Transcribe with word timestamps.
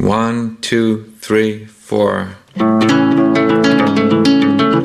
One, 0.00 0.58
two, 0.60 1.12
three, 1.20 1.66
four. 1.66 2.28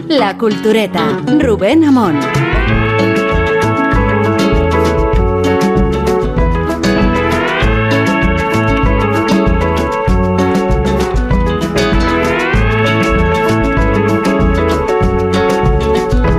La 0.08 0.36
Cultureta, 0.40 1.22
Rubén 1.40 1.84
Amón. 1.84 2.20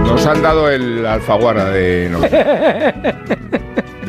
Nos 0.05 0.27
han 0.27 0.43
dado 0.43 0.69
el 0.69 1.07
alfaguara 1.07 1.71
de... 1.71 3.39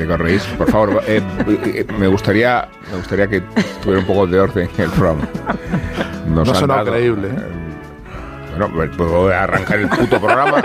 Correís. 0.07 0.43
Por 0.57 0.69
favor, 0.71 1.01
eh, 1.07 1.21
eh, 1.47 1.85
me, 1.97 2.07
gustaría, 2.07 2.67
me 2.91 2.97
gustaría 2.97 3.27
que 3.27 3.41
tuviera 3.81 3.99
un 4.01 4.07
poco 4.07 4.27
de 4.27 4.39
orden 4.39 4.69
en 4.77 4.83
el 4.83 4.89
programa. 4.91 5.27
Nos 6.27 6.47
No 6.47 6.55
suena 6.55 6.83
creíble. 6.83 7.27
eh, 7.29 8.57
Bueno, 8.57 8.71
pues 8.75 8.89
a 9.33 9.43
arrancar 9.43 9.79
el 9.79 9.89
puto 9.89 10.19
programa. 10.19 10.63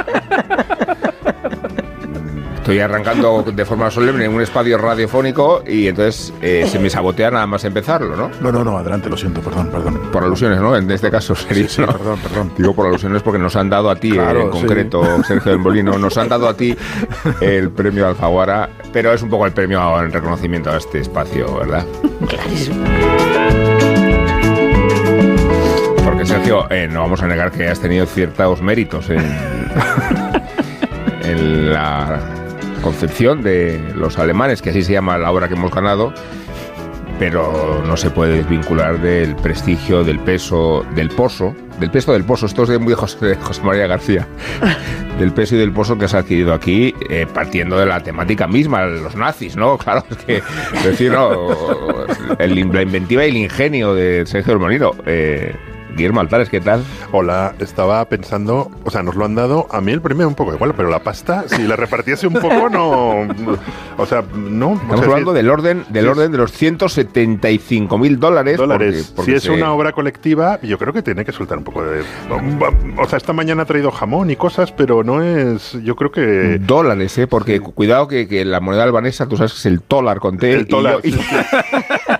Estoy 2.70 2.83
arrancando 2.83 3.42
de 3.52 3.65
forma 3.65 3.91
solemne 3.91 4.27
en 4.27 4.33
un 4.33 4.41
espacio 4.42 4.79
radiofónico 4.79 5.65
y 5.66 5.88
entonces 5.88 6.33
eh, 6.41 6.69
se 6.70 6.79
me 6.79 6.88
sabotea 6.88 7.29
nada 7.29 7.45
más 7.45 7.65
empezarlo, 7.65 8.15
¿no? 8.15 8.30
No, 8.41 8.52
no, 8.52 8.62
no, 8.62 8.79
adelante, 8.79 9.09
lo 9.10 9.16
siento, 9.16 9.41
perdón, 9.41 9.70
perdón. 9.73 9.98
Por 10.12 10.23
alusiones, 10.23 10.60
¿no? 10.60 10.77
En 10.77 10.88
este 10.88 11.10
caso 11.10 11.34
sería. 11.34 11.65
Sí, 11.65 11.74
sí, 11.74 11.80
¿no? 11.80 11.88
perdón, 11.88 12.20
perdón. 12.20 12.52
Digo 12.56 12.73
por 12.73 12.87
alusiones 12.87 13.23
porque 13.23 13.41
nos 13.41 13.56
han 13.56 13.70
dado 13.70 13.91
a 13.91 13.96
ti, 13.96 14.12
Claro, 14.12 14.38
eh, 14.38 14.43
en 14.45 14.52
sí. 14.52 14.59
concreto, 14.60 15.02
Sergio 15.24 15.51
del 15.51 15.59
Molino, 15.59 15.98
nos 15.98 16.16
han 16.16 16.29
dado 16.29 16.46
a 16.46 16.55
ti 16.55 16.77
el 17.41 17.70
premio 17.70 18.06
Alfaguara, 18.06 18.71
pero 18.93 19.12
es 19.12 19.21
un 19.21 19.30
poco 19.30 19.46
el 19.46 19.52
premio 19.52 20.01
en 20.01 20.12
reconocimiento 20.12 20.71
a 20.71 20.77
este 20.77 21.01
espacio, 21.01 21.52
¿verdad? 21.57 21.84
Porque 26.05 26.24
Sergio, 26.24 26.71
eh, 26.71 26.87
no 26.88 27.01
vamos 27.01 27.21
a 27.21 27.27
negar 27.27 27.51
que 27.51 27.66
has 27.66 27.80
tenido 27.80 28.07
ciertos 28.07 28.63
méritos 28.63 29.10
en, 29.10 29.24
en 31.24 31.73
la 31.73 32.40
concepción 32.80 33.42
de 33.42 33.80
los 33.95 34.18
alemanes, 34.18 34.62
que 34.62 34.70
así 34.70 34.82
se 34.82 34.92
llama 34.92 35.18
la 35.18 35.30
obra 35.30 35.48
que 35.48 35.54
hemos 35.54 35.70
ganado, 35.73 36.12
pero 37.18 37.82
no 37.86 37.96
se 37.96 38.10
puede 38.10 38.38
desvincular 38.38 38.98
del 39.00 39.36
prestigio, 39.36 40.04
del 40.04 40.18
peso, 40.20 40.84
del 40.95 41.10
pozo, 41.10 41.54
del 41.78 41.90
peso 41.90 42.12
del 42.12 42.24
pozo, 42.24 42.46
esto 42.46 42.62
es 42.62 42.70
de 42.70 42.78
muy 42.78 42.95
José, 42.95 43.24
de 43.26 43.34
José 43.36 43.62
María 43.62 43.86
García, 43.86 44.26
del 45.18 45.32
peso 45.32 45.54
y 45.54 45.58
del 45.58 45.70
pozo 45.73 45.98
que 45.98 46.06
has 46.06 46.14
adquirido 46.14 46.54
aquí, 46.54 46.95
eh, 47.10 47.26
partiendo 47.32 47.78
de 47.78 47.84
la 47.86 48.01
temática 48.01 48.46
misma, 48.46 48.86
los 48.86 49.14
nazis, 49.16 49.54
¿no? 49.56 49.76
Claro, 49.84 50.04
es 50.10 50.16
que, 50.18 50.36
es 50.38 50.84
decir, 50.84 51.12
no, 51.12 51.48
el- 52.38 52.70
la 52.73 52.82
inventiva 52.82 53.24
y 53.26 53.28
el 53.30 53.36
ingenio 53.36 53.95
de 53.95 54.24
Sergio 54.26 54.52
del 54.54 54.60
Molino. 54.60 54.92
Eh, 55.04 55.54
Guillermo 56.01 56.20
Altares, 56.20 56.48
¿qué 56.48 56.62
tal? 56.62 56.82
Hola, 57.12 57.52
estaba 57.59 58.02
pensando, 58.06 58.70
o 58.84 58.90
sea, 58.90 59.02
nos 59.02 59.16
lo 59.16 59.26
han 59.26 59.34
dado 59.34 59.66
a 59.70 59.82
mí 59.82 59.93
el 59.93 60.01
premio 60.01 60.26
un 60.26 60.34
poco 60.34 60.54
igual, 60.54 60.73
pero 60.74 60.88
la 60.88 61.01
pasta, 61.01 61.45
si 61.46 61.62
la 61.65 61.76
repartiese 61.76 62.26
un 62.26 62.32
poco, 62.32 62.70
no. 62.70 63.29
O 63.98 64.06
sea, 64.06 64.25
no. 64.34 64.72
Estamos 64.81 65.03
hablando 65.03 65.34
del 65.34 65.50
orden, 65.50 65.84
del 65.91 66.09
orden 66.09 66.32
de 66.32 66.38
los 66.38 66.53
175 66.53 67.98
mil 67.98 68.19
dólares. 68.19 68.56
dólares. 68.56 69.12
porque- 69.15 69.16
porque 69.16 69.31
si 69.32 69.37
es 69.37 69.42
se- 69.42 69.50
una 69.50 69.75
obra 69.75 69.92
colectiva, 69.92 70.59
yo 70.62 70.78
creo 70.78 70.94
que 70.94 71.03
tiene 71.03 71.22
que 71.22 71.32
soltar 71.32 71.59
un 71.59 71.65
poco 71.65 71.82
de. 71.84 72.00
O 72.97 73.06
sea, 73.06 73.19
esta 73.19 73.34
mañana 73.34 73.64
ha 73.64 73.66
traído 73.66 73.91
jamón 73.91 74.31
y 74.31 74.37
cosas, 74.37 74.72
pero 74.72 75.04
no 75.04 75.22
es. 75.22 75.72
Yo 75.84 75.97
creo 75.97 76.10
que. 76.10 76.59
Dólares, 76.60 77.19
¿eh? 77.19 77.26
Porque 77.26 77.60
cu- 77.60 77.72
cuidado 77.75 78.09
que, 78.09 78.26
que 78.26 78.47
la 78.47 78.60
moneda 78.60 78.84
albanesa, 78.84 79.28
tú 79.28 79.37
sabes 79.37 79.53
que 79.53 79.59
es 79.59 79.66
el 79.66 79.82
dólar 79.87 80.19
con 80.19 80.38
T. 80.38 80.50
El 80.50 80.66
dólar, 80.66 81.00
Y, 81.03 81.10
yo- 81.10 81.19
sí, 81.19 81.25
y- 81.31 82.19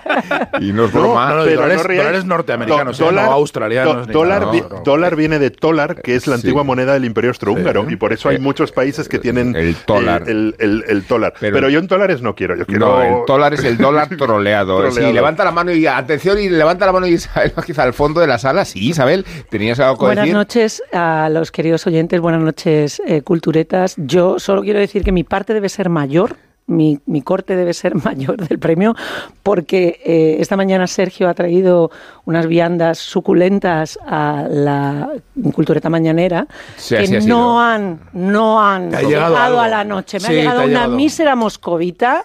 y 0.59 0.71
no 0.73 0.85
es 0.85 0.93
broma. 0.93 1.29
no, 1.29 1.35
no, 1.37 1.43
pero 1.43 1.61
dólares- 1.61 1.85
no 1.87 1.95
dólares 1.95 2.25
norteamericanos, 2.25 2.97
Do- 2.97 3.09
¿eh? 3.09 3.13
No 3.13 3.21
australianos 3.21 4.07
dólar, 4.07 4.51
vi- 4.51 4.63
dólar 4.83 5.15
viene 5.15 5.39
de 5.39 5.49
tolar, 5.51 6.01
que 6.01 6.15
es 6.15 6.27
la 6.27 6.35
Sí. 6.37 6.41
antigua 6.41 6.63
moneda 6.63 6.93
del 6.93 7.05
Imperio 7.05 7.29
Austrohúngaro, 7.31 7.85
Sí. 7.87 7.93
y 7.93 7.95
por 7.95 8.13
eso 8.13 8.29
hay 8.29 8.35
Eh, 8.37 8.39
muchos 8.39 8.71
países 8.71 9.07
que 9.09 9.19
tienen 9.19 9.55
el 9.55 9.75
dólar. 9.85 10.23
eh, 10.27 10.31
el, 10.31 10.55
el- 10.59 10.83
el 10.87 11.07
dólar. 11.07 11.33
Pero- 11.39 11.55
Pero, 11.55 11.69
yo 11.69 11.79
en 11.79 11.87
dólares 11.87 12.21
no 12.21 12.35
quiero. 12.35 12.55
Yo 12.55 12.65
quiero. 12.65 12.87
No, 12.87 13.01
el 13.01 13.25
dólar 13.27 13.53
es 13.53 13.63
el 13.63 13.77
dólar 13.77 14.07
troleado. 14.17 14.77
Troleado. 14.77 14.91
Sí, 15.07 15.13
levanta 15.13 15.43
la 15.43 15.51
mano 15.51 15.71
y 15.71 15.85
atención 15.87 16.39
y 16.39 16.49
levanta 16.49 16.85
la 16.85 16.91
mano 16.91 17.07
y 17.07 17.13
Isabel 17.13 17.53
quizá 17.65 17.83
al 17.83 17.93
fondo 17.93 18.19
de 18.21 18.27
la 18.27 18.37
sala. 18.39 18.65
Sí, 18.65 18.89
Isabel, 18.89 19.25
tenías 19.49 19.79
algo 19.79 19.97
que 19.99 20.05
Buenas 20.05 20.23
decir. 20.25 20.35
noches 20.35 20.83
a 20.93 21.29
los 21.31 21.51
queridos 21.51 21.85
oyentes, 21.87 22.19
buenas 22.19 22.41
noches 22.41 23.01
eh, 23.05 23.21
culturetas. 23.21 23.95
Yo 23.97 24.39
solo 24.39 24.61
quiero 24.63 24.79
decir 24.79 25.03
que 25.03 25.11
mi 25.11 25.23
parte 25.23 25.53
debe 25.53 25.69
ser 25.69 25.89
mayor. 25.89 26.35
Mi, 26.71 26.99
mi 27.05 27.21
corte 27.21 27.55
debe 27.55 27.73
ser 27.73 27.95
mayor 28.03 28.37
del 28.47 28.57
premio 28.59 28.95
porque 29.43 29.99
eh, 30.05 30.37
esta 30.39 30.55
mañana 30.55 30.87
Sergio 30.87 31.29
ha 31.29 31.33
traído 31.33 31.91
unas 32.25 32.47
viandas 32.47 32.97
suculentas 32.99 33.99
a 34.07 34.45
la 34.49 35.09
cultureta 35.53 35.89
mañanera 35.89 36.47
Sí, 36.77 36.95
que 36.95 37.17
ha 37.17 37.19
no 37.21 37.61
han 37.61 37.99
no 38.13 38.61
han 38.61 38.91
llegado 38.91 39.59
a 39.59 39.67
la 39.67 39.83
noche. 39.83 40.17
Me 40.19 40.27
Sí, 40.27 40.31
ha 40.31 40.35
llegado 40.35 40.59
ha 40.61 40.63
una 40.65 40.67
llegado. 40.73 40.95
mísera 40.95 41.35
moscovita, 41.35 42.23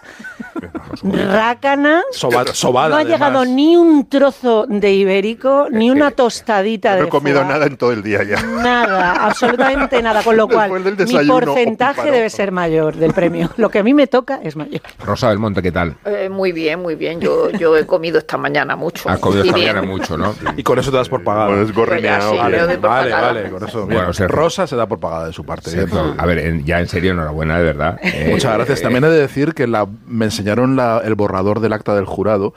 rácana. 1.03 2.03
Soba- 2.11 2.45
sobada, 2.53 2.89
no 2.89 2.95
ha 2.95 2.99
además. 2.99 3.19
llegado 3.19 3.45
ni 3.45 3.77
un 3.77 4.07
trozo 4.07 4.65
de 4.67 4.93
ibérico, 4.93 5.67
ni 5.71 5.89
una 5.91 6.11
tostadita 6.11 6.95
de 6.95 7.01
No 7.01 7.07
he 7.07 7.09
comido 7.09 7.43
nada 7.43 7.65
en 7.65 7.77
todo 7.77 7.91
el 7.91 8.03
día 8.03 8.23
ya. 8.23 8.41
Nada, 8.41 9.25
absolutamente 9.25 10.01
nada. 10.01 10.23
Con 10.23 10.37
lo 10.37 10.47
cual, 10.49 10.71
mi 10.71 11.27
porcentaje 11.27 12.11
debe 12.11 12.29
ser 12.29 12.51
mayor 12.51 12.95
del 12.95 13.13
premio. 13.13 13.49
Lo 13.57 13.69
que 13.69 13.79
a 13.79 13.83
mí 13.83 13.93
me 13.93 14.07
toca 14.07 14.36
es 14.43 14.55
mayor. 14.55 14.81
Rosa 15.05 15.29
del 15.29 15.39
Monte, 15.39 15.61
¿qué 15.61 15.71
tal? 15.71 15.95
Eh, 16.05 16.29
muy 16.29 16.51
bien, 16.51 16.81
muy 16.81 16.95
bien. 16.95 17.19
Yo, 17.19 17.49
yo 17.51 17.77
he 17.77 17.85
comido 17.85 18.17
esta 18.17 18.37
mañana 18.37 18.75
mucho. 18.75 19.09
Has 19.09 19.19
comido 19.19 19.43
Y 19.43 19.47
esta 19.47 19.55
bien. 19.59 19.75
mañana 19.75 19.87
mucho, 19.87 20.17
¿no? 20.17 20.35
Y 20.55 20.63
con 20.63 20.79
eso 20.79 20.91
te 20.91 20.97
das 20.97 21.09
por 21.09 21.23
pagado. 21.23 21.49
Bueno, 21.49 21.63
es 21.63 21.73
gorrineado. 21.73 22.29
Pues 22.31 22.41
sí, 22.71 22.77
por 22.77 22.89
Vale, 22.89 23.11
pagada. 23.11 23.33
vale, 23.33 23.49
con 23.49 23.63
eso. 23.67 23.85
Bueno. 23.85 24.11
Rosa 24.27 24.67
se 24.67 24.75
da 24.75 24.85
por 24.87 24.99
pagada 24.99 25.27
de 25.27 25.33
su 25.33 25.43
parte. 25.45 25.69
Sergio, 25.69 26.15
a 26.17 26.25
ver, 26.25 26.39
en- 26.39 26.65
ya 26.65 26.79
en 26.79 26.87
serio, 26.87 27.11
enhorabuena, 27.11 27.57
de 27.57 27.63
verdad. 27.63 27.99
Eh, 28.01 28.29
Muchas 28.31 28.53
gracias. 28.53 28.81
También 28.81 29.03
he 29.03 29.09
de 29.09 29.19
decir 29.19 29.53
que 29.53 29.67
la, 29.67 29.87
me 30.07 30.25
enseñaron 30.25 30.75
la- 30.75 31.01
el 31.03 31.15
borrador 31.15 31.59
del 31.59 31.73
acta 31.73 31.95
del 31.95 32.05
jurado. 32.05 32.53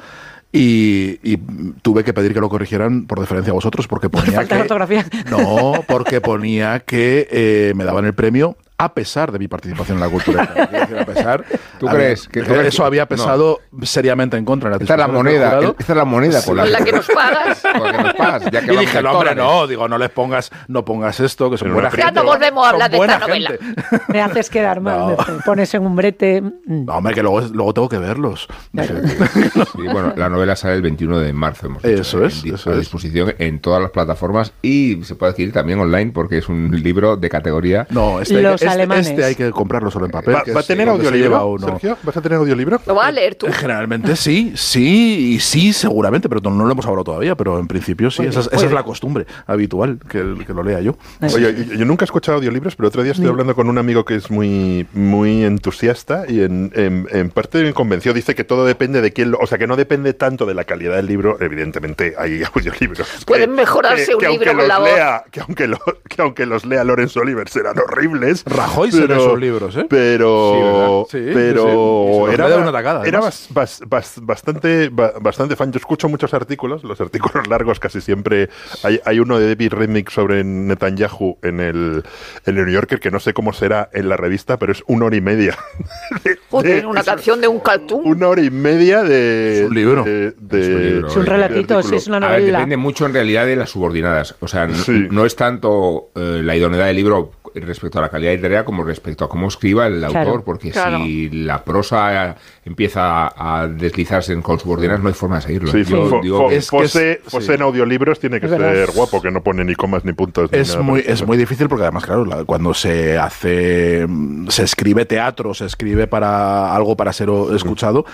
Y, 0.53 1.21
y 1.23 1.37
tuve 1.83 2.03
que 2.03 2.13
pedir 2.13 2.35
que 2.35 2.41
lo 2.41 2.49
corrigieran 2.49 3.07
por 3.07 3.21
deferencia 3.21 3.53
a 3.53 3.55
vosotros 3.55 3.87
porque 3.87 4.09
ponía 4.09 4.33
falta 4.33 4.57
de 4.57 4.59
que, 4.59 4.63
ortografía. 4.63 5.07
no 5.31 5.75
porque 5.87 6.21
ponía 6.21 6.81
que 6.81 7.29
eh, 7.31 7.73
me 7.77 7.85
daban 7.85 8.05
el 8.05 8.15
premio 8.15 8.57
a 8.83 8.95
pesar 8.95 9.31
de 9.33 9.39
mi 9.39 9.47
participación 9.49 9.99
en 9.99 10.05
la 10.05 10.09
cultura. 10.09 10.47
Decir, 10.73 10.99
a 10.99 11.05
pesar, 11.05 11.45
¿Tú 11.79 11.89
había- 11.89 11.99
crees 12.01 12.29
que- 12.29 12.41
tú 12.41 12.47
crees 12.47 12.67
eso 12.69 12.83
que- 12.83 12.87
había 12.87 13.07
pesado 13.07 13.61
seriamente 13.83 14.37
en 14.37 14.45
contra. 14.45 14.71
Las 14.71 14.81
esta 14.81 14.95
es 14.95 14.99
la 15.01 15.09
moneda, 15.09 15.61
esta 15.79 15.93
es 15.93 15.97
la 15.97 16.05
moneda 16.05 16.43
con 16.45 16.57
la, 16.57 16.65
la 16.67 16.79
que 16.85 16.93
nos 16.93 17.07
pagas. 17.09 17.61
con 17.63 17.83
la 17.85 17.93
que 17.93 18.03
nos 18.05 18.15
pagas, 18.15 18.43
ya 18.51 18.61
que 18.63 18.73
Y 18.75 18.77
dije, 18.79 19.03
no, 19.03 19.13
hombre, 19.13 19.35
no, 19.35 19.67
digo, 19.67 19.87
no 19.89 19.99
les 19.99 20.11
pongas, 20.11 20.51
no 20.69 20.85
pongas 20.85 21.21
esto, 21.21 21.51
que 21.51 21.59
son 21.59 21.67
Pero 21.67 21.75
buena 21.75 21.89
no 21.91 21.95
gente. 21.97 22.07
Ya 22.07 22.11
no 22.13 22.25
volvemos 22.25 22.67
a 22.67 22.71
hablar 22.71 22.91
de 22.91 22.97
esta 22.99 23.19
novela. 23.19 23.51
gente. 23.51 24.03
Me 24.09 24.23
haces 24.23 24.49
quedar 24.51 24.81
mal. 24.81 24.99
No. 24.99 25.09
me 25.35 25.43
pones 25.45 25.75
en 25.75 25.85
un 25.87 25.95
brete. 25.97 26.41
mm. 26.43 26.85
No, 26.87 26.95
hombre, 26.97 27.15
que 27.15 27.23
luego, 27.23 27.41
luego 27.53 27.75
tengo 27.75 27.89
que 27.89 27.99
verlos. 27.99 28.49
Sí, 28.81 29.83
bueno, 29.93 30.13
la 30.17 30.29
novela 30.29 30.57
sale 30.57 30.75
el 30.75 30.83
21 30.83 31.19
de 31.19 31.33
marzo. 31.33 31.67
Hemos 31.67 31.85
Eso 31.85 32.23
eh, 32.23 32.27
es, 32.27 32.45
en- 32.45 32.55
eso 32.55 32.71
a 32.71 32.73
es. 32.75 32.81
disposición 32.81 33.35
en 33.39 33.61
todas 33.61 33.81
las 33.83 33.91
plataformas 33.91 34.53
y 34.63 35.03
se 35.05 35.15
puede 35.15 35.31
adquirir 35.31 35.53
también 35.53 35.79
online 35.81 36.11
porque 36.13 36.39
es 36.39 36.49
un 36.49 36.71
libro 36.83 37.17
de 37.17 37.29
categoría. 37.29 37.87
No, 37.91 38.21
este, 38.21 38.35
que- 38.77 38.83
este- 38.83 38.83
alemanes. 38.83 39.07
este 39.09 39.25
hay 39.25 39.35
que 39.35 39.51
comprarlo 39.51 39.91
solo 39.91 40.07
en 40.07 40.11
papel. 40.13 40.35
¿Va, 40.35 40.43
va 40.55 40.61
a 40.61 40.63
tener 40.63 40.89
audiolibro, 40.89 41.29
lleva 41.29 41.45
uno. 41.45 41.67
Sergio? 41.67 41.99
¿Vas 42.03 42.17
a 42.17 42.21
tener 42.23 42.39
audiolibro? 42.39 42.81
Lo 42.87 42.95
vas 42.95 43.07
a 43.09 43.13
leer 43.13 43.35
tú. 43.35 43.47
Eh, 43.47 43.53
Generalmente 43.53 44.17
sí, 44.17 44.53
sí 44.57 45.35
y 45.35 45.41
sí, 45.41 45.73
seguramente, 45.73 46.29
pero 46.29 46.41
no 46.51 46.65
lo 46.65 46.73
hemos 46.73 46.87
hablado 46.87 47.05
todavía, 47.05 47.35
pero 47.37 47.59
en 47.59 47.67
principio 47.67 48.11
sí, 48.11 48.25
esa, 48.25 48.41
es- 48.41 48.51
esa 48.53 48.67
es 48.67 48.73
la 48.73 48.83
costumbre 48.83 49.27
habitual, 49.47 49.99
que, 50.09 50.19
el- 50.19 50.45
que 50.47 50.53
lo 50.55 50.63
lea 50.63 50.81
yo. 50.81 50.97
Oye, 51.23 51.55
yo, 51.69 51.75
yo 51.75 51.85
nunca 51.85 52.05
he 52.05 52.07
escuchado 52.07 52.39
audiolibros, 52.39 52.77
pero 52.77 52.89
otro 52.89 53.03
día 53.03 53.13
estoy 53.13 53.27
hablando 53.29 53.55
con 53.55 53.69
un 53.69 53.79
amigo 53.79 54.05
que 54.05 54.17
es 54.17 54.31
muy, 54.31 54.87
muy 54.93 55.45
entusiasta 55.45 56.25
y 56.29 56.41
en, 56.43 56.73
en- 56.75 57.07
en 57.11 57.31
parte 57.31 57.63
me 57.63 57.73
convenció. 57.73 58.13
Dice 58.15 58.35
que 58.35 58.45
todo 58.45 58.65
depende 58.65 59.01
de 59.01 59.13
quién 59.13 59.31
lo. 59.31 59.39
O 59.39 59.47
sea, 59.47 59.59
que 59.59 59.67
no 59.67 59.77
depende 59.77 60.13
tanto 60.15 60.47
de 60.47 60.55
la 60.55 60.65
calidad 60.65 60.97
del 60.97 61.07
libro. 61.07 61.37
Evidentemente 61.41 62.15
hay 62.19 62.43
audiolibros. 62.55 63.07
Pueden 63.27 63.51
que- 63.51 63.57
mejorarse 63.57 64.07
que- 64.07 64.15
un 64.15 64.21
que 64.21 64.29
libro 64.29 64.57
con 64.57 64.69
la 64.69 64.79
voz. 64.79 64.89
lea, 64.93 65.25
que 65.31 65.41
aunque, 65.41 65.67
lo- 65.69 65.79
que 66.09 66.23
aunque 66.23 66.47
los 66.47 66.65
lea 66.65 66.85
Lorenzo 66.85 67.21
Oliver 67.21 67.49
serán 67.49 67.79
horribles. 67.79 68.45
Rajoy 68.63 68.91
se 68.93 69.07
lee 69.09 69.15
sus 69.15 69.39
libros, 69.39 69.77
¿eh? 69.77 69.87
Pero. 69.89 71.07
Sí, 71.11 71.19
¿verdad? 71.21 71.31
Sí, 71.31 71.31
pero. 71.35 72.25
sí, 72.29 72.35
Era, 72.35 72.57
una 72.57 72.73
tacada, 72.73 73.05
era 73.07 73.19
además. 73.19 73.49
bas- 73.53 73.81
bas- 73.81 73.89
bas- 73.89 74.21
bastante, 74.25 74.89
ba- 74.91 75.13
bastante 75.21 75.57
fan. 75.57 75.73
Yo 75.73 75.79
escucho 75.79 76.09
muchos 76.09 76.33
artículos, 76.35 76.85
los 76.85 77.01
artículos 77.01 77.47
largos 77.49 77.81
casi 77.81 78.01
siempre. 78.01 78.49
Hay, 78.83 79.01
hay 79.05 79.21
uno 79.21 79.39
de 79.39 79.49
David 79.49 79.73
Redmick 79.73 80.11
sobre 80.11 80.45
Netanyahu 80.45 81.39
en 81.43 81.61
el, 81.61 82.03
en 82.47 82.59
el 82.59 82.65
New 82.65 82.73
Yorker 82.75 83.01
que 83.01 83.11
no 83.11 83.21
sé 83.21 83.33
cómo 83.35 83.53
será 83.53 83.89
en 83.93 84.09
la 84.09 84.17
revista, 84.17 84.59
pero 84.59 84.73
es 84.73 84.83
una 84.87 85.07
hora 85.07 85.17
y 85.17 85.21
media. 85.21 85.57
de- 86.25 86.39
Joder, 86.51 86.81
de- 86.83 86.87
una 86.87 87.01
es 87.01 87.07
canción 87.07 87.41
de 87.41 87.49
un 87.49 87.61
cartoon. 87.61 88.03
Una 88.05 88.29
hora 88.29 88.43
y 88.43 88.51
media 88.51 89.03
de. 89.03 89.63
Es 89.65 89.69
un 89.69 89.75
libro. 89.75 90.05
de- 90.05 90.33
de- 90.39 90.61
Es 90.61 90.69
un 90.69 90.83
libro, 90.83 91.09
Es 91.09 91.17
un 91.17 91.25
de 91.25 91.31
relatito, 91.31 91.83
sí, 91.83 91.97
es 91.97 92.07
una 92.09 92.17
A 92.19 92.21
ver, 92.21 92.41
novela. 92.41 92.59
depende 92.59 92.77
mucho 92.77 93.07
en 93.07 93.15
realidad 93.15 93.47
de 93.47 93.57
las 93.57 93.71
subordinadas. 93.71 94.35
O 94.41 94.49
sea, 94.49 94.67
no, 94.67 94.75
Sí. 94.77 95.09
no 95.11 95.25
es 95.27 95.37
tanto 95.37 96.11
eh, 96.15 96.41
la 96.43 96.57
idoneidad 96.57 96.87
del 96.87 96.97
libro 96.97 97.33
respecto 97.55 97.99
a 97.99 98.03
la 98.03 98.09
calidad 98.09 98.33
literaria 98.33 98.65
como 98.65 98.83
respecto 98.85 99.25
a 99.25 99.29
cómo 99.29 99.49
escriba 99.49 99.87
el 99.87 99.99
Claro, 100.01 100.19
autor, 100.31 100.45
porque 100.45 100.71
claro. 100.71 100.99
si 101.05 101.29
la 101.31 101.65
prosa 101.65 102.37
empieza 102.65 103.33
a 103.37 103.67
deslizarse 103.67 104.35
con 104.43 104.59
subordinadas 104.61 105.03
no 105.03 105.09
hay 105.09 105.15
forma 105.15 105.37
de 105.37 105.43
seguirlo. 105.43 105.71
Sí, 105.73 105.85
Yo 105.85 106.09
fo- 106.11 106.23
digo 106.23 106.43
fo- 106.45 106.49
que- 106.49 106.57
Es 106.57 106.71
que 106.71 106.77
Fose, 106.79 107.13
es- 107.13 107.19
Fose 107.31 107.47
sí. 107.49 107.53
en 107.55 107.63
audiolibros 107.63 108.21
tiene 108.21 108.41
que 108.41 108.49
ser 108.49 108.91
guapo, 108.93 109.21
que 109.21 109.31
no 109.31 109.43
pone 109.43 109.65
ni 109.65 109.75
comas 109.75 110.05
ni 110.05 110.13
puntos. 110.13 110.51
ni 110.53 110.59
Es 110.59 110.71
nada 110.71 110.83
muy, 110.83 111.03
es 111.07 111.27
muy 111.27 111.37
difícil 111.37 111.69
porque 111.69 111.83
además, 111.85 112.05
claro, 112.05 112.25
la- 112.25 112.45
cuando 112.45 112.75
se 112.75 113.19
hace, 113.19 114.07
mm, 114.09 114.49
se 114.49 114.63
escribe 114.65 115.05
teatro, 115.05 115.55
se 115.55 115.67
escribe 115.67 116.07
para 116.07 116.75
algo 116.75 116.97
para 116.97 117.13
ser 117.13 117.29
escuchado. 117.55 118.05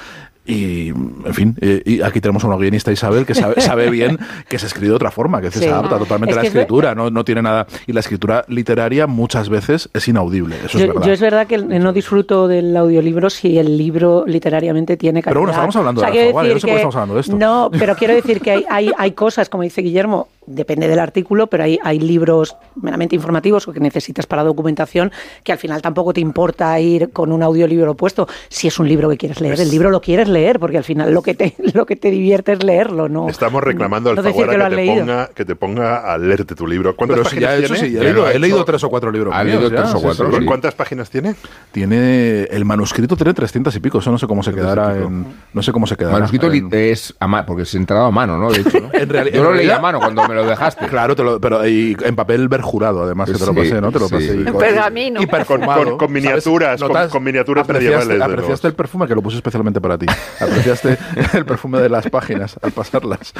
Y, 0.46 0.88
en 0.88 1.34
fin, 1.34 1.56
eh, 1.60 1.82
y 1.84 2.02
aquí 2.02 2.20
tenemos 2.20 2.44
a 2.44 2.46
una 2.46 2.56
guionista 2.56 2.93
Isabel 2.93 3.26
que 3.26 3.34
sabe, 3.34 3.60
sabe 3.60 3.90
bien 3.90 4.19
que 4.48 4.58
se 4.58 4.66
escribe 4.66 4.88
de 4.88 4.94
otra 4.94 5.10
forma, 5.10 5.40
que 5.40 5.50
se 5.50 5.69
adapta 5.69 5.98
totalmente 5.98 6.32
Es 6.32 6.38
a 6.38 6.43
la 6.43 6.46
escritura, 6.46 6.94
no, 6.94 7.10
no 7.10 7.25
tiene 7.25 7.43
nada. 7.43 7.66
Y 7.87 7.93
la 7.93 8.00
escritura 8.00 8.44
literaria 8.48 9.06
muchas 9.06 9.48
veces 9.48 9.88
es 9.93 10.08
inaudible, 10.08 10.56
eso 10.64 10.78
yo, 10.78 10.84
es 10.84 10.88
verdad. 10.88 11.06
yo 11.06 11.12
es 11.12 11.20
verdad 11.20 11.46
que 11.46 11.58
no 11.58 11.93
disfruto 11.93 12.48
del 12.48 12.76
audiolibro 12.76 13.28
si 13.31 13.58
el 13.58 13.76
libro 13.76 14.25
literariamente 14.26 14.96
tiene 14.96 15.22
calidad. 15.22 15.32
Pero 15.32 15.40
bueno, 15.40 15.52
estamos 15.52 15.76
hablando 15.76 16.00
de 16.00 16.10
quiero 16.10 16.26
Alfaguara, 16.26 16.48
yo 16.48 16.54
no 16.54 16.60
sé 16.60 16.66
por 16.66 16.70
qué 16.70 16.76
estamos 16.76 16.96
hablando 16.96 17.14
de 17.14 17.20
esto. 17.20 17.37
No, 17.37 17.70
pero 17.78 17.96
quiero 17.96 18.14
decir 18.14 18.40
que 18.40 18.50
hay, 18.52 18.64
hay, 18.69 18.93
hay 18.96 19.12
cosas, 19.12 19.48
como 19.48 19.62
dice 19.62 19.82
Guillermo, 19.82 20.28
depende 20.46 20.88
del 20.88 20.98
artículo, 20.98 21.46
pero 21.48 21.64
hay, 21.64 21.78
hay 21.82 21.98
libros 21.98 22.56
meramente 22.76 23.14
informativos 23.16 23.66
o 23.69 23.72
que 23.72 23.81
necesitas 23.81 24.26
para 24.26 24.43
documentación 24.44 25.10
que 25.44 25.52
al 25.52 25.58
final 25.58 25.82
tampoco 25.82 26.12
te 26.12 26.20
importa 26.20 26.78
ir 26.81 27.10
con 27.12 27.32
un 27.32 27.43
audiolibro 27.43 27.94
puesto. 27.94 28.28
Si 28.48 28.69
es 28.69 28.78
un 28.78 28.88
libro 28.88 29.08
que 29.10 29.16
quieres 29.16 29.40
leer, 29.40 29.60
el 29.60 29.70
libro 29.70 29.90
lo 29.90 30.00
quieres 30.00 30.28
leer, 30.28 30.58
porque 30.60 30.78
al 30.78 30.84
final 30.84 31.12
lo 31.12 31.22
que 31.22 31.34
te, 31.34 31.54
lo 31.75 31.87
que 31.87 31.96
te 31.96 32.10
divierte 32.10 32.52
es 32.52 32.62
leerlo, 32.62 33.08
¿no? 33.08 33.28
Estamos 33.28 33.62
reclamando 33.62 34.10
al 34.10 34.16
no 34.16 34.22
decir 34.22 34.43
Alfaguara 34.44 34.69
que 34.70 34.70
que, 34.70 34.76
te 34.76 34.87
leído. 34.87 35.00
ponga, 35.04 35.26
que 35.34 35.44
te 35.44 35.56
ponga 35.56 36.12
a 36.12 36.19
leerte 36.19 36.54
tu 36.54 36.66
libro. 36.66 36.94
¿Cuántas 36.96 37.19
Pero 37.19 37.31
si 37.31 37.40
ya 37.40 37.48
páginas 37.48 37.60
he 37.60 37.64
hecho, 37.64 37.75
tiene? 37.75 37.88
sí, 37.88 37.94
he 37.96 37.98
Ya 37.98 38.02
leído, 38.04 38.20
lo 38.22 38.26
ha 38.26 38.32
he 38.32 38.38
leído 38.38 38.64
tres 38.64 38.84
o 38.84 38.88
cuatro 38.88 39.10
libros. 39.10 39.34
Ha 39.34 39.44
leído 39.44 39.69
ya, 39.70 39.82
tres 39.82 39.94
o 39.94 40.00
cuatro, 40.00 40.31
sí. 40.31 40.37
sí. 40.40 40.44
¿Cuántas 40.44 40.75
páginas 40.75 41.10
tiene? 41.10 41.34
Tiene 41.72 42.44
el 42.44 42.64
manuscrito 42.64 43.16
tiene 43.16 43.34
300 43.34 43.75
y 43.76 43.81
pico, 43.81 43.98
eso 43.98 44.10
no 44.10 44.19
sé 44.19 44.26
cómo 44.26 44.43
se 44.43 44.52
quedará 44.54 44.96
en 44.96 45.26
no 45.52 45.62
sé 45.62 45.72
cómo 45.72 45.87
se 45.87 45.96
quedará. 45.96 46.14
Manuscrito 46.14 46.50
en- 46.52 46.69
es 46.72 47.14
a 47.20 47.26
ma- 47.26 47.44
porque 47.44 47.62
es 47.64 47.75
entrado 47.75 48.06
a 48.06 48.10
mano, 48.10 48.38
¿no? 48.38 48.50
De 48.50 48.60
hecho, 48.60 48.81
¿no? 48.81 48.88
En 48.96 49.08
reali- 49.08 49.31
Yo 49.32 49.38
en 49.38 49.43
lo 49.44 49.50
leí 49.50 49.66
realidad- 49.66 49.76
a 49.78 49.81
mano 49.81 49.98
cuando 50.00 50.26
me 50.28 50.34
lo 50.37 50.47
dejaste. 50.47 50.87
Claro, 50.87 51.17
te 51.17 51.23
lo- 51.25 51.41
pero 51.41 51.67
y 51.67 51.97
en 52.05 52.15
papel 52.17 52.49
verjurado, 52.49 53.03
además, 53.03 53.31
que 53.31 53.38
te 53.38 53.47
lo 53.47 53.55
pasé, 53.55 53.81
¿no? 53.81 53.91
Te 53.91 53.99
lo 53.99 54.09
sí. 54.09 54.15
pasé. 54.15 54.37
y 54.37 54.44
pergamino. 54.44 55.21
Y 55.23 55.27
perfumado. 55.27 55.85
Con- 55.85 55.99
con 55.99 56.12
miniaturas, 56.12 56.81
con- 56.83 57.25
miniaturas 57.25 57.65
apreciaste, 57.65 57.97
medievales 58.06 58.23
apreciaste 58.23 58.69
el 58.69 58.75
perfume 58.75 59.06
que 59.09 59.15
lo 59.15 59.23
puse 59.23 59.37
especialmente 59.38 59.81
para 59.81 59.99
ti. 59.99 60.06
Apreciaste 60.41 60.99
el 61.35 61.44
perfume 61.44 61.81
de 61.81 61.88
las 61.88 62.09
páginas 62.09 62.56
al 62.62 62.73
pasarlas. 62.73 63.33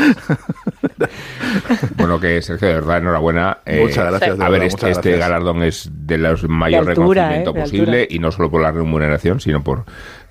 Bueno, 1.97 2.19
que 2.21 2.41
Sergio, 2.43 2.69
de 2.69 2.75
verdad, 2.75 2.99
enhorabuena. 2.99 3.59
Eh, 3.67 3.81
Muchas 3.83 4.07
gracias, 4.11 4.39
de 4.39 4.45
a 4.45 4.49
ver, 4.49 4.61
verdad, 4.61 4.75
este, 4.75 4.91
este 4.91 5.17
galardón 5.17 5.63
es 5.63 5.89
de 5.93 6.19
los 6.19 6.49
mayor 6.49 6.85
De 6.85 6.91
altura, 6.93 7.29
reconocimiento 7.29 7.51
¿eh? 7.51 7.55
De 7.55 7.61
posible 7.63 8.01
altura. 8.03 8.17
y 8.17 8.19
no 8.19 8.33
solo 8.33 8.51
por 8.51 8.63
la 8.63 8.73
remuneración, 8.73 9.41
sino 9.41 9.63
por 9.63 9.85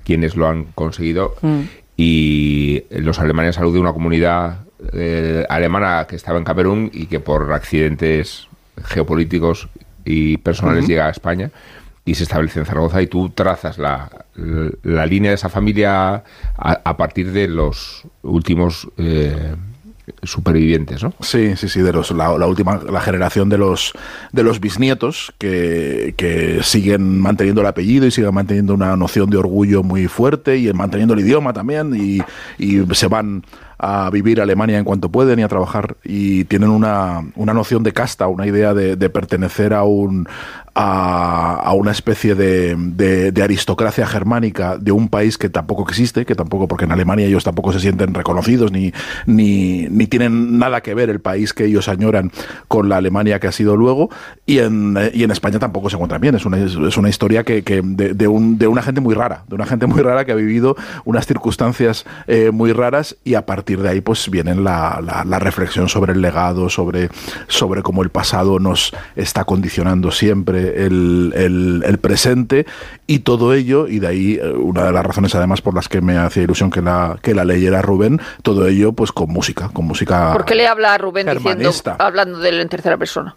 quienes 0.04 0.36
lo 0.36 0.48
han 0.48 0.66
conseguido. 0.76 1.36
Mm. 1.42 1.62
Y 1.98 2.84
los 2.90 3.20
alemanes 3.20 3.56
salud 3.56 3.74
de 3.74 3.80
una 3.80 3.94
comunidad 3.94 4.65
eh, 4.94 5.46
alemana 5.50 6.06
que 6.08 6.16
estaba 6.16 6.38
en 6.38 6.44
Camerún 6.44 6.90
y 6.94 7.08
que 7.08 7.20
por 7.20 7.52
accidentes 7.54 8.48
geopolíticos 8.84 9.68
y 10.04 10.38
personales 10.38 10.88
llega 10.88 11.08
a 11.08 11.10
España 11.10 11.52
y 12.06 12.16
se 12.16 12.24
establece 12.24 12.60
en 12.60 12.66
Zaragoza 12.66 13.02
y 13.02 13.08
tú 13.08 13.30
trazas 13.30 13.78
la, 13.78 14.10
la 14.84 15.06
línea 15.06 15.32
de 15.32 15.36
esa 15.36 15.50
familia 15.50 16.16
a, 16.16 16.24
a 16.58 16.98
partir 16.98 17.32
de 17.32 17.48
los 17.48 18.04
últimos 18.22 18.88
eh, 18.98 19.56
supervivientes, 20.22 21.02
¿no? 21.02 21.14
Sí, 21.22 21.56
sí, 21.56 21.68
sí, 21.68 21.82
de 21.82 21.92
los, 21.92 22.12
la, 22.12 22.38
la 22.38 22.46
última, 22.46 22.80
la 22.84 23.02
generación 23.02 23.50
de 23.50 23.58
los 23.58 23.94
de 24.32 24.44
los 24.44 24.60
bisnietos 24.60 25.34
que, 25.40 26.14
que 26.16 26.60
siguen 26.62 27.20
manteniendo 27.20 27.62
el 27.62 27.68
apellido 27.68 28.06
y 28.06 28.12
siguen 28.12 28.34
manteniendo 28.34 28.76
una 28.76 28.96
noción 28.96 29.30
de 29.32 29.38
orgullo 29.38 29.82
muy 29.82 30.08
fuerte 30.08 30.58
y 30.58 30.72
manteniendo 30.74 31.16
el 31.16 31.22
idioma 31.22 31.54
también 31.54 31.96
y, 31.96 32.22
y 32.64 32.86
se 32.94 33.08
van 33.08 33.44
a 33.78 34.10
vivir 34.10 34.42
Alemania 34.42 34.78
en 34.78 34.86
cuanto 34.86 35.10
pueden 35.10 35.40
y 35.40 35.44
a 35.44 35.48
trabajar. 35.48 35.98
Y 36.04 36.46
tienen 36.46 36.70
una, 36.70 37.24
una 37.36 37.54
noción 37.54 37.84
de 37.84 37.94
casta, 37.94 38.28
una 38.28 38.48
idea 38.48 38.74
de, 38.74 38.96
de 38.96 39.10
pertenecer 39.10 39.74
a 39.74 39.84
un 39.84 40.28
a, 40.76 41.72
una 41.74 41.92
especie 41.92 42.36
de, 42.36 43.34
aristocracia 43.42 44.06
germánica 44.06 44.78
de 44.78 44.92
un 44.92 45.08
país 45.08 45.38
que 45.38 45.50
tampoco 45.50 45.84
existe, 45.88 46.26
que 46.26 46.36
tampoco, 46.36 46.68
porque 46.68 46.86
en 46.86 46.92
Alemania 46.92 47.26
ellos 47.26 47.44
tampoco 47.44 47.72
se 47.72 47.80
sienten 47.80 48.14
reconocidos 48.14 48.72
ni, 48.72 48.92
ni, 49.26 49.88
ni 49.90 50.08
tienen 50.08 50.58
nada 50.60 50.82
que 50.82 50.94
ver 50.94 51.10
el 51.10 51.20
país 51.22 51.54
que 51.54 51.66
ellos 51.66 51.88
añoran 51.88 52.32
con 52.68 52.90
la 52.90 52.98
Alemania 52.98 53.40
que 53.40 53.48
ha 53.48 53.52
sido 53.52 53.76
luego, 53.78 54.10
y 54.46 54.60
en, 54.60 54.98
y 55.14 55.24
en 55.24 55.32
España 55.32 55.60
tampoco 55.60 55.90
se 55.90 55.96
encuentran 55.96 56.22
bien. 56.22 56.36
Es 56.36 56.46
una, 56.46 56.58
es 56.58 56.98
una 56.98 57.10
historia 57.10 57.44
que, 57.44 57.64
que 57.64 57.82
de, 57.84 58.14
de 58.14 58.28
un, 58.28 58.58
de 58.58 58.68
una 58.68 58.82
gente 58.82 59.00
muy 59.02 59.14
rara, 59.16 59.44
de 59.48 59.56
una 59.56 59.66
gente 59.66 59.86
muy 59.88 60.02
rara 60.02 60.26
que 60.26 60.32
ha 60.32 60.36
vivido 60.36 60.76
unas 61.06 61.26
circunstancias 61.26 62.06
eh, 62.28 62.52
muy 62.52 62.74
raras 62.74 63.16
y 63.24 63.36
a 63.36 63.46
partir 63.46 63.82
de 63.82 63.90
ahí 63.90 64.02
pues 64.02 64.30
viene 64.30 64.56
la, 64.56 65.00
la- 65.04 65.24
la 65.26 65.40
reflexión 65.40 65.88
sobre 65.88 66.14
el 66.14 66.22
legado, 66.22 66.70
sobre, 66.70 67.10
sobre 67.48 67.82
cómo 67.82 68.04
el 68.04 68.10
pasado 68.10 68.60
nos 68.60 68.92
está 69.16 69.44
condicionando 69.46 70.12
siempre 70.12 70.65
el, 70.86 71.34
el- 71.36 71.84
el 71.86 71.98
presente 72.00 72.66
y 73.08 73.20
todo 73.20 73.54
ello, 73.54 73.88
y 73.88 74.00
de 74.00 74.08
ahí 74.08 74.34
eh, 74.42 74.50
una 74.52 74.86
de 74.86 74.92
las 74.92 75.06
razones 75.06 75.34
además 75.36 75.62
por 75.62 75.74
las 75.76 75.88
que 75.90 76.02
me 76.02 76.18
hacía 76.18 76.44
ilusión 76.44 76.70
que 76.72 76.82
la, 76.82 77.18
que 77.22 77.34
la 77.34 77.46
leyera 77.46 77.82
Rubén, 77.82 78.20
todo 78.42 78.68
ello 78.68 78.94
pues 78.94 79.12
con 79.12 79.30
música, 79.30 79.70
con 79.70 79.86
música... 79.86 80.34
¿Por 80.34 80.46
qué 80.46 80.56
le 80.56 80.68
habla 80.68 80.94
a 80.94 80.98
Rubén 80.98 81.28
diciendo, 81.28 81.70
hablando 82.00 82.40
de 82.40 82.50
él 82.50 82.60
en 82.60 82.70
tercera 82.70 82.98
persona? 82.98 83.34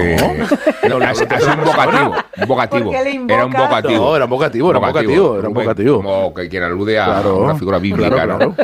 Eh, 0.00 0.16
no, 0.88 1.14
sido 1.14 1.52
un 1.54 1.64
vocativo. 1.64 2.92
Era 3.28 3.44
un 3.44 3.52
vocativo. 3.52 4.04
No, 4.04 4.16
era 4.16 4.24
un 4.24 4.30
vocativo, 4.30 4.70
era 4.70 4.78
un 4.78 4.86
vocativo, 4.86 5.38
era 5.38 5.48
un 5.48 5.54
vocativo. 5.54 5.96
Como 6.02 6.34
que 6.34 6.48
quien 6.48 6.62
alude 6.62 6.98
a 6.98 7.04
Claro, 7.04 7.42
una 7.44 7.54
figura 7.54 7.78
bíblica, 7.78 8.10
claro, 8.10 8.38
¿no? 8.38 8.56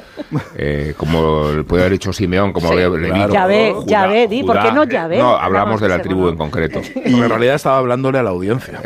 Eh, 0.56 0.94
como 0.96 1.46
puede 1.66 1.84
haber 1.84 1.94
hecho 1.94 2.12
Simeón, 2.12 2.52
como 2.52 2.68
Sí, 2.68 2.76
Ya 3.32 3.46
ve, 3.46 3.72
Judá, 3.74 3.86
ya 3.86 4.06
ve, 4.06 4.28
di, 4.28 4.42
¿por 4.42 4.60
qué 4.60 4.72
no 4.72 4.84
ya 4.84 5.06
ve? 5.08 5.18
No, 5.18 5.36
hablamos 5.36 5.80
de 5.80 5.88
la 5.88 6.00
tribu 6.02 6.22
no. 6.22 6.28
en 6.30 6.36
concreto. 6.36 6.80
En 7.08 7.28
realidad 7.28 7.54
estaba 7.56 7.78
hablándole 7.78 8.18
a 8.18 8.22
la 8.22 8.30
audiencia. 8.30 8.80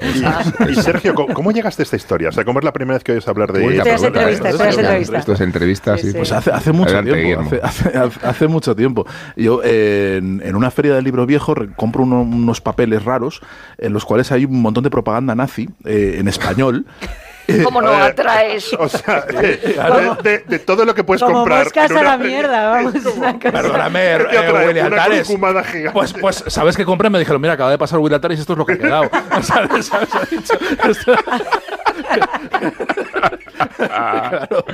Y 0.68 0.74
Sergio, 0.76 1.14
¿cómo, 1.14 1.52
llegaste 1.52 1.82
a 1.82 1.84
esta 1.84 1.96
historia? 1.96 2.28
O 2.28 2.32
sea, 2.32 2.44
¿cómo 2.44 2.60
es 2.60 2.64
la 2.64 2.72
primera 2.72 2.94
vez 2.96 3.04
que 3.04 3.12
oyes 3.12 3.26
hablar 3.28 3.52
de 3.52 3.64
ella? 3.64 3.82
Esto 3.82 3.94
es 3.94 4.02
entrevista, 4.04 4.48
esto 4.48 4.64
es 4.64 4.78
entrevista. 4.78 5.18
Esto 5.18 5.32
es 5.32 5.40
entrevista, 5.40 5.96
sí. 5.96 6.02
Sí, 6.02 6.10
sí. 6.12 6.16
Pues 6.16 6.32
hace, 6.32 6.50
hace 6.50 6.72
mucho 6.72 6.96
Adelante, 6.96 7.22
tiempo. 7.22 7.56
Hace, 7.62 7.90
hace- 7.96 8.26
hace 8.26 8.48
mucho 8.48 8.74
tiempo. 8.76 9.06
Yo 9.36 9.60
eh, 9.64 10.16
en, 10.18 10.42
en 10.44 10.56
una 10.56 10.70
feria 10.70 10.94
del 10.94 11.04
libro 11.04 11.26
viejo 11.26 11.54
compro 11.76 12.02
uno- 12.04 12.24
unos 12.34 12.60
papeles 12.60 13.04
raros 13.04 13.40
en 13.78 13.92
los 13.92 14.04
cuales 14.04 14.30
hay 14.32 14.44
un 14.44 14.60
montón 14.62 14.84
de 14.84 14.90
propaganda 14.90 15.34
nazi 15.34 15.68
eh, 15.84 16.16
en 16.18 16.28
español. 16.28 16.86
¿Cómo 17.64 17.82
no 17.82 17.88
A 17.88 17.96
ver, 17.98 18.02
atraes? 18.12 18.72
O 18.78 18.88
sea, 18.88 19.20
de, 19.26 20.16
de- 20.22 20.44
de 20.46 20.58
todo 20.60 20.84
lo 20.84 20.94
que 20.94 21.02
puedes 21.02 21.22
Como 21.22 21.38
comprar. 21.38 21.64
moscas 21.64 21.90
en 21.90 21.96
a 21.96 22.00
una 22.00 22.10
la 22.10 22.16
mierda, 22.16 22.70
vamos. 22.70 22.94
una 23.16 23.32
cosa. 23.34 23.50
Perdóname, 23.52 24.00
¿Qué 24.00 24.24
te 24.24 24.34
eh, 24.36 24.38
atrae? 24.38 24.66
Willy 24.68 24.80
Una 24.80 24.88
Altares. 24.88 25.28
Pues, 25.92 26.12
pues, 26.14 26.44
¿sabes 26.46 26.76
qué 26.76 26.84
compré? 26.84 27.10
Me 27.10 27.18
dijeron, 27.18 27.42
mira, 27.42 27.54
acaba 27.54 27.70
de 27.72 27.78
pasar 27.78 27.98
Will 27.98 28.14
Altares 28.14 28.38
y 28.38 28.42
esto 28.42 28.52
es 28.52 28.58
lo 28.58 28.64
que 28.64 28.74
ha 28.74 28.78
quedado. 28.78 29.10
¿Sabes? 29.42 29.86
¿Sabes? 29.86 30.08
Ha 30.14 30.20
dicho, 30.30 30.54
esto- 30.88 31.14
Claro. 33.76 34.64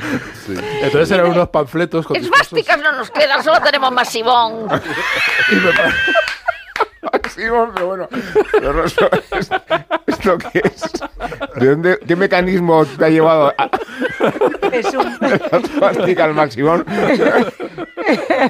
Entonces 0.82 1.10
eran 1.10 1.30
unos 1.30 1.48
panfletos 1.48 2.06
con 2.06 2.16
discursos- 2.16 2.46
Esvásticas 2.48 2.78
no 2.80 2.92
nos 2.92 3.10
quedan, 3.10 3.42
solo 3.42 3.60
tenemos 3.62 3.90
masivón. 3.92 4.68
y 5.50 5.54
me 5.54 5.70
Sí, 7.28 7.42
pero 7.74 7.86
bueno. 7.86 8.08
pero 8.52 8.72
no 8.72 8.88
sé, 8.88 9.08
es- 9.38 9.50
¿Esto 10.06 10.38
qué 10.38 10.62
es? 10.64 10.82
¿De 11.56 11.66
dónde, 11.68 11.98
¿Qué 12.06 12.16
mecanismo 12.16 12.84
te 12.84 13.04
ha 13.04 13.08
llevado 13.08 13.54
a 13.56 13.70
Es 14.72 14.86
un- 14.94 15.16
al 16.20 16.34
máximo? 16.34 16.82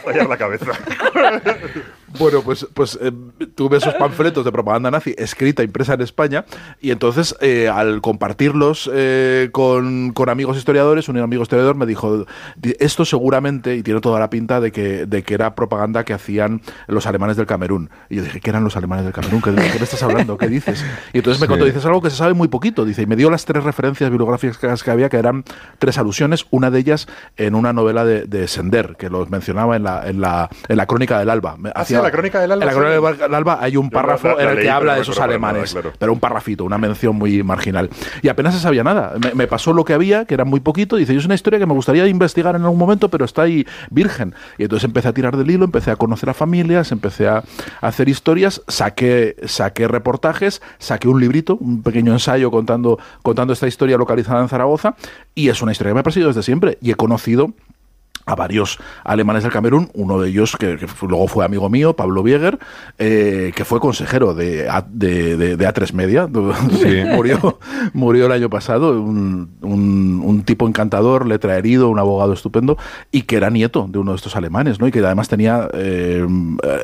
Fallar 0.04 0.28
la 0.28 0.36
cabeza. 0.36 0.66
Bueno, 2.18 2.42
pues, 2.42 2.66
pues 2.72 2.98
eh, 3.02 3.12
tuve 3.54 3.76
esos 3.76 3.94
panfletos 3.94 4.44
de 4.44 4.50
propaganda 4.52 4.90
nazi 4.90 5.14
escrita, 5.18 5.62
impresa 5.62 5.94
en 5.94 6.00
España, 6.00 6.44
y 6.80 6.90
entonces 6.90 7.36
eh, 7.40 7.68
al 7.68 8.00
compartirlos 8.00 8.90
eh, 8.94 9.50
con, 9.52 10.12
con 10.12 10.28
amigos 10.28 10.56
historiadores, 10.56 11.08
un 11.08 11.18
amigo 11.18 11.42
historiador 11.42 11.74
me 11.76 11.84
dijo, 11.86 12.24
"Di- 12.56 12.74
esto 12.80 13.04
seguramente, 13.04 13.76
y 13.76 13.82
tiene 13.82 14.00
toda 14.00 14.18
la 14.20 14.30
pinta 14.30 14.60
de 14.60 14.72
que, 14.72 15.06
de 15.06 15.22
que 15.22 15.34
era 15.34 15.54
propaganda 15.54 16.04
que 16.04 16.14
hacían 16.14 16.62
los 16.86 17.06
alemanes 17.06 17.36
del 17.36 17.46
Camerún. 17.46 17.90
Y 18.08 18.16
yo 18.16 18.22
dije, 18.22 18.40
¿qué 18.40 18.50
eran 18.50 18.64
los 18.64 18.76
alemanes 18.76 19.04
del 19.04 19.12
Camerún? 19.12 19.42
¿Qué, 19.42 19.50
de 19.50 19.70
qué 19.70 19.78
me 19.78 19.84
estás 19.84 20.02
hablando? 20.02 20.38
¿Qué 20.38 20.48
dices? 20.48 20.84
Y 21.12 21.18
entonces 21.18 21.40
me 21.40 21.46
contó, 21.46 21.64
dices 21.66 21.84
algo 21.84 22.00
que 22.00 22.10
se 22.10 22.16
sabe 22.16 22.32
muy 22.34 22.48
poquito, 22.48 22.84
dice, 22.84 23.02
y 23.02 23.06
me 23.06 23.16
dio 23.16 23.30
las 23.30 23.44
tres 23.44 23.64
referencias 23.64 24.08
bibliográficas 24.10 24.82
que 24.82 24.90
había, 24.90 25.08
que 25.08 25.18
eran 25.18 25.44
tres 25.78 25.98
alusiones, 25.98 26.46
una 26.50 26.70
de 26.70 26.78
ellas 26.78 27.06
en 27.36 27.54
una 27.54 27.72
novela 27.72 28.04
de, 28.04 28.24
de 28.24 28.48
Sender, 28.48 28.96
que 28.98 29.10
los 29.10 29.28
mencionaba 29.30 29.76
en 29.76 29.82
la, 29.84 30.08
en 30.08 30.20
la, 30.20 30.48
en 30.68 30.76
la 30.76 30.86
crónica 30.86 31.18
del 31.18 31.30
Alba. 31.30 31.56
¿Ah, 31.64 31.72
hacía 31.74 31.97
en 31.98 32.04
la 32.04 32.10
crónica 32.10 32.40
del 32.40 32.52
alba. 32.52 32.64
En 32.64 32.68
la 32.68 32.74
crónica 33.00 33.24
del 33.24 33.34
alba 33.34 33.58
hay 33.60 33.76
un 33.76 33.90
párrafo 33.90 34.28
la- 34.28 34.34
la 34.36 34.42
en 34.44 34.48
el 34.50 34.58
que 34.62 34.70
habla 34.70 34.94
de 34.96 35.02
esos 35.02 35.16
nada, 35.16 35.26
alemanes, 35.26 35.72
claro. 35.72 35.92
pero 35.98 36.12
un 36.12 36.20
parrafito, 36.20 36.64
una 36.64 36.78
mención 36.78 37.16
muy 37.16 37.42
marginal. 37.42 37.90
Y 38.22 38.28
apenas 38.28 38.54
se 38.54 38.60
sabía 38.60 38.84
nada. 38.84 39.14
Me, 39.22 39.34
me 39.34 39.46
pasó 39.46 39.72
lo 39.72 39.84
que 39.84 39.92
había, 39.94 40.24
que 40.24 40.34
era 40.34 40.44
muy 40.44 40.60
poquito. 40.60 40.96
Dice, 40.96 41.14
es 41.16 41.24
una 41.24 41.34
historia 41.34 41.58
que 41.58 41.66
me 41.66 41.74
gustaría 41.74 42.06
investigar 42.06 42.54
en 42.56 42.62
algún 42.62 42.78
momento, 42.78 43.08
pero 43.08 43.24
está 43.24 43.42
ahí 43.42 43.66
virgen. 43.90 44.34
Y 44.58 44.62
entonces 44.64 44.84
empecé 44.84 45.08
a 45.08 45.12
tirar 45.12 45.36
del 45.36 45.50
hilo, 45.50 45.64
empecé 45.64 45.90
a 45.90 45.96
conocer 45.96 46.30
a 46.30 46.34
familias, 46.34 46.92
empecé 46.92 47.28
a, 47.28 47.38
a 47.80 47.86
hacer 47.86 48.08
historias, 48.08 48.62
saqué, 48.68 49.36
saqué 49.46 49.88
reportajes, 49.88 50.62
saqué 50.78 51.08
un 51.08 51.20
librito, 51.20 51.56
un 51.56 51.82
pequeño 51.82 52.12
ensayo 52.12 52.50
contando, 52.50 52.98
contando 53.22 53.52
esta 53.52 53.66
historia 53.66 53.96
localizada 53.96 54.40
en 54.40 54.48
Zaragoza. 54.48 54.94
Y 55.34 55.48
es 55.48 55.62
una 55.62 55.72
historia 55.72 55.90
que 55.90 55.94
me 55.94 56.00
ha 56.00 56.04
perseguido 56.04 56.28
desde 56.28 56.42
siempre. 56.42 56.78
Y 56.80 56.90
he 56.90 56.94
conocido 56.94 57.52
a 58.28 58.34
varios 58.36 58.78
alemanes 59.04 59.42
del 59.42 59.52
Camerún, 59.52 59.90
uno 59.94 60.20
de 60.20 60.28
ellos 60.28 60.56
que, 60.58 60.76
que 60.76 60.86
luego 61.06 61.26
fue 61.28 61.44
amigo 61.44 61.68
mío, 61.70 61.94
Pablo 61.96 62.22
Bieger, 62.22 62.58
eh, 62.98 63.52
que 63.54 63.64
fue 63.64 63.80
consejero 63.80 64.34
de, 64.34 64.68
A- 64.68 64.86
de, 64.88 65.36
de- 65.36 65.56
de 65.56 65.68
A3 65.68 65.92
Media, 65.92 66.26
murió, 67.14 67.58
murió 67.92 68.26
el 68.26 68.32
año 68.32 68.50
pasado, 68.50 69.00
un, 69.00 69.50
un- 69.62 70.22
un 70.24 70.42
tipo 70.42 70.66
encantador, 70.68 71.26
letra 71.26 71.56
herido, 71.56 71.88
un 71.88 71.98
abogado 71.98 72.32
estupendo, 72.32 72.76
y 73.10 73.22
que 73.22 73.36
era 73.36 73.50
nieto 73.50 73.86
de 73.88 73.98
uno 73.98 74.12
de 74.12 74.16
estos 74.16 74.36
alemanes, 74.36 74.80
¿no? 74.80 74.86
y 74.86 74.90
que 74.92 74.98
además 75.00 75.28
tenía, 75.28 75.68
eh, 75.74 76.26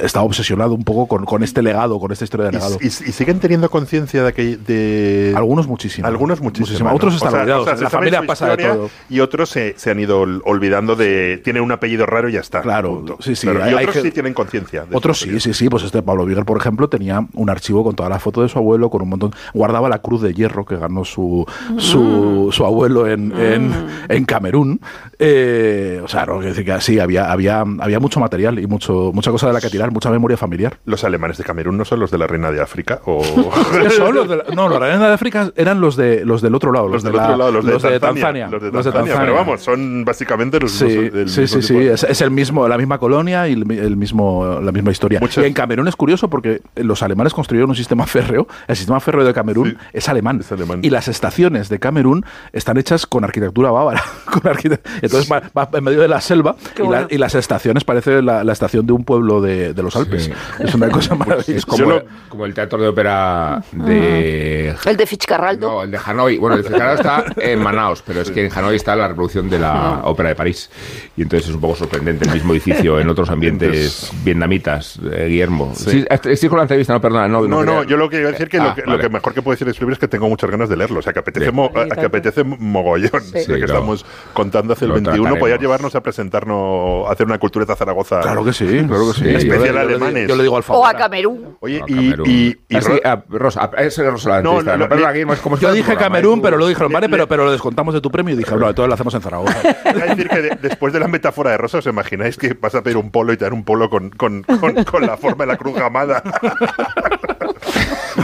estaba 0.02 0.24
obsesionado 0.24 0.74
un 0.74 0.84
poco 0.84 1.06
con, 1.06 1.24
con 1.24 1.42
este 1.42 1.62
legado, 1.62 1.98
con 2.00 2.12
esta 2.12 2.24
historia 2.24 2.46
de 2.46 2.52
Y, 2.52 2.54
legado. 2.54 2.78
y- 2.80 2.86
y 2.86 2.90
siguen 2.90 3.40
teniendo 3.40 3.70
conciencia 3.70 4.22
de 4.24 4.32
que 4.32 4.56
de 4.56 5.32
Algunos 5.36 5.66
muchísimo. 5.66 6.06
algunos 6.06 6.40
muchísimo, 6.40 6.88
¿no? 6.90 6.94
Otros 6.96 7.14
están 7.14 7.28
O 7.28 7.32
sea, 7.32 7.40
olvidados. 7.42 7.62
o 7.68 7.70
sea, 7.76 7.80
la 7.84 7.90
familia 7.90 8.22
pasa 8.26 8.56
de 8.56 8.62
todo. 8.62 8.90
Y 9.08 9.20
otros 9.20 9.50
se, 9.50 9.74
se 9.76 9.90
han 9.90 10.00
ido 10.00 10.22
ol- 10.22 10.40
olvidando 10.44 10.96
de 10.96 11.33
tienen 11.38 11.62
un 11.62 11.72
apellido 11.72 12.06
raro 12.06 12.28
y 12.28 12.32
ya 12.32 12.40
está. 12.40 12.60
Claro, 12.62 12.96
punto. 12.96 13.16
sí, 13.20 13.34
sí, 13.36 13.46
Claro, 13.46 13.60
y 13.60 13.68
hay 13.68 13.74
otros 13.84 13.94
que- 13.94 14.02
sí 14.02 14.10
tienen 14.10 14.34
conciencia. 14.34 14.84
de 14.84 14.96
Otros 14.96 15.18
sí, 15.20 15.40
sí, 15.40 15.54
sí. 15.54 15.68
Pues 15.68 15.82
este 15.84 16.02
Pablo 16.02 16.24
Viguer, 16.26 16.44
por 16.44 16.56
ejemplo, 16.56 16.88
tenía 16.88 17.26
un 17.34 17.50
archivo 17.50 17.82
con 17.84 17.94
toda 17.94 18.08
la 18.08 18.18
foto 18.18 18.42
de 18.42 18.48
su 18.48 18.58
abuelo, 18.58 18.90
con 18.90 19.02
un 19.02 19.08
montón. 19.08 19.32
Guardaba 19.52 19.88
la 19.88 19.98
cruz 20.00 20.22
de 20.22 20.34
hierro 20.34 20.64
que 20.64 20.76
ganó 20.76 21.04
su, 21.04 21.46
su, 21.78 22.48
su 22.52 22.64
abuelo 22.64 23.06
en, 23.06 23.32
en, 23.38 23.72
en 24.08 24.24
Camerún. 24.24 24.80
Eh, 25.18 26.00
o 26.02 26.08
sea, 26.08 26.26
no, 26.26 26.40
decir 26.40 26.64
que 26.64 26.80
sí, 26.80 26.98
había, 26.98 27.30
había, 27.30 27.60
había 27.80 28.00
mucho 28.00 28.20
material 28.20 28.58
y 28.58 28.66
mucho, 28.66 29.10
mucha 29.14 29.30
cosa 29.30 29.46
de 29.48 29.52
la 29.52 29.60
que 29.60 29.70
tirar, 29.70 29.90
mucha 29.90 30.10
memoria 30.10 30.36
familiar. 30.36 30.78
Los 30.84 31.04
alemanes 31.04 31.38
de 31.38 31.44
Camerún 31.44 31.76
no 31.76 31.84
son 31.84 32.00
los 32.00 32.10
de 32.10 32.18
la 32.18 32.26
reina 32.26 32.50
de 32.50 32.60
África 32.60 33.00
o 33.06 33.22
Son 33.96 34.14
los 34.14 34.28
de 34.28 34.36
la- 34.36 34.44
no, 34.54 34.68
los 34.68 34.78
reinos 34.78 35.00
de 35.00 35.06
África 35.06 35.50
eran 35.56 35.80
los, 35.80 35.96
de, 35.96 36.24
los 36.24 36.42
del 36.42 36.54
otro 36.54 36.72
lado, 36.72 36.86
los, 36.88 36.94
los 36.94 37.02
del 37.04 37.12
de, 37.12 37.18
la- 37.18 37.24
otro 37.24 37.36
lado, 37.36 37.52
los 37.52 37.64
de, 37.64 37.72
los 37.72 37.82
de 37.82 38.00
Tanzania, 38.00 38.22
Tanzania. 38.22 38.48
Los 38.48 38.62
de 38.62 38.70
los 38.72 38.84
de 38.84 38.92
Tanzania. 38.92 39.20
Pero 39.20 39.34
vamos, 39.34 39.62
son 39.62 40.04
básicamente 40.04 40.58
los 40.60 40.72
Sí, 40.72 40.84
mismos- 40.84 41.28
sí, 41.30 41.40
mismo 41.40 41.60
sí, 41.60 41.62
sí, 41.68 41.78
es, 41.86 42.04
es 42.04 42.20
el 42.20 42.30
mismo, 42.30 42.66
la 42.68 42.76
misma 42.78 42.98
colonia 42.98 43.48
y 43.48 43.52
el, 43.52 43.66
mi- 43.66 43.78
el 43.78 43.96
mismo, 43.96 44.60
la 44.62 44.72
misma 44.72 44.90
historia. 44.90 45.20
Muchas- 45.20 45.44
Y 45.44 45.46
en 45.46 45.54
Camerún 45.54 45.88
es 45.88 45.96
curioso 45.96 46.28
porque 46.28 46.60
los 46.76 47.02
alemanes 47.02 47.32
construyeron 47.34 47.70
un 47.70 47.76
sistema 47.76 48.06
férreo. 48.06 48.46
El 48.68 48.76
sistema 48.76 49.00
férreo 49.00 49.24
de 49.24 49.32
Camerún 49.34 49.70
Sí, 49.70 49.76
es, 49.92 50.08
alemán. 50.08 50.40
es 50.40 50.50
alemán. 50.52 50.80
Y 50.82 50.90
las 50.90 51.08
estaciones 51.08 51.68
de 51.68 51.78
Camerún 51.78 52.24
están 52.52 52.76
hechas 52.78 53.06
con 53.06 53.24
arquitectura 53.24 53.70
bávara. 53.70 54.02
con 54.24 54.42
arquite- 54.42 54.80
Entonces 54.96 55.13
va, 55.22 55.42
va 55.56 55.68
en 55.72 55.84
medio 55.84 56.00
de 56.00 56.08
la 56.08 56.20
selva 56.20 56.56
y, 56.76 56.78
la- 56.80 56.84
bueno. 56.86 57.06
y 57.10 57.18
las 57.18 57.34
estaciones 57.34 57.84
parece 57.84 58.22
la, 58.22 58.44
la 58.44 58.52
estación 58.52 58.86
de 58.86 58.92
un 58.92 59.04
pueblo 59.04 59.40
de, 59.40 59.74
de 59.74 59.82
los 59.82 59.94
Alpes. 59.96 60.24
Sí. 60.24 60.32
Es 60.60 60.74
una 60.74 60.88
cosa 60.90 61.14
Es 61.14 61.18
maravillosa. 61.18 61.66
como, 61.66 61.84
lo- 61.86 62.02
como 62.28 62.46
el 62.46 62.54
teatro 62.54 62.78
de 62.80 62.88
ópera 62.88 63.62
de... 63.72 64.74
El 64.84 64.96
de 64.96 65.06
Fitzcarraldo. 65.06 65.68
No, 65.70 65.82
el 65.82 65.90
de 65.90 65.98
Hanoi. 66.04 66.38
Bueno, 66.38 66.56
el 66.56 66.62
de 66.62 66.68
Fitzcarraldo 66.68 67.00
está 67.02 67.24
en 67.40 67.62
Manaos, 67.62 68.02
pero 68.06 68.20
es 68.20 68.30
que 68.30 68.46
en 68.46 68.52
Hanoi 68.52 68.76
está 68.76 68.94
la 68.96 69.08
reproducción 69.08 69.48
de 69.48 69.58
la 69.58 70.00
ópera 70.04 70.30
de 70.30 70.34
París. 70.34 70.70
Y 71.16 71.22
entonces 71.22 71.48
es 71.48 71.54
un 71.54 71.60
poco 71.60 71.76
sorprendente 71.76 72.24
el 72.26 72.32
mismo 72.34 72.52
edificio 72.52 72.98
en 73.00 73.08
otros 73.08 73.30
ambientes 73.30 74.10
vietnamitas, 74.24 74.98
eh, 75.12 75.26
Guillermo. 75.28 75.72
Sí. 75.74 76.04
estoy 76.08 76.48
con 76.48 76.58
la 76.58 76.64
entrevista, 76.64 76.92
no, 76.92 77.00
perdona. 77.00 77.28
No, 77.28 77.46
No, 77.46 77.82
yo 77.84 77.96
lo 77.96 78.08
que 78.08 78.20
iba 78.20 78.28
a 78.28 78.32
decir 78.32 78.48
que, 78.48 78.58
Ah, 78.58 78.68
lo, 78.68 78.74
que 78.74 78.90
lo 78.90 78.98
que 78.98 79.08
mejor 79.08 79.34
que 79.34 79.42
puedo 79.42 79.54
decir 79.54 79.66
de 79.66 79.72
escribir 79.72 79.92
es 79.94 79.98
que 79.98 80.08
tengo 80.08 80.28
muchas 80.28 80.50
ganas 80.50 80.68
de 80.68 80.76
leerlo. 80.76 80.98
O 81.00 81.02
sea, 81.02 81.12
que 81.12 81.18
apetece, 81.20 81.50
mo- 81.52 81.70
Sí, 81.74 81.80
a- 81.80 81.94
que 81.96 82.06
apetece 82.06 82.44
mogollón. 82.44 83.22
Sí, 83.22 83.46
que 83.46 83.64
estamos 83.64 84.04
contando 84.32 84.72
hace 84.72 84.86
el 84.96 85.02
lo 85.04 85.10
21. 85.10 85.12
trataremos. 85.14 85.38
Podías 85.40 85.60
llevarnos 85.60 85.94
a 85.94 86.02
presentarnos, 86.02 87.08
a 87.08 87.12
hacer 87.12 87.26
una 87.26 87.38
cultura 87.38 87.64
de 87.66 87.74
Zaragoza. 87.76 88.20
Claro 88.20 88.44
que 88.44 88.52
sí, 88.52 88.66
claro 88.86 89.12
que 89.12 89.18
sí. 89.18 89.28
Especial 89.34 89.66
yo 89.66 89.72
le- 89.72 89.80
alemanes. 89.80 90.28
Yo 90.28 90.36
le 90.36 90.42
digo 90.42 90.56
al 90.56 90.60
O 90.60 90.64
favor. 90.64 90.88
a 90.88 90.94
Camerún. 90.96 91.56
Oye, 91.60 91.80
No, 91.80 91.86
y, 91.88 91.94
Camerún. 91.94 92.30
y, 92.30 92.32
y 92.68 92.76
Ah, 92.76 92.80
sí, 92.80 92.88
Ro- 92.92 93.00
ah, 93.04 93.22
Rosa, 93.28 93.60
ah, 93.76 93.82
ese 93.82 94.04
es 94.06 94.10
Rosa 94.12 94.28
la 94.30 94.42
No, 94.42 94.58
entrevista. 94.60 94.76
no, 94.76 94.86
No, 95.26 95.32
es 95.32 95.40
como 95.40 95.56
Yo 95.56 95.60
está 95.60 95.68
el 95.70 95.74
dije 95.76 95.86
programa, 95.92 96.14
Camerún, 96.16 96.38
¿eh? 96.38 96.42
pero 96.42 96.56
luego 96.56 96.68
dijeron, 96.68 96.88
Le- 96.90 96.94
vale, 96.94 97.06
le- 97.08 97.10
pero, 97.12 97.28
pero 97.28 97.44
lo 97.44 97.52
descontamos 97.52 97.94
de 97.94 98.00
tu 98.00 98.10
premio. 98.10 98.34
Y 98.34 98.38
dije, 98.38 98.50
no, 98.56 98.68
entonces 98.68 98.88
lo 98.88 98.94
hacemos 98.94 99.14
en 99.14 99.20
Zaragoza. 99.22 99.56
A 99.84 99.92
decir 100.14 100.28
que 100.28 100.42
de- 100.42 100.58
después 100.60 100.92
de 100.92 101.00
la 101.00 101.08
metáfora 101.08 101.50
de 101.50 101.58
Rosa, 101.58 101.78
¿os 101.78 101.86
imagináis 101.86 102.36
que 102.36 102.54
vas 102.54 102.74
a 102.74 102.82
pedir 102.82 102.96
un 102.96 103.10
polo 103.10 103.32
y 103.32 103.36
te 103.36 103.44
dan 103.44 103.54
un 103.54 103.64
polo 103.64 103.88
con, 103.90 104.10
con, 104.10 104.42
con, 104.42 104.84
con 104.84 105.06
la 105.06 105.16
forma 105.16 105.44
de 105.44 105.52
la 105.52 105.56
cruz 105.56 105.74
gamada? 105.76 106.22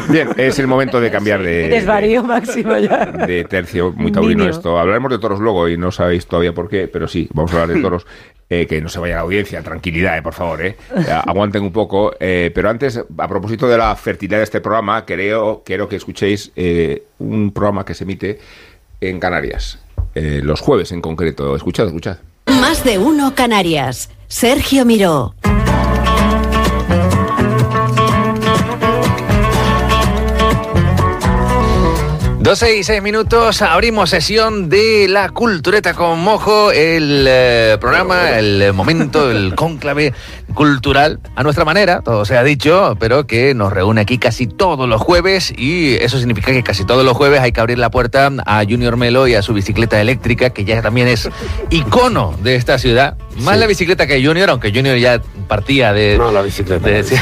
Bien, 0.08 0.28
es 0.36 0.58
el 0.58 0.66
momento 0.66 1.00
de 1.00 1.10
cambiar 1.10 1.42
de... 1.42 1.68
Desvarío 1.68 2.22
máximo 2.22 2.76
ya. 2.78 3.06
de 3.06 3.44
tercio, 3.44 3.92
muy 3.92 4.12
taurino 4.12 4.44
Niño. 4.44 4.50
esto. 4.50 4.78
Hablaremos 4.78 5.10
de 5.10 5.18
toros 5.18 5.40
luego 5.40 5.68
y 5.68 5.76
no 5.76 5.90
sabéis 5.92 6.26
todavía 6.26 6.52
por 6.52 6.68
qué, 6.68 6.88
pero 6.88 7.08
sí, 7.08 7.28
vamos 7.32 7.52
a 7.52 7.62
hablar 7.62 7.76
de 7.76 7.82
toros. 7.88 8.06
Eh, 8.52 8.66
que 8.66 8.80
no 8.80 8.88
se 8.88 8.98
vaya 8.98 9.14
la 9.14 9.20
audiencia, 9.20 9.62
tranquilidad, 9.62 10.18
eh, 10.18 10.22
por 10.22 10.32
favor, 10.34 10.60
eh. 10.66 10.76
Eh, 10.96 11.04
aguanten 11.24 11.62
un 11.62 11.70
poco. 11.70 12.12
eh, 12.18 12.50
pero 12.52 12.68
antes, 12.68 12.98
a 13.18 13.28
propósito 13.28 13.68
de 13.68 13.78
la 13.78 13.94
fertilidad 13.94 14.38
de 14.38 14.44
este 14.44 14.60
programa, 14.60 15.04
creo, 15.06 15.62
quiero 15.64 15.88
que 15.88 15.94
escuchéis 15.94 16.50
eh, 16.56 17.04
un 17.20 17.52
programa 17.52 17.84
que 17.84 17.94
se 17.94 18.02
emite 18.02 18.40
en 19.00 19.20
Canarias, 19.20 19.78
eh, 20.16 20.40
los 20.42 20.60
jueves 20.60 20.90
en 20.90 21.00
concreto. 21.00 21.54
Escuchad, 21.54 21.86
escuchad. 21.86 22.16
Más 22.46 22.82
de 22.82 22.98
uno 22.98 23.36
Canarias. 23.36 24.10
Sergio 24.26 24.84
Miró. 24.84 25.34
12 32.40 32.78
y 32.78 32.84
6 32.84 33.02
minutos, 33.02 33.60
abrimos 33.60 34.08
sesión 34.10 34.70
de 34.70 35.06
la 35.10 35.28
cultureta 35.28 35.92
con 35.92 36.18
mojo, 36.20 36.72
el 36.72 37.26
eh, 37.28 37.76
programa, 37.78 38.30
el 38.38 38.72
momento, 38.72 39.30
el 39.30 39.54
cónclave 39.56 40.14
cultural, 40.54 41.20
a 41.36 41.42
nuestra 41.42 41.66
manera, 41.66 42.00
todo 42.00 42.24
se 42.24 42.38
ha 42.38 42.42
dicho, 42.42 42.96
pero 42.98 43.26
que 43.26 43.54
nos 43.54 43.70
reúne 43.72 44.00
aquí 44.00 44.16
casi 44.16 44.46
todos 44.46 44.88
los 44.88 45.02
jueves 45.02 45.52
y 45.54 45.96
eso 45.96 46.18
significa 46.18 46.50
que 46.50 46.62
casi 46.62 46.84
todos 46.86 47.04
los 47.04 47.14
jueves 47.14 47.40
hay 47.40 47.52
que 47.52 47.60
abrir 47.60 47.78
la 47.78 47.90
puerta 47.90 48.30
a 48.46 48.62
Junior 48.64 48.96
Melo 48.96 49.28
y 49.28 49.34
a 49.34 49.42
su 49.42 49.52
bicicleta 49.52 50.00
eléctrica, 50.00 50.48
que 50.50 50.64
ya 50.64 50.80
también 50.80 51.08
es 51.08 51.28
icono 51.70 52.34
de 52.42 52.56
esta 52.56 52.78
ciudad. 52.78 53.18
Más 53.42 53.58
la 53.58 53.66
bicicleta 53.66 54.06
que 54.06 54.24
Junior, 54.24 54.48
aunque 54.48 54.72
Junior 54.72 54.96
ya 54.96 55.20
partía 55.46 55.92
de, 55.92 56.16
No, 56.16 56.32
la 56.32 56.40
bicicleta. 56.42 56.88
de, 56.88 57.02
de 57.02 57.18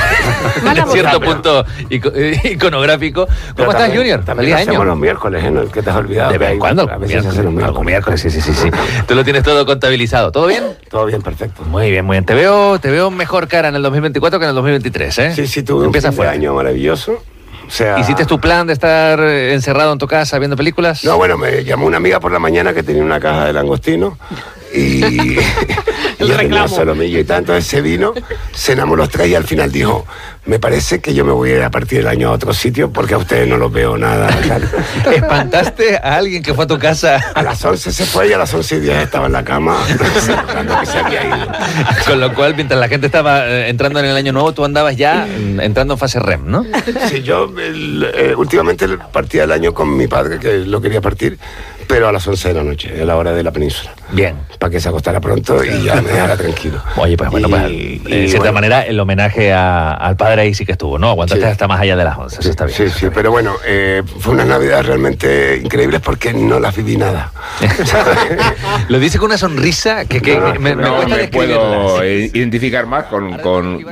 cierto 0.93 1.21
punto 1.21 1.65
ico- 1.91 2.13
iconográfico. 2.53 3.27
¿Cómo 3.27 3.37
Pero 3.57 3.71
estás, 3.71 3.83
también- 3.83 3.99
Junior? 4.01 4.25
También 4.25 4.51
Feliz 4.57 4.69
año. 4.69 4.79
Miércoles, 5.09 5.43
¿eh? 5.43 5.51
¿No? 5.51 5.65
¿Qué 5.71 5.83
te 5.83 5.89
has 5.91 5.97
olvidado? 5.97 6.31
De 6.33 6.39
vez 6.39 6.51
en 6.51 6.59
cuando. 6.59 6.91
A 6.91 6.99
veces 6.99 7.25
hacen 7.25 7.45
los 7.47 7.55
miércoles. 7.55 7.87
miércoles, 7.87 8.21
sí, 8.21 8.31
sí, 8.31 8.41
sí, 8.43 8.53
sí. 8.53 8.71
Tú 9.07 9.15
lo 9.15 9.25
tienes 9.25 9.43
todo 9.43 9.65
contabilizado. 9.65 10.31
¿Todo 10.31 10.47
bien? 10.47 10.65
Todo 10.91 11.07
bien, 11.07 11.23
perfecto. 11.23 11.63
Muy 11.65 11.91
bien, 11.91 12.05
muy 12.05 12.15
bien. 12.15 12.27
Te 12.27 12.35
veo, 12.35 12.79
te 12.79 12.91
veo 12.91 13.11
mejor 13.11 13.49
cara 13.49 13.69
en 13.69 13.75
el 13.77 13.83
2024 13.83 14.39
que 14.39 14.45
en 14.45 14.49
el 14.51 14.55
2023, 14.55 15.19
¿eh? 15.19 15.33
Sí, 15.35 15.47
sí, 15.47 15.63
tuve 15.63 15.81
un 15.81 15.87
Empieza 15.87 16.09
fin 16.09 16.13
de 16.13 16.17
fuerte. 16.25 16.35
año 16.37 16.53
maravilloso. 16.55 17.23
O 17.67 17.71
sea... 17.71 17.99
¿Hiciste 17.99 18.25
tu 18.27 18.39
plan 18.41 18.67
de 18.67 18.73
estar 18.75 19.19
encerrado 19.21 19.93
en 19.93 19.99
tu 19.99 20.07
casa 20.07 20.39
viendo 20.39 20.57
películas? 20.57 21.05
No, 21.05 21.17
bueno, 21.17 21.37
me 21.39 21.65
llamó 21.65 21.87
una 21.87 21.97
amiga 21.99 22.21
por 22.21 22.33
la 22.33 22.39
mañana 22.39 22.73
que 22.75 22.83
tenía 22.83 23.03
una 23.03 23.21
caja 23.21 23.47
de 23.47 23.53
langostino 23.55 24.19
y, 24.75 25.37
tenía 26.19 26.69
solomillo 26.69 27.19
y 27.19 27.25
tal, 27.25 27.39
entonces 27.41 27.67
se 27.67 27.81
vino, 27.81 28.13
cenamos 28.55 28.97
los 28.99 29.09
tres 29.09 29.29
y 29.29 29.35
al 29.35 29.45
final 29.45 29.71
dijo, 29.73 30.07
me 30.47 30.59
parece 30.59 31.01
que 31.01 31.13
yo 31.15 31.25
me 31.25 31.33
voy 31.33 31.51
a 31.53 31.57
ir 31.57 31.63
a 31.63 31.71
partir 31.71 31.99
del 31.99 32.09
año 32.09 32.29
a 32.29 32.33
otro 32.33 32.53
sitio 32.55 32.91
porque 32.91 33.15
a 33.15 33.19
ustedes 33.19 33.47
no 33.49 33.57
los 33.59 33.71
veo 33.73 33.97
nada. 33.99 34.29
tal". 34.49 34.69
¿Espantaste 35.15 35.97
a 35.97 36.17
alguien 36.17 36.43
que 36.43 36.55
fue 36.55 36.65
a 36.65 36.67
tu 36.67 36.79
casa? 36.79 37.17
A 37.35 37.43
las 37.43 37.63
11 37.65 37.93
se 37.93 38.05
fue 38.07 38.29
y 38.29 38.33
a 38.33 38.39
las 38.39 38.53
11 38.53 38.77
y 38.77 38.81
10 38.81 38.97
estaba 39.05 39.27
en 39.27 39.33
la 39.33 39.45
cama 39.45 39.77
que 40.81 40.87
se 40.87 40.99
había 40.99 41.25
ido. 41.27 41.47
Con 42.07 42.21
lo 42.21 42.35
cual, 42.35 42.55
mientras 42.55 42.81
la 42.81 42.89
gente 42.89 43.07
estaba 43.07 43.47
eh, 43.47 43.69
entrando 43.69 43.99
en 44.01 44.07
el 44.07 44.17
año 44.17 44.33
nuevo, 44.33 44.53
tú 44.53 44.65
andabas 44.65 44.97
ya 44.97 45.27
mm, 45.27 45.61
entrando 45.61 45.95
en 45.95 45.99
fase 45.99 46.19
REM, 46.19 46.51
¿no? 46.51 46.65
Sí, 47.09 47.23
yo 47.23 47.53
el- 47.59 48.11
eh, 48.15 48.35
últimamente 48.37 48.87
partía 49.13 49.45
el 49.45 49.53
año 49.53 49.75
con 49.75 49.95
mi 49.97 50.07
padre, 50.09 50.39
que 50.39 50.59
lo 50.59 50.81
quería 50.81 51.01
partir, 51.01 51.39
pero 51.89 52.07
a 52.07 52.13
las 52.13 52.25
11 52.29 52.49
de 52.49 52.55
la 52.55 52.63
noche, 52.63 53.03
a 53.03 53.05
la 53.05 53.17
hora 53.17 53.33
de 53.33 53.43
la 53.43 53.51
península. 53.51 53.91
Bien. 54.13 54.37
Para 54.59 54.71
que 54.71 54.79
se 54.81 54.89
acostara 54.89 55.21
pronto 55.21 55.65
y 55.65 55.85
ya 55.85 55.97
me 56.03 56.11
dejara 56.13 56.37
tranquilo. 56.37 56.81
Oye, 56.97 57.17
pues 57.17 57.31
bueno, 57.31 57.49
Y- 57.49 57.51
pues, 57.51 57.71
y 57.71 57.99
de 58.21 58.29
cierta 58.29 58.39
bueno, 58.39 58.53
manera, 58.53 58.83
el 58.83 59.01
homenaje 59.01 59.53
a- 59.53 59.93
al 59.95 60.17
padre 60.17 60.43
ahí 60.43 60.55
sí 60.55 60.65
que 60.67 60.73
estuvo, 60.73 60.99
¿no? 60.99 61.09
Aguantaste 61.11 61.45
Sí. 61.45 61.51
hasta 61.51 61.67
más 61.67 61.81
allá 61.81 61.97
de 61.97 62.05
las 62.05 62.17
11, 62.19 62.41
eso 62.41 62.51
está 62.51 62.65
bien. 62.67 62.77
Sí, 62.77 62.89
sí, 62.91 63.07
pero 63.15 63.31
bueno, 63.31 63.55
eh, 63.67 64.03
fue 64.21 64.35
una 64.35 64.45
Navidad 64.45 64.83
realmente 64.85 65.61
increíble 65.63 66.01
porque 66.01 66.33
no 66.35 66.61
las 66.61 66.77
viví 66.77 66.97
nada. 66.97 67.33
Lo 68.89 68.99
dice 68.99 69.19
con 69.19 69.27
una 69.27 69.39
sonrisa 69.39 70.05
que, 70.07 70.21
que 70.21 70.37
No, 70.37 70.55
no, 70.55 70.61
me, 70.61 70.75
No 70.77 70.97
cuesta 70.97 71.17
me 71.17 71.29
puedo 71.29 71.99
Sí, 72.01 72.05
eh, 72.07 72.21
sí, 72.25 72.29
sí. 72.31 72.39
identificar 72.39 72.87
más 72.87 73.05
con, 73.05 73.39
con, 73.39 73.83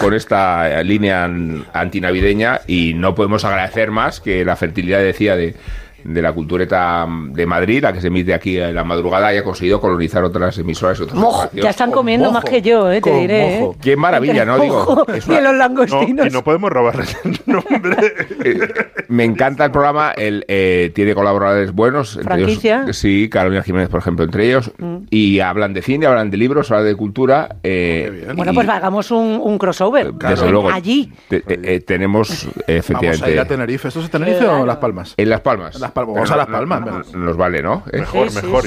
con 0.00 0.14
esta 0.14 0.82
línea 0.82 1.24
an- 1.24 1.66
antinavideña 1.72 2.60
y 2.66 2.94
no 2.94 3.14
podemos 3.14 3.44
agradecer 3.44 3.90
más 3.90 4.20
que 4.20 4.44
la 4.44 4.56
fertilidad, 4.56 4.98
decía, 5.00 5.36
de, 5.36 5.54
de 6.04 6.22
la 6.22 6.32
cultureta 6.32 7.06
de 7.30 7.46
Madrid, 7.46 7.82
la 7.82 7.92
que 7.92 8.00
se 8.00 8.06
emite 8.08 8.34
aquí 8.34 8.58
en 8.58 8.74
la 8.74 8.84
madrugada, 8.84 9.32
y 9.34 9.36
ha 9.38 9.44
conseguido 9.44 9.80
colonizar 9.80 10.22
otras 10.24 10.56
emisoras 10.58 11.00
y 11.00 11.14
Mojo, 11.16 11.42
espacios. 11.44 11.64
ya 11.64 11.70
están 11.70 11.90
comiendo 11.90 12.26
mojo, 12.26 12.34
más 12.40 12.44
que 12.44 12.62
yo, 12.62 12.90
eh, 12.90 13.00
te 13.00 13.12
diré. 13.12 13.60
mojo. 13.60 13.72
eh. 13.74 13.78
Qué 13.82 13.96
maravilla, 13.96 14.44
¿no? 14.44 14.58
Digo, 14.58 15.06
es 15.14 15.26
y 15.26 15.30
una- 15.30 15.40
los 15.40 15.52
No, 15.52 15.58
langostinos. 15.58 16.26
y 16.26 16.30
no 16.30 16.44
podemos 16.44 16.70
robarles 16.70 17.16
el 17.24 17.38
nombre. 17.46 17.96
Eh, 18.44 18.60
me 19.08 19.24
encanta 19.24 19.64
el 19.64 19.70
programa, 19.70 20.12
él 20.16 20.44
eh, 20.48 20.92
tiene 20.94 21.14
colaboradores 21.14 21.72
buenos. 21.72 22.16
entre 22.16 22.24
¿Franquicia? 22.34 22.82
ellos, 22.84 22.96
sí, 22.96 23.28
Carolina 23.30 23.62
Jiménez, 23.62 23.88
por 23.88 24.00
ejemplo, 24.00 24.24
entre 24.24 24.46
ellos. 24.46 24.70
Y 25.10 25.40
hablan 25.40 25.74
de 25.74 25.82
cine, 25.82 26.06
hablan 26.06 26.30
de 26.30 26.36
libros, 26.36 26.70
hablan 26.70 26.86
de 26.86 26.94
cultura. 26.96 27.56
eh. 27.62 28.28
Bueno, 28.36 28.52
y- 28.52 28.54
pues 28.54 28.68
hagamos 28.68 29.10
un, 29.10 29.40
un 29.42 29.58
crossover. 29.58 30.12
Desde 30.14 30.50
luego. 30.50 30.70
Allí. 30.70 31.12
te- 31.28 31.40
tenemos, 31.80 32.44
Vamos 32.46 32.64
efectivamente. 32.68 33.24
a 33.26 33.30
ir 33.30 33.40
a 33.40 33.44
Tenerife. 33.46 33.88
¿Esto 33.88 34.00
es 34.00 34.10
Tenerife 34.10 34.46
o 34.46 34.64
Las 34.66 34.76
Palmas? 34.76 35.14
En 35.16 35.28
Las 35.30 35.40
Palmas. 35.40 35.78
Las 35.80 35.89
Palmas, 35.92 36.14
vamos 36.14 36.30
a 36.30 36.36
Las 36.36 36.48
no- 36.48 36.52
Palmas, 36.52 37.12
no-. 37.12 37.18
Nos 37.18 37.36
vale, 37.36 37.62
¿no? 37.62 37.82
¿Eh? 37.92 37.98
Mejor, 38.00 38.32
mejor. 38.32 38.64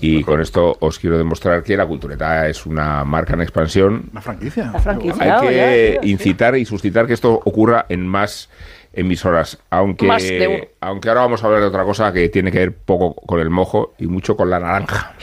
Y 0.00 0.20
no 0.20 0.26
con 0.26 0.40
esto 0.40 0.76
os 0.80 0.98
quiero 0.98 1.18
demostrar 1.18 1.62
que 1.62 1.76
la 1.76 1.86
cultureta 1.86 2.48
es 2.48 2.66
una 2.66 3.04
marca 3.04 3.34
en 3.34 3.42
expansión. 3.42 4.04
Una 4.12 4.20
franquicia. 4.20 4.70
La 4.72 4.78
franquicia. 4.80 5.22
Hay 5.40 5.48
que 5.48 5.54
ya, 5.56 6.00
ya, 6.00 6.06
incitar 6.06 6.56
y 6.56 6.64
suscitar 6.64 7.06
que 7.06 7.14
esto 7.14 7.32
ocurra 7.32 7.86
en 7.88 8.06
más 8.06 8.48
emisoras, 8.92 9.58
aunque 9.70 10.06
Más 10.06 10.22
de 10.22 10.48
uno. 10.48 10.64
aunque 10.80 11.08
ahora 11.08 11.20
vamos 11.22 11.42
a 11.42 11.46
hablar 11.46 11.60
de 11.60 11.68
otra 11.68 11.84
cosa 11.84 12.12
que 12.12 12.28
tiene 12.28 12.50
que 12.50 12.58
ver 12.58 12.74
poco 12.74 13.14
con 13.14 13.38
el 13.40 13.48
mojo 13.50 13.94
y 13.98 14.06
mucho 14.06 14.36
con 14.36 14.50
la 14.50 14.58
naranja. 14.58 15.14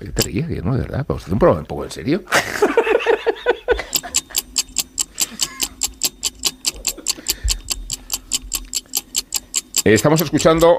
¿Qué 0.00 0.10
te 0.10 0.22
ríes, 0.22 0.48
Guillermo, 0.48 0.74
de 0.74 0.82
verdad? 0.82 1.04
¿Vamos 1.08 1.22
a 1.22 1.24
hacer 1.24 1.32
un 1.34 1.38
programa 1.38 1.60
un 1.60 1.66
poco 1.66 1.84
en 1.84 1.90
serio? 1.90 2.22
Estamos 9.94 10.20
escuchando, 10.20 10.76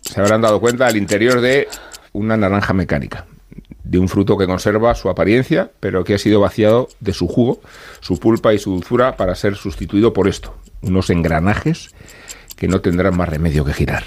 se 0.00 0.20
habrán 0.20 0.40
dado 0.40 0.60
cuenta, 0.60 0.88
al 0.88 0.96
interior 0.96 1.40
de 1.40 1.68
una 2.12 2.36
naranja 2.36 2.72
mecánica, 2.72 3.26
de 3.84 3.98
un 4.00 4.08
fruto 4.08 4.36
que 4.36 4.46
conserva 4.46 4.96
su 4.96 5.08
apariencia, 5.08 5.70
pero 5.78 6.02
que 6.02 6.14
ha 6.14 6.18
sido 6.18 6.40
vaciado 6.40 6.88
de 6.98 7.12
su 7.12 7.28
jugo, 7.28 7.60
su 8.00 8.18
pulpa 8.18 8.52
y 8.52 8.58
su 8.58 8.72
dulzura 8.72 9.16
para 9.16 9.36
ser 9.36 9.54
sustituido 9.54 10.12
por 10.12 10.26
esto, 10.26 10.56
unos 10.82 11.10
engranajes 11.10 11.94
que 12.56 12.66
no 12.66 12.80
tendrán 12.80 13.16
más 13.16 13.28
remedio 13.28 13.64
que 13.64 13.72
girar. 13.72 14.02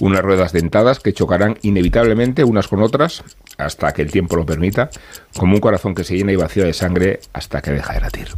Unas 0.00 0.22
ruedas 0.22 0.52
dentadas 0.52 0.98
que 0.98 1.12
chocarán 1.12 1.58
inevitablemente 1.60 2.42
unas 2.42 2.68
con 2.68 2.82
otras 2.82 3.22
hasta 3.58 3.92
que 3.92 4.00
el 4.00 4.10
tiempo 4.10 4.36
lo 4.36 4.46
permita, 4.46 4.88
como 5.36 5.56
un 5.56 5.60
corazón 5.60 5.94
que 5.94 6.04
se 6.04 6.16
llena 6.16 6.32
y 6.32 6.36
vacía 6.36 6.64
de 6.64 6.72
sangre 6.72 7.20
hasta 7.34 7.60
que 7.60 7.70
deja 7.70 7.92
de 7.92 8.00
latir. 8.00 8.28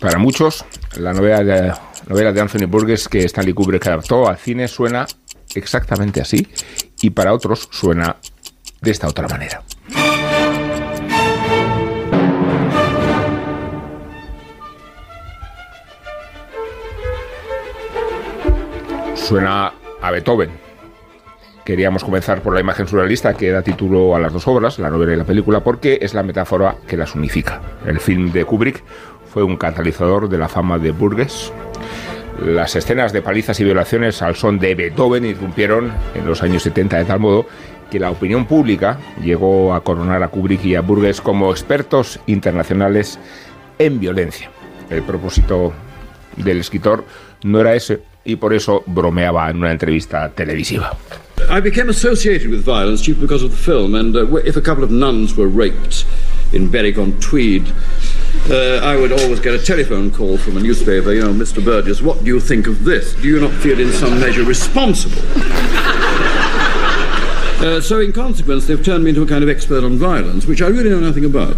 Para 0.00 0.18
muchos, 0.18 0.64
la 0.96 1.12
novela 1.12 1.42
de, 1.42 1.72
novela 2.06 2.32
de 2.32 2.40
Anthony 2.40 2.66
Burgess 2.68 3.08
que 3.08 3.24
Stanley 3.24 3.52
Kubrick 3.52 3.84
adaptó 3.88 4.28
al 4.28 4.36
cine 4.36 4.68
suena 4.68 5.06
exactamente 5.54 6.20
así 6.20 6.46
y 7.02 7.10
para 7.10 7.32
otros 7.32 7.68
suena 7.72 8.16
de 8.80 8.90
esta 8.92 9.08
otra 9.08 9.26
manera. 9.26 9.62
Suena 19.16 19.72
a 20.00 20.10
Beethoven. 20.12 20.68
Queríamos 21.64 22.02
comenzar 22.02 22.40
por 22.40 22.54
la 22.54 22.60
imagen 22.60 22.86
surrealista 22.86 23.34
que 23.34 23.50
da 23.50 23.60
título 23.60 24.16
a 24.16 24.20
las 24.20 24.32
dos 24.32 24.48
obras, 24.48 24.78
la 24.78 24.88
novela 24.88 25.12
y 25.12 25.16
la 25.16 25.24
película, 25.24 25.62
porque 25.62 25.98
es 26.00 26.14
la 26.14 26.22
metáfora 26.22 26.76
que 26.86 26.96
las 26.96 27.14
unifica. 27.14 27.60
El 27.84 28.00
film 28.00 28.32
de 28.32 28.46
Kubrick 28.46 28.82
fue 29.32 29.42
un 29.42 29.56
catalizador 29.56 30.28
de 30.28 30.38
la 30.38 30.48
fama 30.48 30.78
de 30.78 30.90
Burgess. 30.90 31.52
Las 32.44 32.76
escenas 32.76 33.12
de 33.12 33.22
palizas 33.22 33.58
y 33.60 33.64
violaciones 33.64 34.22
al 34.22 34.36
son 34.36 34.58
de 34.58 34.74
Beethoven 34.74 35.24
irrumpieron 35.24 35.92
en 36.14 36.26
los 36.26 36.42
años 36.42 36.62
70 36.62 36.98
de 36.98 37.04
tal 37.04 37.20
modo 37.20 37.46
que 37.90 37.98
la 37.98 38.10
opinión 38.10 38.46
pública 38.46 38.98
llegó 39.22 39.74
a 39.74 39.82
coronar 39.82 40.22
a 40.22 40.28
Kubrick 40.28 40.64
y 40.64 40.74
a 40.74 40.82
Burgess 40.82 41.20
como 41.20 41.50
expertos 41.50 42.20
internacionales 42.26 43.18
en 43.78 43.98
violencia. 43.98 44.50
El 44.90 45.02
propósito 45.02 45.72
del 46.36 46.60
escritor 46.60 47.04
no 47.42 47.60
era 47.60 47.74
ese 47.74 48.02
y 48.24 48.36
por 48.36 48.52
eso 48.54 48.82
bromeaba 48.86 49.50
en 49.50 49.56
una 49.56 49.72
entrevista 49.72 50.28
televisiva. 50.30 50.96
I 51.50 51.60
became 51.60 51.88
associated 51.88 52.50
with 52.50 52.62
violence 52.64 53.02
chiefly 53.02 53.22
because 53.22 53.42
of 53.42 53.50
the 53.50 53.56
film, 53.56 53.94
and 53.94 54.14
uh, 54.14 54.36
if 54.44 54.56
a 54.56 54.60
couple 54.60 54.84
of 54.84 54.90
nuns 54.90 55.34
were 55.36 55.48
raped 55.48 56.04
in 56.52 56.68
Berwick-on-Tweed, 56.70 57.72
uh, 58.50 58.80
I 58.82 58.96
would 58.96 59.12
always 59.12 59.40
get 59.40 59.54
a 59.54 59.62
telephone 59.62 60.10
call 60.10 60.38
from 60.38 60.56
a 60.56 60.60
newspaper, 60.60 61.12
you 61.12 61.20
know, 61.22 61.32
Mr. 61.32 61.64
Burgess, 61.64 62.00
what 62.00 62.20
do 62.20 62.26
you 62.26 62.40
think 62.40 62.66
of 62.66 62.84
this? 62.84 63.14
Do 63.14 63.28
you 63.28 63.40
not 63.40 63.52
feel 63.52 63.78
in 63.78 63.92
some 63.92 64.18
measure 64.20 64.44
responsible? 64.44 65.22
Uh, 67.58 67.80
so, 67.80 67.98
in 67.98 68.12
consequence, 68.12 68.68
they've 68.68 68.84
turned 68.84 69.02
me 69.02 69.10
into 69.10 69.20
a 69.20 69.26
kind 69.26 69.42
of 69.42 69.50
expert 69.50 69.82
on 69.82 69.98
violence, 69.98 70.46
which 70.46 70.62
I 70.62 70.68
really 70.68 70.90
know 70.90 71.00
nothing 71.00 71.24
about. 71.24 71.56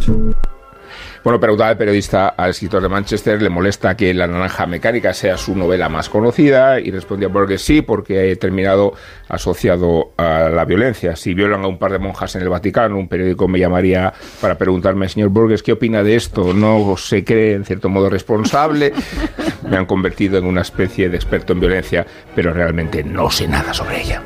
Bueno, 1.23 1.39
preguntaba 1.39 1.71
el 1.71 1.77
periodista 1.77 2.29
al 2.29 2.51
escritor 2.51 2.81
de 2.83 2.89
Manchester, 2.89 3.43
¿le 3.43 3.51
molesta 3.51 3.95
que 3.95 4.15
La 4.15 4.27
Naranja 4.27 4.65
Mecánica 4.65 5.13
sea 5.13 5.37
su 5.37 5.55
novela 5.55 5.91
más 5.91 6.09
conocida? 6.09 6.81
Y 6.81 6.91
respondía 6.91 7.29
Burgess 7.29 7.61
sí, 7.61 7.83
porque 7.83 8.33
he 8.33 8.37
terminado 8.37 8.95
asociado 9.29 10.13
a 10.17 10.49
la 10.49 10.65
violencia. 10.65 11.17
Si 11.17 11.35
violan 11.35 11.63
a 11.65 11.67
un 11.67 11.79
par 11.79 11.93
de 11.93 11.99
monjas 11.99 12.37
en 12.37 12.43
el 12.43 12.49
Vaticano, 12.49 12.97
un 12.97 13.07
periódico 13.07 13.49
me 13.49 13.59
llamaría 13.59 14.15
para 14.41 14.57
preguntarme, 14.57 15.11
señor 15.11 15.29
Burgess, 15.29 15.63
¿qué 15.63 15.73
opina 15.73 16.03
de 16.03 16.17
esto? 16.17 16.55
¿No 16.55 16.97
se 16.97 17.23
cree 17.23 17.53
en 17.53 17.67
cierto 17.67 17.91
modo 17.91 18.09
responsable? 18.09 18.95
Me 19.69 19.77
han 19.77 19.85
convertido 19.85 20.39
en 20.39 20.47
una 20.47 20.63
especie 20.63 21.11
de 21.11 21.17
experto 21.17 21.53
en 21.53 21.61
violencia, 21.61 22.07
pero 22.35 22.55
realmente 22.55 23.05
no 23.05 23.31
sé 23.31 23.47
nada 23.47 23.75
sobre 23.75 24.01
ella. 24.01 24.23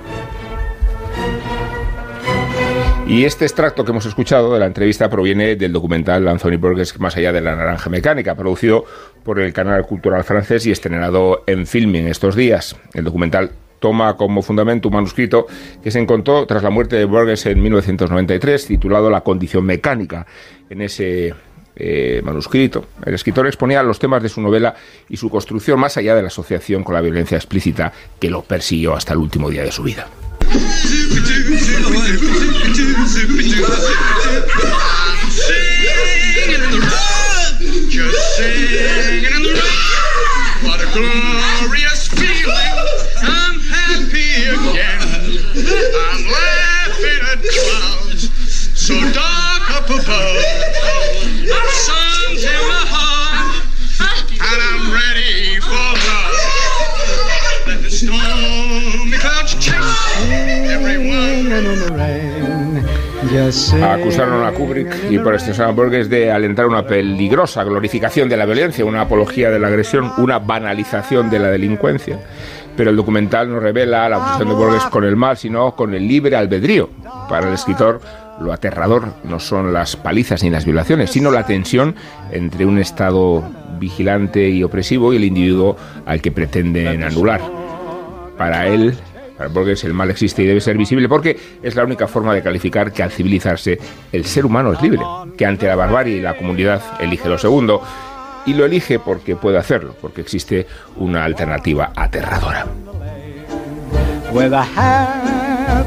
Y 3.06 3.24
este 3.24 3.44
extracto 3.44 3.84
que 3.84 3.90
hemos 3.90 4.06
escuchado 4.06 4.54
de 4.54 4.60
la 4.60 4.66
entrevista 4.66 5.10
proviene 5.10 5.56
del 5.56 5.72
documental 5.72 6.26
Anthony 6.26 6.56
Burgess 6.58 6.98
Más 6.98 7.16
allá 7.16 7.32
de 7.32 7.42
la 7.42 7.54
naranja 7.54 7.90
mecánica, 7.90 8.34
producido 8.34 8.86
por 9.22 9.38
el 9.40 9.52
canal 9.52 9.84
cultural 9.86 10.24
francés 10.24 10.64
y 10.66 10.70
estrenado 10.70 11.44
en 11.46 11.66
filming 11.66 12.06
estos 12.08 12.34
días. 12.34 12.76
El 12.94 13.04
documental 13.04 13.50
toma 13.78 14.16
como 14.16 14.40
fundamento 14.40 14.88
un 14.88 14.94
manuscrito 14.94 15.46
que 15.82 15.90
se 15.90 15.98
encontró 15.98 16.46
tras 16.46 16.62
la 16.62 16.70
muerte 16.70 16.96
de 16.96 17.04
Burgess 17.04 17.44
en 17.44 17.62
1993, 17.62 18.66
titulado 18.66 19.10
La 19.10 19.20
condición 19.20 19.64
mecánica. 19.66 20.26
En 20.70 20.80
ese 20.80 21.34
eh, 21.76 22.22
manuscrito, 22.24 22.86
el 23.04 23.12
escritor 23.12 23.46
exponía 23.46 23.82
los 23.82 23.98
temas 23.98 24.22
de 24.22 24.30
su 24.30 24.40
novela 24.40 24.74
y 25.10 25.18
su 25.18 25.28
construcción 25.28 25.78
más 25.78 25.98
allá 25.98 26.14
de 26.14 26.22
la 26.22 26.28
asociación 26.28 26.82
con 26.82 26.94
la 26.94 27.02
violencia 27.02 27.36
explícita 27.36 27.92
que 28.18 28.30
lo 28.30 28.40
persiguió 28.42 28.94
hasta 28.94 29.12
el 29.12 29.18
último 29.18 29.50
día 29.50 29.62
de 29.62 29.72
su 29.72 29.82
vida. 29.82 30.08
doo 32.74 33.06
zoopy 33.06 33.44
doo 33.50 33.64
I'm 33.66 35.30
singing 35.30 36.54
in 36.54 36.60
the 36.72 36.80
rain, 36.80 37.88
just 37.88 38.37
singing 38.37 39.24
in 39.24 39.42
the 39.44 39.52
rain. 39.54 40.68
What 40.68 40.80
a 40.80 40.87
good. 40.92 41.23
Acusaron 63.34 64.44
a 64.44 64.52
Kubrick 64.52 65.10
y 65.10 65.18
por 65.18 65.34
extensión 65.34 65.68
a 65.68 65.72
Burgess 65.72 66.08
de 66.08 66.30
alentar 66.30 66.66
una 66.66 66.86
peligrosa 66.86 67.64
glorificación 67.64 68.28
de 68.28 68.36
la 68.36 68.46
violencia, 68.46 68.84
una 68.84 69.00
apología 69.00 69.50
de 69.50 69.58
la 69.58 69.66
agresión, 69.66 70.12
una 70.18 70.38
banalización 70.38 71.30
de 71.30 71.40
la 71.40 71.48
delincuencia. 71.48 72.20
Pero 72.76 72.90
el 72.90 72.96
documental 72.96 73.50
no 73.50 73.58
revela 73.58 74.08
la 74.08 74.18
obsesión 74.18 74.48
de 74.50 74.54
Burgess 74.54 74.84
con 74.84 75.02
el 75.02 75.16
mal, 75.16 75.36
sino 75.36 75.74
con 75.74 75.94
el 75.94 76.06
libre 76.06 76.36
albedrío. 76.36 76.90
Para 77.28 77.48
el 77.48 77.54
escritor, 77.54 78.00
lo 78.40 78.52
aterrador 78.52 79.14
no 79.24 79.40
son 79.40 79.72
las 79.72 79.96
palizas 79.96 80.44
ni 80.44 80.50
las 80.50 80.64
violaciones, 80.64 81.10
sino 81.10 81.32
la 81.32 81.44
tensión 81.44 81.96
entre 82.30 82.66
un 82.66 82.78
Estado 82.78 83.42
vigilante 83.80 84.48
y 84.48 84.62
opresivo 84.62 85.12
y 85.12 85.16
el 85.16 85.24
individuo 85.24 85.76
al 86.06 86.22
que 86.22 86.30
pretenden 86.30 87.02
anular. 87.02 87.40
Para 88.38 88.68
él, 88.68 88.94
para 89.36 89.48
Burgess, 89.48 89.84
el 89.84 89.94
mal 89.94 90.10
existe 90.10 90.42
y 90.42 90.46
debe 90.46 90.60
ser 90.60 90.76
visible 90.76 91.08
porque 91.08 91.36
es 91.62 91.74
la 91.74 91.84
única 91.84 92.06
forma 92.06 92.34
de 92.34 92.42
calificar 92.42 92.92
que 92.92 93.02
al 93.02 93.10
civilizarse 93.10 93.78
el 94.12 94.24
ser 94.24 94.46
humano 94.46 94.72
es 94.72 94.82
libre, 94.82 95.00
que 95.36 95.46
ante 95.46 95.66
la 95.66 95.76
barbarie 95.76 96.18
y 96.18 96.20
la 96.20 96.36
comunidad 96.36 96.82
elige 97.00 97.28
lo 97.28 97.38
segundo. 97.38 97.82
Y 98.46 98.52
lo 98.52 98.66
elige 98.66 98.98
porque 98.98 99.36
puede 99.36 99.56
hacerlo, 99.56 99.96
porque 100.00 100.20
existe 100.20 100.66
una 100.96 101.24
alternativa 101.24 101.92
aterradora. 101.96 102.66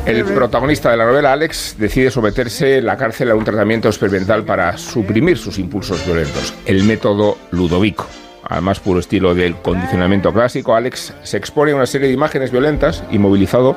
El 0.05 0.23
protagonista 0.23 0.89
de 0.89 0.97
la 0.97 1.05
novela, 1.05 1.33
Alex, 1.33 1.75
decide 1.77 2.09
someterse 2.09 2.77
en 2.77 2.85
la 2.85 2.97
cárcel 2.97 3.29
a 3.29 3.35
un 3.35 3.43
tratamiento 3.43 3.89
experimental 3.89 4.43
para 4.43 4.77
suprimir 4.77 5.37
sus 5.37 5.59
impulsos 5.59 6.03
violentos, 6.05 6.53
el 6.65 6.83
método 6.83 7.37
Ludovico. 7.51 8.07
Al 8.49 8.61
más 8.61 8.79
puro 8.79 8.99
estilo 8.99 9.35
del 9.35 9.57
condicionamiento 9.57 10.31
clásico, 10.31 10.73
Alex 10.73 11.13
se 11.23 11.37
expone 11.37 11.73
a 11.73 11.75
una 11.75 11.85
serie 11.85 12.07
de 12.07 12.13
imágenes 12.13 12.51
violentas, 12.51 13.03
inmovilizado 13.11 13.75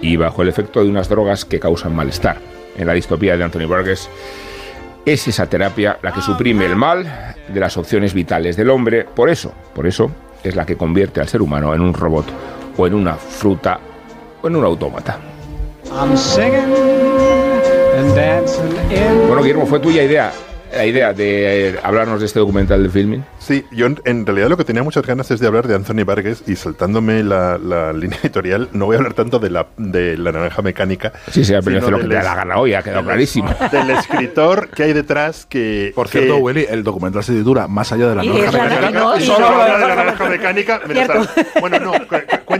y 0.00 0.16
bajo 0.16 0.42
el 0.42 0.48
efecto 0.48 0.82
de 0.82 0.88
unas 0.88 1.08
drogas 1.10 1.44
que 1.44 1.60
causan 1.60 1.94
malestar. 1.94 2.38
En 2.78 2.86
la 2.86 2.94
distopía 2.94 3.36
de 3.36 3.44
Anthony 3.44 3.66
Burgess, 3.66 4.08
es 5.04 5.28
esa 5.28 5.46
terapia 5.46 5.98
la 6.02 6.12
que 6.12 6.22
suprime 6.22 6.64
el 6.64 6.76
mal 6.76 7.34
de 7.48 7.60
las 7.60 7.76
opciones 7.76 8.14
vitales 8.14 8.56
del 8.56 8.70
hombre. 8.70 9.04
Por 9.04 9.28
eso, 9.28 9.52
por 9.74 9.86
eso, 9.86 10.10
es 10.42 10.56
la 10.56 10.64
que 10.64 10.76
convierte 10.76 11.20
al 11.20 11.28
ser 11.28 11.42
humano 11.42 11.74
en 11.74 11.82
un 11.82 11.92
robot 11.92 12.26
o 12.76 12.86
en 12.86 12.94
una 12.94 13.16
fruta 13.16 13.78
o 14.42 14.48
en 14.48 14.56
un 14.56 14.64
autómata. 14.64 15.18
Bueno, 19.26 19.42
Guillermo, 19.42 19.66
fue 19.66 19.78
tuya 19.78 20.02
idea 20.02 20.32
la 20.76 20.86
idea 20.86 21.12
de 21.12 21.70
eh, 21.70 21.74
hablarnos 21.82 22.20
de 22.20 22.26
este 22.26 22.38
documental 22.38 22.82
de 22.82 22.88
filming. 22.88 23.24
Sí, 23.38 23.64
yo 23.72 23.86
en, 23.86 24.00
en 24.04 24.26
realidad 24.26 24.48
lo 24.48 24.56
que 24.56 24.64
tenía 24.64 24.82
muchas 24.82 25.04
ganas 25.06 25.30
es 25.30 25.40
de 25.40 25.46
hablar 25.46 25.66
de 25.68 25.74
Anthony 25.74 26.04
Vargas 26.04 26.42
y 26.46 26.56
saltándome 26.56 27.22
la, 27.22 27.58
la 27.58 27.92
línea 27.92 28.18
editorial, 28.22 28.68
no 28.72 28.86
voy 28.86 28.96
a 28.96 28.98
hablar 28.98 29.14
tanto 29.14 29.38
de 29.38 29.50
la, 29.50 29.66
de 29.76 30.16
la 30.16 30.32
naranja 30.32 30.62
mecánica. 30.62 31.12
Sí, 31.30 31.44
sí, 31.44 31.52
pero 31.64 31.78
hace 31.78 31.90
lo 31.90 31.96
que 31.98 32.02
del 32.02 32.10
te 32.10 32.16
da 32.16 32.22
la 32.22 32.34
gana 32.34 32.58
hoy, 32.58 32.74
ha 32.74 32.82
quedado 32.82 33.00
del- 33.02 33.06
clarísimo. 33.06 33.54
Del 33.70 33.90
escritor 33.90 34.68
que 34.70 34.82
hay 34.84 34.92
detrás 34.92 35.46
que... 35.46 35.92
Por 35.94 36.08
que- 36.08 36.18
cierto, 36.18 36.36
Willy, 36.38 36.66
el 36.68 36.82
documental 36.84 37.22
se 37.24 37.32
titula 37.32 37.68
Más 37.68 37.92
allá 37.92 38.08
de 38.08 38.14
la 38.16 38.22
naranja 38.24 38.62
mecánica. 38.62 39.14
Y 39.18 39.22
solo 39.26 39.38
no- 39.40 39.46
habla 39.46 39.78
de 39.78 39.88
la 39.88 39.94
naranja 39.96 40.28
mecánica. 40.28 40.80
Bueno, 41.60 41.78
no, 41.80 41.92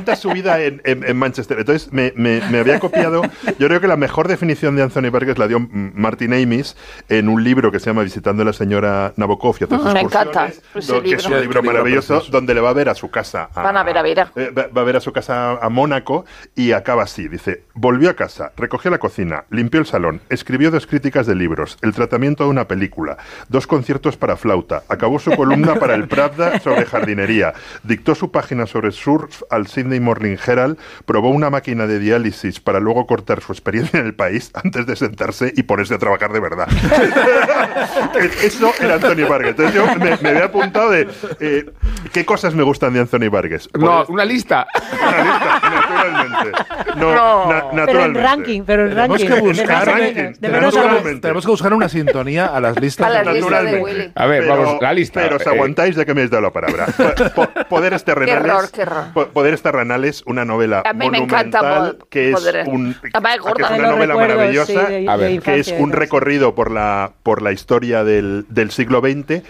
cuenta 0.07 0.21
su 0.21 0.31
vida 0.31 0.61
en, 0.63 0.81
en- 0.85 1.03
en 1.05 1.17
Manchester. 1.17 1.59
Entonces, 1.59 1.93
me, 1.93 2.13
me- 2.17 2.41
me 2.51 2.59
había 2.61 2.79
copiado. 2.79 3.23
Yo 3.59 3.67
creo 3.67 3.81
que 3.81 3.89
la 3.89 3.97
mejor 3.97 4.29
definición 4.29 4.77
de 4.77 4.83
Anthony 4.83 5.11
Burgess 5.11 5.37
la 5.39 5.49
dio 5.49 5.59
mm, 5.59 5.93
Martin 5.95 6.33
Amis 6.33 6.77
en 7.09 7.29
un 7.29 7.43
libro 7.43 7.73
que 7.73 7.81
se 7.81 7.87
llama 7.87 8.03
Visitando 8.03 8.43
a 8.43 8.47
la 8.47 8.53
señora 8.53 9.13
Nabokov 9.17 9.57
y 9.61 9.65
hace 9.65 9.77
sus 9.77 9.93
Me 9.93 10.01
encanta 10.03 10.47
ese 10.75 10.93
do- 10.93 11.03
que 11.03 11.15
es 11.15 11.25
un 11.27 11.33
libro. 11.33 11.41
libro 11.43 11.63
maravilloso 11.65 12.23
donde 12.31 12.55
le 12.55 12.61
va 12.61 12.71
a 12.71 12.73
ver 12.73 12.89
a 12.89 12.95
su 12.95 13.11
casa. 13.11 13.49
a- 13.55 13.63
Van 13.63 13.77
a 13.77 13.83
ver 13.83 13.99
a 13.99 14.03
Vera. 14.03 14.31
eh, 14.37 14.51
va, 14.57 14.69
va 14.69 14.81
a 14.83 14.85
ver 14.85 14.97
a 14.97 15.01
su 15.01 15.13
casa 15.13 15.53
a 15.61 15.69
Mónaco 15.69 16.25
y 16.55 16.71
acaba 16.73 17.03
así. 17.03 17.27
Dice, 17.29 17.65
volvió 17.75 18.09
a 18.11 18.15
casa, 18.15 18.53
recogió 18.57 18.91
la 18.93 18.99
cocina, 18.99 19.45
limpió 19.51 19.81
el 19.81 19.87
salón, 19.87 20.21
escribió 20.29 20.71
dos 20.71 20.87
críticas 20.87 21.27
de 21.27 21.35
libros, 21.35 21.79
el 21.83 21.93
tratamiento 21.93 22.45
de 22.45 22.51
una 22.51 22.69
película, 22.69 23.17
dos 23.49 23.67
conciertos 23.67 24.17
para 24.17 24.37
flauta, 24.37 24.85
acabó 24.89 25.19
su 25.19 25.33
columna 25.35 25.75
para 25.75 25.95
el 25.95 26.07
Pravda 26.07 26.61
sobre 26.61 26.85
jardinería, 26.85 27.55
dictó 27.83 28.15
su 28.15 28.31
página 28.31 28.67
sobre 28.67 28.93
surf 28.93 29.43
al 29.51 29.67
Sydney 29.67 29.96
Morning 30.01 30.37
Herald, 30.45 30.79
probó 31.05 31.31
una 31.31 31.51
máquina 31.51 31.87
de 31.87 31.99
diálisis 31.99 32.61
para 32.61 32.81
luego 32.81 33.07
cortar 33.07 33.41
su 33.43 33.53
experiencia 33.53 34.01
en 34.01 34.07
el 34.07 34.15
país 34.15 34.51
antes 34.55 34.87
de 34.87 34.97
sentarse 34.97 35.53
y 35.57 35.63
ponerse 35.65 35.95
a 35.95 35.99
trabajar 35.99 36.33
de 36.33 36.41
verdad. 36.41 36.69
Eso 38.43 38.73
era 38.81 38.95
Anthony 38.95 39.27
Vargas. 39.29 39.51
Entonces 39.51 39.75
yo 39.75 39.87
me, 39.99 40.17
me 40.21 40.29
había 40.31 40.45
apuntado 40.47 40.91
de 40.91 41.09
eh, 41.41 41.67
qué 42.13 42.25
cosas 42.25 42.55
me 42.55 42.63
gustan 42.63 42.93
de 42.95 43.01
Anthony 43.01 43.29
Vargas. 43.31 43.69
No, 43.79 44.05
una 44.09 44.25
lista. 44.25 44.67
Una 44.93 45.23
lista, 45.23 45.61
naturalmente. 45.71 46.59
No, 46.97 47.15
No. 47.15 47.73
na- 47.73 47.87
Pero 47.87 48.05
en 48.05 48.15
ranking, 48.15 48.63
pero 48.67 48.83
en 48.85 48.91
Tenemos 48.95 49.21
ranking. 49.21 49.35
que 49.35 49.41
buscar, 49.41 49.69
más 49.69 49.83
o 49.83 49.91
ranking. 49.91 50.15
menos, 50.15 50.41
de 50.41 50.49
Tenemos 50.49 50.61
menos 50.61 50.75
que 50.75 50.81
a 50.81 50.85
más. 50.85 51.03
buscar- 51.03 51.21
Tenemos 51.21 51.45
que 51.45 51.51
buscar 51.51 51.75
una 51.75 51.89
sintonía 51.89 52.47
a 52.47 52.61
las 52.61 52.81
listas. 52.81 53.07
A 53.07 53.11
las 53.11 53.27
de- 53.27 53.33
listas 53.35 53.51
de 53.51 53.57
Naturalmente. 53.65 53.83
Willy. 54.01 54.13
A 54.15 54.27
ver, 54.27 54.43
Pero- 54.43 54.57
vamos, 54.63 54.83
la 54.83 54.93
lista. 54.93 55.21
Pero 55.21 55.37
os 55.37 55.47
Eh, 55.47 55.51
aguantáis 55.51 55.97
ya 55.97 56.05
que 56.05 56.15
me 56.15 56.21
habéis 56.21 56.31
dado 56.31 56.43
la 56.43 56.51
palabra. 56.53 56.87
Po- 56.87 57.47
po- 57.47 57.49
Poderes 57.69 58.05
terrenales. 58.05 58.43
Qué 58.43 58.49
error, 58.49 58.71
qué 58.73 58.83
error. 58.83 59.05
Po- 59.13 59.27
Poderes 59.29 59.63
terrenales, 59.63 59.86
una 60.27 60.45
novela 60.45 60.83
A 60.85 60.93
mí 60.93 61.11
me 61.11 61.19
encanta 61.19 61.63
monumental 61.63 61.97
po- 61.99 62.09
que 62.09 62.31
es, 62.31 62.45
un, 62.67 62.95
que 63.01 63.09
es 63.09 63.71
una 63.79 63.89
novela 63.91 64.15
maravillosa. 64.15 64.87
sí, 64.87 64.93
de- 64.93 65.09
A 65.09 65.17
ver, 65.17 65.31
de 65.33 65.39
que 65.41 65.59
es 65.59 65.75
un 65.79 65.93
recorrido 65.93 66.55
por 66.55 66.71
la, 66.71 67.13
por 67.23 67.43
la 67.43 67.53
historia 67.53 68.05
del, 68.05 68.47
del 68.49 68.71
siglo 68.71 69.01
XX. 69.01 69.43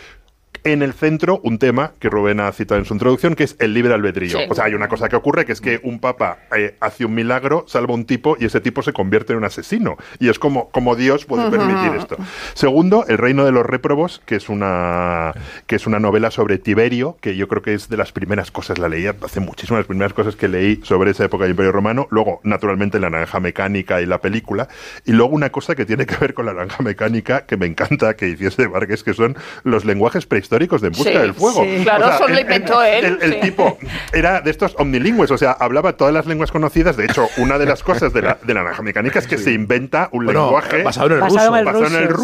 En 0.66 0.83
el 0.83 0.94
centro, 0.94 1.40
un 1.44 1.61
tema 1.61 1.92
que 2.00 2.09
Rubén 2.09 2.40
ha 2.40 2.50
citado 2.50 2.81
en 2.81 2.87
su 2.87 2.92
introducción, 2.92 3.37
que 3.37 3.44
es 3.44 3.55
el 3.61 3.72
libre 3.72 3.94
albedrío. 3.94 4.37
Sí. 4.37 4.46
O 4.50 4.55
sea, 4.57 4.64
hay 4.64 4.74
una 4.74 4.88
cosa 4.88 5.09
que 5.09 5.14
ocurre, 5.14 5.44
que 5.44 5.52
es 5.52 5.61
que 5.61 5.79
un 5.85 6.00
papa 6.00 6.38
eh, 6.57 6.74
hace 6.81 7.05
un 7.05 7.14
milagro, 7.14 7.64
salva 7.68 7.92
a 7.92 7.94
un 7.94 8.05
tipo 8.05 8.37
y 8.40 8.46
ese 8.46 8.61
tipo 8.61 8.83
se 8.83 8.92
convierte 8.92 9.33
en 9.33 9.38
un 9.38 9.44
asesino. 9.44 9.96
Y 10.18 10.29
es 10.29 10.40
como, 10.40 10.68
como 10.70 10.96
Dios 10.96 11.24
puede 11.24 11.48
permitir 11.52 11.94
esto. 11.96 12.16
Segundo, 12.55 13.05
El 13.07 13.18
reino 13.18 13.44
de 13.44 13.52
los 13.52 13.64
réprobos, 13.64 14.20
que 14.26 14.35
es 14.35 14.48
una 14.48 15.35
que 15.68 15.76
es 15.76 15.87
una 15.87 16.00
novela 16.00 16.33
sobre 16.33 16.59
Tiberio, 16.59 17.16
que 17.20 17.37
yo 17.37 17.46
creo 17.46 17.62
que 17.62 17.72
es 17.72 17.88
de 17.88 17.96
las 17.96 18.11
primeras 18.11 18.50
cosas, 18.50 18.79
la 18.79 18.88
leí 18.88 19.07
hace 19.07 19.38
muchísimas 19.38 19.83
las 19.83 19.87
primeras 19.87 20.14
cosas 20.14 20.35
que 20.35 20.48
leí 20.48 20.81
sobre 20.83 21.12
esa 21.12 21.26
época 21.26 21.44
del 21.44 21.52
Imperio 21.52 21.70
Romano. 21.70 22.09
Luego, 22.11 22.40
naturalmente, 22.42 22.98
la 22.98 23.09
naranja 23.09 23.38
mecánica 23.38 24.00
y 24.00 24.07
la 24.07 24.20
película. 24.20 24.66
Y 25.05 25.12
luego 25.12 25.33
una 25.33 25.50
cosa 25.50 25.76
que 25.76 25.87
tiene 25.87 26.07
que 26.07 26.16
ver 26.16 26.35
con 26.35 26.44
la 26.46 26.55
naranja 26.55 26.83
mecánica, 26.83 27.46
que 27.46 27.57
me 27.57 27.66
encanta 27.66 28.16
que 28.16 28.31
hiciese 28.31 28.66
Vargas, 28.66 29.05
que 29.05 29.14
son 29.14 29.37
los 29.62 29.85
lenguajes 29.85 30.26
prehistóricos 30.26 30.55
de 30.58 30.88
En 30.88 30.92
busca 30.92 31.10
Sí, 31.12 31.18
del 31.18 31.34
fuego. 31.34 31.62
sí. 31.62 31.80
Claro, 31.82 32.08
eso 32.10 32.28
lo 32.28 32.40
inventó 32.40 32.82
él, 32.82 33.04
El, 33.04 33.18
el 33.22 33.32
sí. 33.34 33.40
tipo 33.42 33.78
era 34.12 34.40
de 34.40 34.50
estos 34.50 34.74
omnilingües, 34.78 35.30
o 35.30 35.38
sea, 35.38 35.52
hablaba 35.52 35.92
todas 35.96 36.12
las 36.14 36.26
lenguas 36.26 36.50
conocidas. 36.50 36.96
De 36.96 37.04
hecho, 37.04 37.28
una 37.36 37.58
de 37.58 37.66
las 37.66 37.82
cosas 37.82 38.12
de 38.12 38.22
la, 38.22 38.38
de 38.42 38.54
la 38.54 38.62
naranja 38.62 38.82
mecánica 38.82 39.18
es 39.18 39.26
que 39.26 39.38
se 39.38 39.52
inventa 39.52 40.08
un 40.12 40.24
Bueno, 40.24 40.44
lenguaje 40.44 40.82
basado 40.82 41.06
en 41.08 41.12
el 41.14 41.20
Basado 41.20 41.38
ruso. 41.38 41.52
en 41.54 41.58
el 41.58 41.64
basado 41.64 41.86
en 41.86 42.02
el 42.02 42.08
ruso, 42.08 42.16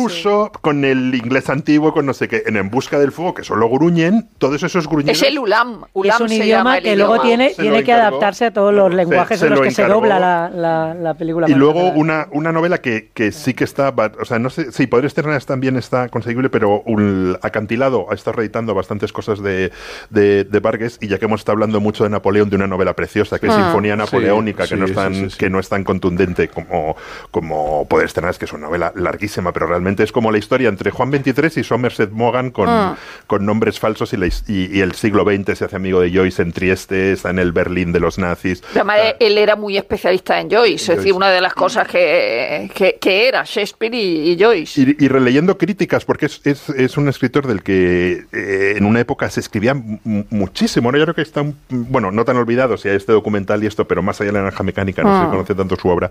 ruso, 0.49 0.53
con 0.61 0.85
el 0.85 1.15
inglés 1.15 1.49
antiguo, 1.51 1.93
con 1.93 2.07
no 2.07 2.15
sé 2.15 2.29
qué, 2.29 2.43
en 2.47 2.57
En 2.57 2.71
Busca 2.71 2.99
del 2.99 3.13
Fuego, 3.13 3.35
que 3.35 3.45
solo 3.45 3.69
gruñen, 3.69 4.29
todos 4.39 4.63
esos 4.63 4.89
gruñidos. 4.89 5.21
Es 5.21 5.29
el 5.29 5.39
ULAM. 5.39 5.85
ULAM 5.93 6.15
es 6.15 6.21
un 6.21 6.29
se 6.29 6.37
idioma 6.37 6.81
que 6.81 6.97
luego 6.97 7.13
idioma. 7.17 7.23
tiene, 7.29 7.51
Se 7.51 7.63
tiene 7.63 7.85
que 7.85 7.93
encargó. 7.93 8.09
adaptarse 8.09 8.47
a 8.47 8.51
todos 8.53 8.73
los 8.75 8.93
lenguajes 8.95 9.39
se 9.39 9.47
en 9.47 9.51
los 9.51 9.59
lo 9.61 9.65
que 9.65 9.71
se 9.71 9.83
encargó. 9.83 10.01
dobla 10.01 10.19
la, 10.19 10.51
la, 10.51 10.95
la 10.95 11.15
película. 11.15 11.49
Y 11.49 11.55
luego 11.55 11.89
una, 11.91 12.29
una 12.33 12.53
novela 12.53 12.79
que, 12.79 13.11
que 13.15 13.33
sí 13.33 13.55
que 13.55 13.65
está, 13.65 13.93
o 14.21 14.25
sea, 14.25 14.39
no 14.39 14.51
sé, 14.51 14.73
sí, 14.73 14.87
Poderes 14.87 15.15
Terrenales 15.15 15.47
también 15.47 15.77
está 15.77 16.09
conseguible, 16.09 16.49
pero 16.51 16.83
un 16.87 17.37
acantilado 17.43 18.07
ha 18.13 18.15
estado 18.15 18.37
reeditando 18.37 18.75
bastantes 18.75 19.13
cosas 19.13 19.43
de, 19.43 19.73
de, 20.11 20.45
de 20.45 20.61
Vargas 20.61 20.99
y 21.01 21.09
ya 21.09 21.19
que 21.19 21.25
hemos 21.25 21.41
estado 21.41 21.55
hablando 21.55 21.81
mucho 21.81 22.05
de 22.05 22.11
Napoleón, 22.11 22.49
de 22.51 22.57
una 22.57 22.67
novela 22.67 22.95
preciosa 22.95 23.39
que 23.39 23.47
es 23.47 23.53
Ah. 23.53 23.65
Sinfonía 23.65 23.97
Napoleónica, 23.97 24.63
que, 24.65 24.71
sí, 24.71 24.77
no 24.77 24.87
es 24.87 24.95
tan, 24.95 25.15
sí, 25.15 25.31
sí. 25.31 25.37
que 25.39 25.51
no 25.51 25.59
es 25.61 25.69
tan 25.69 25.85
contundente 25.85 26.49
como, 26.49 26.97
como 27.31 27.87
Poderes 27.89 28.13
Terrenales, 28.15 28.39
que 28.39 28.45
es 28.47 28.53
una 28.53 28.67
novela 28.67 28.93
larguísima, 28.97 29.53
pero 29.53 29.67
realmente 29.67 30.03
es 30.03 30.13
como 30.13 30.31
la 30.33 30.39
historia 30.39 30.69
entre 30.69 30.91
Juan 30.91 31.11
XXIII 31.13 31.61
y 31.61 31.65
Somerset 31.65 32.11
Maugham 32.11 32.51
con, 32.51 32.69
Ah. 32.69 32.97
con 33.27 33.45
nombres 33.45 33.79
falsos 33.79 34.13
y, 34.13 34.17
la 34.17 34.27
y, 34.27 34.33
y 34.49 34.81
el 34.81 34.93
siglo 34.95 35.25
XX 35.25 35.59
se 35.59 35.65
hace 35.65 35.77
amigo 35.77 36.01
de 36.01 36.11
Joyce 36.13 36.43
en 36.43 36.53
Trieste, 36.53 37.13
está 37.13 37.31
en 37.31 37.39
el 37.39 37.53
Berlín 37.53 37.93
de 37.93 38.01
los 38.01 38.19
nazis. 38.19 38.63
Además, 38.75 38.99
él 39.21 39.37
era 39.39 39.57
muy 39.57 39.77
especialista 39.77 40.41
en 40.41 40.51
Joyce, 40.51 40.93
es 40.93 40.99
decir, 40.99 41.13
una 41.13 41.31
de 41.31 41.41
las 41.41 41.55
cosas 41.55 41.87
que, 41.89 42.71
que, 42.75 42.99
que 43.01 43.29
era 43.29 43.45
Shakespeare 43.45 43.95
y, 43.95 44.33
y 44.33 44.39
Joyce. 44.43 44.81
Y, 44.81 44.97
y 45.05 45.09
releyendo 45.09 45.59
críticas, 45.59 46.05
porque 46.05 46.27
es, 46.27 46.41
es, 46.45 46.69
es 46.71 46.97
un 46.97 47.09
escritor 47.09 47.47
del 47.47 47.63
que 47.63 48.02
eh, 48.33 48.75
en 48.77 48.85
una 48.85 49.01
época 49.01 49.29
se 49.31 49.41
escribía 49.41 49.75
mu- 49.75 50.25
muchísimo. 50.31 50.91
¿no? 50.93 50.99
Yo 50.99 51.05
creo 51.05 51.15
que 51.15 51.23
está, 51.23 51.43
un- 51.43 51.57
bueno, 51.69 52.11
no 52.11 52.25
tan 52.25 52.37
olvidado 52.37 52.77
si 52.77 52.89
hay 52.89 52.97
este 52.97 53.13
documental 53.13 53.63
y 53.63 53.67
esto, 53.67 53.87
pero 53.87 54.03
más 54.03 54.21
allá 54.21 54.29
de 54.29 54.33
la 54.35 54.39
naranja 54.45 54.63
mecánica, 54.65 55.03
no 55.03 55.09
Ah. 55.15 55.25
se 55.25 55.31
conoce 55.31 55.55
tanto 55.55 55.77
su 55.77 55.89
obra. 55.89 56.11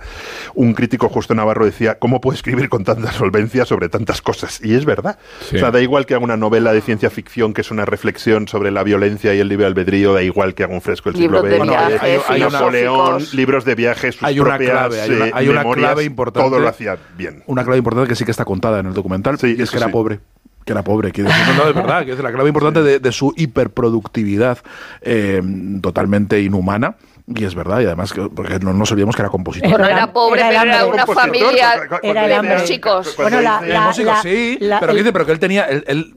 Un 0.56 0.73
crítico 0.73 1.10
justo 1.10 1.34
Navarro 1.34 1.65
decía, 1.65 1.99
¿cómo 1.99 2.21
puede 2.21 2.36
escribir 2.38 2.69
con 2.69 2.84
tanta 2.84 3.12
solvencia 3.12 3.65
sobre 3.65 3.89
tantas 3.89 4.21
cosas? 4.21 4.60
Y 4.63 4.75
es 4.75 4.86
verdad. 4.86 5.17
Sí. 5.49 5.56
O 5.58 5.60
sea, 5.60 5.71
da 5.71 5.82
igual 5.82 6.06
que 6.06 6.13
haga 6.15 6.23
una 6.23 6.38
novela 6.38 6.73
de 6.73 6.82
ciencia 6.82 7.10
ficción 7.10 7.54
que 7.54 7.62
es 7.62 7.71
una 7.71 7.86
reflexión 7.86 8.47
sobre 8.47 8.71
la 8.71 8.84
violencia 8.84 9.34
y 9.34 9.39
el 9.39 9.47
libre 9.49 9.65
albedrío, 9.65 10.13
da 10.13 10.23
igual 10.23 10.54
que 10.54 10.63
haga 10.63 10.73
un 10.73 10.82
fresco 10.82 11.12
del 11.12 11.21
Libros 11.21 11.41
siglo 11.41 11.65
de 11.65 11.71
XX, 11.71 12.01
hay- 12.01 12.19
hay 12.27 12.41
Napoleón, 12.41 13.23
libros 13.34 13.65
de 13.65 13.75
viaje, 13.75 14.12
sus 14.12 14.23
Hay 14.23 14.39
una 14.39 14.49
propias 14.58 14.71
clave, 14.71 15.01
hay 15.01 15.10
una- 15.12 15.27
eh, 15.27 15.32
hay 15.34 15.47
una 15.49 15.63
clave 15.63 16.04
importante. 16.04 16.49
todo 16.49 16.60
lo 16.60 16.67
hacía 16.67 16.97
bien. 17.17 17.43
Una 17.47 17.63
clave 17.63 17.77
importante 17.77 18.10
que 18.10 18.15
sí 18.15 18.25
que 18.25 18.32
está 18.32 18.45
contada 18.45 18.80
en 18.80 18.88
el 18.88 18.93
documental 18.93 19.38
Sí, 19.39 19.56
y 19.58 19.62
es 19.62 19.71
que 19.71 19.77
era 19.77 19.89
pobre. 19.89 20.19
Que 20.65 20.74
era 20.74 20.84
pobre, 20.84 21.12
que 21.12 21.24
no, 21.24 21.30
no, 21.58 21.65
de 21.65 21.74
verdad, 21.74 22.06
que 22.06 22.12
es 22.12 22.19
la 22.19 22.32
clave 22.32 22.47
importante 22.50 22.84
de, 22.84 23.00
de 23.00 23.12
su 23.12 23.34
hiperproductividad 23.36 24.60
eh, 25.02 25.41
totalmente 25.82 26.39
inhumana. 26.41 26.95
Y 27.28 27.45
es 27.45 27.56
verdad, 27.56 27.80
y 27.80 27.86
además, 27.86 28.12
que, 28.13 28.30
porque 28.36 28.60
no 28.60 28.74
nos 28.74 28.91
olvidemos 28.91 29.15
que 29.15 29.21
era 29.21 29.30
compositor. 29.30 29.69
Bueno, 29.69 29.86
Era- 29.86 29.95
era 29.97 30.13
pobre, 30.13 30.41
era 30.41 30.62
pero 30.62 30.74
era 30.74 30.86
una 30.88 31.06
familia 31.08 32.41
dice- 32.41 32.60
músicos. 32.60 33.15
Bueno, 33.15 33.41
la- 33.41 33.62
la- 33.62 33.82
músico 33.88 34.12
sí, 34.21 34.58
la- 34.60 34.80
pero, 34.80 34.93
pero 35.13 35.26
que 35.26 35.32
él 35.32 35.39
tenía, 35.39 35.65
él, 35.65 35.84
él, 35.88 36.13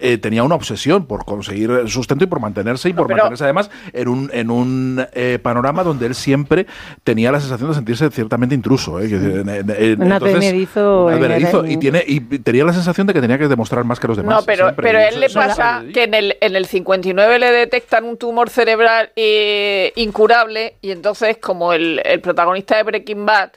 eh, 0.00 0.18
tenía 0.18 0.42
una 0.42 0.54
obsesión 0.54 1.06
por 1.06 1.24
conseguir 1.24 1.70
sustento 1.88 2.24
y 2.24 2.26
por 2.26 2.40
mantenerse 2.40 2.88
y 2.88 2.92
por 2.92 3.06
pero- 3.06 3.18
mantenerse 3.18 3.44
además 3.44 3.70
en 3.92 4.08
un, 4.08 4.30
en 4.32 4.50
un 4.50 5.06
eh, 5.12 5.38
panorama 5.42 5.84
donde 5.84 6.06
él 6.06 6.14
siempre 6.14 6.66
tenía 7.04 7.30
la 7.32 7.40
sensación 7.40 7.68
de 7.70 7.74
sentirse 7.74 8.10
ciertamente 8.10 8.54
intruso. 8.54 9.00
eh, 9.00 9.94
Un 9.98 10.12
advenedizo 10.12 11.04
un 11.06 11.12
en 11.12 11.18
el- 11.18 11.24
advenedizo, 11.24 11.66
y, 11.66 11.76
tiene, 11.76 12.02
y 12.06 12.20
tenía 12.20 12.64
la 12.64 12.72
sensación 12.72 13.06
de 13.06 13.14
que 13.14 13.20
tenía 13.20 13.38
que 13.38 13.48
demostrar 13.48 13.84
más 13.84 14.00
que 14.00 14.08
los 14.08 14.16
demás. 14.16 14.40
No, 14.40 14.46
pero, 14.46 14.64
siempre. 14.66 14.86
pero 14.86 14.98
a 14.98 15.04
él 15.08 15.20
le 15.20 15.30
pasa 15.30 15.84
que 15.92 16.04
en 16.04 16.14
el, 16.14 16.36
en 16.40 16.56
el 16.56 16.66
59 16.66 17.38
le 17.38 17.50
detectan 17.52 18.04
un 18.04 18.16
tumor 18.16 18.50
cerebral 18.50 19.10
eh, 19.16 19.92
incurable 19.96 20.74
y 20.80 20.90
entonces 20.90 21.36
como 21.38 21.72
el, 21.72 22.00
el 22.04 22.20
protagonista 22.20 22.76
de 22.76 22.82
Breaking 22.84 23.26
Bad 23.26 23.50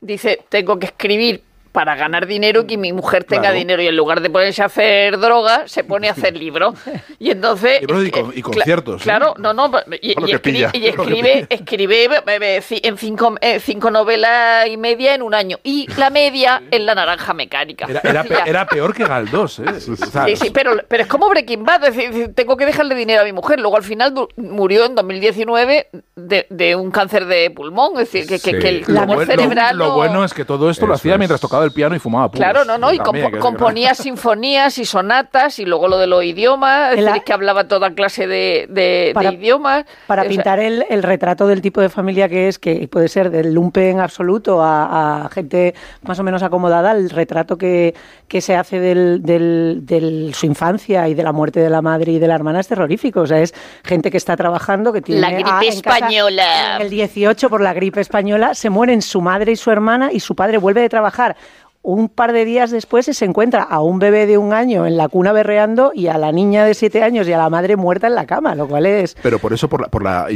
dice, 0.00 0.40
tengo 0.48 0.78
que 0.78 0.86
escribir 0.86 1.42
para 1.72 1.94
ganar 1.94 2.26
dinero 2.26 2.62
y 2.62 2.66
que 2.66 2.76
mi 2.76 2.92
mujer 2.92 3.24
tenga 3.24 3.42
Claro. 3.42 3.56
dinero 3.56 3.82
y 3.82 3.86
en 3.88 3.96
lugar 3.96 4.20
de 4.20 4.30
ponerse 4.30 4.62
a 4.62 4.66
hacer 4.66 5.18
droga 5.18 5.68
se 5.68 5.84
pone 5.84 6.08
a 6.08 6.12
hacer 6.12 6.36
libros 6.36 6.74
y 7.18 7.30
entonces 7.30 7.80
Libros 7.80 8.04
y 8.06 8.10
con- 8.10 8.32
y 8.34 8.40
cla- 8.40 8.42
conciertos, 8.42 9.00
¿eh? 9.02 9.04
claro 9.04 9.34
no 9.38 9.52
no 9.52 9.70
y, 10.00 10.10
y 10.10 10.14
escri- 10.14 10.70
escribe 10.72 11.46
escribe 11.48 12.04
eh, 12.04 12.60
eh, 12.70 12.80
en 12.82 12.96
cinco 12.98 13.36
eh, 13.40 13.60
cinco 13.60 13.90
novelas 13.90 14.66
y 14.68 14.76
media 14.76 15.14
en 15.14 15.22
un 15.22 15.34
año 15.34 15.58
y 15.62 15.86
la 15.96 16.10
media 16.10 16.62
en 16.70 16.86
la 16.86 16.94
naranja 16.94 17.34
mecánica 17.34 17.86
Era, 17.88 18.00
era 18.04 18.24
pe- 18.24 18.38
era 18.46 18.66
peor 18.66 18.94
que 18.94 19.04
Galdós, 19.04 19.58
¿eh? 19.60 19.80
Sí, 19.80 20.36
sí, 20.36 20.50
pero, 20.50 20.72
pero 20.88 21.02
es 21.04 21.08
como 21.08 21.28
Breaking 21.28 21.64
Bad, 21.64 21.84
es 21.84 21.96
decir, 21.96 22.34
tengo 22.34 22.56
que 22.56 22.66
dejarle 22.66 22.94
dinero 22.94 23.22
a 23.22 23.24
mi 23.24 23.32
mujer. 23.32 23.60
Luego 23.60 23.76
al 23.76 23.82
final 23.82 24.14
murió 24.36 24.84
en 24.86 24.94
2019 24.94 25.88
de, 26.16 26.46
de 26.50 26.76
un 26.76 26.90
cáncer 26.90 27.26
de 27.26 27.50
pulmón, 27.50 27.92
es 27.94 28.10
decir, 28.12 28.26
que, 28.26 28.38
que- 28.38 28.50
Sí. 28.50 28.58
que 28.58 28.68
el 28.68 28.84
tumor 28.84 29.18
lo- 29.18 29.24
cerebral 29.26 29.76
lo 29.76 29.86
no- 29.88 29.94
bueno 29.96 30.24
es 30.24 30.34
que 30.34 30.44
todo 30.44 30.70
esto 30.70 30.86
lo 30.86 30.94
hacía 30.94 31.16
mientras 31.18 31.40
tocaba 31.40 31.59
el 31.64 31.72
piano 31.72 31.94
y 31.94 31.98
fumaba 31.98 32.30
puros. 32.30 32.40
Claro, 32.44 32.64
no, 32.64 32.78
no, 32.78 32.92
y 32.92 32.98
También, 32.98 33.26
compo- 33.26 33.32
que- 33.34 33.38
componía 33.38 33.94
sinfonías 33.94 34.78
y 34.78 34.84
sonatas 34.84 35.58
y 35.58 35.64
luego 35.66 35.88
lo 35.88 35.98
de 35.98 36.06
los 36.06 36.24
idiomas, 36.24 36.94
es 36.96 37.04
decir, 37.04 37.22
que 37.22 37.32
hablaba 37.32 37.68
toda 37.68 37.90
clase 37.94 38.26
de, 38.26 38.66
de- 38.70 39.12
Para- 39.14 39.30
de 39.30 39.36
idiomas. 39.36 39.84
Para 40.06 40.22
O 40.22 40.24
sea, 40.24 40.30
pintar 40.30 40.60
el, 40.60 40.84
el 40.88 41.02
retrato 41.02 41.46
del 41.46 41.60
tipo 41.62 41.80
de 41.80 41.88
familia 41.88 42.28
que 42.28 42.48
es, 42.48 42.58
que 42.58 42.86
puede 42.88 43.08
ser 43.08 43.30
del 43.30 43.52
lumpen 43.54 44.00
absoluto 44.00 44.62
a, 44.62 45.24
a 45.24 45.28
gente 45.30 45.74
más 46.02 46.18
o 46.18 46.22
menos 46.22 46.42
acomodada, 46.42 46.92
el 46.92 47.10
retrato 47.10 47.56
que, 47.58 47.94
que 48.28 48.40
se 48.40 48.56
hace 48.56 48.80
del, 48.80 49.22
del, 49.22 49.80
del- 49.82 50.32
su 50.34 50.46
infancia 50.46 51.08
y 51.08 51.14
de 51.14 51.22
la 51.22 51.32
muerte 51.32 51.60
de 51.60 51.70
la 51.70 51.82
madre 51.82 52.12
y 52.12 52.18
de 52.18 52.26
la 52.28 52.34
hermana 52.34 52.60
es 52.60 52.68
terrorífico. 52.68 53.20
O 53.20 53.26
sea, 53.26 53.38
es 53.40 53.54
gente 53.84 54.10
que 54.10 54.16
está 54.16 54.36
trabajando, 54.36 54.92
que 54.92 55.02
tiene... 55.02 55.20
La 55.20 55.30
gripe 55.30 55.50
ah, 55.50 55.60
casa- 55.60 55.68
española. 55.68 56.76
el 56.80 56.90
18 56.90 57.48
por 57.50 57.60
la 57.60 57.72
gripe 57.72 58.00
española, 58.00 58.54
se 58.54 58.70
mueren 58.70 59.02
su 59.02 59.20
madre 59.20 59.52
y 59.52 59.56
su 59.56 59.70
hermana 59.70 60.10
y 60.12 60.20
su 60.20 60.34
padre 60.34 60.58
vuelve 60.58 60.80
de 60.80 60.88
trabajar. 60.88 61.36
Un 61.82 62.10
par 62.10 62.32
de 62.34 62.44
días 62.44 62.70
después 62.70 63.06
se 63.06 63.24
encuentra 63.24 63.62
a 63.62 63.80
un 63.80 63.98
bebé 63.98 64.26
de 64.26 64.36
un 64.36 64.52
año 64.52 64.86
en 64.86 64.98
la 64.98 65.08
cuna 65.08 65.32
berreando 65.32 65.92
y 65.94 66.08
a 66.08 66.18
la 66.18 66.30
niña 66.30 66.64
de 66.66 66.74
siete 66.74 67.02
años 67.02 67.26
y 67.26 67.32
a 67.32 67.38
la 67.38 67.48
madre 67.48 67.76
muerta 67.76 68.06
en 68.06 68.14
la 68.14 68.26
cama, 68.26 68.54
lo 68.54 68.68
cual 68.68 68.84
es... 68.84 69.16
Pero 69.22 69.38
por 69.38 69.54
eso, 69.54 69.66
por 69.68 69.80
la, 69.80 69.88
por 69.88 70.02
la 70.04 70.26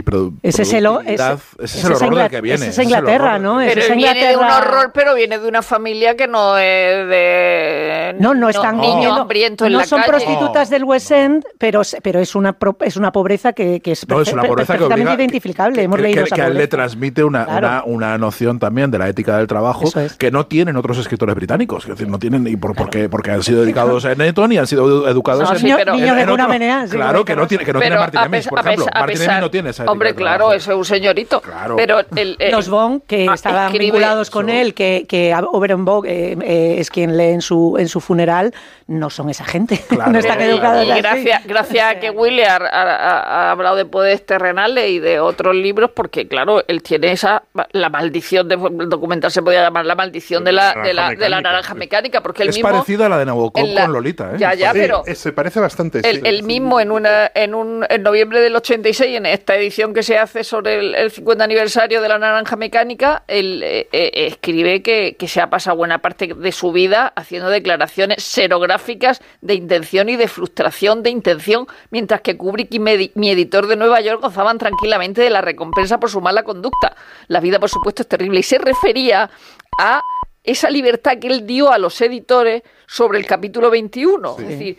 Ese 0.43 0.63
es 0.63 0.73
el, 0.73 0.87
ese- 1.05 1.15
ese 1.63 1.79
es 1.79 1.85
el 1.85 1.93
horror 1.93 2.15
del 2.17 2.31
que 2.31 2.41
viene. 2.41 2.67
ese 2.67 2.71
es 2.71 2.79
Inglaterra, 2.89 3.37
horror. 3.37 3.41
¿no? 3.43 3.59
Pero 3.59 3.81
es 3.83 3.95
viene 3.95 4.15
de 4.15 4.37
un 4.37 4.43
Inglaterra. 4.43 4.57
horror, 4.59 4.91
pero 4.95 5.15
viene 5.15 5.39
de 5.39 5.47
una 5.47 5.61
familia 5.61 6.17
que 6.17 6.27
no 6.29 6.57
es 6.57 7.09
de... 7.11 8.17
No, 8.19 8.33
no 8.35 8.49
están 8.49 8.79
niño 8.79 9.13
hambriento 9.15 9.67
en 9.67 9.73
no 9.73 9.79
la 9.81 9.85
son 9.85 10.01
calle. 10.01 10.11
prostitutas 10.13 10.71
del 10.71 10.85
West 10.85 11.11
End, 11.11 11.45
pero, 11.59 11.83
pero 12.03 12.21
es 12.21 12.35
una 12.35 12.57
es 12.81 12.97
una 12.97 13.13
pobreza 13.13 13.53
que, 13.53 13.81
que 13.81 13.93
es, 13.93 14.09
No, 14.09 14.23
es 14.23 14.33
una 14.33 14.45
perfe- 14.45 14.49
pobreza 14.49 14.73
que 14.73 14.79
perfectamente 14.79 15.11
obliga, 15.11 15.23
identificable. 15.23 15.77
que, 15.77 15.83
Hemos 15.83 15.97
que- 15.97 16.03
leído 16.03 16.25
que- 16.25 16.41
a 16.43 16.47
él 16.47 16.55
le 16.57 16.69
transmite 16.69 17.23
una, 17.23 17.45
Claro. 17.45 17.67
una, 17.67 17.85
una 17.85 18.19
noción 18.19 18.59
también 18.59 18.91
de 18.91 18.99
la 18.99 19.09
ética 19.11 19.37
del 19.37 19.47
trabajo 19.47 19.85
es. 20.01 20.15
que 20.15 20.31
no 20.31 20.47
tienen 20.47 20.77
otros 20.77 20.97
escritores 20.99 21.34
británicos. 21.35 21.85
Es 21.85 21.91
decir, 21.91 22.09
no 22.09 22.19
tienen, 22.19 22.47
y 22.47 22.57
por, 22.57 22.75
porque, 22.75 23.09
porque 23.09 23.31
han 23.31 23.43
sido 23.43 23.63
dedicados 23.63 24.05
en 24.05 24.21
Eton 24.21 24.53
y 24.53 24.59
han 24.59 24.67
sido 24.67 24.87
edu- 24.87 25.09
educados 25.11 25.43
No, 25.49 25.53
en, 25.55 25.59
sí, 25.61 25.73
pero- 25.77 25.95
en- 25.95 26.01
de 26.01 26.23
en 26.23 26.29
otro- 26.31 26.49
menea, 26.49 26.87
sí, 26.87 26.97
Claro, 26.97 27.25
que 27.25 27.35
no 27.37 27.47
tiene, 27.47 27.65
que 27.65 27.73
no 27.73 27.81
tiene 27.81 27.97
Martin 27.97 28.21
a 28.21 28.23
Amis, 28.25 28.49
por 28.49 28.59
a 28.59 28.63
ejemplo. 28.63 28.87
a 28.93 29.01
Martin 29.01 29.23
Amis 29.31 29.41
no 29.41 29.51
tiene 29.51 29.71
esa 29.71 29.85
Hombre, 29.85 30.15
claro, 30.15 30.53
eso 30.53 30.73
es 30.73 30.77
un 30.79 30.85
señorito. 30.85 31.41
Claro. 31.41 31.77
Pero 31.77 32.01
el, 32.17 32.37
el- 32.39 32.53
Los 32.53 32.69
Bond, 32.69 33.03
que 33.07 33.27
Ah, 33.29 33.35
estaban 33.35 33.67
escribe 33.67 33.85
vinculados 33.85 34.31
con 34.31 34.49
eso. 34.49 34.61
él, 34.61 34.75
que, 34.75 35.05
que 35.09 35.35
Oberenbock 35.35 36.07
eh, 36.07 36.37
eh, 36.43 36.77
es 36.79 36.91
quien 36.91 37.17
lee 37.17 37.33
en 37.33 37.43
su, 37.43 37.77
en 37.79 37.89
su 37.89 38.01
funeral, 38.01 38.53
no 38.87 39.11
son 39.11 39.31
esa 39.31 39.45
gente. 39.45 39.81
Claro. 39.89 40.13
no 40.13 40.19
están 40.19 40.41
educados 40.41 40.85
y 40.85 40.89
gracias, 41.01 41.47
gracias 41.47 41.97
a 41.97 42.01
que 42.01 42.11
Willy 42.11 42.43
ha, 42.43 42.57
ha- 42.57 43.49
ha 43.49 43.51
hablado 43.53 43.77
de 43.77 43.85
poderes 43.85 44.25
terrenales 44.27 44.91
y 44.91 44.99
de 44.99 45.21
otros 45.21 45.55
libros, 45.55 45.91
porque 45.95 46.27
claro, 46.29 46.63
él 46.67 46.83
tiene 46.83 47.13
esa 47.13 47.43
la 47.73 47.89
maldición 47.89 48.49
de 48.49 48.55
el 48.57 48.89
documental 48.89 49.31
se 49.31 49.43
podía 49.43 49.63
llamar 49.63 49.87
la 49.87 49.95
maldición 49.95 50.45
de 50.45 50.53
la, 50.53 50.75
de 50.83 50.93
la, 50.95 51.11
de 51.11 51.17
la 51.17 51.24
naranja 51.29 51.75
mecánica, 51.75 52.23
porque 52.23 52.43
él 52.43 52.49
Es 52.51 52.57
mismo 52.57 52.71
parecida 52.71 53.07
a 53.07 53.09
la 53.09 53.19
de 53.19 53.27
Nabokov 53.27 53.67
la- 53.67 53.83
con 53.85 53.93
Lolita, 53.93 54.33
¿eh? 54.35 54.39
Ya, 54.39 54.55
ya, 54.55 54.73
Sí, 54.73 54.79
pero 54.81 55.03
eh, 55.07 55.15
se 55.15 55.33
parece 55.33 55.61
bastante. 55.61 55.99
él, 56.09 56.17
sí. 56.17 56.23
él 56.25 56.43
mismo 56.43 56.81
en 56.81 56.91
una 56.91 57.31
en 57.35 57.55
un 57.55 57.87
en 57.89 58.03
noviembre 58.03 58.41
del 58.41 58.55
86 58.57 59.17
en 59.17 59.27
esta 59.27 59.55
edición 59.57 59.95
que 59.95 60.03
se 60.03 60.19
hace 60.19 60.45
sobre 60.45 60.79
el, 60.79 60.95
el 60.95 61.11
50 61.11 61.45
aniversario 61.45 62.01
de 62.01 62.09
la 62.09 62.19
naranja 62.19 62.57
mecánica 62.57 63.23
él 63.29 63.63
eh, 63.65 63.89
eh, 63.93 64.11
escribe 64.29 64.83
que, 64.83 65.17
que 65.19 65.29
se 65.29 65.41
ha 65.41 65.51
pasado 65.51 65.77
buena 65.77 65.99
parte 65.99 66.27
de 66.35 66.53
su 66.53 66.73
vida 66.73 67.13
haciendo 67.17 67.49
declaraciones 67.51 68.23
serográficas 68.23 69.21
de 69.41 69.55
intención 69.55 70.09
y 70.09 70.17
de 70.17 70.29
frustración 70.29 71.03
de 71.03 71.11
intención 71.11 71.67
mientras 71.91 72.21
que 72.21 72.37
Kubrick 72.37 72.73
y 72.75 72.79
mi, 72.79 73.11
mi 73.15 73.31
editor 73.31 73.67
de 73.67 73.77
Nueva 73.77 74.01
York 74.01 74.21
gozaban 74.23 74.59
tranquilamente 74.59 75.23
de 75.23 75.31
la 75.31 75.41
recompensa 75.41 75.99
por 75.99 76.11
su 76.11 76.21
mala 76.21 76.43
conducta 76.43 76.95
la 77.29 77.41
vida 77.41 77.59
por 77.59 77.69
supuesto 77.71 78.03
es 78.03 78.09
terrible 78.09 78.41
y 78.41 78.43
se 78.43 78.59
refería 78.59 79.31
a 79.79 80.01
esa 80.45 80.69
libertad 80.69 81.19
que 81.19 81.29
él 81.29 81.47
dio 81.47 81.73
a 81.73 81.79
los 81.79 81.99
editores 82.03 82.63
sobre 82.87 83.19
el 83.19 83.27
capítulo 83.27 83.71
21. 83.71 84.37
Es 84.39 84.49
decir, 84.49 84.79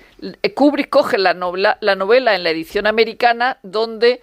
Kubrick 0.54 0.90
coge 0.90 1.18
la 1.18 1.34
novela, 1.34 1.78
la 1.82 1.96
novela 1.96 2.36
en 2.36 2.44
la 2.44 2.52
edición 2.52 2.86
americana 2.86 3.58
donde 3.64 4.22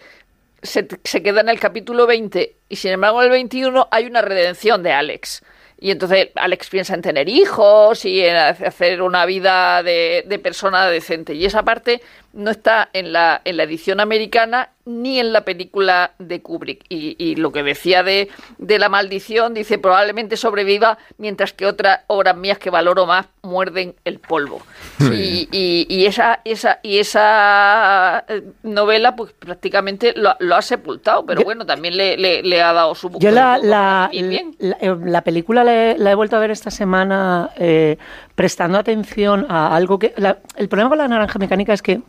se, 0.63 0.87
se 1.03 1.23
queda 1.23 1.41
en 1.41 1.49
el 1.49 1.59
capítulo 1.59 2.07
20 2.07 2.55
y 2.69 2.77
sin 2.77 2.93
embargo 2.93 3.21
en 3.21 3.27
el 3.27 3.33
21 3.33 3.89
hay 3.91 4.07
una 4.07 4.23
redención 4.23 4.85
de 4.85 4.93
Alex. 4.93 5.43
Y 5.81 5.91
entonces 5.91 6.29
Alex 6.37 6.69
piensa 6.71 6.95
en 6.95 7.03
tener 7.03 7.29
hijos 7.29 8.05
y 8.05 8.25
en 8.25 8.37
hacer 8.37 9.03
una 9.03 9.27
vida 9.27 9.83
de, 9.83 10.23
de 10.25 10.39
persona 10.39 10.87
decente. 10.87 11.35
Y 11.35 11.45
esa 11.45 11.65
parte 11.65 12.01
no 12.33 12.51
está 12.51 12.89
en 12.93 13.13
la, 13.13 13.41
en 13.45 13.57
la 13.57 13.65
edición 13.65 14.01
americana 14.01 14.71
ni 14.85 15.21
en 15.21 15.33
la 15.33 15.45
película 15.45 16.13
de 16.19 16.43
Kubrick. 16.43 16.85
Y, 16.89 17.15
y 17.19 17.37
lo 17.37 17.53
que 17.53 17.63
decía 17.63 18.03
de, 18.03 18.29
de 18.59 18.79
la 18.81 18.89
maldición, 18.89 19.55
dice, 19.55 19.79
probablemente 19.79 20.37
sobreviva, 20.37 20.99
mientras 21.19 21.53
que 21.53 21.67
otras 21.67 22.01
obras 22.09 22.37
mías 22.37 22.59
que 22.59 22.71
valoro 22.71 23.07
más 23.07 23.27
muerden 23.43 23.95
el 24.05 24.19
polvo. 24.19 24.61
Y, 24.99 25.49
y- 25.53 25.87
y 25.89 26.07
esa, 26.07 26.41
esa, 26.45 26.81
y 26.83 26.99
esa 26.99 28.25
eh, 28.29 28.43
novela, 28.63 29.15
pues 29.15 29.33
prácticamente 29.33 30.15
lo, 30.17 30.35
lo 30.41 30.57
ha 30.57 30.63
sepultado, 30.63 31.25
pero 31.27 31.43
bueno, 31.43 31.65
también 31.67 31.97
le, 31.97 32.17
le- 32.17 32.43
le 32.43 32.63
ha 32.63 32.73
dado 32.73 32.95
su 32.95 33.11
Yo 33.19 33.31
la, 33.31 33.59
la, 33.59 34.09
bien. 34.13 34.57
la, 34.59 34.77
eh, 34.81 34.97
la 35.05 35.23
película 35.23 35.65
la 35.65 35.91
he, 35.93 35.99
la 35.99 36.11
he 36.11 36.15
vuelto 36.15 36.37
a 36.37 36.41
ver 36.41 36.51
esta 36.51 36.71
semana 36.71 37.51
eh, 37.57 37.99
prestando 38.35 38.79
atención 38.79 39.47
a 39.49 39.75
algo 39.77 39.99
que... 39.99 40.13
la- 40.17 40.39
el 40.57 40.69
problema 40.69 40.89
con 40.89 40.99
la 40.99 41.09
naranja 41.09 41.39
mecánica 41.39 41.73
es 41.73 41.83
que 41.83 42.01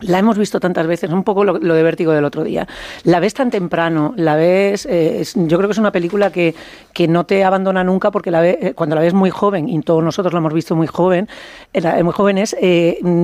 la 0.00 0.18
hemos 0.18 0.38
visto 0.38 0.60
tantas 0.60 0.86
veces, 0.86 1.10
un 1.10 1.24
poco 1.24 1.44
lo, 1.44 1.58
de 1.58 1.82
vértigo 1.82 2.12
del 2.12 2.24
otro 2.24 2.44
día. 2.44 2.66
La 3.04 3.20
ves 3.20 3.34
tan 3.34 3.50
temprano, 3.50 4.12
la 4.16 4.36
ves. 4.36 4.86
eh, 4.90 5.24
yo 5.34 5.56
creo 5.58 5.68
que 5.68 5.72
es 5.72 5.78
una 5.78 5.92
película 5.92 6.30
que, 6.30 6.54
que 6.92 7.08
no 7.08 7.24
te 7.24 7.44
abandona 7.44 7.84
nunca 7.84 8.10
porque 8.10 8.30
la 8.30 8.40
ve- 8.40 8.58
eh, 8.60 8.74
cuando 8.74 8.96
la 8.96 9.02
ves 9.02 9.14
muy 9.14 9.30
joven, 9.30 9.68
y 9.68 9.80
todos 9.82 10.02
nosotros 10.02 10.32
la 10.32 10.38
hemos 10.38 10.52
visto 10.54 10.76
muy 10.76 10.86
joven, 10.86 11.28
eh, 11.72 12.02
muy 12.02 12.12
jóvenes, 12.12 12.56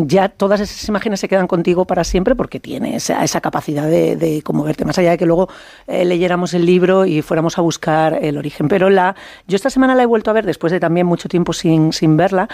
ya 0.07 0.29
todas 0.29 0.61
esas 0.61 0.89
imágenes 0.89 1.21
se 1.21 1.29
quedan 1.29 1.47
contigo 1.47 1.85
para 1.85 2.05
siempre 2.05 2.35
porque 2.35 2.61
tiene 2.61 2.97
esa, 2.97 3.41
capacidad 3.41 3.87
de, 3.87 4.17
de 4.17 4.43
conmoverte, 4.43 4.85
más 4.85 4.99
allá 4.99 5.11
de 5.11 5.19
que 5.19 5.27
luego 5.27 5.49
leyéramos 5.87 6.55
el 6.55 6.65
libro 6.67 7.05
y 7.07 7.23
fuéramos 7.23 7.59
a 7.59 7.63
buscar 7.63 8.19
el 8.23 8.39
origen. 8.39 8.69
Pero 8.69 8.91
la, 8.91 9.15
yo 9.47 9.57
esta 9.57 9.71
semana 9.71 9.95
la 9.95 10.03
he 10.03 10.07
vuelto 10.07 10.31
a 10.31 10.35
ver 10.35 10.47
después 10.47 10.73
de 10.73 10.81
también 10.81 11.07
mucho 11.07 11.29
tiempo 11.29 11.53
sin, 11.53 11.93
sin 11.93 12.17
verla. 12.17 12.49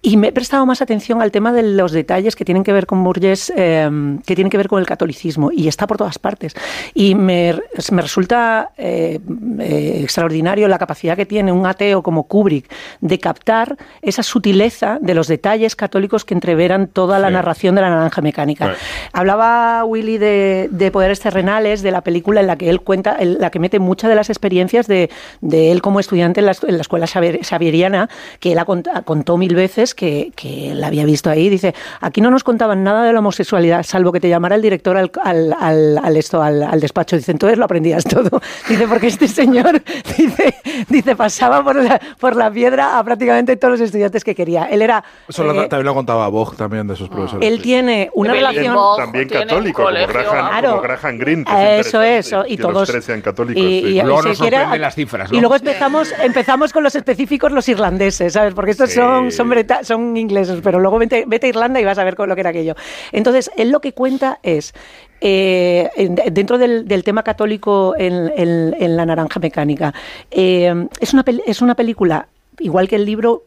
Y 0.00 0.16
me 0.16 0.28
he 0.28 0.32
prestado 0.32 0.64
más 0.64 0.80
atención 0.80 1.20
al 1.20 1.32
tema 1.32 1.52
de 1.52 1.64
los 1.64 1.90
detalles 1.90 2.36
que 2.36 2.44
tienen 2.44 2.62
que 2.62 2.72
ver 2.72 2.86
con 2.86 3.02
Burgess, 3.02 3.52
eh, 3.56 3.90
que 4.24 4.36
tienen 4.36 4.48
que 4.48 4.56
ver 4.56 4.68
con 4.68 4.78
el 4.78 4.86
catolicismo, 4.86 5.50
y 5.50 5.66
está 5.66 5.88
por 5.88 5.96
todas 5.96 6.20
partes. 6.20 6.54
Y 6.94 7.16
me, 7.16 7.58
me 7.90 8.02
resulta 8.02 8.70
eh, 8.78 9.18
eh, 9.58 10.00
extraordinario 10.04 10.68
la 10.68 10.78
capacidad 10.78 11.16
que 11.16 11.26
tiene 11.26 11.50
un 11.50 11.66
ateo 11.66 12.04
como 12.04 12.28
Kubrick 12.28 12.70
de 13.00 13.18
captar 13.18 13.76
esa 14.00 14.22
sutileza 14.22 14.98
de 15.00 15.14
los 15.14 15.26
detalles 15.26 15.74
católicos 15.74 16.24
que 16.24 16.34
entreveran 16.34 16.86
toda 16.86 17.18
la 17.18 17.26
Sí. 17.28 17.34
narración 17.34 17.74
de 17.74 17.80
la 17.80 17.90
naranja 17.90 18.22
mecánica. 18.22 18.68
Right. 18.68 18.78
Hablaba 19.12 19.84
Willy 19.84 20.18
de, 20.18 20.68
de 20.70 20.90
Poderes 20.92 21.18
Terrenales, 21.18 21.82
de 21.82 21.90
la 21.90 22.02
película 22.02 22.40
en 22.40 22.46
la 22.46 22.56
que 22.56 22.70
él 22.70 22.82
cuenta, 22.82 23.16
en 23.18 23.40
la 23.40 23.50
que 23.50 23.58
mete 23.58 23.80
muchas 23.80 24.08
de 24.08 24.14
las 24.14 24.30
experiencias 24.30 24.86
de, 24.86 25.10
de 25.40 25.72
él 25.72 25.82
como 25.82 25.98
estudiante 25.98 26.38
en 26.38 26.46
la, 26.46 26.56
en 26.66 26.76
la 26.76 26.82
escuela 26.82 27.06
xavier- 27.06 27.44
xavieriana, 27.44 28.08
que 28.38 28.52
él 28.52 28.58
contó 29.04 29.36
mil 29.36 29.56
veces 29.56 29.87
que, 29.94 30.32
que 30.36 30.72
él 30.72 30.82
había 30.84 31.04
visto 31.04 31.30
ahí. 31.30 31.48
Dice, 31.48 31.74
aquí 32.00 32.20
no 32.20 32.30
nos 32.30 32.44
contaban 32.44 32.82
nada 32.84 33.04
de 33.04 33.12
la 33.12 33.18
homosexualidad, 33.18 33.82
salvo 33.82 34.12
que 34.12 34.20
te 34.20 34.28
llamara 34.28 34.54
el 34.56 34.62
director 34.62 34.96
al, 34.96 35.10
al, 35.22 35.54
al- 35.58 35.98
al 36.02 36.16
esto, 36.16 36.42
al, 36.42 36.62
al 36.62 36.80
despacho. 36.80 37.16
Dice, 37.16 37.32
entonces 37.32 37.58
lo 37.58 37.64
aprendías 37.64 38.04
todo. 38.04 38.40
Dice, 38.68 38.86
porque 38.88 39.06
este 39.08 39.28
señor, 39.28 39.82
dice, 40.16 40.54
dice 40.88 41.16
pasaba 41.16 41.62
por 41.64 41.76
la, 41.76 42.00
por 42.20 42.36
la 42.36 42.50
piedra 42.50 42.98
a 42.98 43.04
prácticamente 43.04 43.56
todos 43.56 43.72
los 43.72 43.80
estudiantes 43.80 44.24
que 44.24 44.34
quería. 44.34 44.64
Él 44.64 44.82
era... 44.82 45.02
Eso 45.28 45.44
lo- 45.44 45.52
eh, 45.62 45.68
también 45.68 45.86
lo 45.86 45.94
contaba 45.94 46.28
Bog 46.28 46.56
también 46.56 46.86
de 46.86 46.96
sus 46.96 47.08
profesores. 47.08 47.46
él 47.48 47.56
sí. 47.58 47.62
tiene 47.62 48.10
una 48.14 48.30
Evelyn 48.30 48.48
relación... 48.48 48.74
Bog 48.74 48.96
También 48.98 49.28
católico, 49.28 49.82
como 49.84 49.94
Graham, 49.94 50.48
Claro. 50.48 50.68
como 50.70 50.82
Graham 50.82 51.18
Greene. 51.18 51.44
que 51.44 51.52
es 51.80 51.86
Eso 51.86 51.98
interesante, 52.04 52.18
eso, 52.18 52.44
y 52.46 52.56
que 52.56 52.62
todos. 52.62 52.74
Los 52.74 52.88
tres 52.90 53.04
sean 53.04 53.20
católicos. 53.20 53.62
y, 53.62 53.66
sí. 53.80 53.86
y- 53.86 54.02
Luego 54.02 54.22
nos 54.22 54.38
sorprenden 54.38 54.80
las 54.80 54.94
cifras, 54.94 55.30
¿no? 55.30 55.36
Y 55.36 55.40
luego 55.40 55.56
empezamos, 55.56 56.12
empezamos 56.22 56.72
con 56.72 56.82
los 56.82 56.94
específicos, 56.94 57.52
los 57.52 57.68
irlandeses, 57.68 58.32
¿sabes? 58.32 58.54
Porque 58.54 58.70
estos 58.72 58.90
Sí. 58.90 58.96
son, 58.96 59.30
son, 59.32 59.48
son 59.82 60.16
ingleses, 60.16 60.60
pero 60.62 60.78
luego 60.80 60.98
vete, 60.98 61.26
a 61.28 61.46
Irlanda 61.48 61.80
y 61.80 61.84
vas 61.84 61.98
a 61.98 62.04
ver 62.04 62.16
lo 62.18 62.34
que 62.34 62.40
era 62.40 62.50
aquello. 62.50 62.74
Entonces, 63.12 63.50
él 63.56 63.70
lo 63.70 63.80
que 63.80 63.92
cuenta 63.92 64.38
es. 64.42 64.74
eh, 65.20 65.90
en- 65.96 66.14
dentro 66.32 66.58
del, 66.58 67.02
tema 67.02 67.24
católico 67.24 67.94
en, 67.98 68.96
La 68.96 69.04
Naranja 69.04 69.40
Mecánica, 69.40 69.92
eh, 70.30 70.86
es, 71.00 71.12
una, 71.12 71.24
es 71.46 71.60
una 71.60 71.74
película 71.74 72.28
igual 72.60 72.88
que 72.88 72.96
el 72.96 73.04
libro 73.04 73.42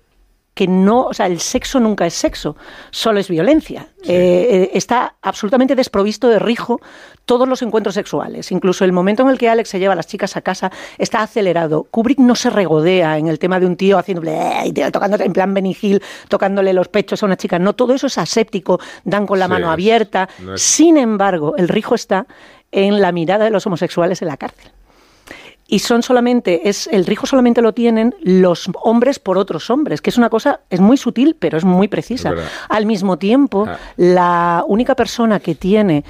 que 0.53 0.67
no, 0.67 1.03
o 1.05 1.13
sea, 1.13 1.27
el 1.27 1.39
sexo 1.39 1.79
nunca 1.79 2.05
es 2.05 2.13
sexo, 2.13 2.57
solo 2.89 3.19
es 3.21 3.29
violencia. 3.29 3.87
Eh, 4.03 4.47
eh, 4.49 4.71
está 4.73 5.15
absolutamente 5.21 5.75
desprovisto 5.75 6.27
de 6.27 6.39
rijo 6.39 6.81
todos 7.25 7.47
los 7.47 7.61
encuentros 7.61 7.95
sexuales. 7.95 8.51
Incluso 8.51 8.83
el 8.83 8.91
momento 8.91 9.23
en 9.23 9.29
el 9.29 9.37
que 9.37 9.47
Alex 9.47 9.69
se 9.69 9.79
lleva 9.79 9.93
a 9.93 9.95
las 9.95 10.07
chicas 10.07 10.35
a 10.35 10.41
casa 10.41 10.69
está 10.97 11.21
acelerado. 11.21 11.83
Kubrick 11.89 12.19
no 12.19 12.35
se 12.35 12.49
regodea 12.49 13.17
en 13.17 13.27
el 13.27 13.39
tema 13.39 13.59
de 13.61 13.65
un 13.65 13.77
tío 13.77 13.97
haciéndole, 13.97 14.33
"Eh", 14.37 14.63
y 14.65 14.73
tocándole 14.91 15.23
en 15.23 15.31
plan 15.33 15.53
Benny 15.53 15.77
Hill, 15.81 16.01
tocándole 16.27 16.73
los 16.73 16.89
pechos 16.89 17.23
a 17.23 17.27
una 17.27 17.37
chica. 17.37 17.57
No, 17.57 17.73
todo 17.73 17.93
eso 17.93 18.07
es 18.07 18.17
aséptico, 18.17 18.79
dan 19.05 19.25
con 19.25 19.39
la 19.39 19.45
Sí, 19.45 19.51
mano 19.51 19.71
abierta. 19.71 20.27
no 20.39 20.55
es- 20.55 20.61
Sin 20.61 20.97
embargo, 20.97 21.55
el 21.57 21.69
rijo 21.69 21.95
está 21.95 22.25
en 22.73 23.01
la 23.01 23.11
mirada 23.13 23.45
de 23.45 23.51
los 23.51 23.65
homosexuales 23.67 24.21
en 24.21 24.27
la 24.27 24.37
cárcel 24.37 24.71
y 25.71 25.79
son 25.79 26.03
solamente 26.03 26.67
es 26.67 26.87
el 26.91 27.05
rijo 27.05 27.25
solamente 27.25 27.61
lo 27.61 27.71
tienen 27.71 28.13
los 28.21 28.69
hombres 28.83 29.19
por 29.19 29.37
otros 29.37 29.69
hombres 29.69 30.01
que 30.01 30.09
es 30.09 30.17
una 30.17 30.29
cosa 30.29 30.59
es 30.69 30.81
muy 30.81 30.97
sutil 30.97 31.37
pero 31.39 31.57
es 31.57 31.63
muy 31.63 31.87
precisa 31.87 32.31
Es 32.31 32.39
al 32.67 32.85
mismo 32.85 33.17
tiempo 33.17 33.65
Ah. 33.67 33.77
la 33.95 34.63
única 34.67 34.95
persona 34.95 35.39
que 35.39 35.55
tiene 35.55 36.03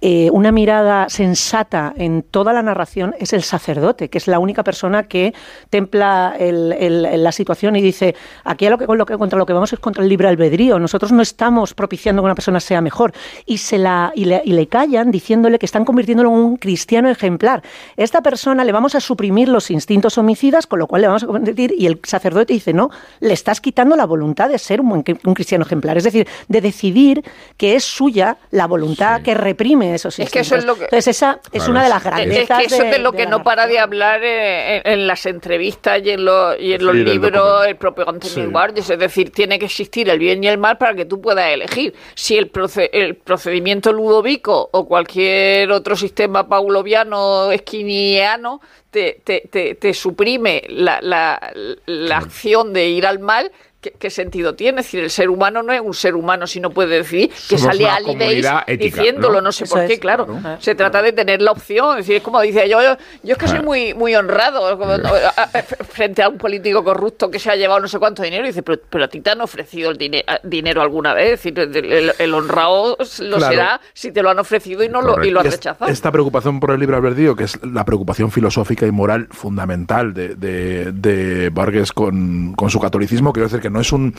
eh, 0.00 0.30
una 0.32 0.52
mirada 0.52 1.08
sensata 1.08 1.92
en 1.96 2.22
toda 2.22 2.52
la 2.52 2.62
narración 2.62 3.14
es 3.18 3.32
el 3.32 3.42
sacerdote, 3.42 4.08
que 4.08 4.18
es 4.18 4.28
la 4.28 4.38
única 4.38 4.62
persona 4.62 5.04
que 5.04 5.34
templa 5.70 6.34
el- 6.38 6.72
el- 6.72 7.22
la 7.24 7.32
situación 7.32 7.74
y 7.76 7.82
dice, 7.82 8.14
aquí 8.44 8.66
a 8.66 8.70
lo 8.70 8.78
que, 8.78 8.86
con 8.86 8.96
lo 8.98 9.06
que- 9.06 9.18
contra 9.18 9.38
lo 9.38 9.46
que 9.46 9.52
vamos 9.52 9.72
es 9.72 9.78
contra 9.80 10.02
el 10.02 10.08
libre 10.08 10.28
albedrío, 10.28 10.78
nosotros 10.78 11.10
no 11.10 11.20
estamos 11.22 11.74
propiciando 11.74 12.22
que 12.22 12.26
una 12.26 12.34
persona 12.34 12.60
sea 12.60 12.80
mejor. 12.80 13.12
Y, 13.46 13.58
se 13.58 13.78
la, 13.78 14.12
y, 14.14 14.24
le, 14.26 14.40
y 14.44 14.52
le 14.52 14.66
callan 14.68 15.10
diciéndole 15.10 15.58
que 15.58 15.66
están 15.66 15.84
convirtiéndolo 15.84 16.28
en 16.30 16.36
un 16.36 16.56
cristiano 16.58 17.08
ejemplar. 17.08 17.62
Esta 17.96 18.22
persona 18.22 18.64
le 18.64 18.72
vamos 18.72 18.94
a 18.94 19.00
suprimir 19.00 19.48
los 19.48 19.70
instintos 19.70 20.16
homicidas, 20.18 20.66
con 20.66 20.78
lo 20.78 20.86
cual 20.86 21.02
le 21.02 21.08
vamos 21.08 21.24
a 21.24 21.26
convertir, 21.26 21.74
y 21.76 21.86
el 21.86 22.00
sacerdote 22.04 22.52
dice, 22.52 22.72
no, 22.72 22.90
le 23.20 23.32
estás 23.32 23.60
quitando 23.60 23.96
la 23.96 24.06
voluntad 24.06 24.48
de 24.48 24.58
ser 24.58 24.80
un, 24.80 24.92
un 24.92 25.34
cristiano 25.34 25.64
ejemplar, 25.64 25.96
es 25.98 26.04
decir, 26.04 26.26
de 26.46 26.60
decidir 26.60 27.24
que 27.56 27.74
es 27.74 27.84
suya 27.84 28.36
la 28.50 28.66
voluntad 28.66 29.22
que 29.22 29.34
reprime 29.34 29.87
esos 29.94 30.18
Es 30.18 30.30
que 30.30 30.40
eso 30.40 30.56
es 30.56 30.64
lo 30.64 30.74
que- 30.76 30.84
Entonces 30.84 31.08
esa 31.16 31.40
es 31.50 31.50
Claro, 31.62 31.70
una 31.72 31.82
de 31.84 31.88
las 31.88 31.98
Es 31.98 32.04
grandezas 32.04 32.58
que 32.58 32.64
eso 32.66 32.82
es 32.82 32.90
de 32.90 32.98
lo 32.98 33.12
que 33.12 33.26
no 33.26 33.42
para 33.42 33.66
de 33.66 33.78
hablar 33.78 34.20
eh, 34.22 34.76
en, 34.84 34.92
en 35.00 35.06
las 35.06 35.26
entrevistas 35.26 36.00
y 36.04 36.10
en, 36.10 36.24
los 36.24 36.56
y 36.60 36.72
en 36.72 36.84
los 36.84 36.94
Sí, 36.94 37.04
libros, 37.04 37.32
documento. 37.32 37.64
el 37.64 37.76
propio 37.76 38.08
Anthony 38.08 38.28
Sí. 38.28 38.92
Es 38.92 38.98
decir, 38.98 39.30
tiene 39.30 39.58
que 39.58 39.66
existir 39.66 40.08
el 40.08 40.18
bien 40.18 40.42
y 40.42 40.48
el 40.48 40.58
mal 40.58 40.78
para 40.78 40.94
que 40.94 41.04
tú 41.04 41.20
puedas 41.20 41.46
elegir. 41.52 41.94
Si 42.14 42.36
el, 42.36 42.50
proce- 42.52 42.90
el 42.92 43.16
procedimiento 43.16 43.92
ludovico 43.92 44.68
o 44.72 44.86
cualquier 44.86 45.70
otro 45.72 45.96
sistema 45.96 46.48
pauloviano, 46.48 47.50
esquiniano, 47.52 48.60
te, 48.90 49.20
te, 49.24 49.48
te, 49.50 49.74
te 49.74 49.94
suprime 49.94 50.62
la, 50.68 51.00
la, 51.02 51.52
la 51.86 52.16
acción 52.16 52.72
de 52.72 52.88
ir 52.88 53.06
al 53.06 53.18
mal, 53.18 53.52
¿qué, 53.80 53.92
qué 53.92 54.10
sentido 54.10 54.54
tiene? 54.54 54.80
Es 54.80 54.86
decir, 54.86 55.00
el 55.04 55.10
ser 55.10 55.28
humano 55.30 55.62
no 55.62 55.72
es 55.72 55.80
un 55.80 55.94
ser 55.94 56.14
humano 56.16 56.46
si 56.46 56.58
no 56.58 56.70
puede 56.70 56.96
decidir 56.98 57.28
que 57.28 57.58
Somos 57.58 57.62
sale 57.62 57.88
Ali 57.88 58.14
Days 58.16 58.46
ética, 58.66 58.74
diciéndolo, 59.02 59.34
¿no? 59.34 59.40
no, 59.42 59.52
sé 59.52 59.64
Eso 59.64 59.74
por 59.76 59.86
qué, 59.86 59.92
es, 59.94 60.00
claro. 60.00 60.26
Se 60.58 60.74
trata 60.74 61.00
de 61.02 61.12
tener 61.12 61.42
la 61.42 61.52
opción, 61.52 61.90
es 61.98 62.06
decir, 62.06 62.16
es 62.16 62.22
como 62.22 62.40
dice 62.40 62.68
yo, 62.68 62.80
yo, 62.82 62.96
yo 63.22 63.32
es 63.32 63.38
que 63.38 63.46
soy 63.46 63.58
Claro. 63.58 63.64
muy 63.68 63.94
muy 63.94 64.14
honrado 64.16 64.76
como, 64.78 64.92
a- 64.92 64.98
a- 65.36 65.48
frente 65.84 66.22
a 66.22 66.28
un 66.28 66.38
político 66.38 66.82
corrupto 66.82 67.30
que 67.30 67.38
se 67.38 67.50
ha 67.50 67.56
llevado 67.56 67.80
no 67.80 67.88
sé 67.88 67.98
cuánto 67.98 68.22
dinero 68.22 68.44
y 68.44 68.48
dice, 68.48 68.62
pero, 68.62 68.80
pero 68.88 69.04
a 69.04 69.08
ti 69.08 69.20
te 69.20 69.30
han 69.30 69.40
ofrecido 69.40 69.90
el 69.90 69.98
dine- 69.98 70.24
a- 70.26 70.40
dinero 70.42 70.80
alguna 70.82 71.12
vez, 71.14 71.34
es 71.44 71.52
decir, 71.54 71.58
el, 71.58 71.92
el- 71.92 72.12
el 72.18 72.34
honrado 72.34 72.96
lo 73.20 73.36
Claro. 73.36 73.52
será 73.52 73.80
si 73.92 74.10
te 74.12 74.22
lo 74.22 74.30
han 74.30 74.38
ofrecido 74.38 74.82
y 74.82 74.88
no 74.88 75.02
lo, 75.02 75.22
y 75.24 75.30
lo 75.30 75.40
has 75.40 75.46
rechazado. 75.52 75.90
Esta 75.90 76.10
preocupación 76.10 76.58
por 76.58 76.70
el 76.72 76.80
libre 76.80 76.96
albedrío, 76.96 77.36
que 77.36 77.44
es 77.44 77.58
la 77.64 77.84
preocupación 77.84 78.30
filosófica 78.30 78.77
y 78.86 78.92
moral 78.92 79.28
fundamental 79.30 80.14
de, 80.14 80.34
de, 80.34 80.92
de 80.92 81.50
Borges 81.50 81.92
con, 81.92 82.52
con 82.54 82.70
su 82.70 82.80
catolicismo, 82.80 83.32
quiero 83.32 83.48
decir 83.48 83.60
que 83.60 83.70
no 83.70 83.80
es 83.80 83.92
un, 83.92 84.14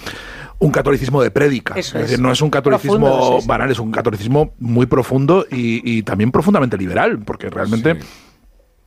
un 0.60 0.72
catolicismo 0.72 1.22
de 1.22 1.32
prédica, 1.32 1.76
es 1.78 1.94
es. 1.94 2.02
decir, 2.02 2.20
no 2.20 2.32
es 2.32 2.42
un 2.42 2.50
catolicismo 2.50 3.00
Profundo, 3.00 3.48
banal, 3.48 3.72
es 3.72 3.80
un 3.80 3.92
catolicismo 3.92 4.54
muy 4.60 4.86
profundo 4.86 5.46
y, 5.50 5.82
y 5.98 6.04
también 6.04 6.32
profundamente 6.32 6.78
liberal, 6.78 7.20
porque 7.20 7.50
realmente... 7.50 7.96
Sí. 7.96 8.08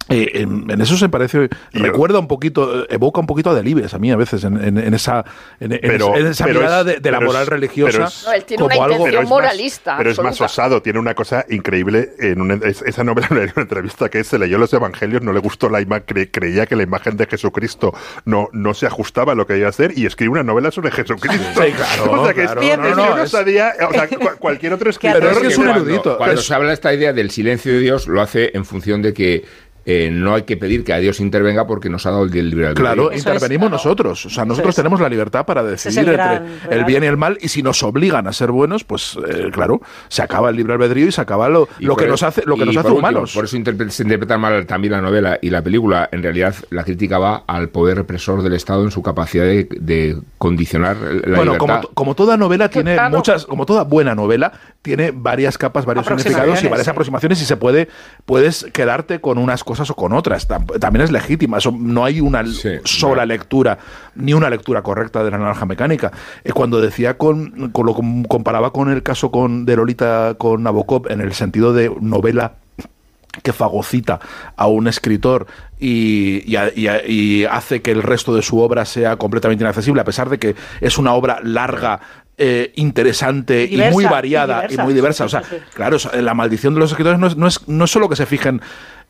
Eh, 0.09 0.31
en, 0.35 0.71
en 0.71 0.81
eso 0.81 0.97
se 0.97 1.09
parece, 1.09 1.49
recuerda 1.73 2.19
un 2.19 2.27
poquito, 2.29 2.91
evoca 2.91 3.21
un 3.21 3.27
poquito 3.27 3.51
a 3.51 3.55
Delibes 3.55 3.95
a 3.95 3.99
mí 3.99 4.11
a 4.11 4.17
veces, 4.17 4.43
en, 4.45 4.63
en- 4.63 4.79
en 4.79 4.95
esa, 4.95 5.25
Pero- 5.59 5.75
esa- 6.15 6.17
en 6.19 6.27
esa 6.27 6.45
pero 6.45 6.61
mirada 6.61 6.81
es- 6.81 6.87
de, 6.87 6.93
de 7.01 7.11
la 7.11 7.19
pero 7.19 7.31
es- 7.31 7.33
moral 7.35 7.45
pero 7.47 7.57
religiosa 7.57 8.05
es- 8.07 8.25
No, 8.27 8.33
él 8.33 8.45
tiene 8.45 8.63
una 8.65 8.75
como 8.75 8.85
algo... 8.85 8.97
intención 8.97 9.23
es 9.25 9.31
más- 9.31 9.39
moralista, 9.39 9.97
pero 9.97 10.11
es 10.11 10.19
más 10.21 10.41
osado, 10.41 10.83
tiene 10.83 10.99
una 10.99 11.15
cosa 11.15 11.45
increíble. 11.49 12.11
En 12.19 12.41
una- 12.41 12.55
es- 12.67 12.83
esa 12.83 13.05
novela 13.05 13.29
en 13.31 13.53
una 13.55 13.63
entrevista 13.63 14.09
que 14.09 14.25
se 14.25 14.39
leyó 14.39 14.59
los 14.59 14.73
evangelios, 14.73 15.23
no 15.23 15.33
le 15.33 15.39
gustó 15.41 15.69
la 15.69 15.81
imagen, 15.81 16.29
creía 16.33 16.67
que 16.67 16.77
la 16.77 16.83
imagen 16.83 17.17
de 17.17 17.27
Jesucristo 17.27 17.95
no, 18.25 18.49
no 18.53 18.75
se 18.75 18.87
ajustaba 18.87 19.33
a 19.33 19.35
lo 19.35 19.47
que 19.47 19.57
iba 19.59 19.67
a 19.67 19.71
hacer 19.71 19.93
y 19.97 20.07
escribe 20.07 20.33
una 20.33 20.43
novela 20.43 20.71
sobre 20.71 20.91
Jesucristo. 20.91 21.63
Sí, 21.63 21.73
claro, 21.73 22.13
o 22.21 22.25
sea 22.25 22.35
que 22.35 22.43
claro, 22.43 22.61
es, 22.61 22.79
no, 22.79 22.95
no, 22.97 23.19
es 23.23 23.33
es- 23.35 23.35
o 23.35 23.93
sea, 23.93 24.09
cu- 24.09 24.39
cualquier 24.39 24.73
otro 24.73 24.91
escritor. 24.91 25.21
Pero 25.21 25.31
es 25.33 25.39
que 25.39 25.47
es 25.49 25.59
un 25.59 25.65
cuando- 25.67 25.85
erudito, 25.85 26.17
Cuando 26.19 26.41
es- 26.41 26.47
se 26.47 26.55
habla 26.55 26.73
esta 26.73 26.93
idea 26.93 27.13
del 27.13 27.31
silencio 27.31 27.73
de 27.73 27.79
Dios, 27.81 28.09
lo 28.09 28.21
hace 28.21 28.51
en 28.55 28.65
función 28.65 29.03
de 29.03 29.13
que 29.15 29.45
eh, 29.85 30.11
no 30.13 30.35
hay 30.35 30.43
que 30.43 30.57
pedir 30.57 30.85
que 30.85 30.93
a 30.93 30.99
Dios 30.99 31.21
intervenga 31.21 31.67
porque 31.67 31.89
nos 31.89 32.07
ha 32.07 32.11
dado 32.11 32.25
el 32.25 32.31
libre 32.31 32.67
albedrío. 32.69 32.75
Claro, 32.75 33.03
Eso 33.11 33.13
es, 33.13 33.27
intervenimos 33.27 33.69
claro. 33.69 33.77
nosotros. 33.77 34.27
O 34.27 34.31
sea, 34.31 34.45
nosotros 34.45 34.71
es. 34.71 34.77
tenemos 34.77 35.01
la 35.01 35.09
libertad 35.09 35.45
para 35.45 35.63
es 35.63 35.85
decidir 35.85 36.09
el 36.09 36.21
entre 36.21 36.77
el 36.77 36.85
bien 36.85 37.03
y 37.05 37.07
el 37.07 37.17
mal. 37.17 37.39
Y 37.41 37.49
si 37.49 37.63
nos 37.63 37.83
obligan 37.83 38.27
a 38.27 38.33
ser 38.33 38.51
buenos, 38.53 38.85
pues 38.85 39.19
eh, 39.29 39.51
claro, 39.53 39.81
se 40.09 40.23
acaba 40.23 40.51
el 40.51 40.57
libre 40.57 40.75
albedrío 40.75 41.07
y 41.09 41.13
se 41.13 41.21
acaba 41.21 41.49
lo, 41.49 41.69
lo 41.81 41.97
que 41.97 42.07
nos 42.07 42.23
hace, 42.23 42.43
lo 42.47 42.57
que 42.57 42.65
nos 42.67 42.77
hace 42.77 42.83
por 42.85 42.93
último, 42.93 43.09
humanos. 43.09 43.33
por 43.35 43.45
eso 43.45 43.57
interpre- 43.57 43.91
se 43.91 44.03
interpreta 44.05 44.39
mal 44.39 44.67
también 44.67 44.93
la 44.93 45.01
novela 45.01 45.39
y 45.43 45.51
la 45.51 45.63
película. 45.63 46.09
En 46.13 46.23
realidad, 46.23 46.55
la 46.71 46.85
crítica 46.85 47.19
va 47.19 47.45
al 47.47 47.69
poder 47.71 47.97
represor 47.97 48.43
del 48.43 48.53
Estado 48.53 48.85
en 48.85 48.91
su 48.91 49.03
capacidad 49.03 49.45
de, 49.45 49.67
de 49.81 50.17
condicionar 50.39 50.97
la 50.97 51.37
bueno, 51.37 51.59
como, 51.59 51.73
libertad. 51.73 51.81
to- 51.83 51.91
como 51.95 52.15
toda 52.15 52.37
novela 52.37 52.69
tiene 52.69 52.95
Claro. 52.95 53.17
muchas, 53.17 53.47
como 53.47 53.67
toda 53.67 53.85
buena 53.85 54.15
novela, 54.15 54.53
tiene 54.83 55.13
varias 55.13 55.59
capas, 55.59 55.85
varios 55.87 56.07
significados 56.07 56.63
y 56.63 56.69
varias 56.69 56.85
sí. 56.85 56.91
aproximaciones 56.91 57.41
y 57.43 57.45
se 57.45 57.57
puede, 57.57 57.89
puedes 58.27 58.65
quedarte 58.73 59.21
con 59.21 59.39
unas 59.39 59.65
cosas 59.65 59.72
o 59.81 59.95
con 59.95 60.13
otras. 60.13 60.49
Tam- 60.49 60.79
También 60.79 61.05
es 61.05 61.11
legítima. 61.11 61.59
Eso, 61.59 61.73
no 61.77 62.05
hay 62.05 62.21
una 62.21 62.45
Sí, 62.47 62.69
sola 62.85 63.15
claro. 63.15 63.27
lectura, 63.29 63.79
ni 64.15 64.35
una 64.35 64.49
lectura 64.51 64.83
correcta 64.83 65.23
de 65.25 65.31
la 65.31 65.39
naranja 65.39 65.67
mecánica. 65.67 66.13
Eh, 66.45 66.53
cuando 66.53 66.81
decía 66.81 67.17
con, 67.19 67.71
con 67.73 67.87
lo 67.87 67.95
com- 67.95 68.25
comparaba 68.25 68.73
con 68.73 68.91
el 68.91 69.03
caso 69.03 69.31
con 69.31 69.65
de 69.65 69.77
Lolita 69.77 70.35
con 70.39 70.63
Nabokov 70.63 71.11
en 71.11 71.21
el 71.21 71.33
sentido 71.35 71.73
de 71.73 71.91
novela 72.01 72.55
que 73.43 73.55
fagocita 73.55 74.21
a 74.57 74.67
un 74.67 74.87
escritor 74.89 75.47
y, 75.81 76.43
y 76.47 76.57
y 76.77 76.89
y 77.41 77.45
hace 77.47 77.81
que 77.81 77.91
el 77.91 78.03
resto 78.03 78.35
de 78.35 78.43
su 78.43 78.61
obra 78.61 78.85
sea 78.85 79.17
completamente 79.17 79.65
inaccesible, 79.65 80.03
a 80.03 80.05
pesar 80.05 80.29
de 80.29 80.39
que 80.39 80.55
es 80.83 80.99
una 80.99 81.15
obra 81.15 81.41
larga, 81.43 81.99
eh, 82.37 82.73
interesante 82.77 83.65
y, 83.65 83.79
muy 83.91 84.05
y 84.05 84.07
variada 84.09 84.65
y, 84.65 84.69
diversa. 84.69 84.85
muy 84.85 84.95
diversa. 84.95 85.25
O 85.25 85.29
Sí, 85.29 85.33
sea, 85.33 85.43
sí, 85.45 85.57
sí. 85.57 85.63
claro, 85.75 85.97
o 85.97 85.99
sea, 85.99 86.21
la 86.21 86.35
maldición 86.35 86.75
de 86.75 86.81
los 86.81 86.91
escritores 86.91 87.19
no 87.19 87.27
es, 87.27 87.37
no 87.39 87.47
es, 87.47 87.67
no 87.69 87.85
es 87.87 87.91
solo 87.91 88.09
que 88.11 88.17
se 88.17 88.27
fijen 88.27 88.61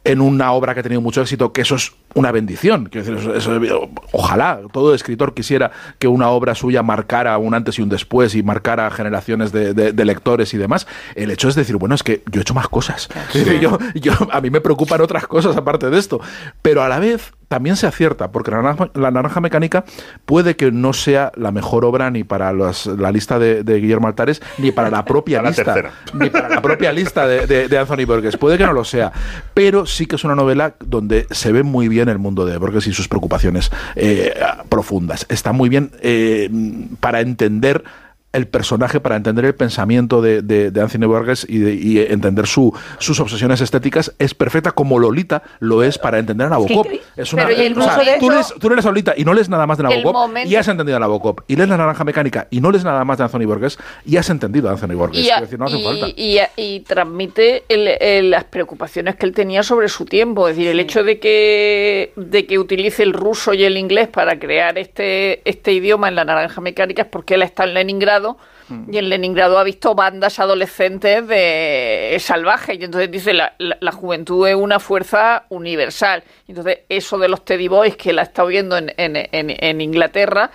en 0.05 0.21
una 0.21 0.53
obra 0.53 0.75
que 0.75 0.81
ha 0.81 0.83
tenido 0.83 1.01
mucho 1.01 1.23
éxito, 1.23 1.53
que 1.53 1.61
eso 1.61 1.77
es 1.77 1.93
una 2.15 2.33
bendición. 2.33 2.87
Quiero 2.91 3.07
decir, 3.07 3.31
eso- 3.33 3.35
eso- 3.61 3.89
ojalá 4.11 4.61
todo 4.73 4.95
escritor 4.95 5.33
quisiera 5.35 5.71
que 5.99 6.09
una 6.09 6.29
obra 6.31 6.55
suya 6.57 6.83
marcara 6.83 7.39
un 7.39 7.55
antes 7.55 7.79
y 7.79 7.83
un 7.83 7.89
después 7.89 8.35
y 8.35 8.43
marcara 8.43 8.91
generaciones 8.91 9.53
de, 9.53 9.75
de- 9.75 9.93
de 9.93 10.05
lectores 10.05 10.53
y 10.55 10.59
demás. 10.59 10.87
El 11.15 11.31
hecho 11.31 11.49
es 11.49 11.55
decir, 11.55 11.77
bueno, 11.77 11.95
es 11.95 12.03
que 12.03 12.23
yo 12.31 12.41
he 12.41 12.43
hecho 12.43 12.55
más 12.55 12.69
cosas. 12.69 13.09
Yo- 13.95 14.17
a 14.33 14.41
mí 14.41 14.51
me 14.51 14.61
preocupan 14.61 15.01
otras 15.01 15.27
cosas 15.27 15.57
aparte 15.57 15.89
de 15.91 15.99
esto. 15.99 16.21
Pero 16.63 16.83
a 16.83 16.89
la 16.89 16.99
vez 16.99 17.33
también 17.53 17.77
se 17.77 17.87
acierta, 17.87 18.33
porque 18.33 18.51
la 18.51 18.63
naranja, 18.63 18.89
la 18.95 19.11
naranja 19.11 19.39
mecánica 19.43 19.85
puede 20.25 20.57
que 20.57 20.73
no 20.73 20.95
sea 20.95 21.33
la 21.37 21.53
mejor 21.53 21.85
obra 21.85 22.11
ni 22.11 22.25
para 22.25 22.51
la 22.55 23.13
lista 23.13 23.39
de, 23.39 23.63
de 23.63 23.79
Guillermo 23.79 24.07
Altares, 24.09 24.41
ni 24.57 24.73
para 24.73 24.89
la 24.89 25.05
propia 25.05 25.43
la 25.43 25.51
lista, 25.51 25.65
tercera. 25.65 25.93
ni 26.15 26.31
para 26.31 26.49
la 26.49 26.63
propia 26.63 26.91
lista 26.95 27.27
de, 27.27 27.47
de- 27.47 27.69
de 27.69 27.79
Anthony 27.79 28.07
Burgess. 28.07 28.39
Puede 28.39 28.57
que 28.57 28.65
no 28.65 28.73
lo 28.73 28.85
sea, 28.85 29.13
pero 29.53 29.85
sí 29.85 30.07
que 30.07 30.17
es 30.17 30.25
una 30.25 30.35
novela 30.35 30.77
donde 30.83 31.27
se 31.31 31.53
ve 31.53 31.63
muy 31.63 31.89
bien 31.89 32.09
el 32.09 32.19
mundo 32.19 32.47
de 32.47 32.57
Burgess 32.57 32.87
y 32.87 32.95
sus 32.95 33.07
preocupaciones 33.09 33.71
eh, 33.97 34.33
profundas. 34.71 35.27
Está 35.29 35.53
muy 35.53 35.69
bien 35.69 35.91
eh, 36.01 36.49
para 37.01 37.21
entender 37.21 37.85
el 38.33 38.49
personaje, 38.49 39.01
para 39.01 39.17
entender 39.17 39.45
el 39.45 39.55
pensamiento 39.55 40.23
de, 40.23 40.43
de, 40.43 40.71
de 40.71 40.81
Anthony 40.81 41.07
Burgess 41.07 41.47
y, 41.49 41.59
de- 41.59 41.75
y 41.75 41.99
entender 42.01 42.47
su, 42.47 42.75
sus 42.99 43.21
obsesiones 43.21 43.61
estéticas, 43.61 44.15
es 44.19 44.35
perfecta 44.35 44.73
como 44.73 44.99
Lolita 44.99 45.43
lo 45.61 45.83
es 45.83 45.99
para 45.99 46.19
entender 46.19 46.47
a 46.47 46.51
Nabokov. 46.51 46.87
Es 47.17 47.33
una, 47.33 47.47
Pero 47.47 47.81
o 47.81 47.83
sea, 47.85 48.19
tú, 48.19 48.31
lees, 48.31 48.55
tú 48.59 48.71
lees 48.71 48.85
a 48.87 48.89
Lolita 48.89 49.15
y 49.17 49.25
no 49.25 49.35
lees 49.35 49.49
nada 49.49 49.67
más 49.67 49.77
de 49.79 49.85
Nabokov 49.85 50.13
momento- 50.15 50.49
y 50.51 50.57
has 50.57 50.67
entendido 50.69 50.97
a 50.97 51.01
Nabokov. 51.01 51.43
Y 51.47 51.57
lees 51.57 51.69
La 51.69 51.77
Naranja 51.77 52.05
Mecánica 52.05 52.47
y 52.51 52.61
no 52.61 52.71
lees 52.71 52.85
nada 52.85 53.05
más 53.05 53.19
de 53.19 53.25
Anthony 53.25 53.45
Burgess 53.47 53.79
y 54.07 54.17
has 54.17 54.31
entendido 54.31 54.69
a 54.69 54.73
Anthony 54.73 54.95
Burgess. 54.97 55.21
y, 55.21 55.23
Quiero 55.25 55.37
a- 55.37 55.41
decir, 55.43 55.59
no 55.59 55.65
hace 55.67 55.79
y- 55.79 55.85
falta. 55.85 56.07
y 56.17 56.39
a- 56.39 56.51
y 56.57 56.81
transmite 56.81 57.65
el- 57.69 57.89
el- 58.01 58.31
las 58.31 58.45
preocupaciones 58.45 59.17
que 59.17 59.27
él 59.27 59.33
tenía 59.33 59.63
sobre 59.63 59.89
su 59.89 60.05
tiempo. 60.07 60.49
Es 60.49 60.57
decir, 60.57 60.71
el 60.71 60.81
hecho 60.81 61.05
de 61.05 61.19
que, 61.19 62.13
de 62.17 62.47
que 62.47 62.59
utilice 62.59 63.03
el 63.03 63.13
ruso 63.13 63.53
y 63.55 63.65
el 63.65 63.77
inglés 63.77 64.09
para 64.09 64.39
crear 64.39 64.79
este, 64.79 65.49
este 65.49 65.73
idioma 65.73 66.09
en 66.09 66.15
la 66.15 66.25
naranja 66.25 66.61
mecánica 66.61 67.03
es 67.03 67.09
porque 67.09 67.35
él 67.35 67.43
está 67.43 67.65
en 67.65 67.75
Leningrado 67.75 68.22
Leningrado 68.23 68.39
y 68.91 68.97
en 68.97 69.09
Leningrado 69.11 69.59
ha 69.59 69.65
visto 69.65 69.95
bandas 69.95 70.39
adolescentes 70.39 71.27
de 71.29 72.17
salvajes 72.21 72.79
y 72.81 72.85
entonces 72.85 73.11
dice 73.11 73.35
la, 73.35 73.53
la- 73.59 73.77
la 73.81 73.93
juventud 73.93 74.47
es 74.49 74.55
una 74.55 74.79
fuerza 74.79 75.45
universal. 75.51 76.23
Entonces 76.49 76.79
eso 76.89 77.19
de 77.19 77.29
los 77.29 77.45
Teddy 77.45 77.69
Boys 77.69 77.97
que 77.97 78.13
la 78.13 78.23
está 78.23 78.45
viendo 78.45 78.77
en, 78.79 78.93
en- 78.97 79.17
en- 79.17 79.57
en 79.59 79.81
Inglaterra 79.81 80.51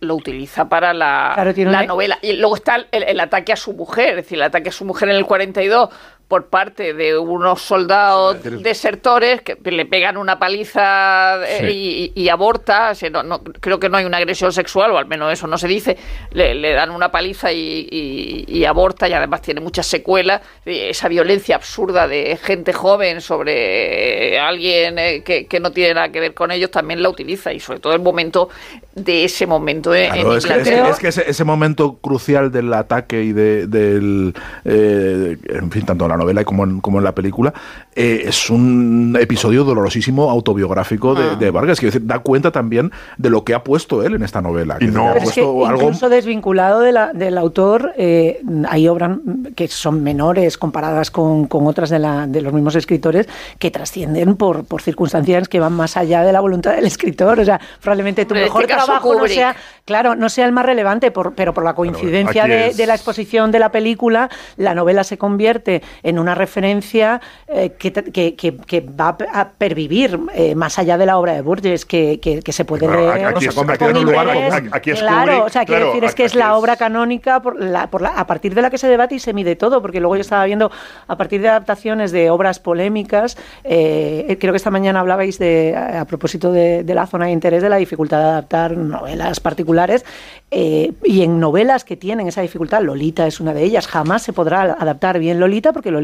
lo 0.00 0.14
utiliza 0.16 0.68
para 0.68 0.92
la, 0.92 1.32
Claro, 1.34 1.80
la 1.80 1.86
novela. 1.86 2.18
Y 2.20 2.34
luego 2.34 2.56
está 2.56 2.76
el, 2.90 3.02
el 3.04 3.20
ataque 3.20 3.52
a 3.52 3.56
su 3.56 3.72
mujer, 3.72 4.10
es 4.10 4.16
decir, 4.16 4.38
el 4.38 4.42
ataque 4.44 4.68
a 4.68 4.72
su 4.72 4.84
mujer 4.84 5.08
en 5.08 5.16
el 5.16 5.24
42 5.24 5.88
por 6.32 6.46
parte 6.46 6.94
de 6.94 7.18
unos 7.18 7.60
soldados 7.60 8.38
desertores 8.62 9.42
que 9.42 9.58
le 9.70 9.84
pegan 9.84 10.16
una 10.16 10.38
paliza 10.38 11.44
eh, 11.46 11.58
Sí. 11.68 12.12
y, 12.16 12.22
y 12.22 12.28
aborta. 12.30 12.92
o 12.92 12.94
sea, 12.94 13.10
no- 13.10 13.22
no- 13.22 13.42
creo 13.44 13.78
que 13.78 13.90
no 13.90 13.98
hay 13.98 14.06
una 14.06 14.16
agresión 14.16 14.50
sexual, 14.50 14.92
o 14.92 14.96
al 14.96 15.04
menos 15.04 15.30
eso 15.30 15.46
no 15.46 15.58
se 15.58 15.68
dice. 15.68 15.98
Le, 16.30 16.54
le 16.54 16.72
dan 16.72 16.90
una 16.90 17.12
paliza 17.12 17.52
y, 17.52 17.86
y- 17.90 18.44
y 18.48 18.64
aborta, 18.64 19.06
y 19.10 19.12
además 19.12 19.42
tiene 19.42 19.60
muchas 19.60 19.86
secuelas. 19.86 20.40
Esa 20.64 21.08
violencia 21.08 21.54
absurda 21.56 22.08
de 22.08 22.38
gente 22.42 22.72
joven 22.72 23.20
sobre 23.20 24.40
alguien 24.40 24.98
eh, 24.98 25.22
que, 25.22 25.44
que 25.46 25.60
no 25.60 25.70
tiene 25.70 25.92
nada 25.92 26.08
que 26.10 26.20
ver 26.20 26.32
con 26.32 26.50
ellos 26.50 26.70
también 26.70 27.02
la 27.02 27.10
utiliza, 27.10 27.52
y 27.52 27.60
sobre 27.60 27.78
todo 27.80 27.92
el 27.92 28.00
momento 28.00 28.48
de 28.94 29.24
ese 29.24 29.46
momento 29.46 29.94
en, 29.94 30.10
Claro, 30.12 30.32
en 30.32 30.38
es 30.38 30.46
que, 30.46 30.52
es 30.54 30.68
que- 30.68 30.88
es 30.92 30.98
que 30.98 31.08
ese, 31.08 31.28
ese 31.30 31.44
momento 31.44 31.98
crucial 32.00 32.50
del 32.50 32.72
ataque 32.72 33.22
y 33.22 33.32
de, 33.34 33.66
del. 33.66 34.32
eh, 34.64 35.36
en 35.50 35.70
fin, 35.70 35.84
tanto 35.84 36.08
la 36.08 36.16
novela 36.22 36.44
como 36.44 36.64
en, 36.64 36.80
como 36.80 36.98
en 36.98 37.04
la 37.04 37.14
película, 37.14 37.52
eh, 37.94 38.22
es 38.26 38.48
un 38.50 39.16
episodio 39.20 39.64
dolorosísimo 39.64 40.30
autobiográfico 40.30 41.14
Ah. 41.16 41.20
de, 41.20 41.36
de 41.36 41.50
Vargas. 41.50 41.78
Quiero 41.80 41.92
decir, 41.92 42.06
da 42.06 42.20
cuenta 42.20 42.50
también 42.50 42.90
de 43.18 43.30
lo 43.30 43.44
que 43.44 43.54
ha 43.54 43.62
puesto 43.64 44.02
él 44.02 44.14
en 44.14 44.22
esta 44.22 44.40
novela. 44.40 44.78
que 44.78 44.86
no- 44.86 45.08
ha 45.10 45.16
es 45.18 45.32
que 45.32 45.40
algo. 45.40 45.66
incluso 45.82 46.08
desvinculado 46.08 46.80
de 46.80 46.92
la- 46.92 47.12
del 47.12 47.36
autor, 47.38 47.92
eh, 47.96 48.40
hay 48.68 48.88
obras 48.88 49.18
que 49.56 49.68
son 49.68 50.02
menores 50.02 50.56
comparadas 50.58 51.10
con, 51.10 51.46
con 51.46 51.66
otras 51.66 51.90
de, 51.90 51.98
la- 51.98 52.26
de 52.26 52.40
los 52.40 52.52
mismos 52.52 52.74
escritores 52.76 53.28
que 53.58 53.70
trascienden 53.70 54.36
por, 54.36 54.64
por 54.64 54.82
circunstancias 54.82 55.48
que 55.48 55.60
van 55.60 55.72
más 55.72 55.96
allá 55.96 56.22
de 56.22 56.32
la 56.32 56.40
voluntad 56.40 56.74
del 56.74 56.86
escritor. 56.86 57.40
O 57.40 57.44
sea, 57.44 57.60
probablemente 57.80 58.24
tu 58.24 58.34
En 58.34 58.40
este 58.42 58.48
mejor 58.50 58.66
caso, 58.66 58.86
trabajo 58.86 59.14
no 59.14 59.26
sea, 59.28 59.56
claro, 59.84 60.14
no 60.14 60.28
sea 60.28 60.46
el 60.46 60.52
más 60.52 60.64
relevante, 60.66 61.10
por- 61.10 61.34
pero 61.34 61.52
por 61.54 61.64
la 61.64 61.74
coincidencia 61.74 62.44
de, 62.46 62.68
es- 62.68 62.76
de 62.76 62.86
la 62.86 62.94
exposición 62.94 63.50
de 63.50 63.58
la 63.58 63.70
película, 63.72 64.28
la 64.56 64.74
novela 64.74 65.04
se 65.04 65.18
convierte 65.18 65.82
en 66.02 66.11
una 66.18 66.34
referencia 66.34 67.20
eh, 67.48 67.72
que, 67.78 67.90
te- 67.90 68.04
que- 68.04 68.34
que- 68.34 68.56
que 68.56 68.80
va 68.80 69.16
a 69.32 69.48
pervivir 69.50 70.18
eh, 70.34 70.54
más 70.54 70.78
allá 70.78 70.98
de 70.98 71.06
la 71.06 71.18
obra 71.18 71.32
de 71.34 71.42
Burgess, 71.42 71.84
que, 71.84 72.18
se 72.52 72.64
puede 72.64 72.88
leer 72.88 73.24
aquí 73.26 73.44
se 73.44 73.48
es- 73.50 73.54
convirtió 73.54 73.86
con 73.88 73.96
en 73.96 74.02
un 74.02 74.12
lugar 74.12 74.26
interés. 74.28 74.54
común. 74.54 74.70
Aquí 74.72 74.90
es 74.90 75.00
claro, 75.00 75.32
Kubrick, 75.32 75.46
o 75.46 75.48
sea, 75.50 75.64
quiero 75.64 75.80
claro, 75.80 75.92
decir, 75.94 76.04
es 76.04 76.14
que 76.14 76.24
es 76.24 76.34
la 76.34 76.56
obra 76.56 76.76
canónica 76.76 77.40
por 77.42 77.60
la, 77.62 77.88
por 77.90 78.02
la- 78.02 78.10
a 78.10 78.26
partir 78.26 78.54
de 78.54 78.62
la 78.62 78.70
que 78.70 78.78
se 78.78 78.88
debate 78.88 79.14
y 79.14 79.18
se 79.18 79.32
mide 79.32 79.56
todo, 79.56 79.80
porque 79.82 80.00
luego 80.00 80.16
yo 80.16 80.20
estaba 80.22 80.44
viendo, 80.44 80.70
a 81.08 81.16
partir 81.16 81.40
de 81.40 81.48
adaptaciones 81.48 82.12
de 82.12 82.30
obras 82.30 82.58
polémicas, 82.58 83.36
eh, 83.64 84.36
creo 84.40 84.52
que 84.52 84.56
esta 84.58 84.70
mañana 84.70 85.00
hablabais 85.00 85.38
de, 85.38 85.74
a, 85.76 86.04
propósito 86.04 86.52
de, 86.52 86.84
de 86.84 86.94
la 86.94 87.06
zona 87.06 87.26
de 87.26 87.32
interés, 87.32 87.62
de 87.62 87.68
la 87.68 87.76
dificultad 87.76 88.18
de 88.18 88.24
adaptar 88.24 88.76
novelas 88.76 89.40
particulares, 89.40 90.04
y 90.50 91.22
en 91.22 91.40
novelas 91.40 91.84
que 91.84 91.96
tienen 91.96 92.28
esa 92.28 92.42
dificultad, 92.42 92.82
Lolita 92.82 93.26
es 93.26 93.40
una 93.40 93.54
de 93.54 93.62
ellas, 93.62 93.86
jamás 93.86 94.22
se 94.22 94.34
podrá 94.34 94.62
adaptar 94.78 95.18
bien 95.18 95.40
Lolita, 95.40 95.72
porque 95.72 95.90
Lolita 95.90 96.01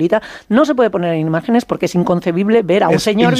no 0.49 0.65
se 0.65 0.75
puede 0.75 0.91
poner 0.91 1.15
en 1.15 1.27
imágenes 1.27 1.65
porque 1.65 1.87
es 1.87 1.95
inconcebible 1.95 2.63
ver 2.63 2.85
a 2.85 2.89
un 2.89 2.95
Es 2.95 3.03
señor 3.03 3.35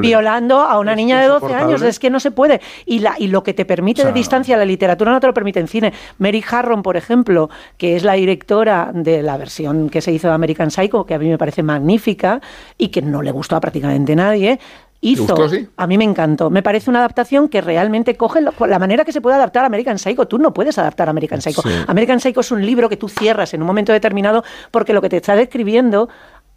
violando 0.00 0.60
a 0.60 0.78
una 0.78 0.92
Es 0.92 0.96
niña 0.96 1.20
de 1.20 1.28
12 1.28 1.54
años, 1.54 1.82
es 1.82 1.98
que 1.98 2.10
no 2.10 2.20
se 2.20 2.30
puede. 2.30 2.60
Y, 2.86 3.00
la, 3.00 3.14
y 3.18 3.28
lo 3.28 3.42
que 3.42 3.54
te 3.54 3.64
permite 3.64 4.02
O 4.02 4.04
sea, 4.04 4.12
de 4.12 4.18
distancia 4.18 4.56
la 4.56 4.64
literatura 4.64 5.12
no 5.12 5.20
te 5.20 5.26
lo 5.26 5.34
permite 5.34 5.60
en 5.60 5.68
cine. 5.68 5.92
Mary 6.18 6.44
Harron, 6.50 6.82
por 6.82 6.96
ejemplo, 6.96 7.50
que 7.76 7.96
es 7.96 8.04
la 8.04 8.14
directora 8.14 8.90
de 8.92 9.22
la 9.22 9.36
versión 9.36 9.88
que 9.88 10.00
se 10.00 10.12
hizo 10.12 10.28
de 10.28 10.34
American 10.34 10.70
Psycho, 10.70 11.04
que 11.04 11.14
a 11.14 11.18
mí 11.18 11.28
me 11.28 11.38
parece 11.38 11.62
magnífica 11.62 12.40
y 12.76 12.88
que 12.88 13.02
no 13.02 13.22
le 13.22 13.30
gustó 13.30 13.56
a 13.56 13.60
prácticamente 13.60 14.16
nadie. 14.16 14.58
Hizo, 15.02 15.24
gustó, 15.24 15.48
sí? 15.48 15.66
a 15.76 15.86
mí 15.86 15.96
me 15.96 16.04
encantó. 16.04 16.50
Me 16.50 16.62
parece 16.62 16.90
una 16.90 16.98
adaptación 16.98 17.48
que 17.48 17.62
realmente 17.62 18.16
coge 18.16 18.40
la 18.42 18.78
manera 18.78 19.04
que 19.04 19.12
se 19.12 19.22
puede 19.22 19.36
adaptar 19.36 19.64
a 19.64 19.66
American 19.66 19.98
Psycho. 19.98 20.28
Tú 20.28 20.38
no 20.38 20.52
puedes 20.52 20.76
adaptar 20.76 21.08
a 21.08 21.10
American 21.10 21.40
Psycho. 21.40 21.62
Sí. 21.62 21.70
American 21.86 22.20
Psycho 22.20 22.40
es 22.40 22.50
un 22.50 22.64
libro 22.64 22.88
que 22.90 22.98
tú 22.98 23.08
cierras 23.08 23.54
en 23.54 23.62
un 23.62 23.66
momento 23.66 23.92
determinado 23.92 24.44
porque 24.70 24.92
lo 24.92 25.00
que 25.00 25.08
te 25.08 25.16
está 25.16 25.34
describiendo 25.36 26.10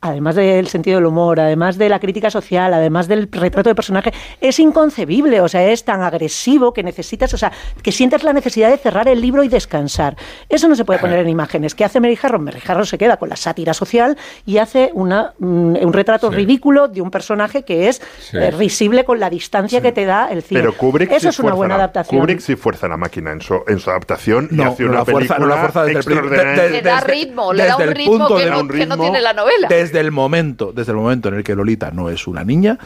además 0.03 0.35
del 0.35 0.67
sentido 0.67 0.97
del 0.97 1.05
humor, 1.05 1.39
además 1.39 1.77
de 1.77 1.87
la 1.89 1.99
crítica 1.99 2.29
social, 2.29 2.73
además 2.73 3.07
del 3.07 3.29
retrato 3.31 3.69
de 3.69 3.75
personaje, 3.75 4.13
es 4.41 4.59
inconcebible, 4.59 5.39
o 5.41 5.47
sea, 5.47 5.63
es 5.69 5.83
tan 5.85 6.01
agresivo 6.03 6.73
que 6.73 6.83
necesitas, 6.83 7.33
o 7.33 7.37
sea, 7.37 7.51
que 7.81 7.91
sientes 7.91 8.23
la 8.23 8.33
necesidad 8.33 8.69
de 8.69 8.77
cerrar 8.77 9.07
el 9.07 9.21
libro 9.21 9.43
y 9.43 9.47
descansar. 9.47 10.15
Eso 10.49 10.67
no 10.67 10.75
se 10.75 10.83
puede 10.85 10.99
poner 10.99 11.19
en 11.19 11.29
imágenes. 11.29 11.73
¿Qué 11.73 11.85
hace 11.85 11.99
Mary 11.99 12.17
Harron? 12.21 12.43
Mary 12.43 12.59
Harron 12.67 12.85
se 12.85 12.97
queda 12.97 13.17
con 13.17 13.29
la 13.29 13.35
sátira 13.37 13.73
social 13.73 14.17
y 14.45 14.57
hace 14.57 14.91
una, 14.93 15.33
mm, 15.39 15.75
un 15.83 15.93
retrato 15.93 16.29
Sí. 16.29 16.35
ridículo 16.35 16.87
de 16.89 17.01
un 17.01 17.09
personaje 17.09 17.63
que 17.63 17.87
es 17.87 18.01
Sí. 18.19 18.37
eh, 18.37 18.51
risible 18.51 19.05
con 19.05 19.19
la 19.19 19.29
distancia 19.29 19.81
que 19.81 19.91
te 19.93 20.05
da 20.05 20.27
el 20.31 20.43
cine. 20.43 20.59
Pero 20.59 20.75
Kubrick 20.75 21.11
Eso 21.11 21.19
sí 21.21 21.27
es 21.29 21.39
una 21.39 21.49
fuerza 21.49 21.55
buena 21.57 21.77
la- 21.77 21.83
adaptación. 21.85 22.19
Kubrick 22.21 22.39
sí 22.39 22.55
fuerza 22.55 22.87
la 22.87 22.97
máquina 22.97 23.31
en 23.31 23.41
su, 23.41 23.61
en 23.67 23.79
su 23.79 23.89
adaptación 23.89 24.49
y 24.51 24.55
No, 24.55 24.63
hace 24.71 24.83
no 24.83 24.89
una 24.89 24.99
la 24.99 25.05
fuerza- 25.05 25.33
no 25.35 25.45
película 25.47 25.55
la 25.55 25.61
fuerza 25.61 25.83
desde 25.85 26.13
el 26.13 26.29
de- 26.29 26.69
Le 26.73 26.81
da 26.81 26.99
ritmo, 26.99 27.53
le 27.53 27.65
da 27.65 27.77
un 27.77 27.87
ritmo 27.91 28.27
que 28.35 28.45
no, 28.49 28.59
un 28.59 28.67
que 28.67 28.85
no 28.85 28.95
ritmo 28.95 28.97
tiene 28.97 29.21
la 29.21 29.33
novela. 29.33 29.67
Desde 29.69 29.92
el 29.99 30.11
momento, 30.11 30.71
desde 30.73 30.91
el 30.91 30.97
momento 30.97 31.29
en 31.29 31.35
el 31.35 31.43
que 31.43 31.55
Lolita 31.55 31.91
no 31.91 32.09
es 32.09 32.27
una 32.27 32.43
niña, 32.43 32.77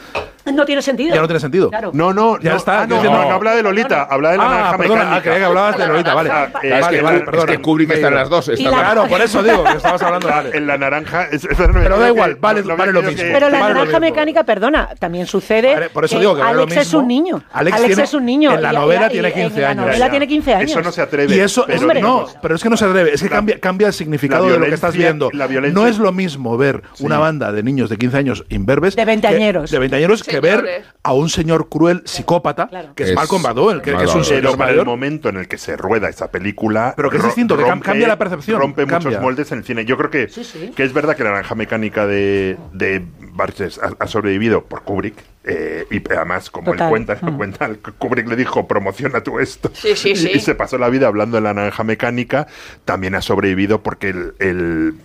No 0.53 0.65
tiene 0.65 0.81
sentido. 0.81 1.13
ya 1.15 1.21
no 1.21 1.27
tiene 1.27 1.39
sentido. 1.39 1.69
Claro. 1.69 1.91
No, 1.93 2.13
no, 2.13 2.39
Ya 2.39 2.51
no, 2.51 2.57
está, 2.57 2.81
ah, 2.83 2.87
no, 2.87 3.01
que 3.01 3.07
no, 3.07 3.13
no. 3.21 3.29
no 3.29 3.35
habla 3.35 3.55
de 3.55 3.63
Lolita, 3.63 4.03
habla 4.03 4.31
de 4.31 4.37
la 4.37 4.43
Ah, 4.43 4.49
naranja 4.49 4.77
perdona, 4.77 4.95
mecánica. 5.03 5.17
ah, 5.17 5.21
creía 5.21 5.37
que 5.39 5.43
hablabas 5.45 5.77
de 5.77 5.87
Lolita, 5.87 6.13
vale. 6.13 6.29
Ah, 6.31 6.43
eh, 6.63 6.79
es, 6.79 6.87
que, 6.87 7.01
vale, 7.01 7.17
es 7.17 7.23
perdona. 7.23 7.51
que 7.51 7.61
Kubrick 7.61 7.91
está 7.91 8.07
en 8.07 8.15
las 8.15 8.29
dos. 8.29 8.47
está 8.49 8.69
la- 8.71 8.77
claro. 8.77 9.07
Por 9.09 9.21
eso 9.21 9.43
digo 9.43 9.63
que 9.63 9.77
estabas 9.77 10.01
hablando. 10.01 10.27
Vale. 10.27 10.57
En 10.57 10.67
la 10.67 10.77
naranja. 10.77 11.25
es- 11.31 11.43
es- 11.45 11.57
Pero 11.57 11.97
da 11.99 12.07
igual, 12.09 12.35
vale- 12.39 12.61
no 12.61 12.67
me 12.69 12.75
vale 12.75 12.91
lo 12.93 13.01
mismo. 13.01 13.17
que- 13.23 13.31
Pero 13.31 13.49
la 13.49 13.59
Vale, 13.59 13.73
lo 13.73 13.79
naranja 13.81 13.99
mecánica, 13.99 14.43
perdona, 14.43 14.89
también 14.99 15.25
sucede 15.25 15.73
Vale, 15.73 15.89
por 15.89 16.05
eso 16.05 16.19
digo 16.19 16.35
que 16.35 16.41
vale 16.41 16.55
lo 16.55 16.63
Alex 16.63 16.77
es 16.77 16.93
un 16.93 17.07
niño. 17.07 17.43
Alex 17.53 17.77
tiene- 17.85 18.03
es 18.03 18.13
un 18.13 18.25
niño. 18.25 18.53
en 18.53 18.61
la 18.61 18.71
novela 18.73 19.09
tiene 19.09 19.27
en 19.29 19.33
15 19.33 19.61
la 19.61 19.69
años. 19.69 19.97
ya. 19.97 20.09
tiene 20.09 20.27
15 20.27 20.53
años. 20.53 20.71
Eso 20.71 20.81
no 20.81 20.91
se 20.91 21.01
atreve. 21.01 21.35
Y 21.35 21.39
eso, 21.39 21.63
pero 21.65 21.75
es- 21.77 21.81
Hombre. 21.81 22.01
no, 22.01 22.25
pero 22.41 22.55
es 22.55 22.63
que 22.63 22.69
no 22.69 22.77
se 22.77 22.85
atreve, 22.85 23.13
es 23.13 23.21
que 23.21 23.29
La- 23.29 23.35
cambia, 23.35 23.59
cambia 23.59 23.87
el 23.87 23.93
significado 23.93 24.45
la 24.47 24.53
de 24.53 24.59
lo 24.59 24.65
que 24.65 24.73
estás 24.73 24.95
viendo. 24.95 25.29
la 25.33 25.47
violencia- 25.47 25.79
No 25.79 25.87
es 25.87 25.97
lo 25.97 26.11
mismo 26.11 26.57
ver 26.57 26.81
una 26.99 27.17
banda 27.19 27.51
de 27.51 27.63
niños 27.63 27.89
de 27.89 27.97
15 27.97 28.17
años 28.17 28.45
imberbes 28.49 28.95
De 28.95 29.05
veinteañeros. 29.05 29.69
de 29.71 29.79
veinteañeros 29.79 30.23
que 30.23 30.36
ver 30.39 30.83
a 31.03 31.13
un 31.13 31.29
señor 31.29 31.69
cruel 31.69 32.01
psicópata 32.05 32.67
Claro. 32.67 32.93
que 32.95 33.03
es, 33.03 33.09
Es 33.09 33.15
Malcolm 33.15 33.41
McDowell, 33.43 33.81
que, 33.81 33.95
que 33.95 34.03
es 34.03 34.13
un 34.15 34.23
señor 34.25 34.41
Pero 34.43 34.57
para 34.57 34.71
el 34.71 34.75
mayor. 34.77 34.85
momento 34.87 35.29
en 35.29 35.37
el 35.37 35.47
que 35.47 35.57
se 35.57 35.77
rueda 35.77 36.09
esa 36.09 36.29
película. 36.31 36.93
Pero 36.95 37.09
que 37.09 37.17
es 37.17 37.23
distinto, 37.23 37.55
que 37.57 37.63
cam- 37.63 37.81
cambia 37.81 38.07
la 38.07 38.17
percepción, 38.17 38.59
Rompe 38.59 38.85
cambia. 38.85 39.09
muchos 39.09 39.21
moldes 39.21 39.51
en 39.51 39.59
el 39.59 39.63
cine. 39.63 39.85
Yo 39.85 39.97
creo 39.97 40.09
que, 40.09 40.27
Sí, 40.29 40.43
sí. 40.43 40.71
que 40.75 40.83
es 40.83 40.93
verdad 40.93 41.15
que 41.15 41.23
la 41.23 41.31
naranja 41.31 41.55
mecánica 41.55 42.05
de, 42.07 42.57
de 42.73 43.03
Barges 43.33 43.79
ha, 43.79 43.91
ha 43.99 44.07
sobrevivido 44.07 44.63
por 44.65 44.83
Kubrick. 44.83 45.15
eh, 45.49 45.85
y 45.91 46.01
además, 46.13 46.49
como 46.49 46.71
Total. 46.71 46.87
él 46.87 46.89
cuenta, 46.89 47.17
Mm. 47.21 47.37
cuenta, 47.37 47.69
Kubrick 47.97 48.27
le 48.27 48.35
dijo, 48.35 48.67
promociona 48.67 49.21
tú 49.23 49.39
esto. 49.39 49.71
Sí, 49.73 49.95
sí, 49.95 50.09
y, 50.11 50.15
sí. 50.17 50.31
y 50.33 50.39
se 50.41 50.55
pasó 50.55 50.77
la 50.77 50.89
vida 50.89 51.07
hablando 51.07 51.37
de 51.37 51.41
la 51.41 51.53
naranja 51.53 51.85
mecánica. 51.85 52.47
También 52.83 53.15
ha 53.15 53.21
sobrevivido 53.21 53.81
porque 53.81 54.09
el, 54.09 54.33
el- 54.39 54.95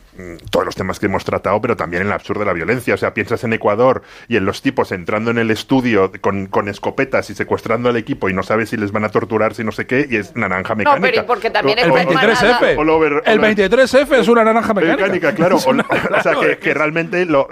todos 0.50 0.66
los 0.66 0.74
temas 0.74 0.98
que 1.00 1.06
hemos 1.06 1.24
tratado, 1.24 1.60
pero 1.60 1.76
también 1.76 2.02
en 2.02 2.08
el 2.08 2.12
absurdo 2.14 2.40
de 2.40 2.46
la 2.46 2.52
violencia. 2.52 2.94
O 2.94 2.96
sea, 2.98 3.14
piensas 3.14 3.42
en 3.44 3.52
Ecuador 3.52 4.02
y 4.28 4.36
en 4.36 4.44
los 4.44 4.60
tipos 4.62 4.92
entrando 4.92 5.30
en 5.30 5.38
el 5.38 5.50
estudio 5.50 6.12
con, 6.20 6.46
con 6.46 6.68
escopetas 6.68 7.30
y 7.30 7.34
secuestrando 7.34 7.88
al 7.88 7.96
equipo 7.96 8.28
y 8.28 8.34
no 8.34 8.42
sabes 8.42 8.68
si 8.70 8.76
les 8.76 8.92
van 8.92 9.04
a 9.04 9.08
torturar, 9.08 9.54
si 9.54 9.64
no 9.64 9.72
sé 9.72 9.86
qué, 9.86 10.06
y 10.10 10.16
es 10.16 10.36
naranja 10.36 10.74
mecánica. 10.74 11.00
pero 11.10 11.22
y 11.22 11.26
porque 11.26 11.50
también 11.50 11.78
O- 11.78 11.80
es 11.80 11.86
El 11.86 11.90
o- 11.92 11.94
verdad- 11.94 12.60
23F. 12.60 12.76
All 12.78 12.90
over- 12.90 13.22
el 13.24 13.38
all 13.38 13.44
over- 13.44 13.56
23F 13.56 14.18
es 14.20 14.28
una 14.28 14.44
naranja 14.44 14.74
mecánica. 14.74 15.02
mecánica, 15.02 15.34
claro. 15.34 15.56
O, 15.66 15.70
o 15.70 16.22
sea, 16.22 16.34
que, 16.40 16.58
que 16.58 16.74
realmente 16.74 17.24
lo, 17.24 17.48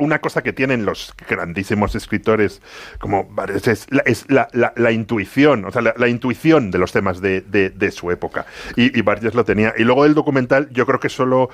una 0.00 0.20
cosa 0.20 0.42
que 0.42 0.52
tienen 0.52 0.84
los 0.84 1.14
grandísimos 1.28 1.94
escritores 1.94 2.60
como 2.98 3.28
es 3.72 3.86
la, 3.90 4.02
es 4.06 4.24
la, 4.28 4.48
la- 4.52 4.72
intuición, 4.90 5.64
o 5.64 5.70
sea, 5.70 5.82
la, 5.82 5.94
intuición 6.08 6.70
de 6.70 6.78
los 6.78 6.92
temas 6.92 7.20
de, 7.20 7.40
de- 7.42 7.70
su 7.92 8.10
época. 8.10 8.46
Y, 8.76 8.98
y 8.98 9.02
lo 9.34 9.44
tenía. 9.44 9.72
Y 9.76 9.84
luego 9.84 10.04
el 10.04 10.14
documental, 10.14 10.68
yo 10.72 10.86
creo 10.86 11.00
que 11.00 11.08
solo, 11.08 11.50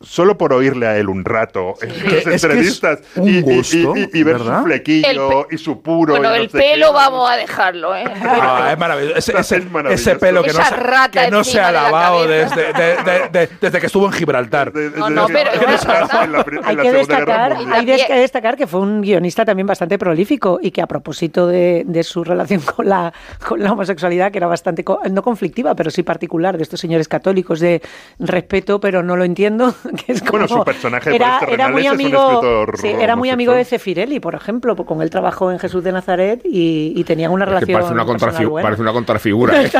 solo 0.00 0.36
por 0.36 0.52
oírle 0.52 0.86
a 0.86 0.98
él 0.98 1.08
un 1.08 1.24
rato 1.24 1.74
en 1.80 1.88
las 1.88 1.96
es 1.98 2.04
que 2.04 2.18
es 2.34 2.44
entrevistas 2.44 2.98
y, 3.16 3.38
y- 3.38 3.40
gusto, 3.40 3.96
y- 3.96 4.10
y 4.12 4.22
ver 4.22 4.34
¿verdad? 4.38 4.58
su 4.58 4.64
flequillo 4.66 5.46
y 5.50 5.56
su 5.58 5.80
puro. 5.82 6.12
Bueno, 6.14 6.28
no 6.30 6.34
el 6.34 6.50
sé 6.50 6.58
pelo 6.58 6.88
qué. 6.88 6.92
vamos 6.92 7.30
a 7.30 7.36
dejarlo, 7.36 7.96
¿eh? 7.96 8.04
Ah, 8.22 8.68
es 8.72 8.78
maravilloso. 8.78 9.16
Ese, 9.18 9.32
ese- 9.38 9.56
Es 9.56 9.70
maravilloso. 9.70 10.10
ese 10.10 10.18
pelo 10.20 10.42
que 10.42 10.52
no, 10.52 10.58
Esa 10.60 10.68
se, 10.68 10.76
rata 10.76 11.24
que 11.24 11.30
no 11.30 11.42
se 11.44 11.58
ha 11.60 11.72
la 11.72 11.82
lavado 11.84 12.26
desde, 12.26 12.72
de- 12.74 12.96
de- 13.02 13.28
de- 13.32 13.48
desde 13.60 13.80
que 13.80 13.86
estuvo 13.86 14.06
en 14.06 14.12
Gibraltar. 14.12 14.72
No, 14.74 15.08
no, 15.08 15.26
pero- 15.26 15.50
Hay 15.52 15.58
que, 16.76 16.92
destacar, 16.92 17.56
hay 17.72 17.86
que 17.86 18.14
destacar 18.14 18.56
que 18.56 18.66
fue 18.66 18.80
un 18.80 19.00
guionista 19.00 19.44
también 19.44 19.66
bastante 19.66 19.98
prolífico 19.98 20.58
y 20.60 20.70
que 20.70 20.82
a 20.82 20.86
propósito 20.86 21.46
de, 21.46 21.84
de 21.86 22.02
su 22.02 22.24
relación 22.24 22.60
con 22.76 22.88
la, 22.88 23.12
con 23.46 23.62
la 23.62 23.72
homosexualidad, 23.72 24.30
que 24.32 24.38
era 24.38 24.46
bastante, 24.46 24.84
co- 24.84 25.00
no 25.10 25.22
conflictiva, 25.22 25.74
pero 25.74 25.90
sí 25.90 26.02
particular, 26.02 26.56
de 26.56 26.62
estos 26.62 26.80
señores 26.80 27.08
católicos 27.08 27.60
de 27.60 27.80
respeto, 28.18 28.80
pero 28.80 29.02
no 29.02 29.16
lo 29.16 29.24
entiendo, 29.24 29.74
que 30.06 30.12
es 30.12 30.22
Bueno, 30.24 30.48
su 30.48 30.62
personaje 30.64 31.14
era, 31.14 31.26
Ballester 31.40 31.54
era 31.54 31.68
muy 31.68 31.82
Renales 31.82 32.00
es 32.00 32.08
un 32.08 32.16
amigo, 32.16 32.32
escritor 32.32 32.78
sí, 32.78 32.88
era 32.88 33.16
muy 33.16 33.30
amigo 33.30 33.52
de. 33.52 33.64
Cefirelli, 33.64 34.20
por 34.20 34.34
ejemplo, 34.34 34.76
con 34.76 35.00
él 35.02 35.10
trabajó 35.10 35.50
en 35.50 35.58
Jesús 35.58 35.82
de 35.84 35.92
Nazaret 35.92 36.40
y, 36.44 36.92
y 36.96 37.04
tenían 37.04 37.32
una 37.32 37.44
Es 37.44 37.48
que 37.48 37.54
relación 37.54 37.80
parece 37.80 37.92
una, 37.94 38.04
personal 38.04 38.34
contrafi- 38.34 38.48
buena. 38.50 38.66
parece 38.66 38.82
una 38.82 38.92
contrafigura. 38.92 39.62
¿eh? 39.62 39.70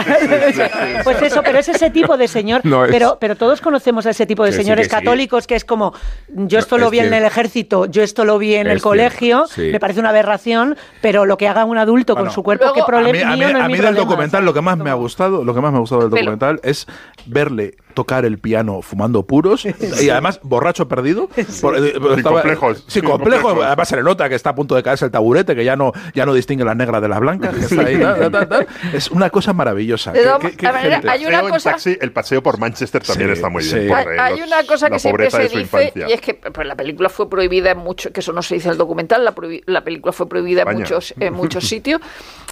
Pues 1.05 1.23
eso, 1.23 1.43
pero 1.43 1.59
es 1.59 1.69
ese 1.69 1.91
tipo 1.91 2.17
de 2.17 2.29
señor. 2.29 2.61
No 2.65 2.85
es. 2.85 2.91
pero, 2.91 3.19
pero 3.21 3.37
todos 3.37 3.61
conocemos 3.61 4.07
a 4.07 4.11
ese 4.11 4.27
tipo 4.27 4.45
de 4.45 4.51
Que 4.51 4.57
sí, 4.57 4.63
señores 4.63 4.87
sí. 4.87 4.91
católicos 4.91 5.47
que 5.47 5.55
es 5.55 5.65
como, 5.65 5.93
yo 6.29 6.59
esto 6.59 6.77
No, 6.77 6.83
lo 6.83 6.87
es 6.87 6.93
vi 6.93 6.99
en 7.01 7.13
el 7.15 7.25
ejército, 7.25 7.87
yo 7.87 8.03
esto 8.03 8.25
lo 8.25 8.39
vi 8.39 8.55
en 8.55 8.67
Es 8.67 8.73
el 8.75 8.83
colegio, 8.83 9.45
me 9.57 9.79
parece 9.81 10.01
una 10.01 10.11
aberración, 10.11 10.77
pero 11.01 11.27
lo 11.27 11.37
que 11.37 11.49
haga 11.49 11.65
un 11.65 11.79
adulto 11.79 12.17
con 12.17 12.31
su 12.31 12.43
cuerpo, 12.43 12.65
luego, 12.65 12.75
qué 12.75 12.81
A 12.83 12.87
problema 12.87 13.13
mí, 13.13 13.23
a 13.23 13.31
mí- 13.31 13.37
mío 13.39 13.53
no 13.53 13.59
es 13.59 13.65
a 13.65 13.67
mi 13.69 13.73
mí 13.75 13.79
del 13.79 13.87
problema. 13.89 14.05
documental 14.11 14.45
lo 14.45 14.55
que 14.55 14.61
más 14.61 14.79
me 14.79 14.91
ha 14.91 14.95
gustado, 14.95 15.45
lo 15.45 15.55
que 15.55 15.61
más 15.61 15.71
me 15.73 15.79
ha 15.79 15.81
gustado 15.81 16.03
del 16.03 16.11
documental 16.11 16.61
es 16.63 16.87
verle 17.27 17.75
tocar 17.95 18.25
el 18.25 18.39
piano 18.39 18.83
fumando 18.83 19.23
puros 19.25 19.65
y 20.03 20.11
además 20.11 20.41
borracho 20.43 20.89
perdido. 20.89 21.29
Por- 21.61 21.77
eh, 21.79 21.93
Sin 22.15 22.23
complejos. 22.23 22.79
Sí, 22.79 23.01
Sin 23.01 23.05
complejo. 23.05 23.43
complejos. 23.43 23.67
Además 23.67 23.89
se 23.89 23.97
le 23.97 24.03
nota 24.03 24.29
que 24.29 24.35
está 24.35 24.51
a 24.51 24.55
punto 24.55 24.75
de 24.75 24.83
caerse 24.83 25.05
el 25.07 25.11
taburete, 25.11 25.55
que 25.55 25.65
ya 25.65 25.77
no, 25.77 25.93
ya 26.15 26.27
no 26.27 26.35
distingue 26.35 26.65
las 26.65 26.77
negras 26.77 27.01
de 27.01 27.09
las 27.09 27.21
blancas. 27.21 27.55
que 27.55 27.61
está 27.63 27.81
ahí, 27.83 27.99
tal, 27.99 28.31
tal, 28.33 28.49
tal. 28.49 28.67
Es 28.93 29.11
una 29.11 29.31
cosa 29.31 29.53
maravillosa. 29.53 30.13
Qué- 30.13 30.57
qué- 30.57 30.67
hay 30.67 31.27
una 31.27 31.41
en 31.41 31.49
cosa- 31.49 31.71
taxi, 31.73 31.97
el 32.01 32.13
paseo 32.13 32.43
por 32.43 32.59
Manchester 32.59 33.03
también 33.03 33.31
Sí, 33.31 33.35
está 33.35 33.49
muy 33.49 33.63
sí. 33.63 33.75
bien. 33.77 33.89
por, 33.89 33.99
Hay, 33.99 34.07
eh, 34.07 34.21
hay 34.21 34.43
una 34.43 34.65
cosa 34.67 34.91
que 34.91 34.99
siempre 34.99 35.31
se 35.31 35.43
dice 35.43 35.61
infancia. 35.61 36.07
y 36.09 36.13
es 36.13 36.21
que 36.21 36.35
pues, 36.35 36.67
la 36.67 36.75
película 36.75 37.09
fue 37.09 37.29
prohibida 37.31 37.71
en 37.71 37.79
muchos, 37.79 38.13
que 38.13 38.21
eso 38.21 38.33
no 38.33 38.43
se 38.43 38.55
dice 38.57 38.69
en 38.69 38.73
el 38.73 38.79
documental, 38.79 39.25
la, 39.25 39.35
prohibi- 39.35 39.63
la 39.67 39.83
película 39.85 40.13
fue 40.13 40.29
prohibida 40.29 40.63
en 40.63 40.69
España. 40.69 40.79
muchos, 40.81 41.15
en 41.19 41.33
muchos 41.35 41.69
sitios 41.69 42.01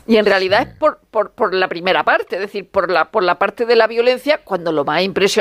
y 0.07 0.17
en 0.17 0.27
realidad 0.27 0.63
es 0.63 0.69
por, 0.77 1.01
por, 1.11 1.31
por 1.33 1.55
la 1.55 1.69
primera 1.69 2.05
parte, 2.05 2.37
es 2.37 2.43
decir, 2.43 2.69
por 2.71 2.91
la, 2.91 3.11
por 3.11 3.23
la 3.23 3.39
parte 3.39 3.67
de 3.67 3.77
la 3.77 3.87
violencia, 3.87 4.41
cuando 4.45 4.71
lo 4.73 4.85
más 4.85 5.03
impresionante 5.03 5.32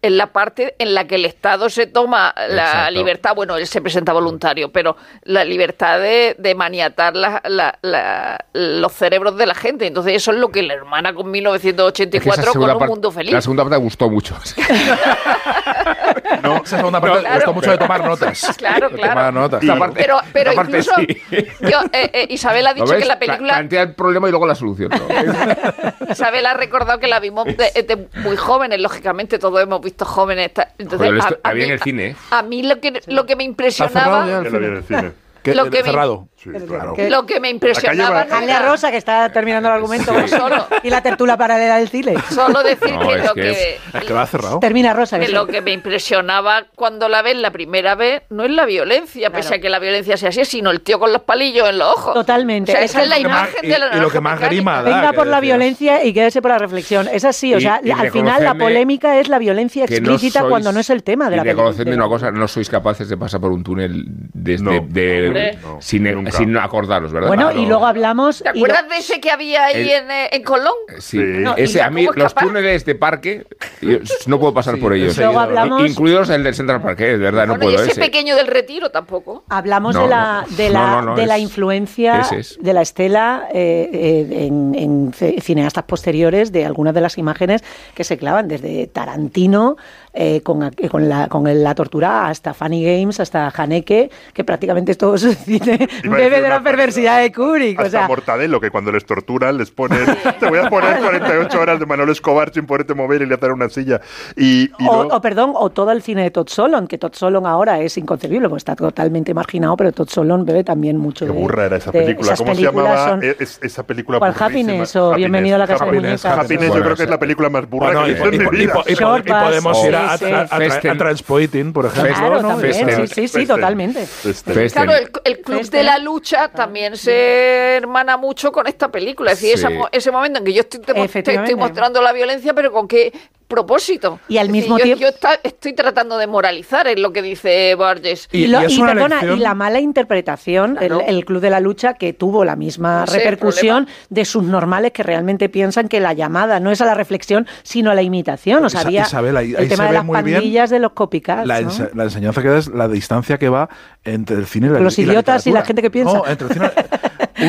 es 0.00 0.10
la 0.12 0.28
parte 0.32 0.74
en 0.78 0.94
la 0.94 1.06
que 1.06 1.16
el 1.16 1.24
Estado 1.24 1.68
se 1.70 1.86
toma 1.86 2.34
la 2.48 2.64
Exacto. 2.64 2.90
libertad, 2.92 3.34
bueno, 3.34 3.56
él 3.56 3.66
se 3.66 3.80
presenta 3.80 4.12
voluntario, 4.12 4.70
pero 4.72 4.96
la 5.24 5.44
libertad 5.44 5.98
de, 6.00 6.34
de 6.38 6.54
maniatar 6.54 7.16
la- 7.16 7.42
la- 7.46 7.78
la- 7.82 8.38
los 8.52 8.92
cerebros 8.92 9.36
de 9.36 9.46
la 9.46 9.54
gente. 9.54 9.86
Entonces 9.86 10.14
eso 10.14 10.32
es 10.32 10.38
lo 10.38 10.48
que 10.50 10.62
la 10.62 10.74
hermana 10.74 11.12
con 11.12 11.20
Es 11.22 11.24
que 11.26 11.30
1984 11.32 12.52
con 12.54 12.70
un 12.82 12.86
mundo 12.86 13.10
feliz. 13.10 13.32
La 13.32 13.40
segunda 13.42 13.64
parte 13.64 13.76
gustó 13.76 14.08
mucho. 14.10 14.36
No, 16.42 16.56
esa 16.64 16.76
segunda 16.78 17.00
parte 17.00 17.18
Claro. 17.20 17.34
gustó 17.36 17.52
mucho 17.54 17.70
de 17.70 17.78
tomar 17.78 18.04
notas. 18.04 18.46
Claro, 18.58 18.90
claro. 18.90 19.08
tomar 19.14 19.34
notas. 19.34 19.62
Esta 19.62 19.78
parte- 19.78 20.00
Pero, 20.00 20.18
pero 20.32 20.52
parte 20.54 20.70
incluso 20.78 20.92
sí. 20.96 21.22
yo, 21.60 21.80
eh, 21.92 22.10
eh, 22.12 22.26
Isabel 22.30 22.66
ha 22.66 22.72
¿Lo 22.74 22.84
dicho 22.84 22.96
que 22.98 23.04
la 23.04 23.18
película, 23.18 23.52
Plantea 23.54 23.82
el 23.82 23.94
problema 23.94 24.28
y 24.28 24.30
luego 24.30 24.46
la 24.46 24.54
solución. 24.54 24.90
¿no? 24.90 26.10
Isabel 26.12 26.46
ha 26.46 26.54
recordado 26.54 26.98
que 26.98 27.06
la 27.08 27.20
vimos 27.20 27.44
de, 27.46 27.54
de 27.82 28.08
muy 28.20 28.36
jóvenes, 28.36 28.80
lógicamente 28.80 29.38
todos 29.38 29.60
hemos 29.62 29.80
visto 29.80 30.04
jóvenes. 30.04 30.50
Entonces, 30.78 31.12
esto- 31.18 31.38
a, 31.42 31.48
a 31.50 31.52
vi 31.52 31.62
en 31.62 31.68
mí, 31.68 31.72
el 31.74 31.80
cine, 31.82 32.06
¿eh? 32.08 32.16
a 32.30 32.42
mí 32.42 32.62
lo 32.62 32.80
que, 32.80 33.00
lo 33.06 33.26
que 33.26 33.36
me 33.36 33.44
¿Está 33.44 33.88
cerrado 33.88 34.26
ya 34.28 34.38
impresionaba, 34.38 34.38
el 34.38 34.44
Que 34.44 34.50
lo 34.50 34.58
vi 34.60 34.66
en 34.66 34.84
cine? 34.84 34.98
el 34.98 35.02
cine. 35.02 35.12
¿Qué- 35.42 35.54
Lo 35.54 35.70
que 35.70 35.78
me- 35.82 35.84
cerrado. 35.84 36.28
Sí, 36.40 36.50
claro. 36.68 36.94
que- 36.94 37.10
lo 37.10 37.26
que 37.26 37.40
me 37.40 37.50
impresionaba 37.50 38.24
no 38.24 38.58
Rosa, 38.70 38.90
que 38.92 38.96
está 38.96 39.30
terminando 39.32 39.68
el 39.68 39.74
argumento, 39.74 40.12
Sí. 40.22 40.28
Solo. 40.28 40.66
y 40.84 40.90
la 40.90 41.02
tertulia 41.02 41.36
paralela 41.36 41.78
del 41.78 41.88
cine. 41.88 42.14
solo 42.30 42.62
decir 42.62 42.92
No, 42.94 43.00
que 43.08 43.14
es 43.16 43.24
lo 43.24 43.34
que 43.34 43.40
que, 43.42 43.50
es- 43.50 43.78
Es 43.94 44.04
que 44.04 44.12
lo 44.12 44.20
ha 44.20 44.26
cerrado. 44.26 44.60
Termina 44.60 44.92
Rosa. 44.92 45.18
que 45.18 45.26
que 45.26 45.32
lo 45.32 45.46
que 45.46 45.60
me 45.60 45.72
impresionaba 45.72 46.66
cuando 46.74 47.08
la 47.08 47.22
ves 47.22 47.36
la 47.36 47.50
primera 47.50 47.94
vez 47.96 48.22
no 48.30 48.44
es 48.44 48.50
la 48.50 48.66
violencia, 48.66 49.30
pese 49.30 49.56
a 49.56 49.58
que 49.60 49.68
la 49.68 49.78
violencia 49.78 50.16
sea 50.16 50.28
así, 50.28 50.44
sino 50.44 50.70
el 50.70 50.80
tío 50.80 50.98
con 51.00 51.12
los 51.12 51.22
palillos 51.22 51.68
en 51.68 51.78
los 51.78 51.88
ojos. 51.88 52.14
Totalmente. 52.14 52.72
O 52.72 52.74
sea, 52.76 52.84
Esa 52.84 53.02
es 53.02 53.08
la 53.08 53.16
es 53.16 53.22
la 53.22 53.28
imagen 53.28 53.64
y- 53.64 53.68
de 53.68 53.78
la 53.78 53.96
y 53.96 54.00
lo 54.00 54.10
que 54.10 54.20
más 54.20 54.40
grima 54.40 54.82
da. 54.82 54.82
Venga 54.82 55.12
por 55.12 55.26
la 55.26 55.40
violencia 55.40 56.04
y 56.04 56.12
quédese 56.12 56.40
por 56.40 56.50
la 56.52 56.58
reflexión. 56.58 57.08
Es 57.12 57.24
así, 57.24 57.54
o 57.54 57.60
sea, 57.60 57.80
y 57.82 57.90
al 57.90 58.10
final 58.10 58.44
la 58.44 58.54
polémica 58.54 59.18
es 59.18 59.28
la 59.28 59.38
violencia 59.38 59.86
no 59.88 59.94
explícita 59.96 60.42
sois- 60.42 60.48
cuando 60.48 60.72
no 60.72 60.80
es 60.80 60.90
el 60.90 61.02
tema 61.02 61.28
de 61.30 61.36
la 61.36 61.42
película. 61.42 61.74
una 61.96 62.08
cosa, 62.08 62.30
no 62.30 62.46
sois 62.46 62.68
capaces 62.70 63.08
de 63.08 63.16
pasar 63.16 63.40
por 63.40 63.50
un 63.50 63.62
túnel 63.64 64.04
desde 64.06 64.80
de, 64.88 65.58
sin, 65.80 66.04
nunca. 66.30 66.38
sin 66.38 66.56
acordaros, 66.56 67.12
¿verdad? 67.12 67.28
Bueno, 67.28 67.44
Claro. 67.48 67.60
y 67.60 67.66
luego 67.66 67.86
hablamos... 67.86 68.38
¿Te 68.38 68.44
lo- 68.44 68.50
acuerdas 68.50 68.88
de 68.88 68.96
ese 68.96 69.20
que 69.20 69.30
había 69.30 69.64
ahí 69.66 69.76
El- 69.90 69.90
en, 70.04 70.10
eh, 70.10 70.28
en 70.32 70.42
Colón? 70.42 70.74
Sí, 70.98 71.18
Sí. 71.18 71.24
No, 71.24 71.54
ese 71.56 71.78
¿y 71.78 71.80
a 71.80 71.90
mí 71.90 72.06
los 72.14 72.34
túneles 72.34 72.84
de 72.84 72.94
parque 72.94 73.46
yo 73.80 73.98
no 74.26 74.38
puedo 74.38 74.54
pasar 74.54 74.78
por 74.78 74.92
ellos. 74.94 75.16
Luego 75.16 75.40
hablamos- 75.40 75.88
incluidos 75.88 76.28
el 76.30 76.42
del 76.44 76.54
Central 76.54 76.80
Park, 76.82 77.00
¿eh? 77.00 77.04
de 77.12 77.16
verdad 77.18 77.46
no 77.46 77.54
bueno, 77.54 77.64
y 77.64 77.74
puedo 77.74 77.82
ese 77.82 77.92
ese. 77.92 78.00
pequeño 78.00 78.36
del 78.36 78.46
retiro 78.46 78.90
tampoco. 78.90 79.44
Hablamos 79.48 79.94
No, 79.94 80.02
de 80.04 80.08
la, 80.08 80.44
de 80.50 80.68
la, 80.70 80.80
No, 80.80 80.90
no, 80.90 81.02
no, 81.10 81.16
de 81.16 81.26
la 81.26 81.36
es- 81.36 81.42
influencia 81.42 82.20
es. 82.32 82.58
de 82.60 82.72
la 82.72 82.82
estela 82.82 83.48
eh, 83.52 83.90
eh, 83.92 84.46
en, 84.46 84.74
en 84.74 85.12
cineastas 85.42 85.84
posteriores 85.84 86.52
de 86.52 86.64
algunas 86.66 86.94
de 86.94 87.00
las 87.00 87.18
imágenes 87.18 87.62
que 87.94 88.04
se 88.04 88.16
clavan, 88.18 88.48
desde 88.48 88.86
Tarantino 88.86 89.76
eh, 90.12 90.40
con, 90.42 90.60
la, 91.08 91.28
con 91.28 91.46
el- 91.46 91.62
la 91.62 91.74
tortura 91.74 92.28
hasta 92.28 92.54
Funny 92.54 92.82
Games, 92.84 93.20
hasta 93.20 93.52
Haneke, 93.56 94.10
que 94.32 94.44
prácticamente 94.44 94.94
todo 94.94 95.16
su 95.18 95.32
cine 95.34 95.88
bebe 96.04 96.40
de 96.40 96.48
la 96.48 96.62
perversidad 96.62 97.20
de 97.20 97.32
Kubrick. 97.32 97.78
O 97.78 97.82
Hasta 97.82 97.98
sea, 97.98 98.08
Mortadelo, 98.08 98.60
que 98.60 98.70
cuando 98.70 98.90
les 98.92 99.04
torturan 99.04 99.56
les 99.58 99.70
ponen. 99.70 100.00
Te 100.40 100.48
voy 100.48 100.58
a 100.58 100.68
poner 100.70 100.98
48 101.02 101.60
horas 101.60 101.78
de 101.80 101.86
Manuel 101.86 102.10
Escobar 102.10 102.52
sin 102.52 102.66
poderte 102.66 102.94
mover 102.94 103.22
y 103.22 103.26
le 103.26 103.34
atar 103.34 103.52
una 103.52 103.68
silla. 103.68 104.00
Y, 104.36 104.64
y 104.78 104.86
o, 104.88 105.08
o, 105.08 105.20
perdón, 105.20 105.52
o 105.54 105.70
todo 105.70 105.90
el 105.92 106.02
cine 106.02 106.22
de 106.22 106.30
Todd 106.30 106.48
Solon, 106.48 106.86
que 106.86 106.98
Todd 106.98 107.12
Solon 107.14 107.46
ahora 107.46 107.80
es 107.80 107.96
inconcebible, 107.98 108.48
porque 108.48 108.58
está 108.58 108.74
totalmente 108.76 109.34
marginado, 109.34 109.76
pero 109.76 109.92
Todd 109.92 110.08
Solon 110.08 110.44
bebe 110.44 110.64
también 110.64 110.96
mucho 110.96 111.26
Qué 111.26 111.32
de- 111.32 111.38
burra 111.38 111.66
era 111.66 111.76
esa 111.76 111.92
película. 111.92 112.34
¿Cómo 112.36 112.54
se 112.54 112.62
llamaba 112.62 113.08
son- 113.10 113.22
e- 113.22 113.36
es- 113.38 113.58
esa 113.62 113.82
película? 113.86 114.18
¿Cuál? 114.18 114.34
Happiness 114.38 114.96
o 114.96 115.14
Bienvenido 115.14 115.56
a 115.56 115.58
la 115.58 115.66
Casa 115.66 115.84
de 115.84 115.90
Happiness. 115.90 116.24
Muñecas? 116.24 116.44
Happiness, 116.44 116.74
yo 116.74 116.82
creo 116.82 116.96
que 116.96 117.02
es 117.04 117.10
la 117.10 117.18
película 117.18 117.48
más 117.50 117.68
burra 117.68 117.86
Bueno, 117.86 118.04
que 118.04 118.10
he 118.10 118.14
visto 118.14 118.28
en 118.28 118.34
y- 118.34 118.38
mi 118.38 118.44
y- 118.44 118.60
vida. 118.66 118.72
y- 118.86 118.92
y- 118.92 118.94
Short 118.94 119.26
y 119.26 119.30
podemos 119.30 119.84
ir 119.84 119.96
a, 119.98 120.12
a- 120.12 120.18
sí. 120.18 120.24
a- 120.26 120.40
a- 120.42 120.46
Festen. 120.58 120.90
a 120.92 120.96
Transpoiting, 120.98 121.72
por 121.72 121.86
ejemplo. 121.86 122.14
Claro, 122.14 122.42
¿no? 122.42 122.48
también, 122.48 122.74
Festen. 122.86 123.08
sí, 123.08 123.28
sí, 123.28 123.46
totalmente. 123.46 124.06
Festen. 124.06 124.54
Festen. 124.54 124.82
Claro, 124.84 124.98
el, 124.98 125.10
el 125.24 125.40
Club 125.40 125.68
de 125.70 125.82
la 125.82 125.98
Lucha 125.98 126.48
también 126.48 126.96
se 126.96 127.76
hermana 127.76 128.16
mucho 128.16 128.52
con 128.52 128.66
esta 128.66 128.88
película. 128.90 129.32
Es 129.32 129.40
decir, 129.40 129.58
Sí. 129.58 129.64
esa 129.64 129.70
mo- 129.70 129.88
ese 129.92 130.10
momento 130.10 130.38
en 130.38 130.44
que 130.44 130.52
yo 130.52 130.60
estoy, 130.60 130.80
te, 130.80 130.92
estoy 131.34 131.54
mostrando 131.54 132.00
la 132.02 132.12
violencia, 132.12 132.54
pero 132.54 132.72
con 132.72 132.86
qué 132.88 133.12
propósito. 133.48 134.20
Y 134.28 134.36
al 134.38 134.46
Es 134.46 134.52
decir, 134.52 134.62
mismo 134.62 134.78
yo- 134.78 134.84
tiempo- 134.84 135.00
Yo 135.02 135.08
está- 135.08 135.40
estoy 135.42 135.72
tratando 135.72 136.18
de 136.18 136.26
moralizar, 136.26 136.86
es 136.86 136.98
lo 137.00 137.12
que 137.12 137.22
dice 137.22 137.74
Borges. 137.74 138.28
Y- 138.30 138.44
Y, 138.44 138.46
lo- 138.46 138.62
y 138.62 138.66
es 138.66 138.72
y 138.76 138.80
una 138.82 138.92
perdona, 138.92 139.16
lección- 139.22 139.38
y 139.38 139.40
la 139.40 139.54
mala 139.54 139.80
interpretación, 139.80 140.76
Claro. 140.76 141.00
el, 141.06 141.16
el 141.16 141.24
Club 141.24 141.40
de 141.40 141.50
la 141.50 141.60
Lucha, 141.60 141.94
que 141.94 142.12
tuvo 142.12 142.44
la 142.44 142.56
misma 142.56 143.06
repercusión 143.06 143.88
de 144.10 144.24
sus 144.24 144.42
normales 144.44 144.92
que 144.92 145.02
realmente 145.02 145.48
piensan 145.48 145.88
que 145.88 145.98
la 146.00 146.12
llamada 146.12 146.60
no 146.60 146.70
es 146.70 146.80
a 146.80 146.84
la 146.84 146.94
reflexión, 146.94 147.46
sino 147.62 147.90
a 147.90 147.94
la 147.94 148.02
imitación. 148.02 148.64
O 148.64 148.68
sea, 148.70 148.82
había 148.82 149.02
Isabel, 149.02 149.36
ahí- 149.36 149.50
el 149.52 149.56
ahí 149.56 149.68
tema 149.68 149.76
se 149.76 149.82
de 149.82 149.88
ve 149.88 149.94
las 149.94 150.04
muy 150.04 150.22
bien 150.22 150.36
pandillas 150.36 150.70
de 150.70 150.78
los 150.78 150.92
copycats. 150.92 151.46
La, 151.46 151.60
¿no? 151.62 151.70
la 151.94 152.04
enseñanza 152.04 152.42
que 152.42 152.48
da 152.48 152.58
es 152.58 152.68
la 152.68 152.86
distancia 152.88 153.38
que 153.38 153.48
va 153.48 153.68
entre 154.04 154.36
el 154.36 154.46
cine 154.46 154.66
y 154.66 154.70
la 154.70 154.80
Los 154.80 154.98
y 154.98 155.06
la 155.06 155.12
idiotas 155.14 155.46
y 155.46 155.52
la 155.52 155.64
gente 155.64 155.80
que 155.82 155.90
piensa. 155.90 156.12
No, 156.14 156.26
entre 156.26 156.48
el 156.48 156.52
cine- 156.52 156.70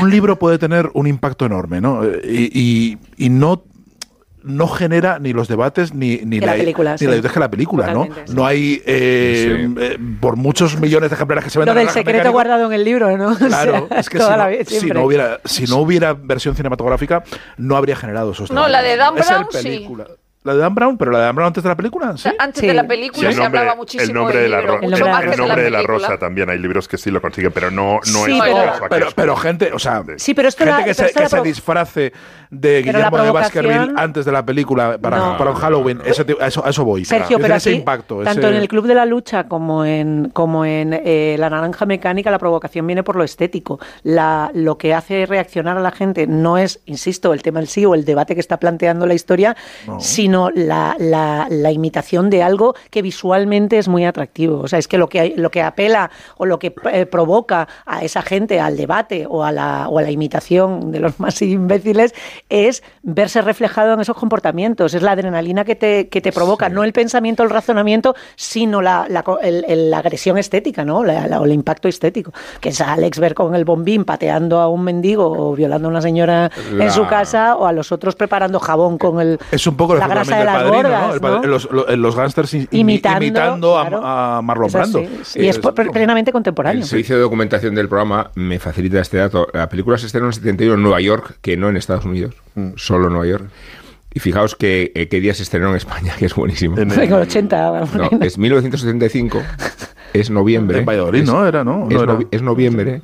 un 0.02 0.10
libro 0.10 0.38
puede 0.40 0.58
tener 0.58 0.90
un 0.94 1.08
impacto 1.08 1.46
enorme, 1.46 1.82
¿no? 1.82 2.04
Eh, 2.06 2.22
Y, 2.24 2.50
y- 2.54 2.98
y 3.26 3.30
no 3.30 3.64
no 4.50 4.68
genera 4.68 5.20
ni 5.20 5.32
los 5.34 5.48
debates 5.48 5.94
ni, 5.94 6.18
ni 6.18 6.40
Que 6.40 6.46
la 6.46 6.54
película, 6.54 6.92
ni 6.94 6.98
sí. 6.98 7.06
la 7.08 7.16
idea 7.18 7.32
que 7.32 7.40
la 7.40 7.50
película, 7.50 7.88
¿no? 7.88 8.06
Totalmente, 8.06 8.28
sí. 8.32 8.36
No 8.36 8.46
hay 8.46 8.82
eh, 8.86 9.68
Sí. 9.68 9.76
eh, 9.80 9.98
por 10.20 10.36
muchos 10.36 10.80
millones 10.80 11.10
de 11.10 11.16
ejemplares 11.16 11.44
que 11.46 11.50
se 11.50 11.60
Lo 11.60 11.62
venden 11.62 11.76
del 11.76 11.82
en 11.84 11.88
la 11.88 11.94
secreto 11.94 12.18
mecánico, 12.18 12.34
guardado 12.34 12.66
en 12.68 12.74
el 12.74 12.84
libro, 12.84 13.18
¿no? 13.18 13.30
O 13.32 13.36
Claro, 13.38 13.88
sea, 13.90 14.00
es 14.00 14.10
que 14.10 14.18
toda 14.18 14.34
si 14.34 14.38
la 14.38 14.50
no, 14.50 14.66
si 14.66 14.88
no 14.90 15.04
hubiera 15.04 15.40
si 15.46 15.64
no 15.66 15.78
hubiera 15.78 16.14
versión 16.14 16.56
cinematográfica 16.56 17.24
no 17.58 17.76
habría 17.78 17.96
generado 17.96 18.32
esos 18.32 18.52
No, 18.52 18.68
la 18.68 18.82
de 18.82 18.96
Dan 18.98 19.16
Brown, 19.16 19.48
sí. 19.52 19.88
La 20.50 20.56
de 20.56 20.62
Dan 20.62 20.74
Brown, 20.76 20.98
pero 20.98 21.12
la 21.12 21.20
de 21.20 21.26
Dan 21.26 21.36
Brown 21.36 21.48
antes 21.48 21.64
de 21.64 21.70
la 21.70 21.76
película, 21.76 22.18
¿sí? 22.18 22.30
Antes 22.40 22.62
Sí. 22.62 22.68
de 22.68 22.74
la 22.74 22.82
Sí, 22.82 22.88
película 22.88 23.28
el 23.30 23.36
se 23.36 23.42
nombre, 23.42 23.60
hablaba 23.60 23.78
muchísimo 23.78 24.04
el 24.10 24.14
nombre 24.16 24.40
de 24.40 24.50
la, 24.50 24.60
libro, 24.62 24.74
El 24.76 24.82
nombre 24.82 25.00
de 25.00 25.00
el 25.00 25.30
la 25.30 25.36
nombre 25.38 25.64
de 25.64 25.70
la 25.70 25.78
película. 25.80 26.08
rosa 26.08 26.18
también. 26.18 26.50
Hay 26.50 26.58
libros 26.58 26.88
que 26.88 26.98
sí 26.98 27.12
lo 27.12 27.22
consiguen, 27.22 27.52
pero 27.52 27.70
no, 27.72 27.94
no 27.96 28.00
Sí, 28.26 28.32
es 28.32 28.42
pero- 28.42 29.00
caso 29.00 29.14
pero, 29.16 29.36
gente, 29.36 29.72
o 29.74 29.80
sea, 29.80 30.04
Sí, 30.18 30.34
pero 30.34 30.48
esto 30.50 30.64
gente 30.64 30.80
la- 30.80 30.86
que, 30.86 30.94
se, 30.94 31.12
que 31.14 31.30
se 31.30 31.42
disfrace 31.42 32.14
de 32.50 32.82
Guillermo 32.82 33.18
de 33.20 33.32
Baskerville 33.32 33.94
antes 33.96 34.26
de 34.26 34.32
la 34.32 34.44
película 34.44 34.98
para, 35.00 35.18
No. 35.18 35.38
para 35.38 35.52
un 35.52 35.58
Halloween, 35.58 36.00
tipo- 36.00 36.42
a, 36.42 36.48
eso, 36.48 36.66
a 36.66 36.70
eso 36.70 36.84
voy. 36.84 37.06
Sergio, 37.06 37.28
Quiero 37.28 37.42
pero 37.44 37.54
aquí, 37.56 37.70
ese 37.70 37.72
impacto. 37.74 38.24
tanto 38.24 38.48
ese- 38.48 38.50
en 38.50 38.56
el 38.62 38.68
Club 38.68 38.88
de 38.88 38.96
la 38.96 39.06
Lucha 39.06 39.44
como 39.48 39.86
en, 39.86 40.30
como 40.34 40.66
en 40.66 40.94
eh, 40.94 41.36
La 41.38 41.50
Naranja 41.52 41.86
Mecánica, 41.86 42.32
la 42.32 42.40
provocación 42.40 42.88
viene 42.88 43.04
por 43.04 43.16
lo 43.16 43.24
estético. 43.24 43.80
La, 44.04 44.50
lo 44.54 44.78
que 44.78 44.94
hace 44.94 45.26
reaccionar 45.26 45.78
a 45.78 45.82
la 45.82 45.92
gente 45.92 46.26
no 46.28 46.58
es, 46.58 46.80
insisto, 46.86 47.34
el 47.34 47.44
tema 47.44 47.60
en 47.60 47.68
sí 47.68 47.86
o 47.86 47.94
el 47.94 48.06
debate 48.06 48.34
que 48.34 48.42
está 48.42 48.58
planteando 48.58 49.06
la 49.06 49.14
historia, 49.14 49.56
sino 50.00 50.39
la, 50.54 50.96
la- 51.00 51.48
la 51.50 51.72
imitación 51.72 52.30
de 52.30 52.42
algo 52.42 52.74
que 52.90 53.02
visualmente 53.02 53.78
es 53.78 53.88
muy 53.90 54.06
atractivo. 54.06 54.60
O 54.62 54.68
sea, 54.68 54.80
es 54.80 54.88
que 54.88 54.98
lo 54.98 55.10
que, 55.10 55.34
lo 55.36 55.52
que 55.52 55.62
apela 55.62 56.10
o 56.38 56.46
lo 56.46 56.58
que 56.60 56.74
eh, 56.94 57.06
provoca 57.06 57.68
a 57.86 58.02
esa 58.04 58.22
gente 58.22 58.60
al 58.62 58.78
debate 58.78 59.26
o 59.30 59.44
a, 59.44 59.52
la, 59.52 59.88
o 59.90 60.00
a 60.00 60.02
la 60.02 60.12
imitación 60.12 60.92
de 60.92 61.00
los 61.02 61.20
más 61.20 61.42
imbéciles 61.42 62.14
es 62.50 62.82
verse 63.04 63.42
reflejado 63.42 63.94
en 63.94 64.00
esos 64.00 64.16
comportamientos. 64.16 64.94
Es 64.94 65.02
la 65.02 65.12
adrenalina 65.12 65.66
que 65.66 65.76
te, 65.76 66.08
que 66.10 66.22
te 66.22 66.32
provoca, 66.32 66.70
no 66.70 66.84
el 66.84 66.94
pensamiento, 66.94 67.44
el 67.44 67.50
razonamiento, 67.50 68.16
sino 68.36 68.82
la, 68.82 69.06
la, 69.10 69.24
el- 69.42 69.66
el- 69.68 69.94
agresión 69.94 70.38
estética, 70.38 70.86
¿no? 70.86 71.00
O 71.00 71.04
el 71.46 71.52
impacto 71.52 71.88
estético. 71.90 72.32
Que 72.62 72.70
es 72.70 72.80
Alex 72.80 73.20
ver 73.20 73.34
con 73.34 73.54
el 73.56 73.66
bombín 73.66 74.06
pateando 74.06 74.60
a 74.60 74.70
un 74.70 74.84
mendigo 74.84 75.26
o 75.26 75.54
violando 75.56 75.88
a 75.88 75.92
una 75.92 76.02
señora 76.02 76.50
en 76.72 76.92
su 76.92 77.06
casa 77.08 77.56
o 77.58 77.66
a 77.66 77.72
los 77.74 77.92
otros 77.92 78.16
preparando 78.16 78.60
jabón 78.60 78.98
con 78.98 79.20
el, 79.20 79.40
Es 79.52 79.66
un 79.68 79.76
poco 79.76 79.94
el 79.94 80.00
la 80.00 80.06
efecto 80.06 80.19
Casa 80.20 80.38
de 80.40 80.46
las 80.46 80.56
Padrino, 80.56 80.76
Gordas, 80.76 81.22
¿no? 81.22 81.36
El 81.36 81.42
¿no? 81.42 81.48
Los, 81.48 81.70
los- 81.72 81.98
los 81.98 82.16
gángsters 82.16 82.54
Imitando, 82.72 83.26
imitando 83.26 83.78
a- 83.80 83.88
claro. 83.88 84.02
a, 84.06 84.42
Marlon 84.42 84.68
Es 84.68 84.74
Brando. 84.74 85.04
sí. 85.24 85.40
Y 85.42 85.48
es 85.48 85.60
po- 85.60 85.74
plenamente 85.74 86.32
contemporáneo. 86.32 86.82
El 86.82 86.88
servicio 86.88 87.16
de 87.16 87.22
documentación 87.22 87.76
del 87.76 87.88
programa 87.90 88.32
me 88.36 88.60
facilita 88.60 89.00
este 89.00 89.18
dato. 89.18 89.48
La 89.54 89.68
película 89.70 89.98
se 89.98 90.06
estrenó 90.06 90.28
en 90.28 90.34
71 90.34 90.76
en 90.76 90.84
Nueva 90.84 91.02
York, 91.02 91.38
que 91.42 91.58
no 91.58 91.70
en 91.70 91.78
Estados 91.78 92.06
Unidos, 92.06 92.36
Mm. 92.56 92.70
solo 92.76 93.08
en 93.08 93.14
Nueva 93.14 93.28
York. 93.28 93.50
Y 94.12 94.20
fijaos 94.22 94.56
que, 94.56 94.92
eh, 94.96 95.08
qué 95.08 95.20
día 95.20 95.34
se 95.36 95.44
estrenó 95.44 95.70
en 95.70 95.76
España, 95.76 96.14
que 96.20 96.26
es 96.26 96.34
buenísimo. 96.36 96.78
En 96.80 96.92
el 96.92 97.14
80. 97.14 97.86
No, 97.96 98.10
es 98.22 98.38
1975, 98.38 99.42
es 100.14 100.30
noviembre. 100.32 100.80
En 100.80 100.86
Valladolid, 100.86 101.22
es- 101.22 101.30
¿no? 101.30 101.46
Era, 101.46 101.64
¿no? 101.64 101.88
Es, 101.90 101.96
No 101.96 102.04
era. 102.04 102.14
novi- 102.14 102.28
es 102.32 102.42
noviembre, 102.42 103.02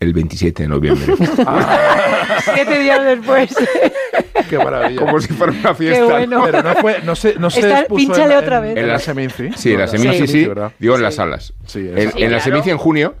el 0.00 0.12
27 0.12 0.62
de 0.64 0.68
noviembre. 0.68 1.14
Siete 2.54 2.78
días 2.78 3.04
después. 3.04 3.54
Qué 4.50 4.58
maravilla. 4.58 5.00
Como 5.00 5.20
si 5.20 5.32
fuera 5.32 5.52
una 5.52 5.74
fiesta. 5.74 5.98
Qué 6.04 6.10
bueno. 6.12 6.42
Pero 6.44 6.62
no 6.62 6.74
fue, 6.76 7.00
no 7.02 7.16
se, 7.16 7.34
no 7.38 7.50
se 7.50 7.60
Está- 7.60 7.80
expuso 7.80 7.98
pínchale 8.06 8.34
en, 8.34 8.38
otra 8.38 8.56
en- 8.58 8.62
vez. 8.62 8.72
en 8.72 8.78
En 8.78 8.88
la 8.88 8.98
Seminci. 8.98 9.50
Sí, 9.56 9.72
en 9.72 9.78
la 9.80 9.86
Seminci 9.88 10.26
sí, 10.26 10.44
¿verdad? 10.46 10.72
digo 10.78 10.96
en 10.96 11.02
las 11.02 11.14
salas. 11.14 11.52
Sí, 11.66 11.78
en, 11.80 11.98
en 11.98 12.04
la 12.06 12.12
claro. 12.12 12.40
Seminci 12.40 12.70
en 12.70 12.78
junio. 12.78 13.14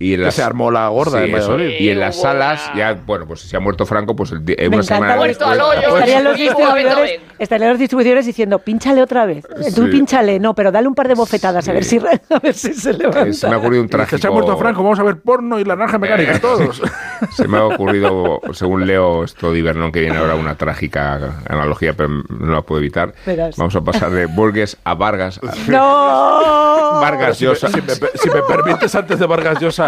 Y 0.00 0.12
en 0.14 0.20
Que 0.20 0.24
las, 0.26 0.34
se 0.34 0.42
armó 0.44 0.70
la 0.70 0.86
gorda 0.88 1.24
Sí, 1.24 1.32
eso. 1.34 1.58
Y 1.58 1.88
en 1.88 1.98
las 1.98 2.20
salas, 2.20 2.70
ya, 2.76 2.94
bueno, 2.94 3.26
pues 3.26 3.40
si 3.40 3.56
ha 3.56 3.60
muerto 3.60 3.84
Franco, 3.84 4.14
pues 4.14 4.30
el, 4.30 4.42
eh, 4.46 4.68
una 4.68 4.82
semana 4.84 5.16
Muerto 5.16 5.44
al 5.44 5.58
después- 5.58 5.78
hoyo. 5.78 5.96
Estarían 5.96 6.24
los 6.24 6.36
distribuidores, 6.36 7.20
estarían 7.40 7.70
los 7.70 7.78
distribuidores 7.80 8.26
diciendo, 8.26 8.58
pínchale 8.60 9.02
otra 9.02 9.26
vez. 9.26 9.44
Tú 9.74 9.84
Sí. 9.86 9.90
pínchale, 9.90 10.38
no, 10.38 10.54
pero 10.54 10.70
dale 10.70 10.86
un 10.86 10.94
par 10.94 11.08
de 11.08 11.14
bofetadas 11.14 11.68
a 11.68 11.72
ver 11.72 11.82
si 11.82 11.98
a 12.30 12.38
ver 12.38 12.54
si 12.54 12.74
se 12.74 12.90
Eh, 12.90 12.94
levanta. 12.94 13.32
se 13.32 13.48
me 13.48 13.54
ha 13.54 13.58
ocurrido 13.58 13.82
un 13.82 13.88
trágico... 13.88 14.18
se 14.18 14.28
ha 14.28 14.30
muerto 14.30 14.56
Franco, 14.56 14.82
vamos 14.84 15.00
a 15.00 15.02
ver 15.02 15.16
porno 15.20 15.58
y 15.58 15.64
la 15.64 15.74
naranja 15.74 15.98
mecánica, 15.98 16.38
todos. 16.40 16.80
Se 17.32 17.48
me 17.48 17.58
ha 17.58 17.64
ocurrido, 17.64 18.40
según 18.52 18.86
leo 18.86 19.24
esto 19.24 19.50
de 19.50 19.58
Ibernón, 19.58 19.90
que 19.90 19.98
viene 19.98 20.16
ahora 20.18 20.36
una 20.36 20.54
trágica 20.54 21.40
analogía, 21.48 21.92
pero 21.94 22.08
no 22.08 22.52
la 22.52 22.62
puedo 22.62 22.80
evitar. 22.80 23.12
Verás. 23.26 23.56
Vamos 23.56 23.74
a 23.74 23.80
pasar 23.80 24.12
de 24.12 24.26
Burgues 24.26 24.76
a 24.84 24.94
Vargas. 24.94 25.40
¡No! 25.68 27.00
Vargas 27.00 27.36
si, 27.38 27.44
me, 27.44 27.50
Llosa. 27.50 27.68
si 27.68 27.80
me- 27.82 27.94
si 28.14 28.30
me 28.30 28.42
permites, 28.42 28.94
antes 28.94 29.18
de 29.18 29.26
Vargas 29.26 29.60
Llosa, 29.60 29.87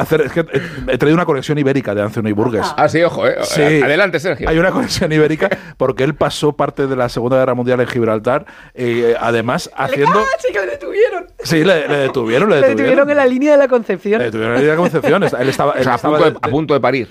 hacer, 0.00 0.20
es 0.22 0.32
que 0.32 0.40
he, 0.88 0.98
traído 0.98 1.14
una 1.14 1.24
conexión 1.26 1.58
ibérica 1.58 1.94
de 1.94 2.02
Anthony 2.02 2.32
Burgess. 2.34 2.72
Ah, 2.76 2.88
sí, 2.88 3.02
ojo, 3.02 3.26
eh. 3.26 3.36
Sí. 3.42 3.62
Adelante, 3.82 4.20
Sergio. 4.20 4.48
Hay 4.48 4.58
una 4.58 4.70
conexión 4.70 5.10
ibérica 5.12 5.48
porque 5.76 6.04
él 6.04 6.14
pasó 6.14 6.52
parte 6.56 6.86
de 6.86 6.96
la 6.96 7.08
Segunda 7.08 7.36
Guerra 7.38 7.54
Mundial 7.54 7.80
en 7.80 7.86
Gibraltar, 7.86 8.46
eh, 8.74 9.14
además 9.20 9.70
haciendo... 9.76 10.18
¡Ah, 10.20 10.36
sí 10.38 10.52
que 10.52 10.60
le 10.60 10.66
detuvieron! 10.66 11.26
Sí, 11.42 11.64
le, 11.64 11.88
le 11.88 11.96
detuvieron, 11.98 12.48
le 12.50 12.56
Le 12.56 12.68
detuvieron. 12.68 12.76
detuvieron 12.76 13.10
en 13.10 13.16
la 13.16 13.26
línea 13.26 13.52
de 13.52 13.58
la 13.58 13.68
Concepción. 13.68 14.18
Le 14.18 14.24
detuvieron 14.26 14.52
en 14.52 14.54
la 14.56 14.60
línea 14.60 14.72
de 14.74 14.78
Concepción. 14.78 15.22
Él 15.22 15.48
estaba, 15.48 15.72
O 15.72 15.74
a, 15.76 15.78
estaba 15.78 15.98
punto 16.00 16.24
de, 16.24 16.30
de- 16.32 16.38
a 16.42 16.48
punto 16.48 16.74
de 16.74 16.80
parir. 16.80 17.08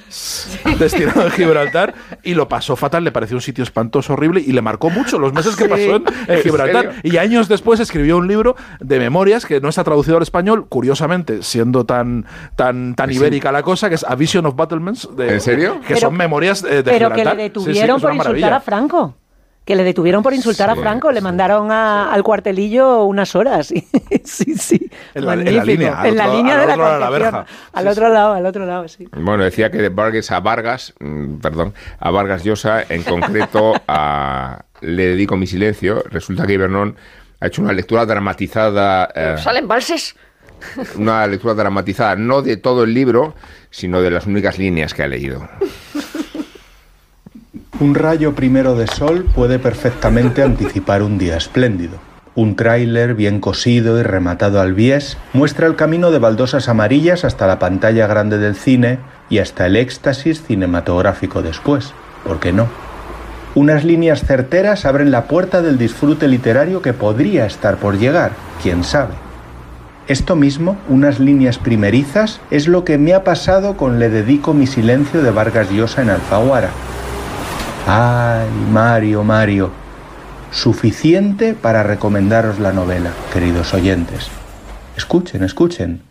destinado 0.80 1.24
en 1.26 1.32
Gibraltar 1.32 1.94
y 2.24 2.34
lo 2.34 2.48
pasó 2.48 2.76
fatal, 2.76 3.04
le 3.04 3.12
pareció 3.12 3.38
un 3.38 3.42
sitio 3.42 3.64
espantoso, 3.64 4.14
horrible 4.14 4.42
y 4.46 4.52
le 4.52 4.62
marcó 4.62 4.90
mucho 4.90 5.20
los 5.20 5.34
meses 5.34 5.56
que 5.56 5.64
Sí. 5.66 5.70
pasó 5.70 5.96
en, 5.98 6.04
en 6.28 6.36
¿En 6.38 6.42
Gibraltar. 6.44 6.94
Y 7.04 7.18
años 7.18 7.48
después 7.48 7.80
escribió 7.80 8.18
un 8.18 8.28
libro 8.28 8.56
de 8.80 9.00
memorias 9.00 9.46
que 9.46 9.60
no 9.60 9.70
está 9.70 9.84
traducido 9.84 10.18
al 10.18 10.24
español, 10.24 10.66
curiosamente, 10.70 11.44
siendo 11.44 11.86
tan, 11.86 12.26
tan, 12.56 12.77
tan 12.96 13.12
ibérica 13.12 13.52
la 13.52 13.64
cosa, 13.64 13.90
que 13.90 13.96
es 13.96 14.04
A 14.04 14.16
Vision 14.16 14.46
of 14.46 14.56
Battlements. 14.56 15.10
de- 15.16 15.34
¿En 15.36 15.42
serio? 15.42 15.80
Que 15.82 15.96
Pero- 15.96 16.00
son 16.00 16.16
memorias 16.18 16.62
de 16.62 16.84
Pero 16.84 17.12
que 17.12 17.24
le 17.26 17.32
Sí, 17.32 17.38
sí, 17.38 17.42
detuvieron 17.44 18.00
por 18.02 18.14
insultar 18.14 18.54
a 18.54 18.60
Franco. 18.60 19.16
Que 19.66 19.76
le 19.76 19.84
detuvieron 19.84 20.24
por 20.24 20.34
insultar 20.34 20.70
a 20.70 20.76
Franco. 20.78 21.12
Le 21.12 21.20
mandaron 21.20 21.70
a- 21.74 22.10
al 22.14 22.24
cuartelillo 22.24 23.04
unas 23.04 23.36
horas. 23.36 23.68
sí, 24.24 24.56
sí. 24.56 24.90
En 25.14 25.26
la- 25.26 25.34
en 25.34 25.58
la 25.58 25.64
línea, 25.66 26.00
En 26.06 26.16
la 26.16 26.24
otro- 26.28 26.38
línea 26.38 26.58
de 26.66 26.68
la 26.78 27.10
verja. 27.10 27.46
Al 27.74 27.84
Sí, 27.84 27.90
otro 27.90 28.08
lado, 28.08 28.34
al 28.34 28.46
otro 28.46 28.66
lado, 28.66 28.88
sí. 28.88 29.10
Bueno, 29.12 29.44
decía 29.44 29.70
que 29.70 29.80
de 29.80 29.90
Vargas 29.90 30.32
a 30.32 30.40
Vargas, 30.40 30.94
mm, 31.02 31.40
perdón, 31.40 31.74
a 32.00 32.12
Vargas 32.12 32.46
Llosa, 32.46 32.82
en 32.88 33.04
concreto 33.04 33.74
a 33.90 34.64
Le 34.80 35.08
dedico 35.08 35.36
mi 35.36 35.48
silencio. 35.48 36.02
Resulta 36.12 36.46
que 36.48 36.54
Ibernón 36.54 36.96
ha 37.42 37.48
hecho 37.48 37.62
una 37.62 37.74
lectura 37.74 38.06
dramatizada. 38.06 39.10
eh, 39.14 39.36
¿Salen 39.38 39.68
valses? 39.68 40.16
Una 40.96 41.26
lectura 41.28 41.54
dramatizada, 41.54 42.16
no 42.16 42.42
de 42.42 42.58
todo 42.58 42.84
el 42.84 42.94
libro, 42.94 43.36
sino 43.70 44.02
de 44.02 44.12
las 44.12 44.26
únicas 44.26 44.58
líneas 44.58 44.94
que 44.94 45.04
ha 45.04 45.08
leído. 45.08 45.48
Un 47.80 47.94
rayo 47.94 48.34
primero 48.34 48.76
de 48.76 48.88
sol 48.88 49.28
puede 49.36 49.60
perfectamente 49.60 50.42
anticipar 50.42 51.04
un 51.04 51.20
día 51.20 51.38
espléndido. 51.38 52.00
Un 52.34 52.56
tráiler 52.56 53.14
bien 53.14 53.40
cosido 53.40 54.00
y 54.00 54.04
rematado 54.04 54.62
al 54.62 54.74
bies 54.74 55.18
muestra 55.34 55.68
el 55.68 55.76
camino 55.76 56.12
de 56.12 56.20
baldosas 56.20 56.70
amarillas 56.70 57.24
hasta 57.24 57.48
la 57.48 57.60
pantalla 57.60 58.08
grande 58.08 58.38
del 58.38 58.56
cine 58.56 59.00
y 59.30 59.40
hasta 59.40 59.68
el 59.68 59.76
éxtasis 59.76 60.44
cinematográfico 60.44 61.42
después. 61.42 61.94
¿Por 62.24 62.40
qué 62.40 62.52
no? 62.52 62.68
Unas 63.54 63.84
líneas 63.84 64.22
certeras 64.22 64.86
abren 64.86 65.10
la 65.10 65.26
puerta 65.26 65.62
del 65.62 65.78
disfrute 65.78 66.28
literario 66.28 66.82
que 66.82 66.94
podría 66.94 67.46
estar 67.46 67.78
por 67.78 67.98
llegar, 67.98 68.32
quién 68.62 68.84
sabe. 68.84 69.14
Esto 70.08 70.38
mismo, 70.38 70.78
unas 70.88 71.20
líneas 71.20 71.58
primerizas, 71.58 72.40
es 72.50 72.70
lo 72.70 72.86
que 72.86 72.98
me 72.98 73.14
ha 73.14 73.26
pasado 73.26 73.76
con 73.76 74.00
Le 74.00 74.10
dedico 74.10 74.54
mi 74.54 74.66
silencio 74.66 75.22
de 75.22 75.32
Vargas 75.32 75.70
Llosa 75.70 76.02
en 76.02 76.10
Alfaguara. 76.10 76.70
Ay, 77.86 78.48
Mario, 78.72 79.26
Mario. 79.26 79.70
Suficiente 80.50 81.54
para 81.54 81.84
recomendaros 81.84 82.58
la 82.58 82.72
novela, 82.72 83.12
queridos 83.34 83.74
oyentes. 83.74 84.30
Escuchen, 84.96 85.44
escuchen. 85.44 86.02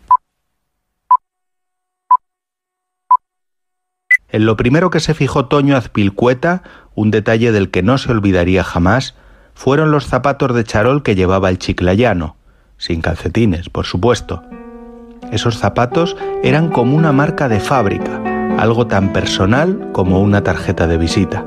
En 4.29 4.45
lo 4.45 4.57
primero 4.57 4.91
que 4.91 4.99
se 4.99 5.15
fijó 5.15 5.47
Toño 5.47 5.75
Azpilcueta, 5.75 6.61
un 6.93 7.09
detalle 7.09 7.51
del 7.51 7.71
que 7.71 7.81
no 7.81 7.97
se 7.97 8.11
olvidaría 8.11 8.63
jamás, 8.63 9.15
fueron 9.55 9.89
los 9.89 10.05
zapatos 10.05 10.53
de 10.53 10.63
charol 10.63 11.01
que 11.01 11.15
llevaba 11.15 11.49
el 11.49 11.57
chiclayano, 11.57 12.35
sin 12.77 13.01
calcetines, 13.01 13.69
por 13.69 13.85
supuesto. 13.85 14.43
Esos 15.31 15.57
zapatos 15.57 16.15
eran 16.43 16.69
como 16.69 16.95
una 16.95 17.11
marca 17.11 17.49
de 17.49 17.59
fábrica, 17.59 18.21
algo 18.57 18.87
tan 18.87 19.13
personal 19.13 19.89
como 19.91 20.21
una 20.21 20.43
tarjeta 20.43 20.87
de 20.87 20.97
visita. 20.97 21.45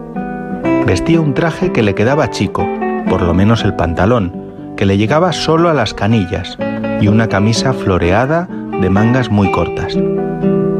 Vestía 0.86 1.20
un 1.20 1.34
traje 1.34 1.72
que 1.72 1.82
le 1.82 1.94
quedaba 1.94 2.30
chico, 2.30 2.66
por 3.08 3.22
lo 3.22 3.34
menos 3.34 3.64
el 3.64 3.74
pantalón, 3.74 4.74
que 4.76 4.86
le 4.86 4.98
llegaba 4.98 5.32
solo 5.32 5.68
a 5.68 5.74
las 5.74 5.94
canillas, 5.94 6.58
y 7.00 7.08
una 7.08 7.28
camisa 7.28 7.72
floreada 7.72 8.48
de 8.80 8.90
mangas 8.90 9.30
muy 9.30 9.50
cortas. 9.52 9.96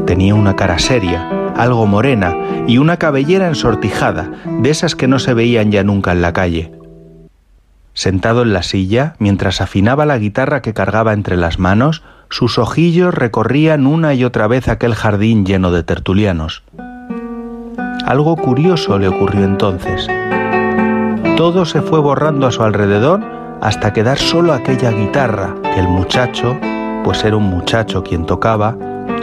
Tenía 0.05 0.35
una 0.35 0.55
cara 0.55 0.79
seria, 0.79 1.27
algo 1.55 1.85
morena, 1.85 2.35
y 2.67 2.77
una 2.77 2.97
cabellera 2.97 3.47
ensortijada, 3.47 4.31
de 4.61 4.69
esas 4.69 4.95
que 4.95 5.07
no 5.07 5.19
se 5.19 5.33
veían 5.33 5.71
ya 5.71 5.83
nunca 5.83 6.11
en 6.11 6.21
la 6.21 6.33
calle. 6.33 6.71
Sentado 7.93 8.43
en 8.43 8.53
la 8.53 8.63
silla, 8.63 9.15
mientras 9.19 9.61
afinaba 9.61 10.05
la 10.05 10.17
guitarra 10.17 10.61
que 10.61 10.73
cargaba 10.73 11.13
entre 11.13 11.35
las 11.35 11.59
manos, 11.59 12.03
sus 12.29 12.57
ojillos 12.57 13.13
recorrían 13.13 13.85
una 13.85 14.13
y 14.13 14.23
otra 14.23 14.47
vez 14.47 14.69
aquel 14.69 14.95
jardín 14.95 15.45
lleno 15.45 15.71
de 15.71 15.83
tertulianos. 15.83 16.63
Algo 18.05 18.37
curioso 18.37 18.97
le 18.97 19.09
ocurrió 19.09 19.43
entonces. 19.43 20.07
Todo 21.35 21.65
se 21.65 21.81
fue 21.81 21.99
borrando 21.99 22.47
a 22.47 22.51
su 22.51 22.63
alrededor 22.63 23.21
hasta 23.61 23.93
quedar 23.93 24.17
solo 24.17 24.53
aquella 24.53 24.91
guitarra 24.91 25.55
que 25.73 25.79
el 25.79 25.87
muchacho, 25.87 26.57
pues 27.03 27.23
era 27.23 27.35
un 27.35 27.43
muchacho 27.43 28.03
quien 28.03 28.25
tocaba, 28.25 28.77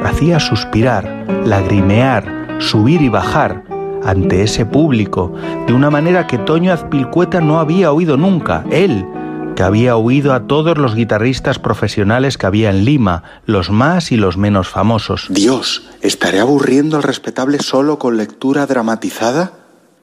hacía 0.05 0.39
suspirar, 0.39 1.05
lagrimear, 1.45 2.57
subir 2.59 3.01
y 3.03 3.09
bajar 3.09 3.65
ante 4.05 4.43
ese 4.43 4.67
público 4.67 5.33
de 5.67 5.73
una 5.73 5.91
manera 5.91 6.27
que 6.27 6.39
Toño 6.39 6.73
Azpilcueta 6.73 7.41
no 7.41 7.59
había 7.61 7.93
oído 7.93 8.17
nunca, 8.17 8.65
él, 8.71 9.07
que 9.59 9.63
había 9.63 9.97
oído 9.97 10.35
a 10.35 10.47
todos 10.47 10.79
los 10.79 10.95
guitarristas 10.95 11.59
profesionales 11.59 12.39
que 12.39 12.47
había 12.47 12.71
en 12.71 12.85
Lima, 12.85 13.25
los 13.45 13.71
más 13.71 14.13
y 14.13 14.17
los 14.17 14.37
menos 14.37 14.69
famosos. 14.69 15.27
Dios, 15.31 15.91
¿estaré 16.01 16.39
aburriendo 16.39 16.97
al 16.97 17.03
respetable 17.03 17.59
solo 17.59 17.99
con 17.99 18.17
lectura 18.17 18.67
dramatizada? 18.67 19.53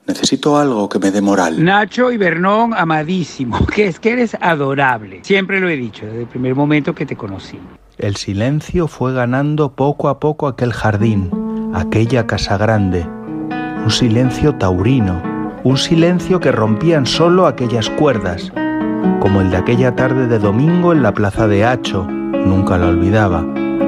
Necesito 0.06 0.56
algo 0.56 0.88
que 0.88 0.98
me 0.98 1.10
dé 1.10 1.20
moral. 1.20 1.64
Nacho 1.64 2.12
y 2.12 2.16
Bernón, 2.16 2.74
amadísimo, 2.74 3.66
que 3.74 3.86
es 3.86 3.98
que 3.98 4.12
eres 4.12 4.36
adorable. 4.40 5.20
Siempre 5.22 5.58
lo 5.58 5.68
he 5.68 5.76
dicho 5.76 6.06
desde 6.06 6.20
el 6.20 6.28
primer 6.28 6.54
momento 6.54 6.94
que 6.94 7.06
te 7.06 7.16
conocí. 7.16 7.58
El 7.98 8.16
silencio 8.16 8.88
fue 8.88 9.14
ganando 9.14 9.72
poco 9.72 10.10
a 10.10 10.20
poco 10.20 10.48
aquel 10.48 10.72
jardín, 10.72 11.30
aquella 11.74 12.26
casa 12.26 12.58
grande. 12.58 13.06
Un 13.86 13.92
silencio 13.92 14.52
taurino, 14.56 15.22
un 15.62 15.76
silencio 15.76 16.40
que 16.40 16.50
rompían 16.50 17.06
solo 17.06 17.46
aquellas 17.46 17.88
cuerdas, 17.88 18.52
como 19.20 19.40
el 19.40 19.52
de 19.52 19.58
aquella 19.58 19.94
tarde 19.94 20.26
de 20.26 20.40
domingo 20.40 20.92
en 20.92 21.04
la 21.04 21.14
plaza 21.14 21.46
de 21.46 21.64
Hacho, 21.64 22.04
nunca 22.04 22.78
la 22.78 22.88
olvidaba, 22.88 23.42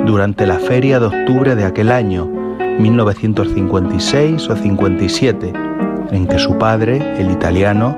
durante 0.06 0.46
la 0.46 0.60
feria 0.60 1.00
de 1.00 1.06
octubre 1.06 1.56
de 1.56 1.64
aquel 1.64 1.90
año, 1.90 2.30
1956 2.78 4.48
o 4.48 4.54
57, 4.54 5.52
en 6.12 6.28
que 6.28 6.38
su 6.38 6.56
padre, 6.58 7.20
el 7.20 7.32
italiano, 7.32 7.96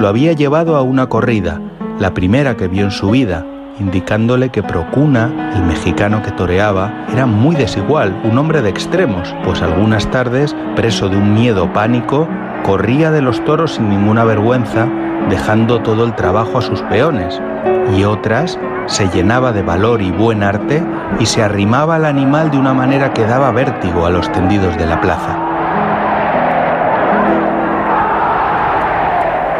lo 0.00 0.08
había 0.08 0.32
llevado 0.32 0.74
a 0.74 0.82
una 0.82 1.08
corrida, 1.08 1.60
la 2.00 2.12
primera 2.12 2.56
que 2.56 2.66
vio 2.66 2.82
en 2.82 2.90
su 2.90 3.10
vida, 3.10 3.46
indicándole 3.78 4.50
que 4.50 4.62
Procuna, 4.62 5.52
el 5.54 5.62
mexicano 5.64 6.22
que 6.22 6.30
toreaba, 6.30 7.06
era 7.12 7.26
muy 7.26 7.56
desigual, 7.56 8.18
un 8.24 8.38
hombre 8.38 8.62
de 8.62 8.70
extremos, 8.70 9.34
pues 9.44 9.62
algunas 9.62 10.10
tardes, 10.10 10.56
preso 10.74 11.08
de 11.08 11.16
un 11.16 11.34
miedo 11.34 11.72
pánico, 11.72 12.28
corría 12.64 13.10
de 13.10 13.22
los 13.22 13.44
toros 13.44 13.74
sin 13.74 13.88
ninguna 13.88 14.24
vergüenza 14.24 14.88
dejando 15.28 15.80
todo 15.80 16.04
el 16.04 16.14
trabajo 16.14 16.58
a 16.58 16.62
sus 16.62 16.80
peones, 16.82 17.40
y 17.96 18.04
otras 18.04 18.58
se 18.86 19.08
llenaba 19.08 19.52
de 19.52 19.62
valor 19.62 20.02
y 20.02 20.10
buen 20.10 20.42
arte 20.42 20.82
y 21.18 21.26
se 21.26 21.42
arrimaba 21.42 21.96
al 21.96 22.04
animal 22.04 22.50
de 22.50 22.58
una 22.58 22.74
manera 22.74 23.12
que 23.12 23.24
daba 23.24 23.50
vértigo 23.50 24.06
a 24.06 24.10
los 24.10 24.30
tendidos 24.32 24.76
de 24.76 24.86
la 24.86 25.00
plaza. 25.00 25.38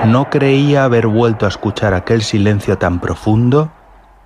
No 0.07 0.31
creía 0.31 0.85
haber 0.85 1.09
vuelto 1.09 1.47
a 1.47 1.49
escuchar 1.49 1.93
aquel 1.93 2.23
silencio 2.23 2.79
tan 2.79 3.01
profundo, 3.01 3.71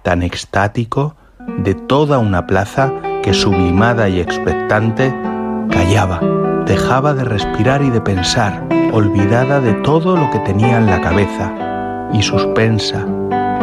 tan 0.02 0.22
extático, 0.22 1.14
de 1.58 1.74
toda 1.74 2.18
una 2.18 2.46
plaza 2.46 2.92
que 3.22 3.34
sublimada 3.34 4.08
y 4.08 4.20
expectante 4.20 5.14
callaba, 5.70 6.20
dejaba 6.66 7.14
de 7.14 7.24
respirar 7.24 7.82
y 7.82 7.90
de 7.90 8.00
pensar, 8.00 8.64
olvidada 8.92 9.60
de 9.60 9.74
todo 9.74 10.16
lo 10.16 10.30
que 10.30 10.38
tenía 10.40 10.78
en 10.78 10.86
la 10.86 11.00
cabeza, 11.00 11.52
y 12.12 12.22
suspensa, 12.22 13.06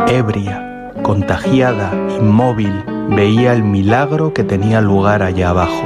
ebria, 0.07 0.91
contagiada, 1.03 1.91
inmóvil, 2.19 2.83
veía 3.09 3.53
el 3.53 3.63
milagro 3.63 4.33
que 4.33 4.43
tenía 4.43 4.81
lugar 4.81 5.23
allá 5.23 5.49
abajo, 5.49 5.83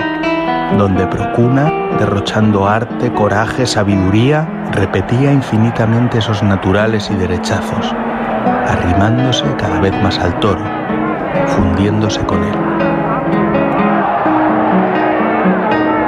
donde 0.78 1.06
Procuna, 1.08 1.72
derrochando 2.00 2.68
arte, 2.68 3.12
coraje, 3.14 3.66
sabiduría, 3.66 4.48
repetía 4.72 5.32
infinitamente 5.32 6.20
esos 6.20 6.42
naturales 6.44 7.10
y 7.12 7.16
derechazos, 7.16 7.94
arrimándose 8.46 9.46
cada 9.58 9.80
vez 9.80 9.94
más 10.02 10.18
al 10.20 10.40
toro, 10.40 10.64
fundiéndose 11.48 12.22
con 12.26 12.44
él. 12.44 12.56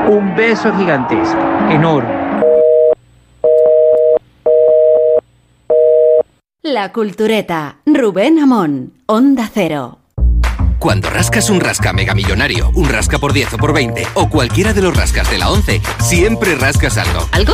Un 0.10 0.36
beso 0.36 0.76
gigantesco, 0.78 1.40
enorme. 1.70 2.24
La 6.62 6.92
Cultureta, 6.92 7.78
Rubén 7.86 8.40
Amón, 8.40 8.94
Onda 9.06 9.50
Cero. 9.54 10.00
Cuando 10.80 11.10
rascas 11.10 11.50
un 11.50 11.62
rasca 11.62 11.94
mega 11.94 12.14
millonario, 12.14 12.70
un 12.76 12.90
rasca 12.90 13.18
por 13.18 13.32
10 13.32 13.54
o 13.54 13.58
por 13.58 13.74
20 13.74 14.08
o 14.16 14.30
cualquiera 14.30 14.74
de 14.74 14.82
los 14.82 14.96
rascas 14.96 15.30
de 15.32 15.38
la 15.38 15.50
11, 15.50 15.82
siempre 16.00 16.56
rascas 16.56 16.98
algo. 16.98 17.28
¿Algo? 17.32 17.54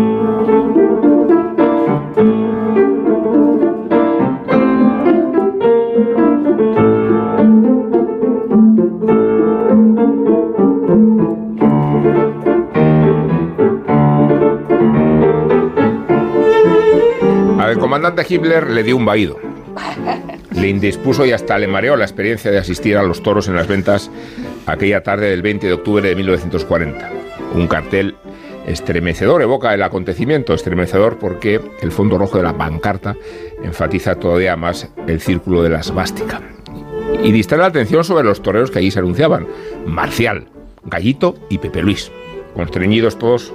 Al 17.71 17.79
comandante 17.79 18.25
Himmler 18.27 18.69
le 18.69 18.83
dio 18.83 18.97
un 18.97 19.05
vaído. 19.05 19.39
Le 20.53 20.67
indispuso 20.67 21.25
y 21.25 21.31
hasta 21.31 21.57
le 21.57 21.69
mareó 21.69 21.95
la 21.95 22.03
experiencia 22.03 22.51
de 22.51 22.57
asistir 22.57 22.97
a 22.97 23.03
los 23.03 23.23
toros 23.23 23.47
en 23.47 23.55
las 23.55 23.69
ventas 23.69 24.11
aquella 24.65 25.03
tarde 25.03 25.29
del 25.29 25.41
20 25.41 25.67
de 25.67 25.73
octubre 25.73 26.09
de 26.09 26.13
1940. 26.13 27.09
Un 27.55 27.67
cartel 27.69 28.17
estremecedor 28.67 29.41
evoca 29.41 29.73
el 29.73 29.83
acontecimiento, 29.83 30.53
estremecedor 30.53 31.17
porque 31.17 31.61
el 31.81 31.93
fondo 31.93 32.17
rojo 32.17 32.39
de 32.39 32.43
la 32.43 32.57
pancarta 32.57 33.15
enfatiza 33.63 34.15
todavía 34.15 34.57
más 34.57 34.89
el 35.07 35.21
círculo 35.21 35.63
de 35.63 35.69
la 35.69 35.81
svástica. 35.81 36.41
Y 37.23 37.31
distrae 37.31 37.61
la 37.61 37.67
atención 37.67 38.03
sobre 38.03 38.25
los 38.25 38.41
toreros 38.41 38.69
que 38.69 38.79
allí 38.79 38.91
se 38.91 38.99
anunciaban. 38.99 39.47
Marcial, 39.85 40.49
Gallito 40.83 41.35
y 41.49 41.57
Pepe 41.59 41.83
Luis, 41.83 42.11
constreñidos 42.53 43.17
todos 43.17 43.53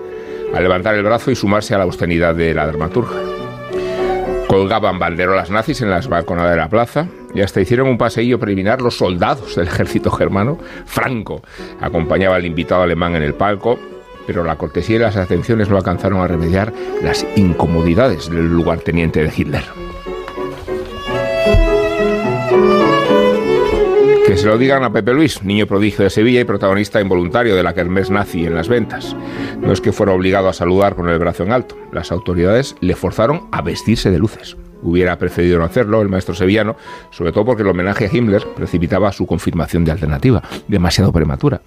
a 0.55 0.61
levantar 0.63 0.95
el 0.95 1.03
brazo 1.03 1.31
y 1.31 1.37
sumarse 1.37 1.75
a 1.75 1.79
la 1.79 1.85
austeridad 1.85 2.35
de 2.35 2.55
la 2.55 2.67
dramaturga. 2.67 3.36
Colgaban 4.49 4.99
banderolas 4.99 5.51
nazis 5.51 5.83
en 5.83 5.91
las 5.91 6.09
balconadas 6.09 6.53
de 6.53 6.57
la 6.57 6.69
plaza 6.69 7.09
y 7.35 7.41
hasta 7.41 7.61
hicieron 7.61 7.89
un 7.89 7.99
paseillo 7.99 8.39
preliminar 8.39 8.81
los 8.81 8.97
soldados 8.97 9.57
del 9.57 9.67
ejército 9.67 10.11
germano. 10.11 10.59
Franco 10.85 11.43
acompañaba 11.81 12.37
al 12.37 12.47
invitado 12.47 12.83
alemán 12.83 13.17
en 13.17 13.23
el 13.23 13.35
palco, 13.35 13.79
pero 14.27 14.45
la 14.45 14.57
cortesía 14.57 14.97
y 14.97 15.01
las 15.01 15.17
atenciones 15.17 15.69
no 15.69 15.77
alcanzaron 15.77 16.21
a 16.21 16.29
remediar 16.29 16.73
las 17.03 17.27
incomodidades 17.37 18.31
del 18.31 18.49
lugarteniente 18.53 19.23
de 19.23 19.33
Hitler. 19.37 19.86
Se 24.37 24.47
lo 24.47 24.59
digan 24.59 24.85
a 24.85 24.93
Pepe 24.93 25.15
Luis, 25.15 25.43
niño 25.43 25.67
prodigio 25.67 26.05
de 26.05 26.11
Sevilla 26.11 26.41
y 26.41 26.45
protagonista 26.45 27.01
involuntario 27.01 27.57
de 27.57 27.63
la 27.63 27.73
kermés 27.73 28.11
nazi 28.11 28.45
en 28.45 28.55
las 28.55 28.69
ventas. 28.69 29.17
No 29.61 29.73
es 29.73 29.81
que 29.81 29.93
fuera 29.93 30.13
obligado 30.13 30.49
a 30.49 30.53
saludar 30.53 30.95
con 30.95 31.09
el 31.09 31.19
brazo 31.19 31.43
en 31.43 31.53
alto. 31.53 31.75
Las 31.91 32.13
autoridades 32.13 32.77
le 32.81 32.95
forzaron 32.95 33.49
a 33.51 33.63
vestirse 33.63 34.11
de 34.11 34.19
luces. 34.19 34.57
Hubiera 34.83 35.19
preferido 35.19 35.59
no 35.59 35.65
hacerlo 35.65 36.03
el 36.03 36.11
maestro 36.11 36.35
sevillano, 36.35 36.77
sobre 37.11 37.33
todo 37.33 37.47
porque 37.47 37.63
el 37.63 37.69
homenaje 37.69 38.05
a 38.05 38.15
Himmler 38.15 38.47
precipitaba 38.55 39.11
su 39.11 39.27
confirmación 39.27 39.87
de 39.87 39.93
alternativa, 39.93 40.43
demasiado 40.69 41.13
prematura. 41.13 41.63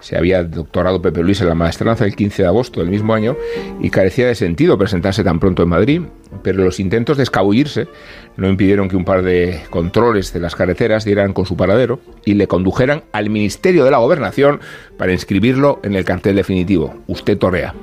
Se 0.00 0.16
había 0.16 0.42
doctorado 0.44 1.02
Pepe 1.02 1.22
Luis 1.22 1.40
en 1.40 1.48
la 1.48 1.54
maestranza 1.54 2.04
el 2.04 2.16
15 2.16 2.42
de 2.42 2.48
agosto 2.48 2.80
del 2.80 2.90
mismo 2.90 3.14
año 3.14 3.36
y 3.80 3.90
carecía 3.90 4.26
de 4.26 4.34
sentido 4.34 4.78
presentarse 4.78 5.24
tan 5.24 5.38
pronto 5.40 5.62
en 5.62 5.68
Madrid, 5.68 6.02
pero 6.42 6.64
los 6.64 6.80
intentos 6.80 7.16
de 7.16 7.22
escabullirse 7.22 7.88
no 8.36 8.48
impidieron 8.48 8.88
que 8.88 8.96
un 8.96 9.04
par 9.04 9.22
de 9.22 9.60
controles 9.70 10.32
de 10.32 10.40
las 10.40 10.54
carreteras 10.54 11.04
dieran 11.04 11.32
con 11.32 11.46
su 11.46 11.56
paradero 11.56 12.00
y 12.24 12.34
le 12.34 12.46
condujeran 12.46 13.04
al 13.12 13.30
Ministerio 13.30 13.84
de 13.84 13.90
la 13.90 13.98
Gobernación 13.98 14.60
para 14.96 15.12
inscribirlo 15.12 15.80
en 15.82 15.94
el 15.94 16.04
cartel 16.04 16.36
definitivo. 16.36 16.94
Usted 17.06 17.38
torea. 17.38 17.74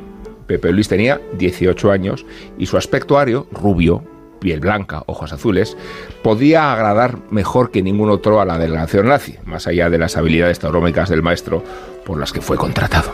Pepe 0.47 0.71
Luis 0.71 0.87
tenía 0.87 1.19
18 1.37 1.91
años 1.91 2.25
y 2.57 2.65
su 2.65 2.77
aspecto 2.77 3.19
ario, 3.19 3.47
rubio, 3.51 4.03
piel 4.39 4.59
blanca, 4.59 5.03
ojos 5.05 5.33
azules, 5.33 5.77
podía 6.23 6.73
agradar 6.73 7.17
mejor 7.29 7.71
que 7.71 7.81
ningún 7.81 8.09
otro 8.09 8.41
a 8.41 8.45
la 8.45 8.57
delegación 8.57 9.07
nazi, 9.07 9.37
más 9.45 9.67
allá 9.67 9.89
de 9.89 9.97
las 9.97 10.17
habilidades 10.17 10.59
taurómicas 10.59 11.09
del 11.09 11.23
maestro 11.23 11.63
por 12.05 12.19
las 12.19 12.31
que 12.31 12.41
fue 12.41 12.57
contratado. 12.57 13.11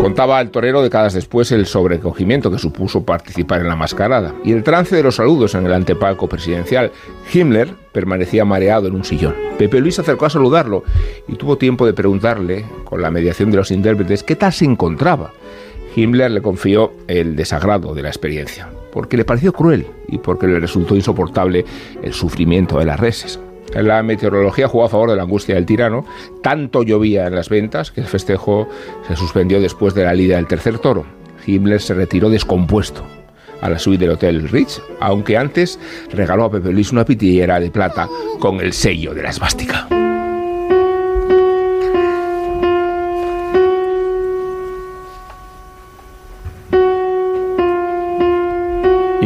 Contaba 0.00 0.38
al 0.38 0.50
torero 0.50 0.82
décadas 0.82 1.12
después 1.12 1.52
el 1.52 1.66
sobrecogimiento 1.66 2.50
que 2.50 2.58
supuso 2.58 3.04
participar 3.04 3.60
en 3.60 3.68
la 3.68 3.76
mascarada 3.76 4.34
y 4.44 4.52
el 4.52 4.62
trance 4.62 4.96
de 4.96 5.02
los 5.02 5.16
saludos 5.16 5.54
en 5.54 5.66
el 5.66 5.74
antepalco 5.74 6.28
presidencial. 6.28 6.90
Himmler 7.32 7.74
permanecía 7.92 8.44
mareado 8.46 8.86
en 8.86 8.94
un 8.94 9.04
sillón. 9.04 9.34
Pepe 9.58 9.80
Luis 9.80 9.96
se 9.96 10.00
acercó 10.00 10.26
a 10.26 10.30
saludarlo 10.30 10.84
y 11.28 11.34
tuvo 11.34 11.58
tiempo 11.58 11.84
de 11.84 11.92
preguntarle, 11.92 12.64
con 12.84 13.02
la 13.02 13.10
mediación 13.10 13.50
de 13.50 13.58
los 13.58 13.70
intérpretes, 13.70 14.22
qué 14.22 14.36
tal 14.36 14.52
se 14.52 14.64
encontraba. 14.64 15.32
Himmler 15.94 16.30
le 16.30 16.40
confió 16.40 16.92
el 17.06 17.36
desagrado 17.36 17.94
de 17.94 18.02
la 18.02 18.08
experiencia, 18.08 18.70
porque 18.92 19.16
le 19.16 19.24
pareció 19.24 19.52
cruel 19.52 19.86
y 20.08 20.18
porque 20.18 20.46
le 20.46 20.60
resultó 20.60 20.96
insoportable 20.96 21.64
el 22.02 22.12
sufrimiento 22.12 22.78
de 22.78 22.84
las 22.84 23.00
reses. 23.00 23.40
La 23.74 24.02
meteorología 24.02 24.68
jugó 24.68 24.84
a 24.84 24.88
favor 24.88 25.10
de 25.10 25.16
la 25.16 25.22
angustia 25.22 25.54
del 25.54 25.66
tirano. 25.66 26.04
Tanto 26.42 26.82
llovía 26.82 27.26
en 27.26 27.34
las 27.34 27.48
ventas 27.48 27.92
que 27.92 28.00
el 28.00 28.06
festejo 28.06 28.68
se 29.06 29.16
suspendió 29.16 29.60
después 29.60 29.94
de 29.94 30.04
la 30.04 30.14
lida 30.14 30.36
del 30.36 30.48
tercer 30.48 30.78
toro. 30.78 31.06
Himmler 31.46 31.80
se 31.80 31.94
retiró 31.94 32.30
descompuesto 32.30 33.04
a 33.60 33.68
la 33.68 33.78
suite 33.78 34.04
del 34.04 34.14
Hotel 34.14 34.48
Ritz, 34.48 34.80
aunque 35.00 35.36
antes 35.36 35.78
regaló 36.12 36.44
a 36.44 36.50
Pepe 36.50 36.72
Luis 36.72 36.92
una 36.92 37.04
pitillera 37.04 37.60
de 37.60 37.70
plata 37.70 38.08
con 38.38 38.60
el 38.60 38.72
sello 38.72 39.14
de 39.14 39.22
la 39.22 39.30
esvástica. 39.30 39.99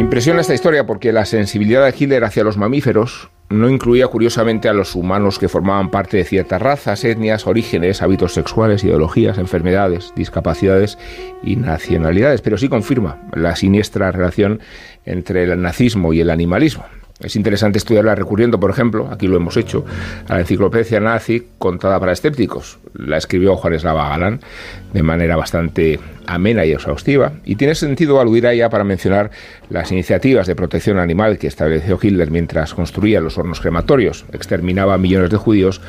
Impresiona 0.05 0.41
esta 0.41 0.53
historia 0.53 0.85
porque 0.85 1.11
la 1.11 1.25
sensibilidad 1.25 1.83
de 1.83 1.93
Hitler 1.97 2.23
hacia 2.25 2.43
los 2.43 2.57
mamíferos 2.57 3.31
no 3.49 3.67
incluía 3.69 4.07
curiosamente 4.07 4.69
a 4.69 4.73
los 4.73 4.93
humanos 4.93 5.39
que 5.39 5.49
formaban 5.49 5.89
parte 5.89 6.17
de 6.17 6.25
ciertas 6.25 6.61
razas, 6.61 7.03
etnias, 7.03 7.47
orígenes, 7.47 8.03
hábitos 8.03 8.35
sexuales, 8.35 8.83
ideologías, 8.83 9.39
enfermedades, 9.39 10.13
discapacidades 10.15 10.99
y 11.41 11.55
nacionalidades, 11.55 12.43
pero 12.43 12.59
sí 12.59 12.69
confirma 12.69 13.19
la 13.33 13.55
siniestra 13.55 14.11
relación 14.11 14.61
entre 15.05 15.43
el 15.43 15.59
nazismo 15.59 16.13
y 16.13 16.21
el 16.21 16.29
animalismo. 16.29 16.85
Es 17.21 17.37
interesante 17.37 17.77
estudiarla 17.77 18.13
recurriendo, 18.13 18.59
por 18.59 18.69
ejemplo, 18.69 19.07
aquí 19.09 19.27
lo 19.27 19.37
hemos 19.37 19.55
hecho, 19.55 19.85
a 20.27 20.33
la 20.33 20.41
enciclopedia 20.41 20.99
nazi 20.99 21.47
contada 21.57 21.97
para 21.97 22.11
escépticos. 22.11 22.77
La 22.93 23.17
escribió 23.17 23.55
Juan 23.55 23.73
Eslava 23.73 24.09
Galán 24.09 24.41
de 24.91 25.01
manera 25.01 25.37
bastante 25.37 25.99
amena 26.27 26.65
y 26.65 26.73
exhaustiva, 26.73 27.33
y 27.45 27.55
tiene 27.55 27.73
sentido 27.75 28.19
aludir 28.19 28.47
a 28.47 28.53
ella 28.53 28.69
para 28.69 28.83
mencionar 28.83 29.31
las 29.69 29.91
iniciativas 29.93 30.45
de 30.47 30.55
protección 30.55 30.99
animal 30.99 31.37
que 31.37 31.47
estableció 31.47 31.97
Hitler 32.01 32.31
mientras 32.31 32.73
construía 32.73 33.21
los 33.21 33.37
hornos 33.37 33.61
crematorios, 33.61 34.25
exterminaba 34.33 34.95
a 34.95 34.97
millones 34.97 35.29
de 35.29 35.37
judíos 35.37 35.81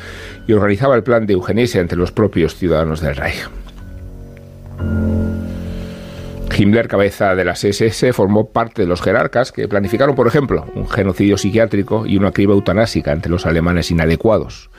y 0.47 0.53
organizaba 0.53 0.95
el 0.95 1.03
plan 1.03 1.25
de 1.25 1.33
eugenesia 1.33 1.81
entre 1.81 1.97
los 1.97 2.13
propios 2.13 2.55
ciudadanos 2.55 3.01
del 3.01 3.15
Reich. 3.15 3.49
Himmler, 6.55 6.87
cabeza 6.87 7.35
de 7.35 7.45
las 7.45 7.63
SS, 7.63 8.13
formó 8.13 8.49
parte 8.49 8.81
de 8.81 8.87
los 8.87 9.01
jerarcas 9.01 9.51
que 9.51 9.67
planificaron, 9.67 10.15
por 10.15 10.27
ejemplo, 10.27 10.65
un 10.75 10.87
genocidio 10.87 11.37
psiquiátrico 11.37 12.05
y 12.05 12.17
una 12.17 12.31
criba 12.31 12.53
eutanásica 12.53 13.11
entre 13.11 13.31
los 13.31 13.45
alemanes 13.45 13.91
inadecuados. 13.91 14.69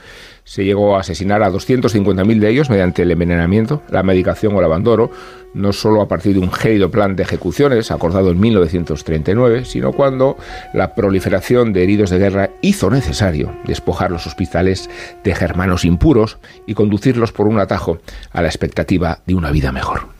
Se 0.43 0.65
llegó 0.65 0.97
a 0.97 1.01
asesinar 1.01 1.43
a 1.43 1.51
250.000 1.51 2.39
de 2.39 2.49
ellos 2.49 2.69
mediante 2.69 3.03
el 3.03 3.11
envenenamiento, 3.11 3.83
la 3.89 4.03
medicación 4.03 4.55
o 4.55 4.59
el 4.59 4.65
abandono, 4.65 5.11
no 5.53 5.73
solo 5.73 6.01
a 6.01 6.07
partir 6.07 6.33
de 6.33 6.39
un 6.39 6.51
gélido 6.51 6.89
plan 6.89 7.15
de 7.15 7.23
ejecuciones 7.23 7.91
acordado 7.91 8.31
en 8.31 8.39
1939, 8.39 9.65
sino 9.65 9.93
cuando 9.93 10.37
la 10.73 10.95
proliferación 10.95 11.71
de 11.71 11.83
heridos 11.83 12.09
de 12.09 12.19
guerra 12.19 12.49
hizo 12.61 12.89
necesario 12.89 13.53
despojar 13.65 14.11
los 14.11 14.27
hospitales 14.27 14.89
de 15.23 15.35
germanos 15.35 15.85
impuros 15.85 16.39
y 16.65 16.73
conducirlos 16.73 17.31
por 17.31 17.47
un 17.47 17.59
atajo 17.59 17.99
a 18.31 18.41
la 18.41 18.47
expectativa 18.47 19.19
de 19.25 19.35
una 19.35 19.51
vida 19.51 19.71
mejor. 19.71 20.18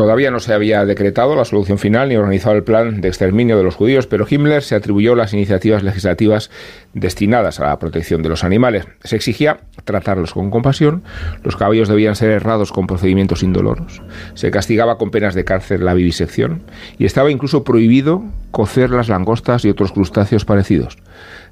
Todavía 0.00 0.30
no 0.30 0.40
se 0.40 0.54
había 0.54 0.86
decretado 0.86 1.36
la 1.36 1.44
solución 1.44 1.76
final 1.76 2.08
ni 2.08 2.16
organizado 2.16 2.56
el 2.56 2.64
plan 2.64 3.02
de 3.02 3.08
exterminio 3.08 3.58
de 3.58 3.64
los 3.64 3.74
judíos, 3.74 4.06
pero 4.06 4.26
Himmler 4.26 4.62
se 4.62 4.74
atribuyó 4.74 5.14
las 5.14 5.34
iniciativas 5.34 5.82
legislativas 5.82 6.50
destinadas 6.94 7.60
a 7.60 7.66
la 7.66 7.78
protección 7.78 8.22
de 8.22 8.30
los 8.30 8.42
animales. 8.42 8.86
Se 9.04 9.16
exigía 9.16 9.58
tratarlos 9.84 10.32
con 10.32 10.50
compasión, 10.50 11.02
los 11.42 11.54
caballos 11.54 11.90
debían 11.90 12.16
ser 12.16 12.30
errados 12.30 12.72
con 12.72 12.86
procedimientos 12.86 13.42
indoloros, 13.42 14.00
se 14.32 14.50
castigaba 14.50 14.96
con 14.96 15.10
penas 15.10 15.34
de 15.34 15.44
cárcel 15.44 15.84
la 15.84 15.92
vivisección 15.92 16.62
y 16.96 17.04
estaba 17.04 17.30
incluso 17.30 17.62
prohibido 17.62 18.24
cocer 18.52 18.88
las 18.88 19.10
langostas 19.10 19.66
y 19.66 19.68
otros 19.68 19.92
crustáceos 19.92 20.46
parecidos 20.46 20.96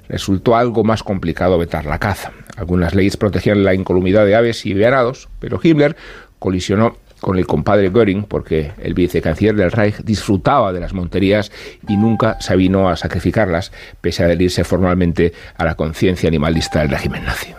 resultó 0.09 0.55
algo 0.55 0.83
más 0.83 1.03
complicado 1.03 1.57
vetar 1.57 1.85
la 1.85 1.99
caza. 1.99 2.31
Algunas 2.57 2.95
leyes 2.95 3.15
protegían 3.15 3.63
la 3.63 3.73
incolumidad 3.73 4.25
de 4.25 4.35
aves 4.35 4.65
y 4.65 4.73
venados, 4.73 5.29
pero 5.39 5.59
Himmler 5.63 5.95
colisionó 6.39 6.97
con 7.21 7.37
el 7.37 7.45
compadre 7.45 7.89
Göring, 7.89 8.23
porque 8.23 8.71
el 8.81 8.93
vicecanciller 8.93 9.55
del 9.55 9.71
Reich 9.71 9.97
disfrutaba 10.03 10.73
de 10.73 10.79
las 10.79 10.93
monterías 10.93 11.51
y 11.87 11.97
nunca 11.97 12.39
se 12.39 12.55
vino 12.55 12.89
a 12.89 12.95
sacrificarlas, 12.95 13.71
pese 14.01 14.23
a 14.23 14.25
adherirse 14.25 14.63
formalmente 14.63 15.33
a 15.55 15.65
la 15.65 15.75
conciencia 15.75 16.27
animalista 16.27 16.79
del 16.79 16.89
régimen 16.89 17.25
nazi. 17.25 17.53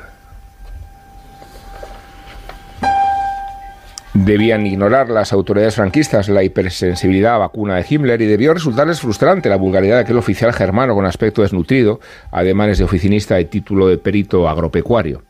Debían 4.24 4.66
ignorar 4.66 5.08
las 5.08 5.32
autoridades 5.32 5.76
franquistas 5.76 6.28
la 6.28 6.42
hipersensibilidad 6.42 7.36
a 7.36 7.38
vacuna 7.38 7.76
de 7.76 7.86
Himmler 7.88 8.20
y 8.20 8.26
debió 8.26 8.52
resultarles 8.52 9.00
frustrante 9.00 9.48
la 9.48 9.56
vulgaridad 9.56 9.96
de 9.96 10.02
aquel 10.02 10.18
oficial 10.18 10.52
germano 10.52 10.94
con 10.94 11.06
aspecto 11.06 11.40
desnutrido, 11.40 12.00
ademanes 12.30 12.76
de 12.76 12.84
oficinista 12.84 13.40
y 13.40 13.46
título 13.46 13.88
de 13.88 13.96
perito 13.96 14.46
agropecuario. 14.46 15.22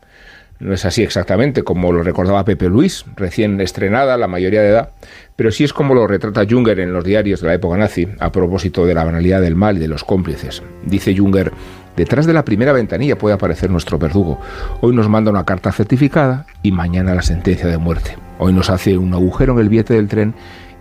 No 0.59 0.73
es 0.73 0.83
así 0.83 1.03
exactamente 1.03 1.63
como 1.63 1.93
lo 1.93 2.03
recordaba 2.03 2.43
Pepe 2.43 2.67
Luis, 2.67 3.05
recién 3.15 3.61
estrenada, 3.61 4.17
la 4.17 4.27
mayoría 4.27 4.61
de 4.61 4.69
edad, 4.69 4.89
pero 5.37 5.51
sí 5.51 5.63
es 5.63 5.71
como 5.71 5.95
lo 5.95 6.05
retrata 6.05 6.45
Junger 6.47 6.81
en 6.81 6.91
los 6.91 7.05
diarios 7.05 7.39
de 7.39 7.47
la 7.47 7.53
época 7.53 7.77
nazi, 7.77 8.09
a 8.19 8.31
propósito 8.33 8.85
de 8.85 8.93
la 8.93 9.05
banalidad 9.05 9.39
del 9.39 9.55
mal 9.55 9.77
y 9.77 9.79
de 9.79 9.87
los 9.87 10.03
cómplices. 10.03 10.61
Dice 10.85 11.15
Junger, 11.17 11.53
detrás 11.95 12.25
de 12.25 12.33
la 12.33 12.45
primera 12.45 12.73
ventanilla 12.73 13.17
puede 13.17 13.35
aparecer 13.35 13.69
nuestro 13.69 13.97
verdugo. 13.97 14.39
Hoy 14.81 14.95
nos 14.95 15.09
manda 15.09 15.31
una 15.31 15.45
carta 15.45 15.71
certificada 15.71 16.45
y 16.61 16.71
mañana 16.71 17.15
la 17.15 17.21
sentencia 17.21 17.67
de 17.67 17.77
muerte. 17.77 18.17
Hoy 18.39 18.53
nos 18.53 18.69
hace 18.69 18.97
un 18.97 19.13
agujero 19.13 19.53
en 19.53 19.59
el 19.59 19.69
billete 19.69 19.93
del 19.93 20.07
tren 20.07 20.33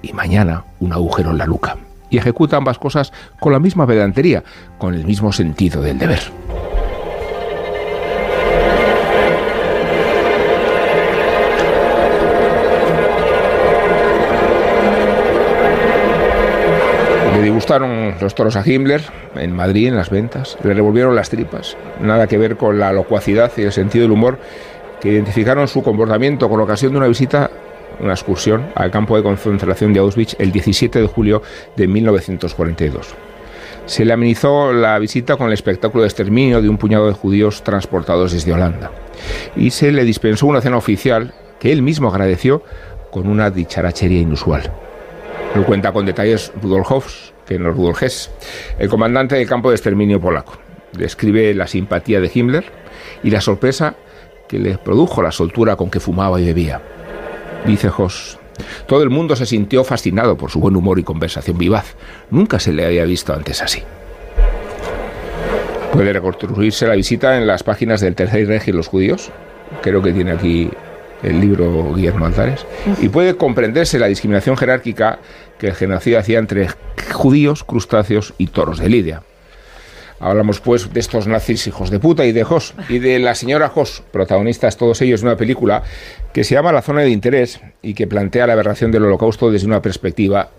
y 0.03 0.13
mañana 0.13 0.65
un 0.81 0.93
agujero 0.93 1.31
en 1.31 1.39
la 1.39 1.47
luca. 1.47 1.77
Y 2.09 2.19
ejecuta 2.19 2.57
ambas 2.57 2.79
cosas 2.79 3.13
con 3.39 3.53
la 3.53 3.61
misma 3.61 3.87
pedantería, 3.87 4.43
con 4.79 4.95
el 4.95 5.05
mismo 5.05 5.33
sentido 5.33 5.81
del 5.83 5.99
deber. 5.99 6.21
Le 17.41 17.49
gustaron 17.49 18.17
los 18.21 18.35
toros 18.35 18.55
a 18.57 18.63
Himmler 18.63 19.01
en 19.35 19.57
Madrid, 19.57 19.89
en 19.89 19.97
las 19.97 20.11
ventas. 20.11 20.59
Le 20.63 20.75
revolvieron 20.75 21.17
las 21.17 21.31
tripas. 21.31 21.75
Nada 21.99 22.27
que 22.27 22.37
ver 22.37 22.59
con 22.59 22.79
la 22.79 22.93
locuacidad 22.93 23.51
y 23.57 23.63
el 23.63 23.73
sentido 23.73 24.03
del 24.03 24.13
humor 24.13 24.39
que 25.01 25.09
identificaron 25.09 25.67
su 25.67 25.83
comportamiento 25.83 26.51
con 26.51 26.61
ocasión 26.61 26.93
de 26.93 26.99
una 26.99 27.07
visita, 27.07 27.51
una 27.99 28.13
excursión 28.13 28.67
al 28.75 28.91
campo 28.91 29.17
de 29.17 29.23
concentración 29.23 29.95
de 29.95 30.01
Auschwitz 30.01 30.37
el 30.39 30.53
17 30.53 31.01
de 31.01 31.07
julio 31.07 31.43
de 31.77 31.89
1942. 31.89 33.15
Se 33.87 34.05
le 34.05 34.13
amenizó 34.13 34.75
la 34.75 34.99
visita 34.99 35.37
con 35.37 35.47
el 35.47 35.55
espectáculo 35.55 36.03
de 36.03 36.09
exterminio 36.09 36.61
de 36.61 36.69
un 36.69 36.77
puñado 36.77 37.07
de 37.07 37.15
judíos 37.15 37.65
transportados 37.65 38.33
desde 38.33 38.53
Holanda. 38.53 38.91
Y 39.57 39.71
se 39.71 39.93
le 39.93 40.05
dispensó 40.05 40.47
una 40.47 40.61
cena 40.61 40.77
oficial 40.77 41.33
que 41.59 41.73
él 41.73 41.81
mismo 41.81 42.11
agradeció 42.11 42.63
con 43.11 43.27
una 43.29 43.51
dicharachería 43.51 44.21
inusual. 44.21 44.71
Lo 45.55 45.65
cuenta 45.65 45.93
con 45.93 46.07
detalles 46.07 46.53
Rudolf 46.63 46.91
Hoffs, 46.91 47.33
que 47.47 47.59
no 47.59 47.71
Rudolf 47.71 48.03
Hess, 48.03 48.31
el 48.79 48.89
comandante 48.89 49.35
del 49.35 49.49
campo 49.49 49.71
de 49.71 49.77
exterminio 49.77 50.21
polaco. 50.21 50.55
Describe 50.93 51.55
la 51.55 51.67
simpatía 51.67 52.21
de 52.21 52.31
Himmler 52.33 52.65
y 53.23 53.31
la 53.31 53.41
sorpresa 53.41 53.97
que 54.49 54.59
le 54.59 54.79
produjo 54.79 55.23
la 55.23 55.33
soltura 55.33 55.77
con 55.77 55.91
que 55.91 56.01
fumaba 56.01 56.41
y 56.41 56.47
bebía. 56.47 56.81
Dice 57.67 57.91
Hoss, 57.97 58.39
todo 58.87 59.03
el 59.03 59.11
mundo 59.11 59.37
se 59.37 59.47
sintió 59.47 59.85
fascinado 59.85 60.37
por 60.37 60.51
su 60.51 60.61
buen 60.61 60.77
humor 60.77 60.99
y 60.99 61.05
conversación 61.05 61.59
vivaz. 61.59 61.97
Nunca 62.31 62.59
se 62.59 62.73
le 62.73 62.87
había 62.87 63.05
visto 63.05 63.33
antes 63.33 63.63
así. 63.63 63.83
Puede 65.93 66.13
reconstruirse 66.13 66.87
la 66.87 66.95
visita 66.95 67.37
en 67.37 67.47
las 67.47 67.63
páginas 67.63 68.01
del 68.01 68.15
Tercer 68.15 68.47
Reich 68.47 68.69
y 68.69 68.73
los 68.73 68.87
judíos. 68.87 69.31
Creo 69.83 70.03
que 70.03 70.13
tiene 70.13 70.33
aquí 70.33 70.71
el 71.23 71.41
libro 71.41 71.95
Guillermo 71.95 72.27
Altares, 72.27 72.67
y 73.01 73.09
puede 73.09 73.37
comprenderse 73.37 73.99
la 73.99 74.07
discriminación 74.07 74.57
jerárquica 74.57 75.19
que 75.59 75.69
el 75.69 75.75
genocidio 75.75 76.19
hacía 76.19 76.39
entre 76.39 76.69
judíos, 77.13 77.65
crustáceos 77.65 78.35
y 78.39 78.49
toros 78.49 78.79
de 78.79 78.89
Lidia. 78.89 79.23
Hablamos 80.21 80.61
pues 80.61 80.93
de 80.93 81.01
estos 81.01 81.27
nazis 81.27 81.67
hijos 81.67 81.89
de 81.91 81.99
puta 81.99 82.27
y 82.27 82.33
de 82.33 82.45
Hoss 82.45 82.75
y 82.91 82.99
de 82.99 83.19
la 83.19 83.35
señora 83.35 83.73
Hoss, 83.75 84.03
protagonistas 84.13 84.77
todos 84.77 85.01
ellos 85.01 85.23
de 85.23 85.29
una 85.29 85.37
película 85.37 85.83
que 86.35 86.45
se 86.45 86.55
llama 86.55 86.73
La 86.73 86.83
zona 86.83 87.01
de 87.01 87.09
interés 87.09 87.61
y 87.81 87.95
que 87.95 88.07
plantea 88.07 88.47
la 88.47 88.53
aberración 88.53 88.93
del 88.93 89.05
holocausto 89.05 89.51
desde 89.51 89.67
una 89.67 89.81
perspectiva 89.81 90.51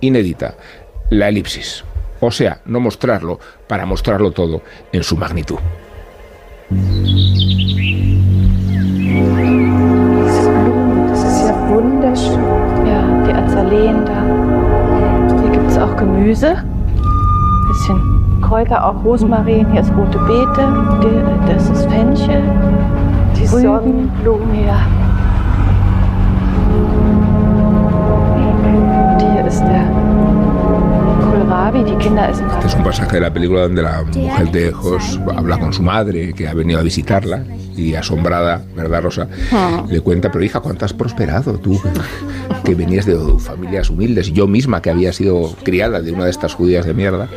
inédita, 0.00 0.56
la 1.10 1.28
elipsis. 1.28 1.84
O 2.20 2.30
sea, 2.30 2.60
no 2.64 2.80
mostrarlo 2.80 3.38
para 3.66 3.84
mostrarlo 3.84 4.30
todo 4.30 4.62
en 4.90 5.02
su 5.02 5.18
magnitud. 5.18 5.58
Gemüse. 16.20 16.54
Bisschen 17.68 18.40
Kräuter, 18.42 18.84
auch 18.84 19.02
Rosmarin. 19.02 19.66
Hier 19.72 19.80
ist 19.80 19.90
rote 19.96 20.18
Beete. 20.18 20.68
Das 21.46 21.70
ist 21.70 21.88
Fenchel. 21.90 22.42
Die 23.36 23.46
Sonnenblumen. 23.46 24.66
Ja. 24.66 24.86
Und 28.66 29.32
hier 29.32 29.46
ist 29.46 29.60
der 29.60 29.84
Kohlrabi. 31.24 31.84
Die 31.84 31.96
Kinder 31.96 32.28
essen 32.28 32.46
Este 32.50 32.66
es 32.66 32.74
un 32.74 32.84
pasaje 32.84 33.12
de 33.12 33.20
la 33.20 33.30
película 33.30 33.62
donde 33.62 33.82
la 33.82 34.02
mujer 34.02 34.50
de 34.50 34.74
Hoss 34.74 35.18
habla 35.34 35.56
con 35.56 35.72
su 35.72 35.82
madre, 35.82 36.34
que 36.34 36.46
ha 36.46 36.52
venido 36.52 36.80
a 36.80 36.82
visitarla, 36.82 37.44
y 37.80 37.94
asombrada, 37.94 38.62
¿verdad, 38.76 39.02
Rosa? 39.02 39.28
Ah. 39.52 39.84
Le 39.88 40.00
cuenta, 40.00 40.30
pero 40.30 40.44
hija, 40.44 40.60
¿cuánto 40.60 40.84
has 40.84 40.92
prosperado 40.92 41.58
tú? 41.58 41.80
Que 42.64 42.74
venías 42.74 43.06
de 43.06 43.16
familias 43.38 43.90
humildes, 43.90 44.32
yo 44.32 44.46
misma, 44.46 44.82
que 44.82 44.90
había 44.90 45.12
sido 45.12 45.54
criada 45.62 46.00
de 46.02 46.12
una 46.12 46.24
de 46.24 46.30
estas 46.30 46.54
judías 46.54 46.84
de 46.84 46.94
mierda, 46.94 47.28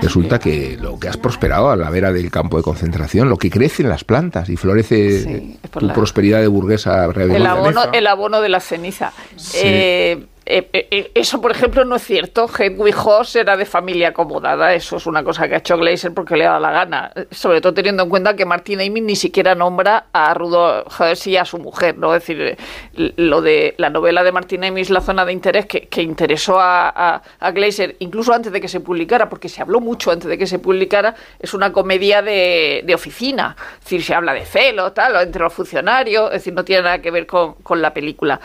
resulta 0.00 0.38
que 0.38 0.76
lo 0.80 0.98
que 0.98 1.08
has 1.08 1.16
prosperado 1.16 1.70
a 1.70 1.76
la 1.76 1.88
vera 1.90 2.12
del 2.12 2.30
campo 2.30 2.56
de 2.56 2.62
concentración, 2.62 3.28
lo 3.28 3.36
que 3.36 3.50
crece 3.50 3.82
en 3.82 3.88
las 3.88 4.04
plantas 4.04 4.48
y 4.48 4.56
florece 4.56 5.56
por 5.70 5.80
tu 5.80 5.86
la- 5.86 5.94
prosperidad 5.94 6.40
de 6.40 6.48
burguesa 6.48 7.04
El 7.04 7.46
abono, 7.46 7.82
el 7.92 8.06
abono 8.06 8.40
de 8.40 8.48
la 8.48 8.60
ceniza. 8.60 9.12
Eh, 9.54 9.62
eh, 9.64 10.26
eh, 10.44 10.68
eh, 10.72 11.12
eso, 11.14 11.40
por 11.40 11.52
ejemplo, 11.52 11.84
no 11.84 11.96
es 11.96 12.02
cierto. 12.02 12.48
Hedwig 12.48 12.94
Hoss 12.96 13.36
era 13.36 13.56
de 13.56 13.64
familia 13.64 14.08
acomodada. 14.08 14.74
Eso 14.74 14.96
es 14.96 15.06
una 15.06 15.22
cosa 15.22 15.48
que 15.48 15.54
ha 15.54 15.58
hecho 15.58 15.76
Glazer 15.76 16.12
porque 16.12 16.36
le 16.36 16.46
ha 16.46 16.50
dado 16.50 16.60
la 16.60 16.72
gana. 16.72 17.12
Eh, 17.14 17.26
Sobre 17.30 17.60
todo 17.60 17.74
teniendo 17.74 18.02
en 18.02 18.08
cuenta 18.08 18.34
que 18.34 18.44
Martin 18.44 18.80
Amis 18.80 19.02
ni 19.02 19.16
siquiera 19.16 19.54
nombra 19.54 20.06
a 20.12 20.34
Rudolf 20.34 21.00
Hess 21.00 21.26
y 21.28 21.36
a 21.36 21.44
su 21.44 21.58
mujer. 21.58 21.96
¿no? 21.96 22.14
Es 22.14 22.22
decir, 22.22 22.40
eh, 22.40 23.12
lo 23.16 23.40
de 23.40 23.74
la 23.78 23.90
novela 23.90 24.24
de 24.24 24.32
Martin 24.32 24.64
Amis, 24.64 24.90
La 24.90 25.00
zona 25.00 25.24
de 25.24 25.32
interés, 25.32 25.66
que, 25.66 25.82
que 25.88 26.02
interesó 26.02 26.58
a, 26.58 27.22
a, 27.38 27.50
Glazer 27.52 27.96
incluso 28.00 28.32
antes 28.32 28.52
de 28.52 28.60
que 28.60 28.68
se 28.68 28.80
publicara, 28.80 29.28
porque 29.28 29.48
se 29.48 29.62
habló 29.62 29.80
mucho 29.80 30.10
antes 30.10 30.28
de 30.28 30.38
que 30.38 30.46
se 30.46 30.58
publicara, 30.58 31.14
es 31.38 31.54
una 31.54 31.72
comedia 31.72 32.20
de, 32.22 32.82
de 32.84 32.94
oficina. 32.94 33.56
Es 33.78 33.84
decir, 33.84 34.02
se 34.02 34.14
habla 34.14 34.32
de 34.32 34.44
celo, 34.44 34.92
tal, 34.92 35.14
entre 35.22 35.42
los 35.42 35.52
funcionarios. 35.52 36.26
Es 36.26 36.40
decir, 36.40 36.52
no 36.52 36.64
tiene 36.64 36.82
nada 36.82 36.98
que 37.00 37.10
ver 37.10 37.26
con, 37.26 37.54
con 37.54 37.80
la 37.80 37.94
película 37.94 38.40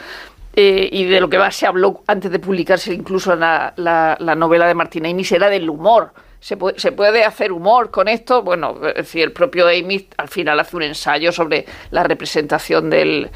eh, 0.58 0.90
y 0.92 1.06
de 1.06 1.20
lo 1.22 1.30
que 1.30 1.38
más 1.38 1.56
se 1.56 1.68
habló 1.68 2.04
antes 2.08 2.32
de 2.32 2.40
publicarse 2.40 2.92
incluso 2.92 3.36
la, 3.36 3.74
la, 3.78 4.18
la 4.20 4.34
novela 4.36 4.66
de 4.68 4.74
Martin 4.74 5.06
Amis 5.06 5.32
era 5.32 5.50
del 5.50 5.70
humor. 5.70 6.12
¿Se 6.40 6.58
puede, 6.58 6.80
¿Se 6.80 6.92
puede 6.92 7.24
hacer 7.24 7.52
humor 7.52 7.90
con 7.92 8.08
esto? 8.08 8.42
Bueno, 8.44 8.78
es 8.88 8.96
decir, 8.96 9.24
el 9.24 9.32
propio 9.32 9.68
Amis 9.68 10.06
al 10.18 10.28
final 10.30 10.60
hace 10.60 10.76
un 10.76 10.84
ensayo 10.84 11.32
sobre 11.32 11.66
la 11.92 12.04
representación 12.04 12.90
del 12.90 13.30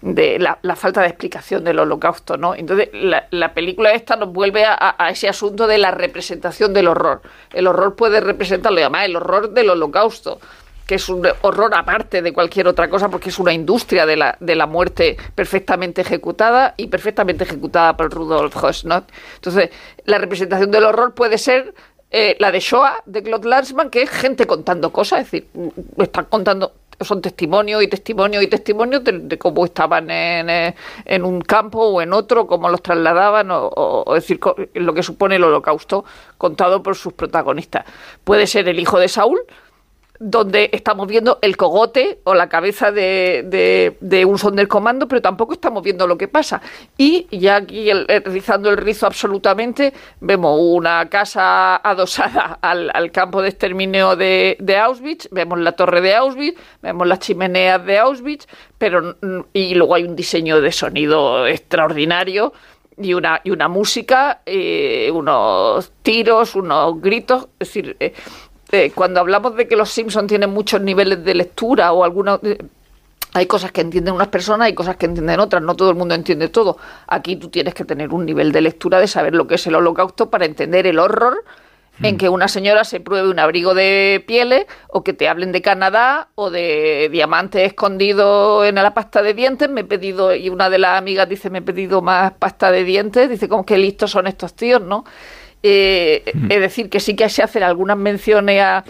de 0.00 0.38
la, 0.38 0.76
falta 0.76 1.00
de 1.02 1.08
explicación 1.08 1.64
del 1.64 1.80
holocausto, 1.80 2.36
¿no? 2.36 2.54
Entonces, 2.54 2.88
la, 2.92 3.26
la 3.32 3.52
película 3.52 3.90
esta 3.90 4.14
nos 4.14 4.32
vuelve 4.32 4.64
a, 4.64 4.72
a- 4.74 4.94
a 4.96 5.10
ese 5.10 5.28
asunto 5.28 5.66
de 5.66 5.76
la 5.78 5.90
representación 5.90 6.72
del 6.72 6.86
horror. 6.86 7.20
El 7.52 7.66
horror 7.66 7.96
puede 7.96 8.20
representarlo, 8.20 8.78
y 8.78 8.82
además 8.82 9.06
el 9.06 9.16
horror 9.16 9.50
del 9.50 9.70
holocausto 9.70 10.38
que 10.88 10.94
es 10.94 11.08
un 11.10 11.22
horror 11.42 11.74
aparte 11.74 12.22
de 12.22 12.32
cualquier 12.32 12.66
otra 12.66 12.88
cosa, 12.88 13.10
porque 13.10 13.28
es 13.28 13.38
una 13.38 13.52
industria 13.52 14.06
de 14.06 14.16
la, 14.16 14.36
de 14.40 14.56
la 14.56 14.66
muerte 14.66 15.18
perfectamente 15.34 16.00
ejecutada 16.00 16.72
y 16.78 16.86
perfectamente 16.86 17.44
ejecutada 17.44 17.94
por 17.94 18.10
Rudolf 18.10 18.56
Höss, 18.56 18.86
¿no? 18.86 19.04
Entonces, 19.34 19.68
la 20.06 20.16
representación 20.16 20.70
del 20.70 20.84
horror 20.84 21.12
puede 21.14 21.36
ser 21.36 21.74
eh, 22.10 22.36
la 22.40 22.50
de 22.50 22.60
Shoah, 22.60 23.02
de 23.04 23.22
Claude 23.22 23.46
Lanzmann, 23.50 23.90
que 23.90 24.00
es 24.00 24.08
gente 24.10 24.46
contando 24.46 24.90
cosas, 24.90 25.20
es 25.20 25.30
decir, 25.30 25.48
mm, 25.52 26.00
están 26.00 26.24
contando, 26.24 26.72
son 27.00 27.20
testimonios 27.20 27.82
y 27.82 27.88
testimonios 27.88 28.42
y 28.42 28.46
testimonios 28.46 29.04
de, 29.04 29.36
cómo 29.38 29.66
estaban 29.66 30.10
en, 30.10 30.48
eh, 30.48 30.74
en 31.04 31.22
un 31.22 31.42
campo 31.42 31.80
o 31.80 32.00
en 32.00 32.14
otro, 32.14 32.46
cómo 32.46 32.70
los 32.70 32.80
trasladaban, 32.82 33.50
o, 33.50 33.66
o- 33.66 34.04
o 34.10 34.14
decir, 34.14 34.40
lo 34.72 34.94
que 34.94 35.02
supone 35.02 35.36
el 35.36 35.44
holocausto 35.44 36.06
contado 36.38 36.82
por 36.82 36.96
sus 36.96 37.12
protagonistas. 37.12 37.84
Puede 38.24 38.46
ser 38.46 38.66
el 38.70 38.80
hijo 38.80 38.98
de 38.98 39.08
Saúl, 39.08 39.40
donde 40.20 40.70
estamos 40.72 41.06
viendo 41.06 41.38
el 41.42 41.56
cogote 41.56 42.18
o 42.24 42.34
la 42.34 42.48
cabeza 42.48 42.90
de, 42.90 43.96
de, 44.00 44.24
un 44.24 44.38
Sonderkommando, 44.38 45.06
pero 45.08 45.22
tampoco 45.22 45.52
estamos 45.52 45.82
viendo 45.82 46.06
lo 46.06 46.18
que 46.18 46.26
pasa. 46.28 46.60
Y 46.96 47.26
ya 47.36 47.56
aquí, 47.56 47.88
el- 47.88 48.04
el- 48.08 48.24
rizando 48.24 48.68
el 48.70 48.76
rizo 48.76 49.06
absolutamente, 49.06 49.92
vemos 50.20 50.58
una 50.60 51.08
casa 51.08 51.76
adosada 51.76 52.58
al, 52.62 52.90
al 52.92 53.10
campo 53.12 53.42
de 53.42 53.48
exterminio 53.50 54.16
de, 54.16 54.56
de 54.58 54.76
Auschwitz, 54.76 55.28
vemos 55.30 55.58
la 55.60 55.72
torre 55.72 56.00
de 56.00 56.14
Auschwitz, 56.14 56.58
vemos 56.82 57.06
las 57.06 57.20
chimeneas 57.20 57.84
de 57.86 57.98
Auschwitz, 57.98 58.46
pero 58.76 59.16
mm, 59.20 59.40
y 59.52 59.74
luego 59.74 59.94
hay 59.94 60.04
un 60.04 60.16
diseño 60.16 60.60
de 60.60 60.72
sonido 60.72 61.46
extraordinario 61.46 62.52
y 63.00 63.14
una, 63.14 63.40
y 63.44 63.50
una 63.50 63.68
música, 63.68 64.40
eh, 64.44 65.08
unos 65.14 65.92
tiros, 66.02 66.56
unos 66.56 67.00
gritos, 67.00 67.44
es 67.60 67.68
decir, 67.68 67.96
eh, 68.00 68.12
eh, 68.72 68.92
cuando 68.94 69.20
hablamos 69.20 69.56
de 69.56 69.66
que 69.66 69.76
los 69.76 69.90
Simpsons 69.90 70.26
tienen 70.26 70.50
muchos 70.50 70.80
niveles 70.80 71.24
de 71.24 71.34
lectura 71.34 71.92
o 71.92 72.04
algunos... 72.04 72.40
eh, 72.42 72.58
hay 73.34 73.46
cosas 73.46 73.72
que 73.72 73.82
entienden 73.82 74.14
unas 74.14 74.28
personas, 74.28 74.66
hay 74.66 74.74
cosas 74.74 74.96
que 74.96 75.06
entienden 75.06 75.38
otras, 75.38 75.62
no 75.62 75.76
todo 75.76 75.90
el 75.90 75.96
mundo 75.96 76.14
entiende 76.14 76.48
todo. 76.48 76.78
Aquí 77.06 77.36
tú 77.36 77.48
tienes 77.48 77.74
que 77.74 77.84
tener 77.84 78.12
un 78.12 78.24
nivel 78.24 78.52
de 78.52 78.62
lectura 78.62 78.98
de 79.00 79.06
saber 79.06 79.34
lo 79.34 79.46
que 79.46 79.56
es 79.56 79.66
el 79.66 79.74
holocausto 79.74 80.30
para 80.30 80.46
entender 80.46 80.86
el 80.86 80.98
horror 80.98 81.44
en 82.02 82.16
que 82.16 82.28
una 82.28 82.46
señora 82.48 82.84
se 82.84 83.00
pruebe 83.00 83.28
un 83.28 83.38
abrigo 83.38 83.74
de 83.74 84.22
pieles 84.26 84.66
o 84.88 85.02
que 85.02 85.12
te 85.12 85.28
hablen 85.28 85.52
de 85.52 85.62
Canadá 85.62 86.28
o 86.36 86.50
de 86.50 87.08
diamantes 87.10 87.66
escondidos 87.66 88.66
en 88.66 88.76
la 88.76 88.94
pasta 88.94 89.20
de 89.20 89.34
dientes. 89.34 89.68
Me 89.68 89.80
he 89.80 89.84
pedido, 89.84 90.34
y 90.34 90.48
una 90.48 90.70
de 90.70 90.78
las 90.78 90.96
amigas 90.96 91.28
dice, 91.28 91.50
me 91.50 91.58
he 91.58 91.62
pedido 91.62 92.00
más 92.00 92.32
pasta 92.32 92.70
de 92.70 92.84
dientes. 92.84 93.28
Dice, 93.28 93.48
como 93.48 93.66
que 93.66 93.76
listos 93.78 94.12
son 94.12 94.26
estos 94.26 94.54
tíos, 94.54 94.80
¿no? 94.80 95.04
Eh, 95.62 96.22
Es 96.48 96.60
decir, 96.60 96.88
que 96.90 97.00
sí 97.00 97.16
que 97.16 97.28
se 97.28 97.42
hacen 97.42 97.62
algunas 97.62 97.96
menciones 97.96 98.60
a, 98.62 98.84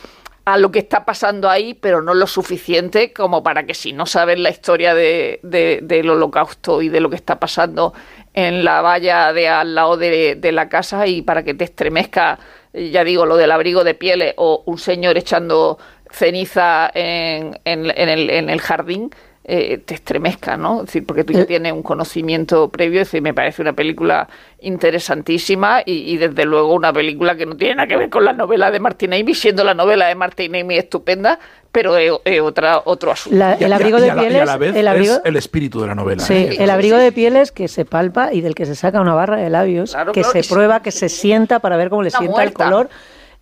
a 0.45 0.59
lo 0.59 0.71
que 0.71 0.79
está 0.81 1.05
pasando 1.05 1.49
ahí, 1.49 1.75
pero 1.75 2.03
no 2.03 2.15
lo 2.15 2.27
suficiente 2.27 3.13
como 3.13 3.43
para 3.43 3.65
que 3.67 3.75
si 3.75 3.93
no 3.93 4.07
sabes 4.07 4.39
la 4.39 4.51
historia 4.51 4.95
de, 4.95 5.41
de- 5.43 5.81
del 5.83 6.11
holocausto 6.11 6.83
y 6.83 6.89
de 6.89 7.01
lo 7.01 7.11
que 7.11 7.17
está 7.17 7.39
pasando 7.41 7.93
en 8.35 8.65
la 8.65 8.81
valla 8.83 9.33
de 9.33 9.49
al 9.49 9.75
lado 9.75 9.97
de, 9.97 10.37
de 10.37 10.53
la 10.53 10.69
casa 10.69 11.07
y 11.07 11.23
para 11.23 11.43
que 11.43 11.55
te 11.55 11.65
estremezca, 11.65 12.39
ya 12.73 13.03
digo, 13.05 13.27
lo 13.27 13.37
del 13.37 13.51
abrigo 13.51 13.83
de 13.85 13.95
pieles 13.95 14.35
o 14.37 14.63
un 14.67 14.79
señor 14.79 15.17
echando 15.19 15.79
ceniza 16.11 16.91
en, 16.95 17.59
en- 17.65 17.91
en 17.95 18.09
el, 18.09 18.31
en 18.31 18.49
el 18.51 18.61
jardín, 18.61 19.11
eh, 19.51 19.79
te 19.79 19.95
estremezca, 19.95 20.57
¿no? 20.59 20.81
Es 20.81 20.87
decir, 20.87 21.07
porque 21.07 21.25
tú 21.25 21.33
ya 21.33 21.47
tienes 21.47 21.73
un 21.73 21.83
conocimiento 21.83 22.69
previo, 22.69 23.01
es 23.01 23.09
decir, 23.09 23.23
me 23.23 23.33
parece 23.33 23.63
una 23.63 23.73
película 23.73 24.29
interesantísima 24.61 25.83
y, 25.85 26.13
y 26.13 26.17
desde 26.17 26.45
luego 26.45 26.75
una 26.75 26.93
película 26.93 27.37
que 27.37 27.47
no 27.47 27.57
tiene 27.57 27.77
nada 27.77 27.87
que 27.89 27.97
ver 27.97 28.11
con 28.11 28.25
la 28.25 28.33
novela 28.33 28.71
de 28.71 28.81
Martin 28.81 29.13
Amis, 29.15 29.41
siendo 29.41 29.65
la 29.65 29.75
novela 29.75 30.07
de 30.09 30.15
Martin 30.15 30.55
Amis 30.57 30.79
estupenda, 30.79 31.39
pero 31.73 31.97
es, 31.97 32.13
es 32.25 32.41
otra, 32.41 32.83
otro 32.85 33.11
asunto. 33.13 33.39
La- 33.39 33.55
el 33.55 33.69
Y 33.69 33.73
a- 33.73 33.77
abrigo 33.77 34.01
de 34.01 34.13
pieles, 34.13 34.47
la 34.47 34.57
vez 34.57 34.75
el 34.75 34.89
abrigo, 34.89 35.15
es 35.15 35.21
el 35.25 35.37
espíritu 35.37 35.81
de 35.81 35.87
la 35.89 35.95
novela. 35.95 36.23
Sí, 36.23 36.35
¿eh? 36.35 36.57
el 36.59 36.71
abrigo 36.71 36.97
de 36.97 37.13
pieles 37.13 37.53
que 37.53 37.69
se 37.69 37.85
palpa 37.85 38.33
y 38.33 38.41
del 38.41 38.55
que 38.55 38.67
se 38.67 38.75
saca 38.75 39.01
una 39.01 39.15
barra 39.15 39.37
de 39.37 39.51
labios, 39.51 39.93
Claro, 39.93 40.13
que 40.13 40.23
claro, 40.23 40.43
se 40.43 40.49
prueba, 40.53 40.83
que 40.83 40.91
se 40.91 41.09
sienta 41.09 41.59
para 41.61 41.77
ver 41.77 41.91
cómo 41.91 42.03
le 42.03 42.09
Está 42.09 42.19
sienta 42.19 42.37
muerta. 42.37 42.65
el 42.65 42.71
color. 42.71 42.89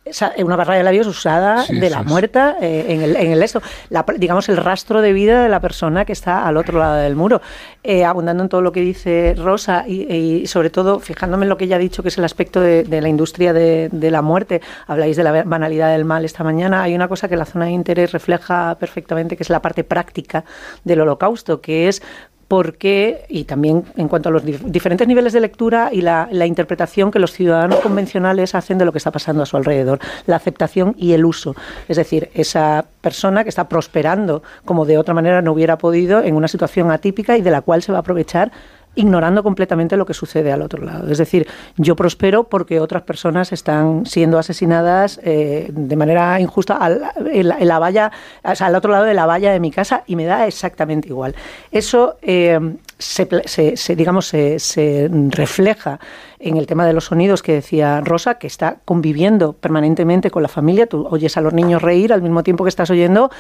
Esa- 0.06 0.32
Una 0.38 0.54
barra 0.56 0.76
de 0.76 0.82
labios 0.84 1.06
usada 1.08 1.62
Sí, 1.64 1.78
de 1.78 1.90
la 1.90 1.98
sí. 2.00 2.04
muerta 2.06 2.56
eh, 2.60 2.86
en, 2.88 3.02
el, 3.02 3.16
en 3.16 3.32
el 3.32 3.42
esto. 3.42 3.60
La- 3.90 4.04
digamos, 4.16 4.48
el 4.48 4.56
rastro 4.56 5.02
de 5.02 5.12
vida 5.12 5.42
de 5.42 5.48
la 5.48 5.60
persona 5.60 6.04
que 6.04 6.12
está 6.12 6.46
al 6.46 6.56
otro 6.56 6.78
lado 6.78 6.94
del 6.94 7.16
muro. 7.16 7.42
Eh, 7.82 8.04
abundando 8.04 8.42
en 8.44 8.48
todo 8.48 8.62
lo 8.62 8.70
que 8.72 8.80
dice 8.80 9.34
Rosa 9.36 9.84
y, 9.86 10.12
y 10.42 10.46
sobre 10.46 10.70
todo 10.70 11.00
fijándome 11.00 11.44
en 11.44 11.48
lo 11.48 11.56
que 11.56 11.64
ella 11.64 11.76
ha 11.76 11.80
dicho, 11.80 12.02
que 12.02 12.08
es 12.08 12.18
el 12.18 12.24
aspecto 12.24 12.60
de, 12.60 12.84
de 12.84 13.00
la 13.00 13.08
industria 13.08 13.52
de, 13.52 13.88
de 13.90 14.10
la 14.12 14.22
muerte. 14.22 14.60
Habláis 14.86 15.16
de 15.16 15.24
la 15.24 15.42
banalidad 15.42 15.90
del 15.92 16.04
mal 16.04 16.24
esta 16.24 16.44
mañana. 16.44 16.82
Hay 16.82 16.94
una 16.94 17.08
cosa 17.08 17.28
que 17.28 17.36
la 17.36 17.44
zona 17.44 17.64
de 17.64 17.72
interés 17.72 18.12
refleja 18.12 18.76
perfectamente, 18.78 19.36
que 19.36 19.42
es 19.42 19.50
la 19.50 19.60
parte 19.60 19.82
práctica 19.82 20.44
del 20.84 21.00
holocausto, 21.00 21.60
que 21.60 21.88
es 21.88 22.00
porque, 22.48 23.24
y 23.28 23.44
también 23.44 23.84
en 23.96 24.08
cuanto 24.08 24.28
a 24.28 24.32
los 24.32 24.44
dif- 24.44 24.60
diferentes 24.60 25.06
niveles 25.08 25.32
de 25.32 25.40
lectura 25.40 25.90
y 25.92 26.00
la 26.00 26.46
interpretación 26.46 27.10
que 27.10 27.18
los 27.18 27.32
ciudadanos 27.32 27.80
convencionales 27.80 28.54
hacen 28.54 28.78
de 28.78 28.84
lo 28.84 28.92
que 28.92 28.98
está 28.98 29.10
pasando 29.10 29.42
a 29.42 29.46
su 29.46 29.56
alrededor, 29.56 29.98
la 30.26 30.36
aceptación 30.36 30.94
y 30.96 31.12
el 31.12 31.24
uso. 31.24 31.54
Es 31.88 31.96
decir, 31.96 32.30
esa 32.34 32.84
persona 33.00 33.42
que 33.42 33.48
está 33.48 33.68
prosperando 33.68 34.42
como 34.64 34.84
de 34.84 34.98
otra 34.98 35.14
manera 35.14 35.42
no 35.42 35.52
hubiera 35.52 35.76
podido 35.78 36.22
en 36.22 36.34
una 36.34 36.48
situación 36.48 36.90
atípica 36.90 37.36
y 37.36 37.42
de 37.42 37.50
la 37.50 37.62
cual 37.62 37.82
se 37.82 37.92
va 37.92 37.98
a 37.98 38.00
aprovechar 38.02 38.52
ignorando 38.96 39.42
completamente 39.44 39.96
lo 39.96 40.04
que 40.06 40.14
sucede 40.14 40.50
al 40.50 40.62
otro 40.62 40.84
lado. 40.84 41.08
Es 41.10 41.18
decir, 41.18 41.46
yo 41.76 41.94
prospero 41.94 42.44
porque 42.44 42.80
otras 42.80 43.02
personas 43.02 43.52
están 43.52 44.04
siendo 44.06 44.38
asesinadas 44.38 45.20
eh, 45.22 45.68
de 45.70 45.96
manera 45.96 46.40
injusta 46.40 46.74
al- 46.76 47.02
en, 47.32 47.68
la, 47.68 47.78
valla, 47.78 48.10
al 48.42 48.74
otro 48.74 48.90
lado 48.90 49.04
de 49.04 49.14
la 49.14 49.26
valla 49.26 49.52
de 49.52 49.60
mi 49.60 49.70
casa 49.70 50.02
y 50.06 50.16
me 50.16 50.24
da 50.24 50.46
exactamente 50.46 51.08
igual. 51.08 51.34
Eso 51.70 52.16
eh, 52.22 52.58
se, 52.98 53.28
se- 53.44 53.76
se, 53.76 53.94
digamos, 53.96 54.26
se, 54.26 54.58
se 54.58 55.08
refleja 55.30 56.00
en 56.48 56.56
el 56.56 56.66
tema 56.66 56.86
de 56.86 56.92
los 56.92 57.06
sonidos 57.06 57.42
que 57.42 57.52
decía 57.52 58.00
Rosa, 58.02 58.34
que 58.38 58.46
está 58.46 58.78
conviviendo 58.84 59.52
permanentemente 59.54 60.30
con 60.30 60.42
la 60.42 60.48
familia. 60.48 60.86
Tú 60.86 61.06
oyes 61.10 61.36
a 61.36 61.40
los 61.40 61.52
niños 61.52 61.82
reír 61.82 62.12
al 62.12 62.22
mismo 62.22 62.42
tiempo 62.42 62.64
que 62.64 62.68
estás 62.70 62.90
oyendo 62.90 63.30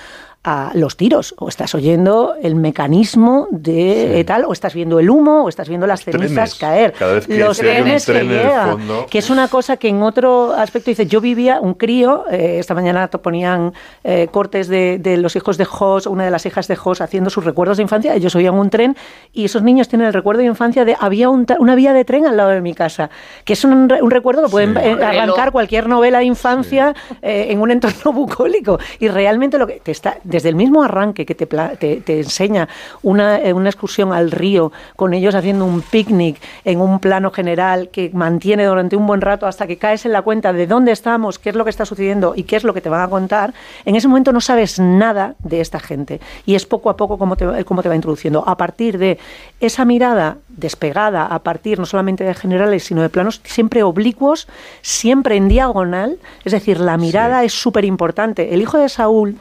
a 0.44 0.70
los 0.74 0.96
tiros, 0.96 1.34
o 1.38 1.48
estás 1.48 1.74
oyendo 1.74 2.34
el 2.40 2.54
mecanismo 2.54 3.48
de 3.50 4.22
tal, 4.24 4.44
o 4.44 4.52
estás 4.52 4.74
viendo 4.74 5.00
el 5.00 5.10
humo, 5.10 5.42
o 5.44 5.48
estás 5.48 5.68
viendo 5.68 5.88
las 5.88 6.04
cenizas 6.04 6.28
trenes. 6.30 6.54
caer. 6.54 6.92
Cada 6.92 7.14
vez 7.14 7.26
que 7.26 7.38
los 7.38 7.58
trenes 7.58 8.06
que 8.06 8.12
tren 8.12 8.26
en 8.26 8.32
el 8.32 8.38
llegan, 8.44 8.78
que 9.10 9.18
es 9.18 9.28
una 9.30 9.48
cosa 9.48 9.76
que 9.76 9.88
en 9.88 10.02
otro 10.02 10.52
aspecto 10.52 10.90
dice, 10.92 11.06
yo 11.06 11.20
vivía 11.20 11.60
un 11.60 11.74
crío, 11.74 12.24
eh, 12.30 12.58
esta 12.60 12.74
mañana 12.74 13.08
to- 13.08 13.20
ponían 13.22 13.72
eh, 14.04 14.28
cortes 14.30 14.68
de, 14.68 14.98
de 15.00 15.16
los 15.16 15.34
hijos 15.34 15.58
de 15.58 15.64
Jos, 15.64 16.06
una 16.06 16.24
de 16.24 16.30
las 16.30 16.46
hijas 16.46 16.68
de 16.68 16.76
Jos 16.76 17.00
haciendo 17.00 17.28
sus 17.28 17.44
recuerdos 17.44 17.78
de 17.78 17.82
infancia, 17.82 18.14
ellos 18.14 18.34
oían 18.36 18.54
un 18.54 18.70
tren 18.70 18.96
y 19.32 19.46
esos 19.46 19.62
niños 19.64 19.88
tienen 19.88 20.06
el 20.06 20.12
recuerdo 20.12 20.42
de 20.42 20.46
infancia 20.46 20.84
de 20.84 20.96
había 21.00 21.28
un 21.28 21.44
una 21.58 21.74
vía 21.74 21.92
de 21.92 22.04
tren 22.04 22.24
al 22.26 22.36
lado 22.36 22.50
de 22.50 22.60
mi 22.60 22.74
casa. 22.74 22.95
Casa, 22.96 23.10
que 23.44 23.52
es 23.52 23.64
un, 23.64 23.88
re- 23.88 24.02
un 24.02 24.10
recuerdo 24.10 24.42
que 24.44 24.48
pueden 24.48 24.74
Sí. 24.74 24.80
eh, 24.82 25.04
arrancar 25.04 25.52
cualquier 25.52 25.88
novela 25.88 26.18
de 26.18 26.24
infancia 26.24 26.94
eh, 27.22 27.46
en 27.50 27.60
un 27.60 27.70
entorno 27.70 28.12
bucólico. 28.12 28.78
Y 28.98 29.08
realmente 29.08 29.58
lo 29.58 29.66
que 29.66 29.80
te 29.80 29.92
está, 29.92 30.16
desde 30.24 30.48
el 30.48 30.54
mismo 30.54 30.82
arranque 30.82 31.26
que 31.26 31.34
te, 31.34 31.46
pla- 31.46 31.70
te, 31.76 31.96
te 32.00 32.18
enseña 32.20 32.68
una, 33.02 33.38
eh, 33.38 33.52
una 33.52 33.68
excursión 33.68 34.12
al 34.12 34.30
río, 34.30 34.72
con 34.96 35.14
ellos 35.14 35.34
haciendo 35.34 35.64
un 35.64 35.82
picnic 35.82 36.36
en 36.64 36.80
un 36.80 36.98
plano 37.00 37.30
general 37.30 37.88
que 37.90 38.10
mantiene 38.12 38.64
durante 38.64 38.96
un 38.96 39.06
buen 39.06 39.20
rato 39.20 39.46
hasta 39.46 39.66
que 39.66 39.76
caes 39.76 40.06
en 40.06 40.12
la 40.12 40.22
cuenta 40.22 40.52
de 40.52 40.66
dónde 40.66 40.92
estamos, 40.92 41.38
qué 41.38 41.50
es 41.50 41.56
lo 41.56 41.64
que 41.64 41.70
está 41.70 41.84
sucediendo 41.84 42.32
y 42.36 42.44
qué 42.44 42.56
es 42.56 42.64
lo 42.64 42.72
que 42.74 42.80
te 42.80 42.88
van 42.88 43.00
a 43.02 43.08
contar, 43.08 43.52
en 43.84 43.96
ese 43.96 44.08
momento 44.08 44.32
no 44.32 44.40
sabes 44.40 44.78
nada 44.78 45.34
de 45.40 45.60
esta 45.60 45.78
gente. 45.80 46.20
Y 46.46 46.54
es 46.54 46.66
poco 46.66 46.90
a 46.90 46.96
poco 46.96 47.18
como 47.18 47.36
te, 47.36 47.64
cómo 47.64 47.82
te 47.82 47.88
va 47.88 47.94
introduciendo. 47.96 48.42
A 48.46 48.56
partir 48.56 48.98
de 48.98 49.18
esa 49.60 49.84
mirada 49.84 50.38
despegada, 50.48 51.26
a 51.26 51.38
partir 51.40 51.78
no 51.78 51.86
solamente 51.86 52.24
de 52.24 52.34
generales, 52.34 52.75
sino 52.80 53.02
de 53.02 53.08
planos 53.08 53.40
siempre 53.44 53.82
oblicuos, 53.82 54.48
siempre 54.82 55.36
en 55.36 55.48
diagonal, 55.48 56.18
es 56.44 56.52
decir, 56.52 56.80
la 56.80 56.96
mirada 56.96 57.44
es 57.44 57.52
súper 57.52 57.84
importante. 57.84 58.54
El 58.54 58.62
hijo 58.62 58.78
de 58.78 58.88
Saúl 58.88 59.38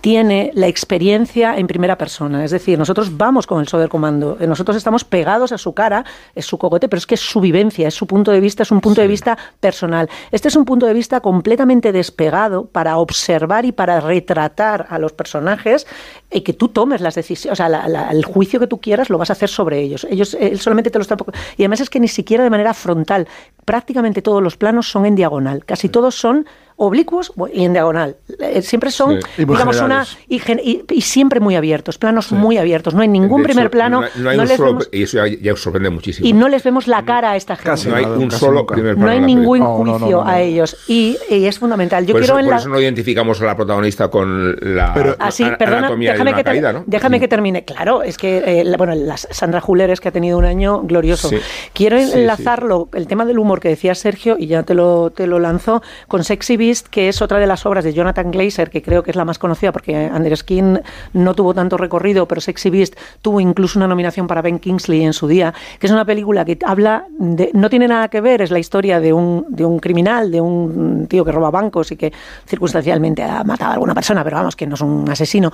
tiene 0.00 0.50
la 0.54 0.68
experiencia 0.68 1.58
en 1.58 1.66
primera 1.66 1.98
persona. 1.98 2.44
Es 2.44 2.50
decir, 2.50 2.78
nosotros 2.78 3.16
vamos 3.16 3.46
con 3.46 3.60
el 3.60 3.68
Soderkommando, 3.68 4.36
eh, 4.40 4.46
nosotros 4.46 4.76
estamos 4.76 5.04
pegados 5.04 5.52
a 5.52 5.58
su 5.58 5.74
cara, 5.74 6.04
es 6.34 6.46
su 6.46 6.58
cogote, 6.58 6.88
pero 6.88 6.98
es 6.98 7.06
que 7.06 7.14
es 7.14 7.20
su 7.20 7.40
vivencia, 7.40 7.88
es 7.88 7.94
su 7.94 8.06
punto 8.06 8.30
de 8.30 8.40
vista, 8.40 8.62
es 8.62 8.70
un 8.70 8.80
punto 8.80 9.00
de 9.00 9.08
vista 9.08 9.36
personal. 9.60 10.08
Este 10.30 10.48
es 10.48 10.56
un 10.56 10.64
punto 10.64 10.86
de 10.86 10.94
vista 10.94 11.20
completamente 11.20 11.92
despegado 11.92 12.66
para 12.66 12.98
observar 12.98 13.64
y 13.64 13.72
para 13.72 14.00
retratar 14.00 14.86
a 14.88 14.98
los 14.98 15.12
personajes 15.12 15.86
y 16.30 16.42
que 16.42 16.52
tú 16.52 16.68
tomes 16.68 17.00
las 17.00 17.14
decisiones, 17.14 17.52
o 17.52 17.56
sea, 17.56 17.68
la- 17.68 17.88
la- 17.88 18.10
el 18.10 18.24
juicio 18.24 18.60
que 18.60 18.66
tú 18.66 18.80
quieras 18.80 19.08
lo 19.10 19.16
vas 19.18 19.30
a 19.30 19.32
hacer 19.32 19.48
sobre 19.48 19.80
ellos. 19.80 20.06
Ellos 20.10 20.36
él 20.38 20.58
solamente 20.60 20.90
te 20.90 20.98
lo 20.98 21.02
está 21.02 21.16
y 21.56 21.62
además 21.62 21.80
es 21.80 21.90
que 21.90 22.00
ni 22.00 22.08
siquiera 22.08 22.44
de 22.44 22.50
manera 22.50 22.74
frontal. 22.74 23.26
Prácticamente 23.64 24.22
todos 24.22 24.42
los 24.42 24.56
planos 24.56 24.90
son 24.90 25.04
en 25.06 25.14
diagonal, 25.14 25.64
casi 25.64 25.88
todos 25.88 26.14
son 26.14 26.46
oblicuos 26.80 27.32
y 27.52 27.64
en 27.64 27.72
diagonal. 27.72 28.16
Eh, 28.38 28.62
Siempre 28.62 28.90
son, 28.92 29.20
Sí. 29.20 29.42
Y 29.42 29.46
muy 29.46 29.56
digamos, 29.56 29.80
una 29.80 30.06
y, 30.28 30.38
gen- 30.38 30.60
y- 30.62 30.84
y 30.88 31.00
siempre 31.00 31.40
muy 31.40 31.56
abiertos, 31.56 31.98
planos 31.98 32.30
muy 32.30 32.56
abiertos. 32.56 32.94
No 32.94 33.00
hay 33.02 33.08
ningún 33.08 33.42
primer 33.42 33.68
plano 33.68 34.00
No, 34.02 34.06
hay- 34.06 34.12
no 34.22 34.30
hay 34.30 34.36
no 34.36 34.42
un 34.44 34.48
les 34.48 34.56
solo, 34.56 34.68
vemos- 34.74 34.88
y 34.92 35.02
eso 35.02 35.26
ya, 35.26 35.36
ya 35.42 35.52
os 35.54 35.60
sorprende 35.60 35.90
muchísimo. 35.90 36.26
y 36.28 36.32
no 36.32 36.48
les 36.48 36.62
vemos 36.62 36.86
la 36.86 37.04
cara 37.04 37.32
a 37.32 37.36
esta 37.36 37.56
gente. 37.56 37.88
no 37.90 37.96
hay 37.96 38.04
un 38.04 38.28
casi 38.28 38.38
solo 38.40 38.60
nunca. 38.60 38.74
primer 38.74 38.92
No 38.96 39.00
plano 39.00 39.10
hay 39.10 39.16
en 39.16 39.22
la 39.22 39.26
ningún 39.26 39.60
juicio 39.60 40.24
a 40.24 40.40
ellos. 40.40 40.76
Y, 40.86 41.16
y 41.28 41.44
es 41.46 41.58
fundamental. 41.58 42.06
Yo 42.06 42.12
por, 42.12 42.20
quiero 42.22 42.34
eso, 42.34 42.38
en 42.40 42.46
por 42.46 42.54
la... 42.54 42.60
eso 42.60 42.68
no 42.68 42.80
identificamos 42.80 43.40
a 43.42 43.44
la 43.44 43.56
protagonista 43.56 44.08
con 44.08 44.56
la 44.76 45.16
Así, 45.18 45.42
ana- 45.42 45.58
perdona, 45.58 45.78
anatomía 45.78 46.14
déjame, 46.24 46.30
que, 46.36 46.44
ter- 46.44 46.52
caída, 46.52 46.72
¿no? 46.72 46.84
déjame 46.86 47.20
que 47.20 47.28
termine. 47.28 47.64
Claro, 47.64 48.02
es 48.02 48.16
que, 48.18 48.38
eh, 48.60 48.64
la- 48.64 48.76
bueno, 48.76 48.94
la 48.94 49.16
Sandra 49.16 49.60
Juleres, 49.60 50.00
que 50.00 50.08
ha 50.08 50.12
tenido 50.12 50.38
un 50.38 50.44
año 50.44 50.82
glorioso. 50.82 51.28
Sí. 51.28 51.36
Quiero 51.72 51.98
Sí, 51.98 52.06
sí. 52.06 52.18
enlazarlo, 52.18 52.88
el 52.94 53.06
tema 53.06 53.24
del 53.24 53.38
humor 53.38 53.60
que 53.60 53.68
decía 53.68 53.94
Sergio, 53.94 54.36
y 54.38 54.46
ya 54.46 54.62
te 54.62 54.74
lo, 54.74 55.10
te 55.10 55.26
lo 55.26 55.38
lanzo, 55.38 55.82
con 56.08 56.24
Sexy 56.24 56.56
Beast, 56.56 56.86
que 56.88 57.08
es 57.08 57.22
otra 57.22 57.38
de 57.38 57.46
las 57.46 57.64
obras 57.66 57.84
de 57.84 57.92
Jonathan 57.94 58.30
Glazer, 58.30 58.70
que 58.70 58.82
creo 58.82 59.02
que 59.02 59.10
es 59.10 59.16
la 59.16 59.24
más 59.24 59.38
conocida, 59.38 59.72
porque 59.72 60.10
Under 60.14 60.36
Skin 60.36 60.80
no 61.12 61.34
tuvo 61.34 61.54
tanto 61.54 61.76
recorrido, 61.76 62.26
pero 62.26 62.40
Sexy 62.40 62.70
Beast 62.70 62.94
tuvo 63.22 63.40
incluso 63.40 63.78
una 63.78 63.86
nominación 63.88 64.26
para 64.26 64.42
Ben 64.42 64.58
Kingsley 64.58 65.04
en 65.04 65.12
su 65.12 65.26
día, 65.28 65.52
que 65.78 65.86
es 65.86 65.92
una 65.92 66.04
película 66.04 66.44
que 66.44 66.58
habla, 66.64 67.06
de, 67.18 67.50
no 67.54 67.68
tiene 67.70 67.88
nada 67.88 68.08
que 68.08 68.20
ver, 68.20 68.42
es 68.42 68.50
la 68.50 68.58
historia 68.58 69.00
de 69.00 69.12
un, 69.12 69.44
de 69.48 69.64
un 69.64 69.78
criminal, 69.78 70.30
de 70.30 70.40
un 70.40 71.06
tío 71.08 71.24
que 71.24 71.32
roba 71.32 71.50
bancos 71.50 71.90
y 71.92 71.96
que 71.96 72.12
circunstancialmente 72.46 73.22
ha 73.22 73.44
matado 73.44 73.70
a 73.70 73.74
alguna 73.74 73.94
persona, 73.94 74.24
pero 74.24 74.36
vamos, 74.36 74.56
que 74.56 74.66
no 74.66 74.74
es 74.74 74.80
un 74.80 75.08
asesino, 75.10 75.52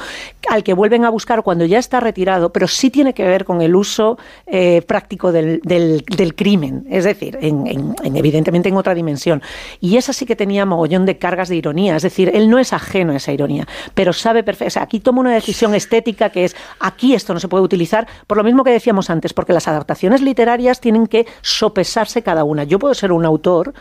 al 0.55 0.63
que 0.65 0.73
vuelven 0.73 1.05
a 1.05 1.11
buscar 1.11 1.43
cuando 1.43 1.65
ya 1.65 1.79
está 1.79 2.01
retirado, 2.01 2.53
pero 2.53 2.69
sí 2.69 2.91
tiene 2.91 3.13
que 3.13 3.25
ver 3.25 3.45
con 3.45 3.61
el 3.61 3.75
uso 3.75 4.19
eh, 4.47 4.83
práctico 4.83 5.33
del, 5.33 5.61
del- 5.65 6.05
crimen, 6.35 6.87
es 6.91 7.05
decir, 7.05 7.37
en- 7.41 7.67
en- 7.67 8.17
evidentemente 8.17 8.69
en 8.69 8.77
otra 8.77 8.95
dimensión. 8.95 9.43
Y 9.81 9.97
esa 9.97 10.13
sí 10.13 10.27
que 10.27 10.37
tenía 10.37 10.65
mogollón 10.65 11.07
de 11.07 11.19
cargas 11.19 11.49
de 11.49 11.57
ironía, 11.57 11.97
es 11.97 12.03
decir, 12.03 12.31
él 12.35 12.49
no 12.49 12.59
es 12.59 12.73
ajeno 12.73 13.13
a 13.13 13.17
esa 13.17 13.33
ironía, 13.33 13.67
pero 13.95 14.13
sabe 14.13 14.43
perfectamente, 14.43 14.69
o 14.69 14.75
sea, 14.75 14.83
aquí 14.85 15.01
toma 15.01 15.21
una 15.21 15.35
decisión 15.35 15.75
estética 15.75 16.31
que 16.31 16.45
es, 16.45 16.57
aquí 16.81 17.15
esto 17.15 17.35
no 17.35 17.41
se 17.41 17.49
puede 17.49 17.65
utilizar, 17.65 18.07
por 18.27 18.37
lo 18.39 18.45
mismo 18.45 18.65
que 18.65 18.71
decíamos 18.71 19.11
antes, 19.11 19.33
porque 19.33 19.53
las 19.53 19.69
adaptaciones 19.69 20.23
literarias 20.23 20.81
tienen 20.81 21.07
que 21.07 21.27
sopesarse 21.43 22.23
cada 22.23 22.45
una. 22.45 22.65
Yo 22.65 22.79
puedo 22.79 22.95
ser 22.95 23.13
un 23.13 23.25
autor 23.25 23.75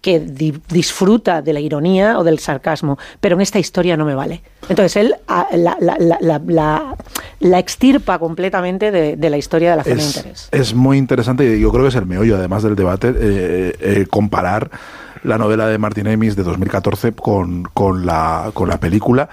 que 0.00 0.20
di- 0.20 0.60
disfruta 0.70 1.42
de 1.42 1.52
la 1.52 1.60
ironía 1.60 2.18
o 2.18 2.24
del 2.24 2.38
sarcasmo, 2.38 2.98
pero 3.20 3.34
en 3.36 3.40
esta 3.42 3.58
historia 3.58 3.96
no 3.96 4.04
me 4.04 4.14
vale. 4.14 4.42
Entonces 4.68 4.96
él 4.96 5.14
ah, 5.26 5.46
la, 5.52 5.76
la- 5.80 7.58
extirpa 7.58 8.18
completamente 8.18 8.90
de, 8.90 9.16
de 9.16 9.30
la 9.30 9.38
historia 9.38 9.70
de 9.70 9.76
la 9.76 9.84
zona 9.84 9.96
de 9.96 10.02
es, 10.02 10.16
interés. 10.16 10.48
es 10.52 10.74
muy 10.74 10.98
interesante 10.98 11.56
y 11.56 11.60
yo 11.60 11.70
creo 11.70 11.82
que 11.84 11.88
es 11.88 11.94
el 11.96 12.06
meollo, 12.06 12.36
además 12.36 12.62
del 12.62 12.76
debate, 12.76 13.08
eh, 13.18 13.74
eh, 13.80 14.06
comparar 14.08 14.70
la 15.24 15.36
novela 15.36 15.66
de 15.66 15.78
Martin 15.78 16.06
Amis 16.08 16.36
de 16.36 16.44
2014 16.44 17.12
con, 17.12 17.64
con, 17.74 18.06
la, 18.06 18.50
con 18.54 18.68
la 18.68 18.78
película 18.78 19.28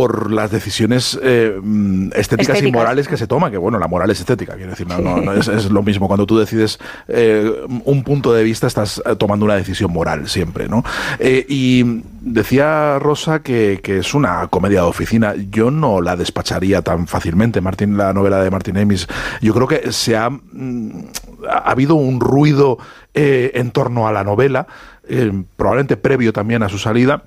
por 0.00 0.32
las 0.32 0.50
decisiones 0.50 1.20
eh, 1.22 1.60
mm, 1.62 2.12
estéticas, 2.14 2.62
y 2.62 2.72
morales 2.72 3.06
que 3.06 3.18
se 3.18 3.26
toman, 3.26 3.50
que 3.50 3.58
bueno, 3.58 3.78
la 3.78 3.86
moral 3.86 4.10
es 4.10 4.18
estética, 4.18 4.54
quiero 4.54 4.70
decir, 4.70 4.88
no, 4.88 4.98
no, 4.98 5.18
no, 5.18 5.34
es, 5.34 5.46
es 5.46 5.70
lo 5.70 5.82
mismo, 5.82 6.08
cuando 6.08 6.24
tú 6.24 6.38
decides 6.38 6.78
eh, 7.06 7.66
un 7.84 8.02
punto 8.02 8.32
de 8.32 8.42
vista 8.42 8.66
estás 8.66 9.02
eh, 9.04 9.14
tomando 9.16 9.44
una 9.44 9.56
decisión 9.56 9.92
moral 9.92 10.26
siempre, 10.26 10.70
¿no? 10.70 10.82
Eh, 11.18 11.44
y 11.46 12.00
decía 12.22 12.98
Rosa 12.98 13.42
que, 13.42 13.80
que 13.82 13.98
es 13.98 14.14
una 14.14 14.46
comedia 14.46 14.80
de 14.80 14.86
oficina, 14.86 15.34
yo 15.50 15.70
no 15.70 16.00
la 16.00 16.16
despacharía 16.16 16.80
tan 16.80 17.06
fácilmente, 17.06 17.60
Martín, 17.60 17.98
la 17.98 18.14
novela 18.14 18.42
de 18.42 18.50
Martin 18.50 18.78
Amis, 18.78 19.06
yo 19.42 19.52
creo 19.52 19.68
que 19.68 19.92
se 19.92 20.16
ha, 20.16 20.30
mm, 20.30 21.08
ha 21.46 21.70
habido 21.70 21.94
un 21.96 22.20
ruido 22.20 22.78
en 23.12 23.70
torno 23.70 24.08
a 24.08 24.12
la 24.12 24.24
novela, 24.24 24.66
probablemente 25.58 25.98
previo 25.98 26.32
también 26.32 26.62
a 26.62 26.70
su 26.70 26.78
salida, 26.78 27.24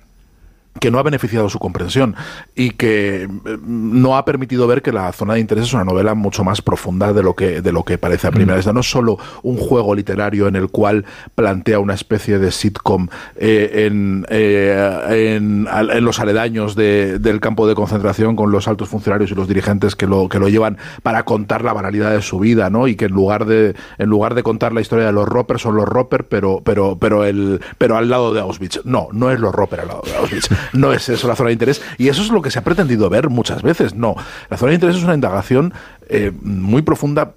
que 0.80 0.90
no 0.92 1.00
ha 1.00 1.04
beneficiado 1.04 1.50
su 1.50 1.60
comprensión 1.60 2.16
y 2.56 2.72
que 2.72 3.24
eh, 3.24 3.58
no 3.66 4.18
ha 4.18 4.26
permitido 4.26 4.68
ver 4.68 4.82
que 4.82 4.92
la 4.92 5.12
zona 5.14 5.36
de 5.36 5.40
interés 5.40 5.66
es 5.66 5.74
una 5.74 5.84
novela 5.86 6.14
mucho 6.16 6.44
más 6.44 6.62
profunda 6.62 7.14
de 7.14 7.24
lo 7.24 7.36
que 7.36 7.62
de 7.62 7.72
lo 7.72 7.84
que 7.84 7.98
parece 7.98 8.28
a 8.28 8.32
primera 8.32 8.56
vista. 8.56 8.74
No 8.74 8.80
es 8.82 8.90
solo 8.90 9.18
un 9.44 9.58
juego 9.58 9.94
literario 9.96 10.48
en 10.48 10.56
el 10.56 10.70
cual 10.70 11.06
plantea 11.36 11.80
una 11.80 11.94
especie 11.94 12.40
de 12.40 12.52
sitcom 12.52 13.08
eh, 13.36 13.86
en, 13.88 14.26
eh, 14.30 15.36
en 15.36 16.06
los 16.06 16.20
aledaños 16.20 16.76
de- 16.76 17.20
del 17.20 17.40
campo 17.40 17.68
de 17.68 17.76
concentración 17.76 18.36
con 18.36 18.52
los 18.52 18.68
altos 18.68 18.90
funcionarios 18.90 19.32
y 19.32 19.36
los 19.36 19.48
dirigentes 19.48 19.96
que 19.96 20.08
lo 20.08 20.28
que 20.30 20.40
lo 20.40 20.50
llevan 20.50 20.78
para 21.04 21.24
contar 21.24 21.64
la 21.64 21.74
banalidad 21.74 22.12
de 22.12 22.22
su 22.22 22.40
vida, 22.40 22.70
¿no? 22.70 22.88
Y 22.88 22.96
que 22.96 23.06
en 23.06 23.12
lugar 23.14 23.46
de 23.46 23.76
en 24.00 24.10
lugar 24.10 24.34
de 24.36 24.44
contar 24.44 24.74
la 24.74 24.82
historia 24.82 25.06
de 25.06 25.12
los 25.14 25.28
Roper 25.28 25.60
son 25.60 25.76
los 25.76 25.88
Roper, 25.88 26.26
pero 26.28 26.62
pero 26.64 26.98
pero 27.00 27.24
el 27.26 27.62
pero 27.78 27.96
al 27.98 28.10
lado 28.10 28.34
de 28.34 28.42
Auschwitz. 28.42 28.82
No, 28.86 29.08
no 29.12 29.32
es 29.32 29.40
los 29.40 29.54
Roper 29.54 29.82
al 29.82 29.88
lado 29.90 30.02
de 30.06 30.16
Auschwitz. 30.16 30.50
No 30.72 30.94
es 30.94 31.10
eso 31.10 31.28
la 31.28 31.36
zona 31.36 31.48
de 31.48 31.54
interés. 31.54 31.82
Y 31.98 32.08
eso 32.08 32.22
es 32.22 32.30
lo 32.30 32.42
que 32.42 32.52
se 32.52 32.60
ha 32.60 32.64
pretendido 32.64 33.10
ver 33.10 33.30
muchas 33.30 33.62
veces. 33.62 33.94
No, 33.94 34.16
la 34.50 34.58
zona 34.58 34.70
de 34.70 34.76
interés 34.76 34.96
es 34.98 35.04
una 35.04 35.16
indagación 35.16 35.74
eh, 36.08 36.32
muy 36.42 36.82
profunda, 36.82 37.36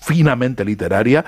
finamente 0.00 0.64
literaria, 0.64 1.24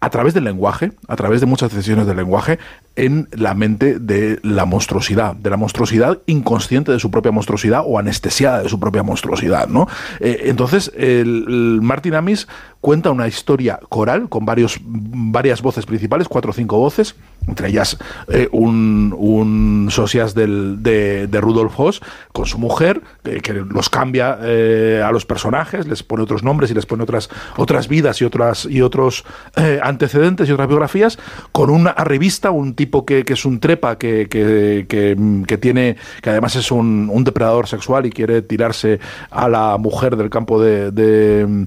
a 0.00 0.10
través 0.10 0.34
del 0.34 0.44
lenguaje, 0.44 0.92
a 1.08 1.16
través 1.16 1.40
de 1.40 1.46
muchas 1.46 1.70
decisiones 1.72 2.06
del 2.06 2.16
lenguaje, 2.16 2.58
en 2.94 3.28
la 3.32 3.54
mente 3.54 3.98
de 3.98 4.40
la 4.42 4.64
monstruosidad, 4.64 5.34
de 5.34 5.50
la 5.50 5.56
monstruosidad 5.56 6.18
inconsciente 6.26 6.90
de 6.90 6.98
su 6.98 7.10
propia 7.10 7.30
monstruosidad 7.30 7.82
o 7.86 7.98
anestesiada 7.98 8.62
de 8.62 8.68
su 8.68 8.80
propia 8.80 9.02
monstruosidad, 9.02 9.68
¿no? 9.68 9.86
Eh, 10.20 10.42
entonces, 10.44 10.92
el, 10.96 11.80
Martin 11.80 12.14
Amis 12.14 12.48
cuenta 12.80 13.10
una 13.10 13.26
historia 13.26 13.80
coral 13.88 14.28
con 14.28 14.44
varios, 14.44 14.80
varias 14.82 15.62
voces 15.62 15.86
principales, 15.86 16.28
cuatro 16.28 16.50
o 16.50 16.54
cinco 16.54 16.78
voces, 16.78 17.16
entre 17.46 17.68
ellas 17.68 17.98
eh, 18.28 18.48
un, 18.52 19.14
un 19.16 19.88
socias 19.90 20.34
del, 20.34 20.82
de, 20.82 21.26
de 21.26 21.40
Rudolf 21.40 21.78
Hoss 21.78 22.00
con 22.32 22.46
su 22.46 22.58
mujer, 22.58 23.00
que, 23.22 23.40
que 23.40 23.52
los 23.54 23.88
cambia 23.88 24.38
eh, 24.42 25.02
a 25.04 25.10
los 25.12 25.24
personajes, 25.24 25.86
les 25.86 26.02
pone 26.02 26.22
otros 26.22 26.42
nombres 26.42 26.70
y 26.70 26.74
les 26.74 26.86
pone 26.86 27.02
otras, 27.02 27.30
otras 27.56 27.88
vidas 27.88 28.20
y, 28.20 28.24
otras, 28.24 28.66
y 28.66 28.80
otros 28.80 29.24
eh, 29.56 29.80
antecedentes 29.88 30.48
y 30.48 30.52
otras 30.52 30.68
biografías, 30.68 31.18
con 31.52 31.70
una 31.70 31.92
revista, 31.92 32.50
un 32.50 32.74
tipo 32.74 33.04
que, 33.04 33.24
que 33.24 33.32
es 33.32 33.44
un 33.44 33.60
trepa, 33.60 33.96
que, 33.98 34.28
que, 34.28 34.86
que, 34.88 35.58
tiene, 35.58 35.96
que 36.22 36.30
además 36.30 36.56
es 36.56 36.70
un, 36.70 37.10
depredador 37.24 37.66
sexual 37.66 38.06
y 38.06 38.10
quiere 38.10 38.42
tirarse 38.42 39.00
a 39.30 39.48
la 39.48 39.76
mujer 39.78 40.16
del 40.16 40.30
campo 40.30 40.60
de, 40.60 40.90
de, 40.92 41.66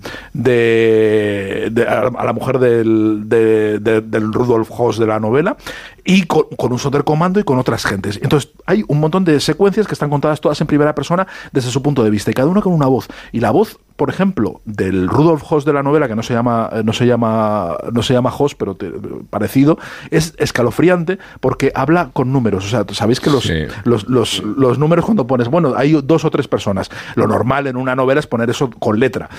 de- 1.72 1.86
a 2.18 2.24
la- 2.26 2.34
mujer 2.34 2.60
del, 2.60 3.24
de- 3.26 3.80
de- 3.80 4.02
del 4.02 4.32
Rudolf 4.34 4.70
Hoss 4.72 4.98
de 4.98 5.06
la 5.08 5.20
novela 5.20 5.58
y 6.04 6.24
con, 6.24 6.46
un 6.72 6.80
Sonderkommando 6.80 7.40
y 7.40 7.44
con 7.44 7.60
otras 7.60 7.86
gentes. 7.86 8.20
Entonces 8.22 8.52
hay 8.66 8.84
un 8.88 9.00
montón 9.00 9.24
de 9.26 9.40
secuencias 9.40 9.88
que 9.88 9.94
están 9.94 10.10
contadas 10.10 10.42
todas 10.42 10.60
en 10.62 10.68
primera 10.68 10.96
persona 10.96 11.28
desde 11.52 11.70
su 11.70 11.82
punto 11.82 12.04
de 12.04 12.10
vista 12.10 12.32
y 12.32 12.34
cada 12.34 12.48
una 12.48 12.62
con 12.62 12.74
una 12.74 12.88
voz. 12.88 13.08
Y 13.32 13.40
la 13.40 13.52
voz 13.52 13.78
por 14.02 14.10
ejemplo, 14.10 14.62
del 14.66 15.08
Rudolf 15.08 15.44
Hoss 15.48 15.64
de 15.64 15.74
la 15.74 15.84
novela, 15.84 16.08
que 16.08 16.16
no 16.16 16.24
se 16.24 16.34
llama, 16.34 16.72
eh, 16.74 16.82
no 16.84 16.92
se 16.92 17.06
llama, 17.06 17.78
no 17.94 18.02
se 18.02 18.16
llama 18.16 18.34
Hoss, 18.36 18.56
pero 18.56 18.74
te- 18.74 18.90
parecido, 19.30 19.78
es 20.10 20.34
escalofriante 20.40 21.20
porque 21.40 21.72
habla 21.76 22.10
con 22.12 22.34
números. 22.34 22.66
O 22.66 22.68
sea, 22.68 22.84
sabéis 22.94 23.20
que 23.20 23.30
los, 23.30 23.46
los, 23.84 24.10
los, 24.10 24.42
los 24.58 24.80
números 24.80 25.06
cuando 25.06 25.28
pones, 25.28 25.50
bueno, 25.50 25.74
hay 25.78 25.92
dos 26.04 26.26
o 26.26 26.32
tres 26.32 26.48
personas. 26.48 26.90
Lo 27.14 27.28
normal 27.28 27.68
en 27.68 27.76
una 27.78 27.96
novela 27.96 28.20
es 28.20 28.26
poner 28.26 28.50
eso 28.50 28.72
con 28.72 29.00
letra. 29.00 29.30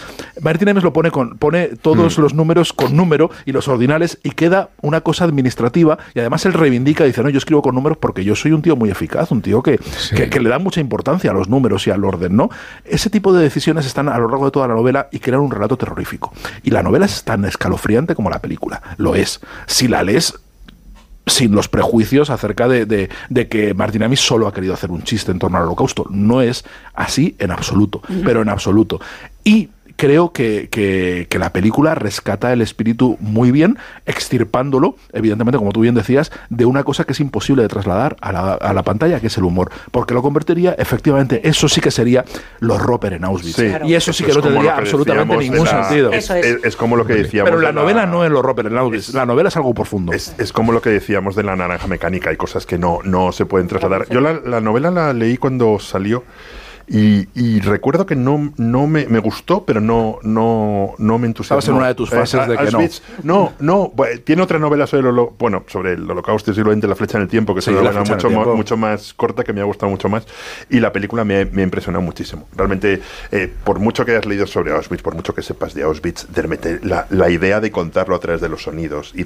Martin 0.40 0.68
Amis 0.68 0.84
lo 0.84 0.92
pone 0.92 1.10
con, 1.10 1.38
pone 1.38 1.70
todos 1.82 2.16
los 2.18 2.32
números 2.32 2.72
con 2.72 2.96
número 2.96 3.32
y 3.44 3.50
los 3.50 3.66
ordinales 3.66 4.20
y 4.22 4.30
queda 4.30 4.68
una 4.80 5.00
cosa 5.00 5.24
administrativa 5.24 5.98
y 6.14 6.20
además 6.20 6.46
él 6.46 6.52
reivindica, 6.52 7.02
dice, 7.02 7.20
no, 7.24 7.30
yo 7.30 7.38
escribo 7.38 7.62
con 7.62 7.74
números 7.74 7.98
porque 7.98 8.22
yo 8.22 8.36
soy 8.36 8.52
un 8.52 8.62
tío 8.62 8.76
muy 8.76 8.90
eficaz, 8.90 9.32
un 9.32 9.42
tío 9.42 9.60
que, 9.60 9.80
que, 10.14 10.30
que 10.30 10.38
le 10.38 10.50
da 10.50 10.60
mucha 10.60 10.80
importancia 10.80 11.32
a 11.32 11.34
los 11.34 11.48
números 11.48 11.84
y 11.88 11.90
al 11.90 12.04
orden, 12.04 12.36
¿no? 12.36 12.48
Ese 12.84 13.10
tipo 13.10 13.32
de 13.32 13.42
decisiones 13.42 13.86
están 13.86 14.08
a 14.08 14.16
lo 14.18 14.28
largo 14.28 14.44
de 14.44 14.51
toda 14.52 14.68
la 14.68 14.74
novela 14.74 15.08
y 15.10 15.18
crean 15.18 15.40
un 15.40 15.50
relato 15.50 15.76
terrorífico. 15.76 16.32
Y 16.62 16.70
la 16.70 16.82
novela 16.84 17.06
es 17.06 17.24
tan 17.24 17.44
escalofriante 17.44 18.14
como 18.14 18.30
la 18.30 18.40
película, 18.40 18.80
lo 18.98 19.16
es. 19.16 19.40
Si 19.66 19.88
la 19.88 20.02
lees 20.04 20.34
sin 21.26 21.54
los 21.54 21.68
prejuicios 21.68 22.30
acerca 22.30 22.66
de, 22.66 22.84
de- 22.84 23.08
de 23.28 23.48
que 23.48 23.74
Martin 23.74 24.02
Amis 24.02 24.20
solo 24.20 24.48
ha 24.48 24.52
querido 24.52 24.74
hacer 24.74 24.90
un 24.90 25.02
chiste 25.04 25.30
en 25.30 25.38
torno 25.38 25.56
al 25.56 25.64
holocausto. 25.64 26.04
No 26.10 26.42
es 26.42 26.64
así 26.94 27.36
en 27.38 27.52
absoluto, 27.52 28.02
pero 28.24 28.42
en 28.42 28.48
absoluto. 28.48 29.00
Y 29.44 29.70
creo 29.96 30.32
que, 30.32 30.68
que- 30.70 31.26
que 31.28 31.38
la 31.38 31.52
película 31.52 31.94
rescata 31.94 32.52
el 32.52 32.60
espíritu 32.62 33.16
muy 33.20 33.50
bien, 33.50 33.78
extirpándolo, 34.06 34.96
evidentemente, 35.12 35.58
como 35.58 35.72
tú 35.72 35.80
bien 35.80 35.94
decías, 35.94 36.30
de 36.50 36.64
una 36.64 36.84
cosa 36.84 37.04
que 37.04 37.12
es 37.12 37.20
imposible 37.20 37.62
de 37.62 37.68
trasladar 37.68 38.16
a 38.20 38.32
la, 38.32 38.52
a 38.54 38.72
la 38.72 38.82
pantalla, 38.82 39.20
que 39.20 39.26
es 39.26 39.36
el 39.38 39.44
humor. 39.44 39.70
Porque 39.90 40.14
lo 40.14 40.22
convertiría, 40.22 40.72
efectivamente, 40.78 41.46
eso 41.48 41.68
sí 41.68 41.80
que 41.80 41.90
sería 41.90 42.24
los 42.60 42.80
Roper 42.80 43.14
en 43.14 43.24
Auschwitz. 43.24 43.56
Sí. 43.56 43.66
Y 43.84 43.94
eso 43.94 44.12
sí 44.12 44.24
que 44.24 44.30
es 44.30 44.36
no 44.36 44.42
tendría 44.42 44.74
que 44.74 44.80
absolutamente 44.80 45.36
ningún 45.38 45.64
la- 45.64 45.84
sentido. 45.84 46.12
Es, 46.12 46.30
es- 46.30 46.58
es 46.64 46.76
como 46.76 46.96
lo 46.96 47.04
que 47.06 47.14
decíamos. 47.14 47.50
Pero 47.50 47.60
la 47.62 47.68
de 47.68 47.74
novela 47.74 48.06
no 48.06 48.24
es 48.24 48.30
los 48.30 48.42
Roper 48.42 48.66
en 48.66 48.78
Auschwitz, 48.78 49.12
la 49.14 49.26
novela 49.26 49.48
es 49.48 49.56
algo 49.56 49.74
profundo. 49.74 50.12
Es, 50.12 50.34
es 50.38 50.52
como 50.52 50.72
lo 50.72 50.80
que 50.82 50.90
decíamos 50.90 51.34
de 51.36 51.42
la 51.42 51.56
naranja 51.56 51.86
mecánica, 51.86 52.30
hay 52.30 52.36
cosas 52.36 52.66
que 52.66 52.78
no, 52.78 53.00
no 53.04 53.32
se 53.32 53.46
pueden 53.46 53.68
trasladar. 53.68 54.06
Yo 54.10 54.20
la, 54.20 54.34
la 54.44 54.60
novela 54.60 54.90
la 54.90 55.12
leí 55.12 55.36
cuando 55.36 55.78
salió 55.78 56.24
y, 56.94 57.26
y 57.34 57.60
recuerdo 57.60 58.04
que 58.04 58.14
no, 58.14 58.52
no 58.58 58.86
me, 58.86 59.06
me 59.06 59.18
gustó, 59.18 59.64
pero 59.64 59.80
no, 59.80 60.18
no, 60.22 60.92
no 60.98 61.18
me 61.18 61.26
entusiasmó. 61.26 61.58
Estabas 61.58 61.68
en 61.68 61.74
una 61.76 61.88
de 61.88 61.94
tus 61.94 62.10
fases 62.10 62.46
de 62.46 62.56
que 62.58 62.64
no. 62.70 62.78
Auschwitz- 62.80 63.00
no. 63.22 63.52
No, 63.60 63.90
bu- 63.90 64.22
tiene 64.22 64.42
otra 64.42 64.58
novela 64.58 64.86
sobre 64.86 65.08
el, 65.08 65.14
holo- 65.14 65.32
bueno, 65.38 65.64
sobre 65.68 65.94
el 65.94 66.10
holocausto 66.10 66.52
siglo 66.52 66.72
XX, 66.72 66.84
La 66.84 66.94
flecha 66.94 67.16
en 67.16 67.22
el 67.22 67.28
tiempo, 67.28 67.54
que 67.54 67.60
es 67.60 67.64
Sí, 67.64 67.70
una 67.70 67.82
La 67.82 67.92
novela 67.92 68.14
mucho, 68.14 68.30
mo- 68.30 68.54
mucho 68.56 68.76
más 68.76 69.14
corta, 69.14 69.42
que 69.42 69.52
me 69.54 69.62
ha 69.62 69.64
gustado 69.64 69.90
mucho 69.90 70.08
más. 70.10 70.26
Y 70.68 70.80
la 70.80 70.92
película 70.92 71.24
me, 71.24 71.44
me 71.46 71.62
ha 71.62 71.64
impresionado 71.64 72.02
muchísimo. 72.02 72.46
Realmente, 72.54 73.00
eh, 73.30 73.50
por 73.64 73.78
mucho 73.78 74.04
que 74.04 74.12
hayas 74.12 74.26
leído 74.26 74.46
sobre 74.46 74.72
Auschwitz, 74.72 75.02
por 75.02 75.14
mucho 75.14 75.34
que 75.34 75.40
sepas 75.42 75.72
de 75.72 75.84
Auschwitz, 75.84 76.26
de 76.32 76.80
la, 76.82 77.06
la 77.08 77.30
idea 77.30 77.60
de 77.60 77.70
contarlo 77.70 78.14
a 78.14 78.20
través 78.20 78.40
de 78.42 78.48
los 78.50 78.64
sonidos 78.64 79.12
y, 79.14 79.24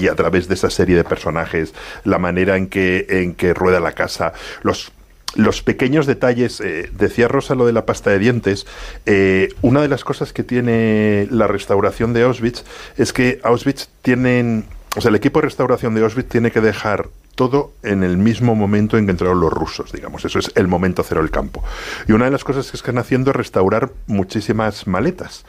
y 0.00 0.06
a 0.08 0.14
través 0.14 0.46
de 0.46 0.54
esa 0.54 0.70
serie 0.70 0.94
de 0.94 1.02
personajes, 1.04 1.74
la 2.04 2.18
manera 2.18 2.56
en 2.56 2.68
que, 2.68 3.06
en 3.08 3.34
que 3.34 3.52
rueda 3.52 3.80
la 3.80 3.92
casa, 3.92 4.32
los 4.62 4.92
los 5.34 5.62
pequeños 5.62 6.06
detalles, 6.06 6.60
eh, 6.60 6.90
decía 6.92 7.28
Rosa 7.28 7.54
lo 7.54 7.66
de 7.66 7.72
la 7.72 7.86
pasta 7.86 8.10
de 8.10 8.18
dientes, 8.18 8.66
eh, 9.06 9.48
una 9.62 9.80
de 9.80 9.88
las 9.88 10.04
cosas 10.04 10.32
que 10.32 10.42
tiene 10.42 11.28
la 11.30 11.46
restauración 11.46 12.12
de 12.12 12.22
Auschwitz 12.22 12.64
es 12.96 13.12
que 13.12 13.40
Auschwitz 13.42 13.88
tienen, 14.02 14.64
o 14.96 15.00
sea, 15.00 15.10
el 15.10 15.14
equipo 15.14 15.40
de 15.40 15.46
restauración 15.46 15.94
de 15.94 16.02
Auschwitz 16.02 16.28
tiene 16.28 16.50
que 16.50 16.60
dejar 16.60 17.08
todo 17.36 17.72
en 17.82 18.02
el 18.02 18.18
mismo 18.18 18.54
momento 18.54 18.98
en 18.98 19.06
que 19.06 19.12
entraron 19.12 19.40
los 19.40 19.52
rusos, 19.52 19.92
digamos, 19.92 20.24
eso 20.24 20.38
es 20.38 20.50
el 20.56 20.68
momento 20.68 21.02
cero 21.02 21.22
del 21.22 21.30
campo. 21.30 21.64
Y 22.06 22.12
una 22.12 22.26
de 22.26 22.30
las 22.30 22.44
cosas 22.44 22.70
que 22.70 22.76
están 22.76 22.98
haciendo 22.98 23.30
es 23.30 23.36
restaurar 23.36 23.92
muchísimas 24.06 24.86
maletas. 24.86 25.46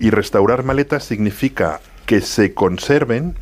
Y 0.00 0.10
restaurar 0.10 0.64
maletas 0.64 1.04
significa 1.04 1.80
que 2.06 2.22
se 2.22 2.54
conserven 2.54 3.36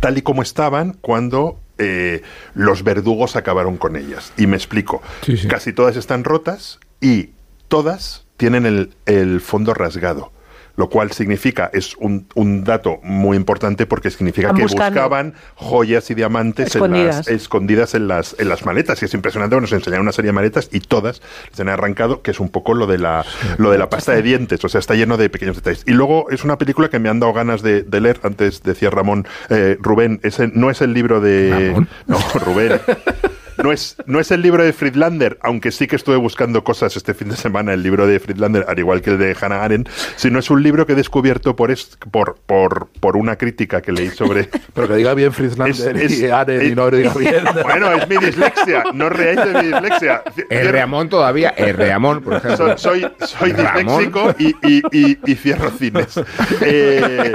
tal 0.00 0.18
y 0.18 0.22
como 0.22 0.42
estaban 0.42 0.96
cuando 1.00 1.58
eh, 1.78 2.22
los 2.54 2.84
verdugos 2.84 3.36
acabaron 3.36 3.76
con 3.76 3.96
ellas. 3.96 4.32
Y 4.36 4.46
me 4.46 4.56
explico. 4.56 5.02
Casi 5.48 5.72
todas 5.72 5.96
están 5.96 6.24
rotas 6.24 6.78
y 7.00 7.30
todas 7.68 8.26
tienen 8.36 8.66
el, 8.66 8.94
el 9.06 9.40
fondo 9.40 9.74
rasgado. 9.74 10.32
Lo 10.76 10.88
cual 10.88 11.12
significa, 11.12 11.70
es 11.72 11.94
un, 11.96 12.26
un 12.34 12.64
dato 12.64 12.98
muy 13.04 13.36
importante 13.36 13.86
porque 13.86 14.10
significa 14.10 14.48
Están 14.48 14.56
que 14.56 14.62
buscando. 14.64 14.90
buscaban 15.00 15.34
joyas 15.54 16.10
y 16.10 16.14
diamantes 16.14 16.74
en 16.74 16.82
Escondidas. 16.82 17.16
las, 17.16 17.28
escondidas 17.28 17.94
en 17.94 18.08
las, 18.08 18.34
en 18.38 18.48
las 18.48 18.66
maletas. 18.66 19.00
Y 19.00 19.04
es 19.04 19.14
impresionante, 19.14 19.54
bueno, 19.54 19.66
nos 19.66 19.72
enseñaron 19.72 20.02
una 20.04 20.12
serie 20.12 20.30
de 20.30 20.32
maletas 20.32 20.68
y 20.72 20.80
todas 20.80 21.22
se 21.52 21.62
han 21.62 21.68
arrancado, 21.68 22.22
que 22.22 22.32
es 22.32 22.40
un 22.40 22.48
poco 22.48 22.74
lo 22.74 22.86
de 22.88 22.98
la, 22.98 23.24
lo 23.58 23.70
de 23.70 23.78
la 23.78 23.88
pasta 23.88 24.12
de 24.12 24.22
dientes. 24.22 24.64
O 24.64 24.68
sea, 24.68 24.80
está 24.80 24.94
lleno 24.94 25.16
de 25.16 25.30
pequeños 25.30 25.56
detalles. 25.56 25.84
Y 25.86 25.92
luego 25.92 26.28
es 26.30 26.42
una 26.44 26.58
película 26.58 26.88
que 26.88 26.98
me 26.98 27.08
han 27.08 27.20
dado 27.20 27.32
ganas 27.32 27.62
de, 27.62 27.82
de 27.82 28.00
leer. 28.00 28.18
Antes 28.24 28.62
decía 28.64 28.90
Ramón, 28.90 29.26
eh, 29.50 29.76
Rubén, 29.80 30.18
ese 30.24 30.48
no 30.48 30.70
es 30.70 30.80
el 30.80 30.92
libro 30.92 31.20
de. 31.20 31.86
No, 32.06 32.18
Rubén. 32.44 32.80
No 33.62 33.72
es, 33.72 33.96
no 34.06 34.20
es 34.20 34.30
el 34.30 34.42
libro 34.42 34.64
de 34.64 34.72
Friedlander, 34.72 35.38
aunque 35.42 35.70
sí 35.70 35.86
que 35.86 35.96
estuve 35.96 36.16
buscando 36.16 36.64
cosas 36.64 36.96
este 36.96 37.14
fin 37.14 37.28
de 37.28 37.36
semana, 37.36 37.72
el 37.72 37.82
libro 37.82 38.06
de 38.06 38.18
Friedlander, 38.18 38.64
al 38.68 38.78
igual 38.78 39.00
que 39.02 39.10
el 39.10 39.18
de 39.18 39.36
Hannah 39.40 39.62
Arendt, 39.62 39.88
sino 40.16 40.38
es 40.38 40.50
un 40.50 40.62
libro 40.62 40.86
que 40.86 40.92
he 40.92 40.96
descubierto 40.96 41.54
por, 41.56 41.70
es- 41.70 41.96
por, 42.10 42.36
por, 42.46 42.88
por 43.00 43.16
una 43.16 43.36
crítica 43.36 43.80
que 43.80 43.92
leí 43.92 44.10
sobre... 44.10 44.48
Pero 44.74 44.88
que 44.88 44.94
diga 44.96 45.14
bien 45.14 45.32
Friedlander 45.32 46.10
y 46.10 46.26
Arendt 46.26 46.64
y 46.64 46.74
no 46.74 46.90
lo 46.90 46.96
diga 46.96 47.14
bien. 47.14 47.44
Bueno, 47.62 47.92
es 47.92 48.08
mi 48.08 48.16
dislexia, 48.16 48.84
no 48.92 49.08
reáis 49.08 49.44
de 49.44 49.62
mi 49.62 49.68
dislexia. 49.68 50.22
El 50.50 50.68
Reamón 50.68 51.08
todavía, 51.08 51.50
el 51.50 51.74
Reamón, 51.76 52.22
por 52.22 52.34
ejemplo. 52.34 52.76
Soy, 52.78 53.06
soy, 53.20 53.52
disléxico 53.52 54.34
y, 54.38 54.48
y, 54.66 54.82
y, 54.92 55.18
y 55.24 55.34
cierro 55.36 55.70
cines. 55.70 56.20
Eh, 56.60 57.32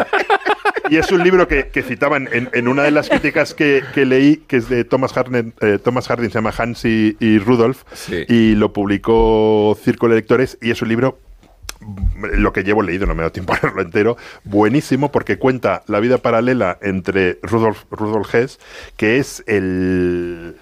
y 0.90 0.98
es 0.98 1.12
un 1.12 1.24
libro 1.24 1.48
que, 1.48 1.68
que 1.68 1.82
citaban 1.82 2.28
en, 2.32 2.50
en 2.54 2.68
una 2.68 2.84
de 2.84 2.92
las 2.92 3.10
críticas 3.10 3.54
que, 3.54 3.84
que 3.94 4.06
leí, 4.06 4.38
que 4.48 4.58
es 4.58 4.70
de 4.70 4.84
Thomas 4.84 5.14
Hardin, 5.14 5.54
eh, 5.62 5.80
Thomas 5.84 6.08
Hardin 6.08 6.30
se 6.30 6.36
llama 6.36 6.54
Hans 6.58 6.86
y, 6.86 7.16
y 7.20 7.40
Rudolf, 7.40 7.84
y 8.28 8.56
lo 8.56 8.74
publicó 8.74 9.78
Círculo 9.82 10.14
de 10.14 10.22
Lectores, 10.22 10.58
y 10.62 10.72
es 10.72 10.82
un 10.82 10.90
libro 10.90 11.20
lo 12.34 12.52
que 12.52 12.64
llevo 12.64 12.82
leído, 12.82 13.06
no 13.06 13.16
me 13.16 13.24
da 13.24 13.30
tiempo 13.30 13.54
a 13.54 13.60
leerlo 13.62 13.82
entero, 13.82 14.18
buenísimo 14.44 15.12
porque 15.12 15.38
cuenta 15.38 15.84
la 15.88 16.00
vida 16.00 16.18
paralela 16.18 16.78
entre 16.82 17.40
Rudolf, 17.42 17.86
Rudolf 17.90 18.34
Hess, 18.34 18.60
que 18.98 19.18
es 19.18 19.44
el, 19.48 20.56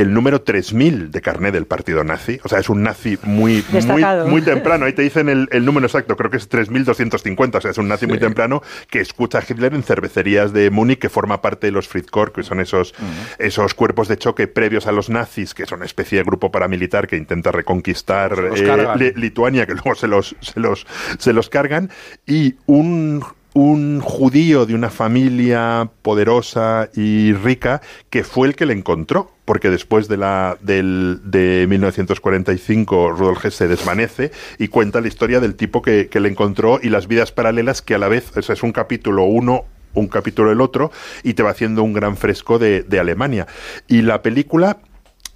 el 0.00 0.12
número 0.12 0.42
3000 0.42 1.10
de 1.10 1.20
carné 1.20 1.50
del 1.52 1.66
partido 1.66 2.04
nazi. 2.04 2.40
O 2.44 2.48
sea, 2.48 2.58
es 2.58 2.68
un 2.68 2.82
nazi 2.82 3.18
muy, 3.22 3.64
muy, 3.70 4.04
muy 4.26 4.42
temprano. 4.42 4.86
Ahí 4.86 4.92
te 4.92 5.02
dicen 5.02 5.28
el, 5.28 5.48
el 5.50 5.64
número 5.64 5.86
exacto, 5.86 6.16
creo 6.16 6.30
que 6.30 6.36
es 6.36 6.48
3250. 6.48 7.58
O 7.58 7.60
sea, 7.60 7.70
es 7.70 7.78
un 7.78 7.88
nazi 7.88 8.06
muy 8.06 8.18
temprano 8.18 8.62
que 8.88 9.00
escucha 9.00 9.38
a 9.38 9.42
Hitler 9.46 9.74
en 9.74 9.82
cervecerías 9.82 10.52
de 10.52 10.70
Múnich, 10.70 10.98
que 10.98 11.08
forma 11.08 11.42
parte 11.42 11.66
de 11.66 11.72
los 11.72 11.88
Friedkorps, 11.88 12.34
que 12.34 12.42
son 12.42 12.60
esos, 12.60 12.94
esos 13.38 13.74
cuerpos 13.74 14.08
de 14.08 14.16
choque 14.16 14.46
previos 14.46 14.86
a 14.86 14.92
los 14.92 15.10
nazis, 15.10 15.54
que 15.54 15.66
son 15.66 15.78
una 15.78 15.86
especie 15.86 16.18
de 16.18 16.24
grupo 16.24 16.50
paramilitar 16.50 17.06
que 17.06 17.16
intenta 17.16 17.52
reconquistar 17.52 18.50
eh, 18.56 19.12
Lituania, 19.16 19.66
que 19.66 19.72
luego 19.72 19.94
se 19.94 20.08
los, 20.08 20.36
se 20.40 20.60
los, 20.60 20.86
se 21.18 21.32
los 21.32 21.48
cargan, 21.48 21.90
y 22.26 22.56
un, 22.66 23.24
un 23.54 24.00
judío 24.00 24.66
de 24.66 24.74
una 24.74 24.90
familia 24.90 25.90
poderosa 26.02 26.90
y 26.94 27.32
rica 27.32 27.80
que 28.10 28.24
fue 28.24 28.48
el 28.48 28.56
que 28.56 28.66
le 28.66 28.74
encontró. 28.74 29.30
Porque 29.44 29.70
después 29.70 30.08
de, 30.08 30.18
la, 30.18 30.58
del, 30.60 31.20
de 31.24 31.66
1945 31.68 33.12
Rudolf 33.12 33.46
se 33.50 33.66
desvanece 33.66 34.30
y 34.58 34.68
cuenta 34.68 35.00
la 35.00 35.08
historia 35.08 35.40
del 35.40 35.54
tipo 35.54 35.80
que, 35.80 36.08
que 36.08 36.20
le 36.20 36.28
encontró 36.28 36.80
y 36.82 36.90
las 36.90 37.08
vidas 37.08 37.32
paralelas 37.32 37.80
que 37.80 37.94
a 37.94 37.98
la 37.98 38.08
vez, 38.08 38.30
o 38.36 38.40
es 38.40 38.62
un 38.62 38.72
capítulo 38.72 39.24
uno 39.24 39.64
un 39.94 40.06
capítulo 40.06 40.52
el 40.52 40.60
otro 40.60 40.92
y 41.22 41.34
te 41.34 41.42
va 41.42 41.50
haciendo 41.50 41.82
un 41.82 41.92
gran 41.92 42.16
fresco 42.16 42.58
de, 42.58 42.82
de 42.82 43.00
Alemania. 43.00 43.46
Y 43.88 44.02
la 44.02 44.22
película 44.22 44.78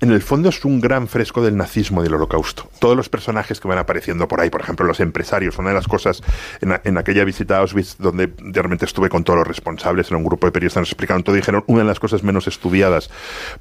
en 0.02 0.10
el 0.10 0.20
fondo 0.20 0.48
es 0.48 0.64
un 0.64 0.80
gran 0.80 1.06
fresco 1.06 1.42
del 1.42 1.56
nazismo 1.56 2.00
y 2.00 2.04
del 2.04 2.14
holocausto. 2.14 2.68
Todos 2.80 2.96
los 2.96 3.08
personajes 3.08 3.60
que 3.60 3.68
van 3.68 3.78
apareciendo 3.78 4.26
por 4.26 4.40
ahí, 4.40 4.50
por 4.50 4.60
ejemplo, 4.60 4.84
los 4.84 4.98
empresarios, 5.00 5.56
una 5.58 5.68
de 5.68 5.76
las 5.76 5.86
cosas 5.86 6.22
en, 6.60 6.72
a- 6.72 6.80
en 6.84 6.98
aquella 6.98 7.24
visita 7.24 7.56
a 7.56 7.60
Auschwitz, 7.60 7.96
donde 7.98 8.32
realmente 8.38 8.84
estuve 8.84 9.08
con 9.08 9.22
todos 9.22 9.38
los 9.38 9.46
responsables, 9.46 10.10
en 10.10 10.16
un 10.16 10.24
grupo 10.24 10.46
de 10.46 10.52
periodistas, 10.52 10.80
nos 10.80 10.88
explicaron 10.90 11.22
todo 11.22 11.36
y 11.36 11.38
dijeron, 11.38 11.62
una 11.68 11.80
de 11.82 11.86
las 11.86 12.00
cosas 12.00 12.24
menos 12.24 12.48
estudiadas, 12.48 13.10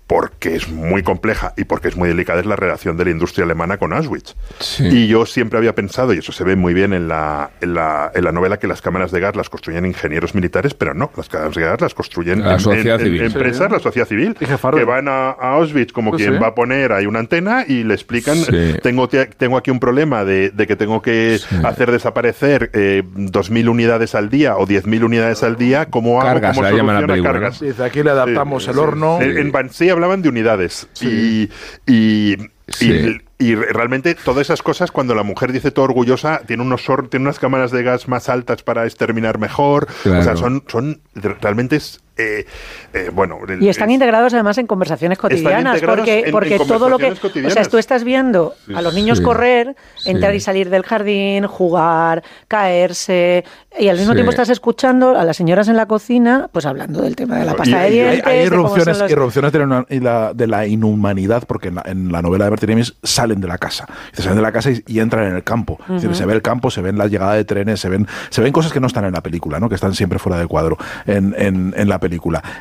porque 0.08 0.56
es 0.56 0.68
muy 0.68 1.04
compleja 1.04 1.54
y 1.58 1.66
porque 1.66 1.88
es 1.90 1.96
muy 1.96 2.10
delicada, 2.10 2.40
es 2.40 2.48
la 2.48 2.56
relación 2.56 2.98
de 2.98 3.06
la 3.06 3.12
industria 3.12 3.46
alemana 3.46 3.78
con 3.78 3.94
Auschwitz. 3.94 4.36
Y 4.80 5.08
yo 5.08 5.28
siempre 5.28 5.60
había 5.60 5.76
pensado, 5.76 6.12
y 6.14 6.18
eso 6.18 6.32
se 6.32 6.44
ve 6.44 6.56
muy 6.56 6.74
bien 6.74 6.94
en 6.94 7.08
la, 7.08 7.52
en 7.62 7.76
la, 7.76 8.12
en 8.16 8.24
la 8.24 8.32
novela, 8.32 8.58
que 8.58 8.66
las 8.68 8.82
cámaras 8.82 9.12
de 9.12 9.20
gas 9.20 9.36
las 9.36 9.50
construyen 9.50 9.86
ingenieros 9.86 10.34
militares, 10.34 10.74
pero 10.74 10.96
no, 10.96 11.12
las 11.16 11.30
cámaras 11.30 11.54
de 11.56 11.62
gas 11.62 11.82
las 11.82 11.94
construyen 11.94 12.42
La 12.44 12.54
en- 12.54 12.60
sociedad 12.60 12.96
en- 13.00 13.06
en- 13.08 13.14
civil. 13.14 13.22
empresas, 13.22 13.68
Sí. 13.68 13.74
la 13.74 13.80
sociedad 13.80 14.08
civil, 14.08 14.36
que 14.36 14.84
van 14.86 15.08
a, 15.08 15.30
a 15.32 15.54
Auschwitz 15.54 15.92
como 15.94 16.10
Pues 16.12 16.22
quien 16.24 16.31
sí. 16.34 16.40
va 16.42 16.48
a 16.48 16.56
poner 16.56 16.92
ahí 16.92 17.06
una 17.06 17.20
antena 17.20 17.66
y 17.68 17.84
le 17.84 17.94
explican, 17.94 18.36
Sí. 18.38 18.76
tengo, 18.82 19.08
te- 19.08 19.26
tengo 19.28 19.58
aquí 19.58 19.72
un 19.72 19.80
problema 19.80 20.24
de, 20.26 20.50
de 20.50 20.68
que 20.68 20.76
tengo 20.76 21.02
que 21.02 21.40
hacer 21.64 21.92
desaparecer 21.92 22.70
eh, 22.74 23.04
2.000 23.16 23.70
unidades 23.70 24.16
al 24.16 24.30
día 24.30 24.58
o 24.58 24.66
10.000 24.68 25.04
unidades 25.04 25.44
al 25.44 25.56
día, 25.58 25.86
¿cómo 25.88 26.20
hago? 26.22 26.30
Cargas, 26.30 26.56
¿Cómo 26.58 26.68
la 26.68 27.00
película, 27.08 27.22
cargas? 27.32 27.60
Dice, 27.60 27.84
aquí 27.84 28.04
le 28.04 28.12
adaptamos 28.12 28.64
Sí, 28.64 28.70
el 28.70 28.76
sí, 28.76 28.82
horno. 28.82 29.20
sí. 29.22 29.28
En, 29.30 29.52
Bansi 29.52 29.90
hablaban 29.90 30.22
de 30.22 30.30
unidades 30.30 30.88
y, 31.02 31.50
y, 31.88 32.34
y, 32.34 32.38
Sí. 32.68 33.18
y 33.38 33.56
re- 33.56 33.74
realmente 33.74 34.16
todas 34.16 34.42
esas 34.48 34.62
cosas, 34.62 34.92
cuando 34.92 35.14
la 35.16 35.24
mujer 35.24 35.52
dice 35.52 35.72
todo 35.72 35.86
orgullosa, 35.86 36.42
tiene 36.46 36.64
unos 36.64 36.86
tiene 37.10 37.26
unas 37.26 37.38
cámaras 37.40 37.72
de 37.72 37.84
gas 37.84 38.08
más 38.08 38.30
altas 38.30 38.64
para 38.64 38.86
exterminar 38.86 39.40
mejor. 39.40 39.88
O 40.06 40.24
sea, 40.24 40.36
son, 40.38 40.64
son 40.68 41.02
realmente 41.42 41.76
es 41.76 42.00
eh, 42.22 42.46
eh, 42.94 43.10
bueno. 43.14 43.40
el- 43.48 43.62
Y 43.64 43.70
están 43.70 43.90
es- 43.90 43.96
integrados 43.96 44.34
además 44.34 44.58
en 44.58 44.68
conversaciones 44.68 45.18
cotidianas, 45.18 45.82
porque, 45.82 46.20
en- 46.20 46.26
en 46.28 46.32
porque 46.32 46.60
todo 46.60 46.90
lo 46.90 46.98
que... 46.98 47.12
O 47.12 47.50
sea, 47.50 47.64
tú 47.66 47.78
estás 47.78 48.04
viendo 48.04 48.54
a 48.76 48.82
los 48.82 48.94
niños 48.94 49.18
Sí. 49.20 49.24
correr, 49.24 49.76
Sí. 49.98 50.10
entrar 50.12 50.34
y 50.36 50.40
salir 50.40 50.70
del 50.70 50.84
jardín, 50.84 51.46
jugar, 51.48 52.24
caerse, 52.48 53.44
y 53.80 53.88
al 53.88 53.98
mismo 53.98 54.12
Sí. 54.12 54.18
tiempo 54.18 54.32
estás 54.32 54.50
escuchando 54.50 55.18
a 55.18 55.24
las 55.24 55.38
señoras 55.38 55.68
en 55.68 55.78
la 55.78 55.86
cocina, 55.86 56.50
pues 56.52 56.66
hablando 56.66 57.02
del 57.02 57.16
tema 57.16 57.38
de 57.38 57.46
la 57.46 57.56
pasta 57.56 57.82
de 57.82 57.90
Y- 57.90 57.92
dientes. 57.94 58.26
hay, 58.26 58.32
hay 58.34 58.40
de 58.40 58.46
irrupciones, 58.46 59.00
los- 59.00 59.12
irrupciones 59.12 59.52
de, 59.52 60.00
la, 60.02 60.34
de 60.34 60.48
la 60.48 60.68
inhumanidad, 60.68 61.44
porque 61.48 61.70
en 61.70 61.76
la, 61.76 61.84
en 61.86 62.12
la 62.12 62.22
novela 62.22 62.46
de 62.46 62.52
Martin 62.52 62.72
Amis 62.72 62.96
salen 63.04 63.40
de 63.42 63.48
la 63.48 63.58
casa. 63.58 63.86
Dice, 64.12 64.24
Salen 64.24 64.36
de 64.38 64.42
la 64.44 64.52
casa 64.52 64.72
y, 64.72 64.84
y 64.88 65.00
entran 65.00 65.26
en 65.28 65.36
el 65.36 65.44
campo. 65.44 65.78
Es 65.84 65.96
decir, 65.96 66.10
Ujú. 66.10 66.18
Se 66.18 66.26
ve 66.26 66.34
el 66.34 66.42
campo, 66.42 66.70
se 66.70 66.82
ven 66.82 66.98
la 66.98 67.08
llegada 67.08 67.34
de 67.34 67.46
trenes, 67.46 67.80
se 67.80 67.90
ven, 67.90 68.08
se 68.30 68.42
ven 68.42 68.52
cosas 68.54 68.72
que 68.74 68.80
no 68.80 68.88
están 68.88 69.06
en 69.06 69.14
la 69.14 69.22
película, 69.22 69.60
¿no? 69.60 69.70
que 69.70 69.76
están 69.76 69.94
siempre 69.96 70.20
fuera 70.20 70.38
de 70.38 70.48
cuadro 70.48 70.78
en, 71.08 71.34
en- 71.38 71.74
en 71.76 71.90
la 71.90 72.00
película. 72.00 72.11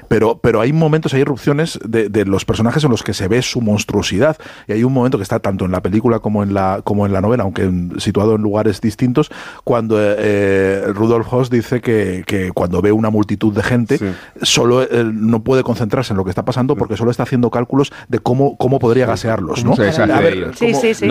Pero, 0.08 0.38
pero 0.42 0.60
hay 0.60 0.72
momentos, 0.72 1.14
hay 1.14 1.20
irrupciones 1.22 1.78
de, 1.84 2.08
de 2.08 2.24
los 2.24 2.44
personajes 2.44 2.84
en 2.84 2.90
los 2.90 3.02
que 3.02 3.14
se 3.14 3.28
ve 3.28 3.42
su 3.42 3.60
monstruosidad. 3.60 4.36
Y 4.68 4.72
hay 4.72 4.84
un 4.84 4.92
momento 4.92 5.18
que 5.18 5.22
está 5.22 5.38
tanto 5.40 5.64
en 5.64 5.72
la 5.72 5.80
película 5.82 6.18
como 6.20 6.42
en 6.42 6.54
la, 6.54 6.80
como 6.84 7.06
en 7.06 7.12
la 7.12 7.20
novela, 7.20 7.42
aunque 7.44 7.62
en- 7.62 8.00
situado 8.00 8.34
en 8.36 8.42
lugares 8.42 8.80
distintos, 8.80 9.30
cuando 9.64 9.96
eh, 10.00 10.84
Rudolf 10.94 11.32
Hoss 11.32 11.50
dice 11.50 11.80
que, 11.80 12.24
que 12.26 12.52
cuando 12.52 12.82
ve 12.82 12.92
una 12.92 13.10
multitud 13.10 13.54
de 13.54 13.62
gente, 13.62 13.98
solo 14.42 14.82
eh, 14.82 14.88
no 15.12 15.42
puede 15.42 15.62
concentrarse 15.62 16.12
en 16.12 16.16
lo 16.16 16.24
que 16.24 16.30
está 16.30 16.44
pasando 16.44 16.76
porque 16.76 16.96
solo 16.96 17.10
está 17.10 17.22
haciendo 17.24 17.50
cálculos 17.50 17.92
de 18.08 18.18
cómo, 18.18 18.56
cómo 18.56 18.78
podría 18.78 19.06
gasearlos. 19.06 19.64
¿no? 19.64 19.74
A. 20.16 20.20
Sí, 20.54 20.74
sí, 20.74 20.94
sí. 20.94 21.06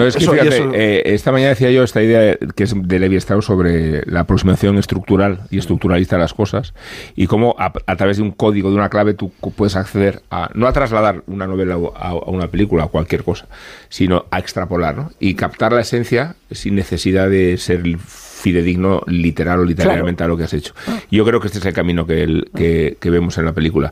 Eh, 0.73 1.01
esta 1.05 1.31
mañana 1.31 1.49
decía 1.49 1.71
yo 1.71 1.83
esta 1.83 2.01
idea 2.01 2.37
que 2.55 2.63
es 2.63 2.73
de 2.75 2.99
Levi 2.99 3.15
Strauss 3.17 3.45
sobre 3.45 4.05
la 4.05 4.21
aproximación 4.21 4.77
estructural 4.77 5.41
y 5.49 5.57
estructuralista 5.57 6.15
de 6.17 6.21
las 6.21 6.33
cosas 6.33 6.73
y 7.15 7.27
cómo 7.27 7.55
a, 7.57 7.71
a 7.85 7.95
través 7.95 8.17
de 8.19 8.23
un 8.23 8.31
código, 8.31 8.69
de 8.69 8.75
una 8.75 8.89
clave, 8.89 9.13
tú 9.15 9.31
puedes 9.55 9.75
acceder 9.75 10.21
a, 10.29 10.49
no 10.53 10.67
a 10.67 10.73
trasladar 10.73 11.23
una 11.27 11.47
novela 11.47 11.77
a, 11.95 12.09
a 12.09 12.13
una 12.29 12.47
película 12.47 12.85
o 12.85 12.89
cualquier 12.89 13.23
cosa, 13.23 13.47
sino 13.89 14.25
a 14.31 14.39
extrapolar 14.39 14.95
¿no? 14.95 15.11
y 15.19 15.33
captar 15.33 15.73
la 15.73 15.81
esencia 15.81 16.35
sin 16.51 16.75
necesidad 16.75 17.29
de 17.29 17.57
ser 17.57 17.83
fidedigno 17.97 19.01
literal 19.07 19.59
o 19.59 19.65
literalmente 19.65 20.23
a 20.23 20.27
lo 20.27 20.37
que 20.37 20.43
has 20.43 20.53
hecho. 20.53 20.73
Yo 21.11 21.25
creo 21.25 21.39
que 21.39 21.47
este 21.47 21.59
es 21.59 21.65
el 21.65 21.73
camino 21.73 22.05
que, 22.05 22.23
el- 22.23 22.49
que, 22.55 22.97
que 22.99 23.09
vemos 23.09 23.37
en 23.37 23.45
la 23.45 23.53
película. 23.53 23.91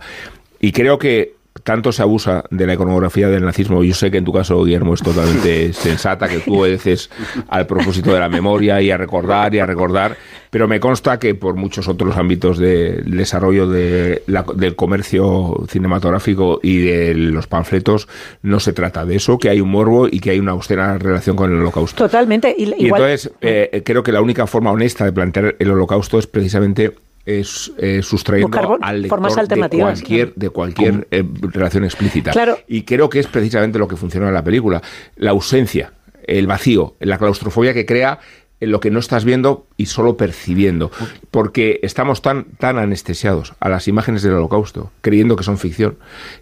Y 0.60 0.72
creo 0.72 0.98
que 0.98 1.34
tanto 1.63 1.91
se 1.91 2.01
abusa 2.01 2.43
de 2.51 2.67
la 2.67 2.73
iconografía 2.73 3.27
del 3.29 3.43
nazismo. 3.45 3.84
Yo 3.84 3.93
sé 3.93 4.11
que 4.11 4.17
en 4.17 4.25
tu 4.25 4.34
caso, 4.34 4.63
Guillermo, 4.63 4.93
es 4.93 5.01
totalmente 5.01 5.73
sensata, 5.73 6.27
que 6.27 6.39
tú 6.39 6.59
obedeces 6.59 7.09
al 7.49 7.67
propósito 7.67 8.13
de 8.13 8.19
la 8.19 8.29
memoria 8.29 8.81
y 8.81 8.91
a 8.91 8.97
recordar 8.97 9.53
y 9.55 9.59
a 9.59 9.65
recordar, 9.65 10.17
pero 10.49 10.67
me 10.67 10.79
consta 10.79 11.19
que 11.19 11.35
por 11.35 11.55
muchos 11.55 11.88
otros 11.88 12.15
ámbitos 12.17 12.57
de- 12.57 13.01
del 13.01 13.17
desarrollo 13.17 13.67
de 13.67 14.23
la- 14.27 14.45
del 14.55 14.75
comercio 14.75 15.63
cinematográfico 15.69 16.59
y 16.63 16.77
de 16.79 17.13
los 17.15 17.47
panfletos 17.47 18.07
no 18.41 18.59
se 18.59 18.73
trata 18.73 19.05
de 19.05 19.15
eso, 19.15 19.38
que 19.38 19.49
hay 19.49 19.61
un 19.61 19.69
morbo 19.69 20.07
y 20.07 20.19
que 20.19 20.31
hay 20.31 20.39
una 20.39 20.51
austera 20.53 20.97
relación 20.97 21.35
con 21.35 21.51
el 21.51 21.59
holocausto. 21.59 22.03
Totalmente. 22.05 22.53
Y, 22.57 22.63
Y 22.77 22.85
igual, 22.88 23.01
entonces 23.03 23.31
eh, 23.41 23.81
creo 23.85 24.03
que 24.03 24.11
la 24.11 24.21
única 24.21 24.47
forma 24.47 24.71
honesta 24.71 25.05
de 25.05 25.11
plantear 25.11 25.55
el 25.59 25.71
holocausto 25.71 26.17
es 26.19 26.27
precisamente 26.27 26.93
es, 27.28 27.74
eh, 27.78 28.02
sustrayendo 28.02 28.58
vo- 28.58 28.78
al 28.82 29.06
formas 29.08 29.36
lector 29.36 29.70
de 29.70 29.78
cualquier, 29.82 30.34
de 30.36 30.49
cualquier 30.49 31.08
eh, 31.12 31.24
relación 31.41 31.84
explícita. 31.84 32.32
Claro. 32.32 32.58
Y 32.68 32.84
creo 32.84 33.10
que 33.10 33.20
es 33.20 33.28
precisamente 33.28 33.78
lo 33.78 33.88
que 33.88 33.98
funciona 33.98 34.30
en 34.30 34.34
la 34.34 34.44
película. 34.44 34.82
La 35.18 35.32
ausencia, 35.32 35.91
el 36.26 36.48
vacío, 36.48 36.95
la 37.02 37.18
claustrofobia 37.18 37.74
que 37.74 37.86
crea 37.86 38.20
en 38.62 38.72
lo 38.72 38.80
que 38.80 38.90
no 38.91 38.99
estás 38.99 39.26
viendo 39.26 39.66
y 39.78 39.86
solo 39.86 40.18
percibiendo. 40.18 40.91
Porque 41.32 41.80
estamos 41.84 42.22
tan, 42.24 42.45
tan 42.58 42.78
anestesiados 42.80 43.54
a 43.60 43.70
las 43.70 43.88
imágenes 43.88 44.24
del 44.24 44.34
holocausto, 44.34 44.91
creyendo 45.02 45.36
que 45.36 45.44
son 45.44 45.58
ficción, 45.60 45.98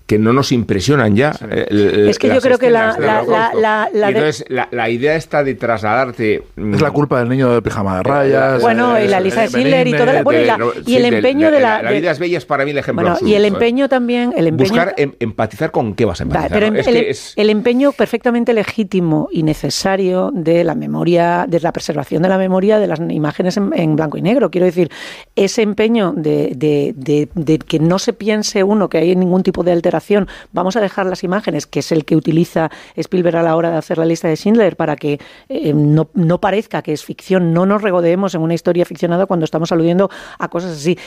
que 0.07 0.17
no 0.17 0.31
nos 0.33 0.51
impresionan 0.53 1.15
ya. 1.15 1.33
eh, 1.51 1.65
el- 1.69 2.09
Es 2.09 2.17
que 2.17 2.29
yo 2.33 2.39
creo 2.39 2.57
que 2.57 2.69
la- 2.69 2.93
del 2.93 3.05
la- 3.05 3.23
la- 3.23 3.51
la- 3.53 3.89
la 3.93 4.09
Y 4.09 4.13
de- 4.13 4.19
entonces, 4.19 4.45
la, 4.49 4.67
la 4.71 4.89
idea 4.89 5.15
está 5.15 5.43
de 5.43 5.55
trasladarte... 5.55 6.43
mm, 6.55 6.75
Es 6.75 6.81
la 6.81 6.91
culpa 6.91 7.19
del 7.19 7.27
niño 7.29 7.49
de 7.53 7.61
pijama 7.61 7.97
de 7.97 8.03
rayas. 8.03 8.61
Bueno, 8.61 8.97
y 9.03 9.07
la 9.07 9.17
eh, 9.17 9.21
lista 9.21 9.41
de 9.41 9.47
eh, 9.47 9.49
Schindler 9.49 9.87
y 9.87 9.91
toda 9.91 10.13
la- 10.13 10.23
bueno, 10.23 10.39
y 10.41 10.45
la- 10.45 10.57
y 10.81 10.83
sí, 10.85 10.95
el 10.95 11.03
del- 11.03 11.13
empeño 11.15 11.51
de 11.51 11.59
la- 11.59 11.81
La 11.81 11.89
de- 11.91 11.99
vida 11.99 12.11
es 12.11 12.19
bella 12.19 12.37
es 12.37 12.45
para 12.45 12.63
mí 12.63 12.71
el 12.71 12.77
ejemplo 12.77 13.01
bueno, 13.03 13.15
y 13.15 13.35
absoluto, 13.35 13.37
el 13.37 13.43
¿eh? 13.43 13.47
empeño 13.49 13.89
también, 13.89 14.33
el 14.37 14.47
empeño, 14.47 14.69
Buscar 14.69 14.93
em- 14.97 15.13
empatizar 15.19 15.71
con 15.71 15.93
qué 15.93 16.05
vas 16.05 16.21
a 16.21 16.23
empatizar. 16.23 16.51
pero 16.51 16.67
¿no? 16.67 16.73
el, 16.73 16.79
Es 16.79 16.87
que 16.87 17.09
es- 17.09 17.33
el 17.35 17.49
empeño 17.49 17.91
perfectamente 17.91 18.53
legítimo 18.53 19.27
y 19.31 19.43
necesario 19.43 20.31
de 20.33 20.63
la 20.63 20.75
memoria, 20.75 21.45
de 21.49 21.59
la 21.59 21.73
preservación 21.73 22.21
de 22.23 22.29
la 22.29 22.37
memoria 22.37 22.79
de 22.79 22.87
las 22.87 22.99
imágenes 22.99 23.24
en, 23.57 23.71
en 23.73 23.95
blanco 23.95 24.17
y 24.17 24.21
negro. 24.21 24.51
Quiero 24.51 24.65
decir, 24.65 24.91
ese 25.35 25.61
empeño 25.61 26.13
de- 26.15 26.53
de 26.55 27.57
que 27.59 27.79
no 27.79 27.99
se 27.99 28.13
piense 28.13 28.63
uno 28.63 28.89
que 28.89 28.97
hay 28.97 29.15
ningún 29.15 29.43
tipo 29.43 29.63
de 29.63 29.71
alteración, 29.71 30.27
vamos 30.51 30.75
a 30.75 30.81
dejar 30.81 31.05
las 31.05 31.23
imágenes, 31.23 31.65
que 31.67 31.79
es 31.79 31.91
el 31.91 32.05
que 32.05 32.15
utiliza 32.15 32.69
Spielberg 32.95 33.37
a 33.37 33.43
la 33.43 33.55
hora 33.55 33.71
de 33.71 33.77
hacer 33.77 33.97
la 33.97 34.05
lista 34.05 34.27
de 34.27 34.35
Schindler, 34.35 34.75
para 34.75 34.95
que 34.95 35.19
eh, 35.49 35.73
no, 35.73 36.09
no 36.13 36.39
parezca 36.39 36.81
que 36.81 36.93
es 36.93 37.03
ficción, 37.03 37.53
no 37.53 37.65
nos 37.65 37.81
regodeemos 37.81 38.35
en 38.35 38.41
una 38.41 38.53
historia 38.53 38.85
ficcionada 38.85 39.25
cuando 39.25 39.43
estamos 39.45 39.71
aludiendo 39.71 40.09
a 40.39 40.47
cosas 40.49 40.71
así. 40.71 40.97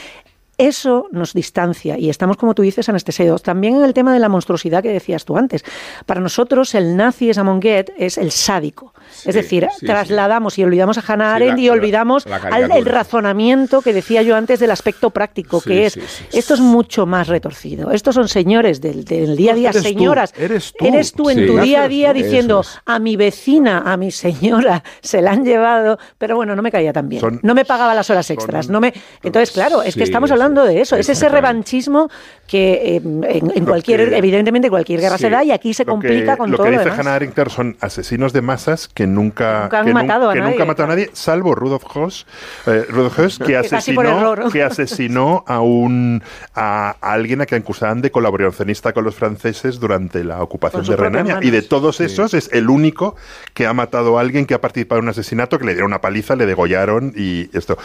Eso 0.59 1.07
nos 1.11 1.33
distancia 1.33 1.97
y 1.97 2.09
estamos, 2.09 2.35
como 2.37 2.53
tú 2.53 2.61
dices, 2.63 2.89
anestesiados. 2.89 3.41
También 3.43 3.77
en 3.77 3.83
el 3.83 3.93
tema 3.93 4.13
de 4.13 4.19
la 4.19 4.27
monstruosidad 4.29 4.83
que 4.83 4.89
decías 4.91 5.23
tú 5.23 5.37
antes. 5.37 5.63
Para 6.05 6.19
nosotros, 6.19 6.75
el 6.75 6.97
nazi 6.97 7.29
es 7.29 7.37
Amon 7.37 7.61
Get, 7.61 7.91
es 7.97 8.17
el 8.17 8.29
sádico. 8.31 8.93
es 9.25 9.33
decir, 9.35 9.67
sí, 9.79 9.85
trasladamos 9.85 10.59
y 10.59 10.63
olvidamos 10.65 10.97
a 10.97 11.03
Hannah 11.07 11.33
Arendt 11.35 11.55
la- 11.57 11.61
y 11.63 11.69
olvidamos 11.69 12.25
la 12.25 12.35
al, 12.35 12.41
caricatura. 12.41 12.77
el 12.77 12.85
razonamiento 12.85 13.81
que 13.81 13.93
decía 13.93 14.21
yo 14.21 14.35
antes 14.35 14.59
del 14.59 14.69
aspecto 14.71 15.09
práctico, 15.11 15.61
que 15.61 15.85
es, 15.85 15.97
esto 16.33 16.53
es 16.53 16.59
mucho 16.59 17.05
más 17.05 17.27
retorcido. 17.29 17.91
Estos 17.91 18.15
son 18.15 18.27
señores 18.27 18.81
del, 18.81 19.05
del 19.05 19.35
día 19.37 19.53
a 19.53 19.55
día, 19.55 19.69
Eres 19.69 19.81
tú, 19.81 19.87
señoras. 19.87 20.33
eres 20.37 20.73
tú. 20.77 20.85
Eres 20.85 21.13
tú 21.13 21.29
en 21.29 21.47
tu 21.47 21.57
día 21.59 21.83
a 21.83 21.87
día 21.87 22.11
diciendo, 22.13 22.61
es. 22.61 22.79
a 22.85 22.99
mi 22.99 23.15
vecina, 23.15 23.83
a 23.85 23.95
mi 23.97 24.11
señora, 24.11 24.83
se 25.01 25.21
la 25.21 25.31
han 25.31 25.45
llevado, 25.45 25.97
pero 26.17 26.35
bueno, 26.35 26.55
no 26.55 26.61
me 26.61 26.69
caía 26.71 26.91
tan 26.93 27.07
bien. 27.09 27.21
Son- 27.21 27.39
no 27.41 27.55
me 27.55 27.63
pagaba 27.65 27.95
las 27.95 28.09
horas 28.09 28.29
extras. 28.29 28.69
No 28.69 28.79
me... 28.81 28.93
Entonces, 29.23 29.51
claro, 29.51 29.81
es 29.83 29.95
que 29.95 30.03
estamos 30.03 30.29
eso 30.29 30.35
hablando 30.49 30.65
de 30.65 30.81
eso. 30.81 30.95
Es 30.95 31.09
ese 31.09 31.29
revanchismo 31.29 32.09
que 32.47 32.95
eh, 32.95 33.01
en, 33.03 33.51
en 33.55 33.65
cualquier, 33.65 34.09
que- 34.09 34.17
evidentemente, 34.17 34.69
cualquier 34.69 34.99
guerra 35.01 35.17
Sí, 35.17 35.23
se 35.25 35.29
da 35.29 35.43
y 35.43 35.51
aquí 35.51 35.73
se 35.73 35.85
complica 35.85 36.31
que, 36.33 36.37
con 36.37 36.49
lo 36.51 36.57
todo 36.57 36.65
que 36.65 36.71
lo 36.71 36.77
dice 36.79 36.85
demás. 36.89 36.99
Hannah 36.99 37.15
Arendt 37.15 37.49
son 37.49 37.77
asesinos 37.79 38.33
de 38.33 38.41
masas 38.41 38.87
que 38.87 39.05
nunca, 39.05 39.63
Nunca 39.63 39.79
han 39.79 39.85
que 39.85 39.91
nun- 39.91 39.93
matado 39.93 40.29
a 40.29 40.33
que 40.33 40.39
nadie. 40.39 40.51
nunca 40.51 40.65
matado 40.65 40.85
a 40.85 40.95
nadie, 40.95 41.09
salvo 41.13 41.53
Rudolf 41.53 41.83
Hoss, 41.95 42.25
eh, 42.65 42.85
Rudolf 42.89 43.19
Hoss, 43.19 43.39
que 43.39 43.55
asesinó, 43.57 44.35
que 44.51 44.63
asesinó 44.63 45.43
a 45.47 45.61
un 45.61 46.23
a, 46.55 46.95
a 47.01 47.13
alguien 47.13 47.41
a 47.41 47.45
quien 47.45 47.61
acusaban 47.61 48.01
de 48.01 48.09
colaboracionista 48.11 48.93
con 48.93 49.03
los 49.03 49.13
franceses 49.15 49.79
durante 49.79 50.23
la 50.23 50.41
ocupación 50.41 50.83
de 50.85 50.95
Renania. 50.95 51.35
manos. 51.35 51.47
Y 51.47 51.51
de 51.51 51.61
todos 51.61 52.01
esos 52.01 52.33
es 52.33 52.49
el 52.51 52.69
único 52.69 53.15
que 53.53 53.67
ha 53.67 53.73
matado 53.73 54.17
a 54.17 54.21
alguien 54.21 54.45
que 54.47 54.53
ha 54.55 54.61
participado 54.61 54.99
en 54.99 55.05
un 55.05 55.09
asesinato, 55.09 55.59
que 55.59 55.65
le 55.65 55.73
dieron 55.73 55.91
una 55.91 56.01
paliza, 56.01 56.35
le 56.35 56.45
degollaron 56.47 57.13
y 57.15 57.49
esto. 57.55 57.77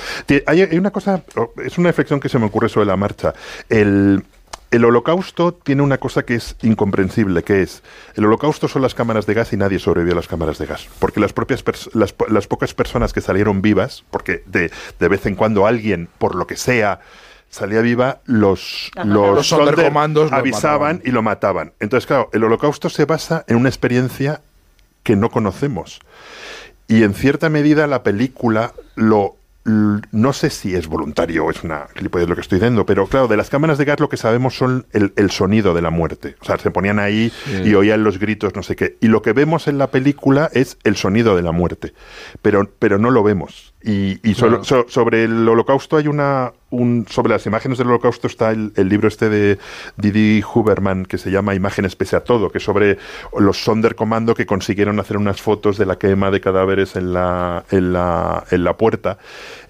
Hay, 0.47 0.63
hay 0.63 0.79
una 0.79 0.91
cosa, 0.91 1.23
oh, 1.37 1.53
es 1.63 1.77
una 1.79 1.89
reflexión 1.91 2.19
que 2.21 2.29
se 2.29 2.39
me 2.39 2.47
ocurre 2.55 2.69
sobre 2.69 2.87
la 2.87 2.97
marcha. 2.97 3.35
El, 3.69 4.23
el 4.71 4.85
holocausto 4.85 5.53
tiene 5.53 5.83
una 5.83 5.99
cosa 5.99 6.25
que 6.25 6.37
es 6.37 6.55
incomprensible, 6.63 7.43
que 7.43 7.63
es, 7.63 7.83
el 8.15 8.25
holocausto 8.27 8.69
son 8.69 8.83
las 8.83 8.95
cámaras 8.95 9.27
de 9.27 9.35
gas 9.35 9.53
y 9.53 9.57
nadie 9.57 9.81
sobrevivió 9.81 10.13
a 10.13 10.17
las 10.17 10.29
cámaras 10.29 10.59
de 10.59 10.67
gas. 10.67 10.87
Porque 11.01 11.19
las 11.19 11.33
propias 11.33 11.65
pers- 11.65 11.91
las, 11.95 12.13
po- 12.13 12.27
las 12.29 12.47
pocas 12.47 12.73
personas 12.73 13.13
que 13.13 13.21
salieron 13.21 13.61
vivas, 13.61 14.05
porque 14.13 14.45
de, 14.47 14.71
de 15.01 15.09
vez 15.09 15.27
en 15.27 15.35
cuando 15.35 15.67
alguien, 15.67 16.09
por 16.19 16.37
lo 16.37 16.47
que 16.47 16.57
sea, 16.57 17.01
salía 17.51 17.81
viva, 17.81 18.21
los, 18.25 18.93
los. 19.03 19.35
Los 19.35 19.47
Sonder 19.49 19.75
Sonderkommandos 19.75 20.31
lo 20.31 20.37
avisaban 20.37 21.03
y 21.05 21.11
lo 21.11 21.23
mataban. 21.23 21.73
Entonces, 21.81 22.07
claro, 22.07 22.31
el 22.33 22.45
holocausto 22.45 22.89
se 22.89 23.05
basa 23.05 23.45
en 23.49 23.57
una 23.57 23.69
experiencia 23.69 24.43
que 25.03 25.17
no 25.17 25.29
conocemos. 25.31 25.99
Y 26.87 27.03
en 27.03 27.15
cierta 27.15 27.49
medida 27.49 27.89
la 27.89 28.05
película 28.05 28.75
lo 28.95 29.37
no 29.65 30.33
sé 30.35 30.51
si 30.51 30.75
es 30.75 30.87
voluntario 30.89 31.47
o 31.47 31.51
es 31.51 31.65
una 31.65 31.87
gilipollez 31.95 32.29
lo 32.29 32.35
que 32.35 32.43
estoy 32.43 32.59
diciendo, 32.59 32.85
pero 32.85 33.07
claro, 33.07 33.29
de 33.29 33.37
las 33.37 33.49
cámaras 33.49 33.79
de 33.79 33.87
gas 33.87 33.99
lo 33.99 34.09
que 34.11 34.17
sabemos 34.19 34.55
son 34.57 34.87
el, 34.93 35.13
el 35.17 35.31
sonido 35.31 35.73
de 35.75 35.81
la 35.83 35.91
muerte. 35.91 36.37
O 36.41 36.45
sea, 36.45 36.59
se 36.59 36.71
ponían 36.71 36.99
ahí 36.99 37.33
y 37.65 37.75
oían 37.75 38.05
los 38.05 38.19
gritos, 38.19 38.55
no 38.55 38.63
sé 38.63 38.77
qué. 38.77 38.99
Y 39.01 39.09
lo 39.09 39.23
que 39.23 39.33
vemos 39.33 39.67
en 39.67 39.79
la 39.79 39.91
película 39.91 40.51
es 40.53 40.77
el 40.85 40.97
sonido 40.97 41.35
de 41.37 41.43
la 41.43 41.53
muerte, 41.53 41.95
pero, 42.43 42.71
pero 42.79 42.99
no 42.99 43.11
lo 43.11 43.23
vemos. 43.23 43.73
Y, 43.83 44.19
y 44.29 44.35
so- 44.35 44.49
Claro. 44.49 44.65
so- 44.65 44.87
sobre 44.89 45.25
el 45.25 45.49
holocausto 45.49 45.97
hay 45.97 46.09
una... 46.09 46.53
Sobre 47.09 47.31
las 47.31 47.47
imágenes 47.47 47.79
del 47.79 47.89
holocausto 47.89 48.27
está 48.27 48.51
el, 48.51 48.73
el 48.77 48.89
libro 48.89 49.09
este 49.09 49.29
de 49.29 49.59
Didi 49.97 50.43
Huberman 50.43 51.05
que 51.07 51.19
se 51.19 51.31
llama 51.31 51.55
Imágenes 51.55 51.97
pese 51.97 52.17
a 52.17 52.25
todo, 52.25 52.51
que 52.51 52.59
es 52.59 52.65
sobre 52.65 52.99
los 53.39 53.63
Sonderkommando 53.63 54.35
que 54.35 54.47
consiguieron 54.47 55.01
hacer 55.01 55.17
unas 55.17 55.41
fotos 55.41 55.79
de 55.79 55.87
la 55.87 55.97
quema 55.97 56.31
de 56.31 56.41
cadáveres 56.41 56.97
en 56.97 57.13
la, 57.13 57.65
en 57.71 57.93
la, 57.93 58.45
en 58.51 58.65
la 58.65 58.77
puerta. 58.77 59.19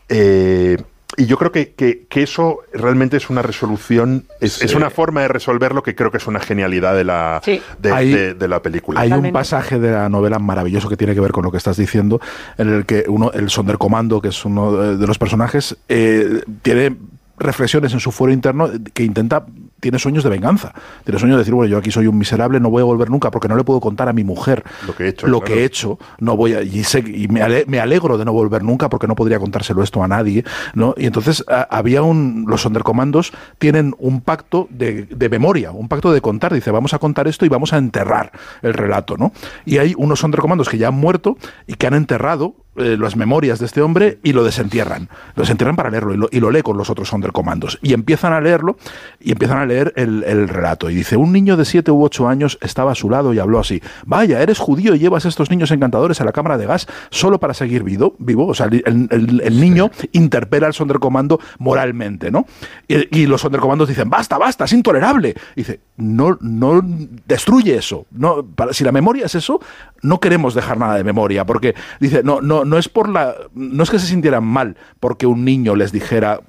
Eh, 0.08 0.76
y 1.16 1.26
yo 1.26 1.38
creo 1.38 1.52
que, 1.52 1.74
que, 1.74 2.06
que 2.08 2.22
eso 2.24 2.58
realmente 2.72 3.16
es 3.16 3.30
una 3.30 3.40
resolución, 3.42 4.24
es, 4.40 4.54
Sí. 4.54 4.64
es 4.64 4.74
una 4.74 4.90
forma 4.90 5.20
de 5.22 5.28
resolver 5.28 5.72
lo 5.74 5.82
que 5.82 5.94
creo 5.94 6.10
que 6.10 6.16
es 6.16 6.26
una 6.26 6.40
genialidad 6.40 6.94
de 6.96 7.04
la, 7.04 7.40
Sí. 7.44 7.60
de, 7.78 7.92
Hay- 7.92 8.10
de- 8.12 8.34
de 8.34 8.48
la 8.48 8.60
película. 8.62 9.00
Hay 9.00 9.12
un 9.12 9.30
pasaje 9.30 9.78
de 9.78 9.92
la 9.92 10.08
novela 10.08 10.38
maravilloso 10.40 10.88
que 10.88 10.96
tiene 10.96 11.14
que 11.14 11.20
ver 11.20 11.30
con 11.32 11.44
lo 11.44 11.50
que 11.52 11.58
estás 11.58 11.76
diciendo, 11.76 12.20
en 12.58 12.68
el 12.74 12.84
que 12.86 13.04
uno, 13.08 13.30
el 13.32 13.48
Sonderkommando, 13.50 14.20
que 14.20 14.28
es 14.28 14.44
uno 14.44 14.72
de 14.72 14.96
de 14.96 15.06
los 15.06 15.18
personajes, 15.18 15.76
eh, 15.88 16.42
tiene 16.62 16.96
reflexiones 17.38 17.92
en 17.92 18.00
su 18.00 18.10
fuero 18.12 18.32
interno 18.32 18.70
que 18.92 19.02
intenta, 19.02 19.44
tiene 19.84 19.98
sueños 19.98 20.24
de 20.24 20.30
venganza. 20.30 20.72
Tiene 21.04 21.18
sueños 21.18 21.36
de 21.36 21.40
decir, 21.40 21.52
bueno, 21.52 21.70
yo 21.70 21.76
aquí 21.76 21.90
soy 21.90 22.06
un 22.06 22.16
miserable, 22.16 22.58
no 22.58 22.70
voy 22.70 22.80
a 22.80 22.84
volver 22.86 23.10
nunca 23.10 23.30
porque 23.30 23.48
no 23.48 23.54
le 23.56 23.64
puedo 23.64 23.80
contar 23.80 24.08
a 24.08 24.14
mi 24.14 24.24
mujer 24.24 24.64
Lo 24.86 24.96
que 24.96 25.04
he 25.04 25.08
hecho. 25.08 25.26
lo 25.26 25.40
claro. 25.40 25.54
que 25.54 25.60
he 25.60 25.64
hecho, 25.66 25.98
no 26.20 26.38
voy 26.38 26.54
a, 26.54 26.62
y, 26.62 26.84
sé- 26.84 27.04
y 27.06 27.28
me, 27.28 27.42
ale- 27.42 27.66
me 27.68 27.80
alegro 27.80 28.16
de 28.16 28.24
no 28.24 28.32
volver 28.32 28.62
nunca 28.62 28.88
porque 28.88 29.06
no 29.06 29.14
podría 29.14 29.38
contárselo 29.38 29.82
esto 29.82 30.02
a 30.02 30.08
nadie, 30.08 30.42
¿no? 30.72 30.94
Y 30.96 31.04
entonces 31.04 31.44
a- 31.48 31.68
había 31.70 32.00
un, 32.02 32.46
los 32.48 32.62
Sonderkommandos 32.62 33.32
tienen 33.58 33.94
un 33.98 34.22
pacto 34.22 34.68
de, 34.70 35.02
de 35.04 35.28
memoria, 35.28 35.70
un 35.70 35.88
pacto 35.88 36.10
de 36.12 36.22
contar, 36.22 36.54
dice, 36.54 36.70
vamos 36.70 36.94
a 36.94 36.98
contar 36.98 37.28
esto 37.28 37.44
y 37.44 37.50
vamos 37.50 37.74
a 37.74 37.76
enterrar 37.76 38.32
el 38.62 38.72
relato, 38.72 39.18
¿no? 39.18 39.32
Y 39.66 39.76
hay 39.76 39.94
unos 39.98 40.20
Sonderkommandos 40.20 40.70
que 40.70 40.78
ya 40.78 40.88
han 40.88 40.94
muerto 40.94 41.36
y 41.66 41.74
que 41.74 41.86
han 41.86 41.94
enterrado 41.94 42.54
eh, 42.76 42.96
las 42.98 43.16
memorias 43.16 43.58
de 43.58 43.66
este 43.66 43.80
hombre 43.82 44.18
y 44.22 44.32
lo 44.32 44.44
desentierran. 44.44 45.08
Lo 45.36 45.42
desentierran 45.42 45.76
para 45.76 45.90
leerlo 45.90 46.14
y 46.14 46.16
lo, 46.16 46.28
y 46.30 46.40
lo 46.40 46.50
lee 46.50 46.62
con 46.62 46.76
los 46.76 46.90
otros 46.90 47.08
Sonderkommandos. 47.08 47.78
Y 47.82 47.92
empiezan 47.92 48.32
a 48.32 48.40
leerlo 48.40 48.76
y 49.20 49.32
empiezan 49.32 49.58
a 49.58 49.66
leer 49.66 49.92
el, 49.96 50.24
el 50.24 50.48
relato. 50.48 50.90
Y 50.90 50.94
dice, 50.94 51.16
un 51.16 51.32
niño 51.32 51.56
de 51.56 51.64
7 51.64 51.90
u 51.90 52.02
8 52.04 52.28
años 52.28 52.58
estaba 52.60 52.92
a 52.92 52.94
su 52.94 53.08
lado 53.10 53.32
y 53.34 53.38
habló 53.38 53.58
así, 53.60 53.82
vaya, 54.06 54.40
eres 54.42 54.58
judío 54.58 54.94
y 54.94 54.98
llevas 54.98 55.24
estos 55.24 55.50
niños 55.50 55.70
encantadores 55.70 56.20
a 56.20 56.24
la 56.24 56.32
cámara 56.32 56.58
de 56.58 56.66
gas 56.66 56.86
solo 57.10 57.38
para 57.38 57.54
seguir 57.54 57.82
vivo. 57.82 58.14
vivo. 58.18 58.46
O 58.46 58.54
sea, 58.54 58.66
el, 58.66 58.82
el- 59.10 59.40
el 59.44 59.60
niño 59.60 59.90
interpela 60.12 60.66
al 60.66 60.74
Sonderkommando 60.74 61.38
moralmente, 61.58 62.30
¿no? 62.30 62.46
Y, 62.88 63.20
y 63.20 63.26
los 63.26 63.40
Sonderkommandos 63.40 63.88
dicen, 63.88 64.10
basta, 64.10 64.38
basta, 64.38 64.64
es 64.64 64.72
intolerable. 64.72 65.34
Y 65.54 65.60
dice, 65.60 65.80
no, 65.96 66.36
no 66.40 66.80
destruye 67.26 67.76
eso. 67.76 68.06
No, 68.10 68.44
para- 68.44 68.72
si 68.72 68.84
la 68.84 68.92
memoria 68.92 69.26
es 69.26 69.34
eso, 69.34 69.60
no 70.02 70.20
queremos 70.20 70.54
dejar 70.54 70.78
nada 70.78 70.94
de 70.96 71.04
memoria, 71.04 71.44
porque 71.46 71.74
dice, 72.00 72.22
no, 72.22 72.40
no, 72.40 72.63
no 72.64 72.78
es 72.78 72.88
por 72.88 73.08
la, 73.08 73.34
no 73.54 73.82
es 73.82 73.90
que 73.90 73.98
se 73.98 74.06
sintieran 74.06 74.44
mal 74.44 74.76
porque 75.00 75.26
un 75.26 75.44
niño 75.44 75.74
les 75.76 75.92
dijera 75.92 76.40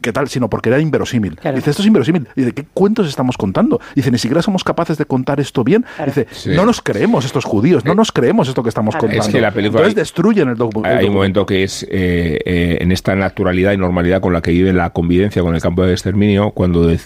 qué 0.00 0.12
tal, 0.12 0.28
sino 0.28 0.48
porque 0.48 0.70
era 0.70 0.78
inverosímil. 0.80 1.38
Dice, 1.54 1.70
esto 1.70 1.82
es 1.82 1.86
inverosímil. 1.86 2.26
Dice, 2.34 2.52
¿qué 2.52 2.64
cuentos 2.72 3.06
estamos 3.08 3.36
contando? 3.36 3.80
Dice, 3.94 4.10
ni 4.10 4.16
siquiera 4.18 4.40
somos 4.40 4.64
capaces 4.64 4.96
de 4.96 5.04
contar 5.04 5.40
esto 5.40 5.62
bien. 5.62 5.84
Dice, 6.06 6.26
Sí. 6.30 6.50
no 6.50 6.64
nos 6.64 6.80
creemos 6.80 7.24
estos 7.26 7.44
judíos, 7.44 7.84
no 7.84 7.94
nos 7.94 8.10
creemos 8.12 8.48
esto 8.48 8.62
que 8.62 8.70
estamos 8.70 8.96
contando. 8.96 9.22
Es 9.24 9.28
que 9.28 9.40
la 9.40 9.50
película 9.50 9.80
Entonces 9.80 9.96
hay- 9.98 10.02
destruyen 10.02 10.48
el, 10.48 10.56
docu- 10.56 10.78
el 10.78 10.84
Hay 10.86 10.92
un 10.92 11.00
documento. 11.00 11.12
momento 11.12 11.46
que 11.46 11.64
es 11.64 11.82
eh, 11.90 12.38
eh, 12.46 12.78
en 12.80 12.92
esta 12.92 13.14
naturalidad 13.14 13.72
y 13.72 13.76
normalidad 13.76 14.20
con 14.22 14.32
la 14.32 14.40
que 14.40 14.52
vive 14.52 14.72
la 14.72 14.90
convivencia 14.90 15.42
con 15.42 15.54
el 15.54 15.60
campo 15.60 15.84
de 15.84 15.92
exterminio, 15.92 16.52
cuando 16.52 16.86
de- 16.86 17.00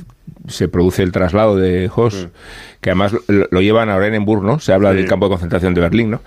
se 0.46 0.68
produce 0.68 1.02
el 1.02 1.10
traslado 1.10 1.56
de 1.56 1.90
Hoss, 1.94 2.28
que 2.80 2.90
además 2.90 3.12
lo, 3.26 3.48
lo 3.50 3.60
llevan 3.60 3.88
a 3.90 3.96
Oranienburg, 3.96 4.42
¿no? 4.44 4.60
Se 4.60 4.72
habla 4.72 4.92
del 4.92 5.06
campo 5.06 5.26
de 5.26 5.30
concentración 5.30 5.74
de 5.74 5.80
Berlín, 5.80 6.10
¿no? 6.10 6.20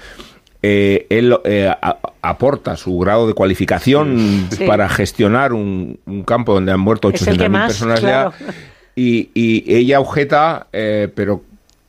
Eh, 0.63 1.07
él 1.09 1.35
eh, 1.43 1.67
a- 1.69 1.97
aporta 2.21 2.77
su 2.77 2.97
grado 2.99 3.27
de 3.27 3.33
cualificación 3.33 4.47
Sí. 4.51 4.65
para 4.65 4.87
gestionar 4.89 5.53
un, 5.53 5.99
un 6.05 6.23
campo 6.23 6.53
donde 6.53 6.71
han 6.71 6.79
muerto 6.79 7.09
Es 7.09 7.25
el 7.27 7.37
que 7.37 7.45
800.000 7.45 7.49
más, 7.49 7.67
personas 7.71 7.99
claro. 7.99 8.33
ya. 8.39 8.45
Y, 8.95 9.29
y 9.33 9.73
ella 9.75 9.99
objeta, 9.99 10.67
eh, 10.71 11.09
pero 11.15 11.41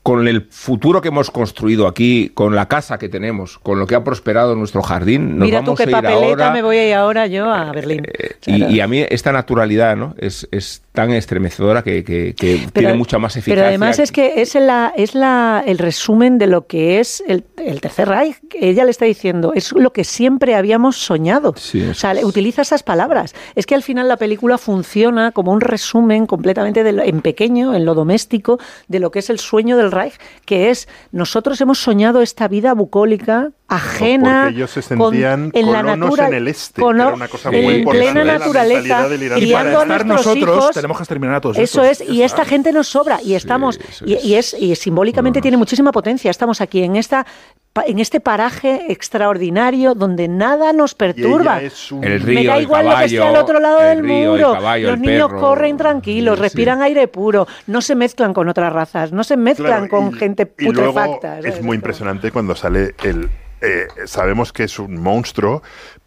con 0.02 0.26
el 0.26 0.48
futuro 0.50 1.00
que 1.00 1.08
hemos 1.08 1.30
construido 1.30 1.86
aquí, 1.86 2.30
con 2.34 2.56
la 2.56 2.66
casa 2.66 2.98
que 2.98 3.08
tenemos, 3.08 3.58
con 3.58 3.78
lo 3.78 3.86
que 3.86 3.94
ha 3.94 4.02
prosperado 4.02 4.56
nuestro 4.56 4.82
jardín, 4.82 5.38
nos 5.38 5.46
Mira 5.46 5.60
tú 5.60 5.66
vamos 5.66 5.76
qué 5.78 5.82
a 5.84 5.86
ir 5.86 5.92
papeleta 5.92 6.26
ahora. 6.26 6.50
me 6.52 6.62
voy 6.62 6.76
a 6.78 6.88
ir 6.88 6.94
ahora 6.94 7.26
yo 7.28 7.52
a 7.52 7.70
Berlín. 7.72 8.06
Y, 8.46 8.64
y 8.64 8.80
a 8.80 8.88
mí 8.88 9.04
esta 9.10 9.30
naturalidad 9.30 9.94
¿no? 9.96 10.14
es, 10.18 10.48
es 10.50 10.82
tan 10.92 11.10
estremecedora 11.10 11.82
que, 11.82 12.04
que- 12.04 12.34
que 12.34 12.68
tiene 12.72 12.92
mucha 12.94 13.18
más 13.18 13.34
eficacia. 13.36 13.54
Pero 13.54 13.66
además 13.66 13.98
es 13.98 14.12
que 14.12 14.42
es, 14.42 14.54
la, 14.56 14.92
es 14.94 15.14
la, 15.14 15.64
el 15.66 15.78
resumen 15.78 16.36
de 16.36 16.46
lo 16.46 16.66
que 16.66 17.00
es 17.00 17.22
el, 17.26 17.44
el 17.56 17.80
Tercer 17.80 18.08
Reich. 18.08 18.36
Ella 18.60 18.84
le 18.84 18.90
está 18.90 19.06
diciendo, 19.06 19.52
es 19.54 19.72
lo 19.72 19.92
que 19.94 20.04
siempre 20.04 20.54
habíamos 20.54 20.96
soñado. 20.98 21.54
Sí, 21.56 21.82
o 21.82 21.94
sea, 21.94 22.12
le- 22.12 22.26
utiliza 22.26 22.60
esas 22.60 22.82
palabras. 22.82 23.34
Es 23.54 23.64
que 23.64 23.74
al 23.74 23.82
final 23.82 24.06
la 24.06 24.18
película 24.18 24.58
funciona 24.58 25.32
como 25.32 25.52
un 25.52 25.62
resumen 25.62 26.26
completamente 26.26 26.84
de 26.84 26.92
lo- 26.92 27.02
en 27.02 27.22
pequeño, 27.22 27.74
en 27.74 27.86
lo 27.86 27.94
doméstico, 27.94 28.58
de 28.88 29.00
lo 29.00 29.10
que 29.10 29.20
es 29.20 29.30
el 29.30 29.38
sueño 29.38 29.78
del 29.78 29.92
Reich, 29.92 30.14
que 30.44 30.68
es 30.68 30.88
nosotros 31.10 31.58
hemos 31.62 31.78
soñado 31.78 32.20
esta 32.20 32.48
vida 32.48 32.74
bucólica, 32.74 33.50
ajena, 33.68 34.42
Porque 34.44 34.56
ellos 34.56 34.70
se 34.70 34.82
con- 34.96 35.12
sentían 35.12 35.50
en 35.54 35.72
la 35.72 35.78
colonos 35.80 35.98
natura- 36.10 36.28
en 36.28 36.34
el 36.34 36.48
este, 36.48 36.82
con- 36.82 36.96
que 36.96 37.02
era 37.02 37.14
una 37.14 37.28
cosa 37.28 37.48
en 37.50 37.64
muy 37.64 37.74
importante. 37.76 38.12
plena 38.12 38.24
La 38.24 38.38
naturaleza. 38.38 39.06
Y 39.14 39.18
criando 39.18 39.52
para 39.52 39.78
a 39.78 39.82
estar 39.82 39.88
nuestros 40.06 40.26
nosotros 40.36 40.56
hijos, 40.58 40.81
tenemos 40.82 40.98
que 40.98 41.02
exterminar 41.04 41.36
a 41.36 41.40
todos 41.40 41.56
eso 41.58 41.82
estos. 41.82 42.06
es, 42.06 42.14
y 42.14 42.22
esta 42.22 42.44
gente 42.44 42.72
nos 42.72 42.88
sobra, 42.88 43.18
y 43.22 43.34
estamos, 43.34 43.80
y, 44.04 44.14
y 44.26 44.34
es, 44.34 44.54
y 44.54 44.76
simbólicamente 44.76 45.40
tiene 45.40 45.56
muchísima 45.56 45.90
potencia. 45.92 46.30
Estamos 46.30 46.60
aquí 46.60 46.82
en 46.82 46.96
esta 46.96 47.24
pa- 47.72 47.84
en 47.86 47.98
este 47.98 48.20
paraje 48.20 48.82
extraordinario 48.92 49.94
donde 49.94 50.28
nada 50.28 50.72
nos 50.72 50.94
perturba. 50.94 51.58
ella 51.58 51.66
es 51.68 51.92
un- 51.92 52.04
El 52.04 52.22
Me 52.24 52.44
da 52.44 52.56
el 52.56 52.62
igual 52.64 52.86
lo 52.88 52.96
que 52.98 53.04
esté 53.06 53.22
al 53.22 53.36
otro 53.36 53.60
lado 53.60 53.80
el 53.80 53.96
del 53.98 54.04
río, 54.04 54.32
muro. 54.32 54.52
caballo, 54.52 54.90
Los 54.90 54.98
niños 55.00 55.28
perro. 55.28 55.40
corren 55.40 55.76
tranquilos, 55.76 56.34
Sí, 56.34 56.38
sí. 56.38 56.42
respiran 56.42 56.82
aire 56.82 57.08
puro, 57.08 57.46
no 57.66 57.80
se 57.80 57.94
mezclan 57.94 58.34
con 58.34 58.48
otras 58.48 58.72
razas, 58.72 59.12
no 59.12 59.24
se 59.24 59.36
mezclan 59.36 59.86
Claro, 59.86 59.88
con 59.88 60.14
y- 60.14 60.18
gente 60.18 60.52
y 60.58 60.64
luego 60.70 60.92
putrefacta. 60.92 61.38
es 61.40 61.62
muy 61.62 61.76
impresionante 61.76 62.30
cuando 62.30 62.54
sale 62.54 62.94
el... 63.04 63.30
eh, 63.64 63.86
sabemos 64.06 64.52
que 64.52 64.64
es 64.64 64.78
un 64.80 65.00
monstruo, 65.00 65.62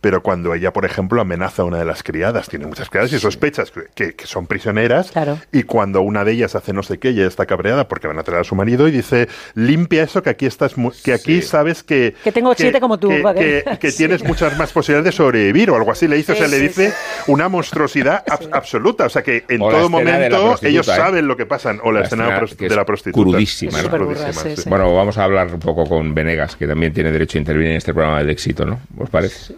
pero 0.06 0.22
cuando 0.22 0.53
ella, 0.53 0.72
por 0.72 0.86
ejemplo, 0.86 1.19
amenaza 1.19 1.64
a 1.64 1.65
una 1.65 1.80
de 1.80 1.86
las 1.86 2.03
criadas, 2.03 2.48
tiene 2.48 2.68
muchas 2.68 2.91
criadas 2.91 3.11
y 3.11 3.18
sospechas 3.18 3.72
que, 3.72 3.86
que- 3.95 4.14
que 4.14 4.27
son 4.27 4.45
prisioneras, 4.45 5.10
Claro. 5.10 5.40
y 5.52 5.64
cuando 5.64 6.02
una 6.02 6.23
de 6.23 6.34
ellas 6.34 6.53
hace 6.53 6.73
no 6.73 6.84
sé 6.84 6.99
qué, 6.99 7.10
ella 7.10 7.26
está 7.26 7.48
cabreada 7.48 7.88
porque 7.88 8.06
van 8.06 8.19
a 8.19 8.22
traer 8.23 8.41
a 8.41 8.44
su 8.44 8.53
marido 8.53 8.88
y 8.88 8.91
dice, 8.91 9.27
limpia 9.56 10.03
eso 10.03 10.22
que 10.22 10.30
aquí 10.30 10.45
estás, 10.45 10.77
mu- 10.77 10.91
que 11.03 11.11
aquí 11.11 11.41
sabes 11.41 11.82
que... 11.82 12.14
Que 12.23 12.32
tengo 12.32 12.53
siete 12.53 12.80
como 12.80 12.99
tú, 12.99 13.10
Que, 13.10 13.22
¿vale? 13.23 13.64
que- 13.65 13.77
que 13.80 13.90
Sí. 13.95 13.98
tienes 13.98 14.23
muchas 14.23 14.56
más 14.60 14.72
posibilidades 14.72 15.06
de 15.06 15.18
sobrevivir 15.18 15.72
o 15.72 15.76
algo 15.76 15.91
así. 15.91 16.07
Le 16.07 16.18
dice, 16.18 16.34
o 16.34 16.36
sea, 16.36 16.45
Sí, 16.45 16.52
le 16.52 16.57
sí, 16.60 16.68
dice 16.68 16.94
una 17.26 17.49
monstruosidad 17.49 18.23
ab- 18.27 18.49
absoluta. 18.52 19.06
O 19.07 19.10
sea, 19.10 19.23
que 19.23 19.44
en 19.49 19.60
O 19.64 19.69
todo 19.72 19.90
momento 19.90 20.56
ellos 20.61 20.88
¿eh? 20.88 20.91
saben 20.95 21.27
lo 21.27 21.36
que 21.36 21.48
pasan. 21.48 21.80
O 21.84 21.91
la, 21.91 22.02
escena, 22.03 22.26
escena 22.26 22.40
pros- 22.41 22.56
que 22.56 22.69
de 22.69 22.76
la 22.76 22.86
prostituta. 22.86 23.23
crudísima, 23.32 23.82
crudísima, 23.82 24.34
sí, 24.34 24.49
sí. 24.56 24.61
sí. 24.61 24.69
Bueno, 24.69 24.94
vamos 24.94 25.18
a 25.18 25.23
hablar 25.23 25.48
un 25.52 25.60
poco 25.60 25.86
con 25.86 26.14
Venegas, 26.14 26.56
que 26.56 26.68
también 26.68 26.94
tiene 26.94 27.11
derecho 27.11 27.40
a 27.40 27.40
intervenir 27.40 27.72
en 27.72 27.77
este 27.77 27.91
programa 27.91 28.23
de 28.23 28.32
éxito, 28.32 28.65
¿no? 28.68 28.80
¿Os 28.99 29.10
parece? 29.10 29.56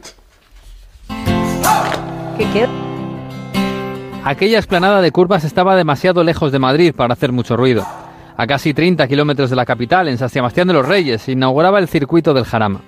Aquella 4.24 4.58
explanada 4.58 5.02
de 5.02 5.12
curvas 5.12 5.44
estaba 5.44 5.76
demasiado 5.76 6.24
lejos 6.24 6.52
de 6.52 6.60
Madrid 6.60 6.94
para 6.96 7.14
hacer 7.14 7.32
mucho 7.32 7.58
ruido. 7.58 7.84
A 8.36 8.46
casi 8.46 8.74
30 8.74 9.08
kilómetros 9.08 9.50
de 9.50 9.56
la 9.56 9.66
capital, 9.66 10.08
en 10.08 10.18
San 10.20 10.30
Sebastián 10.30 10.68
de 10.68 10.76
los 10.76 10.88
Reyes, 10.88 11.24
se 11.24 11.32
inauguraba 11.32 11.80
el 11.80 11.88
circuito 11.88 12.34
del 12.36 12.46
Jarama. 12.46 12.82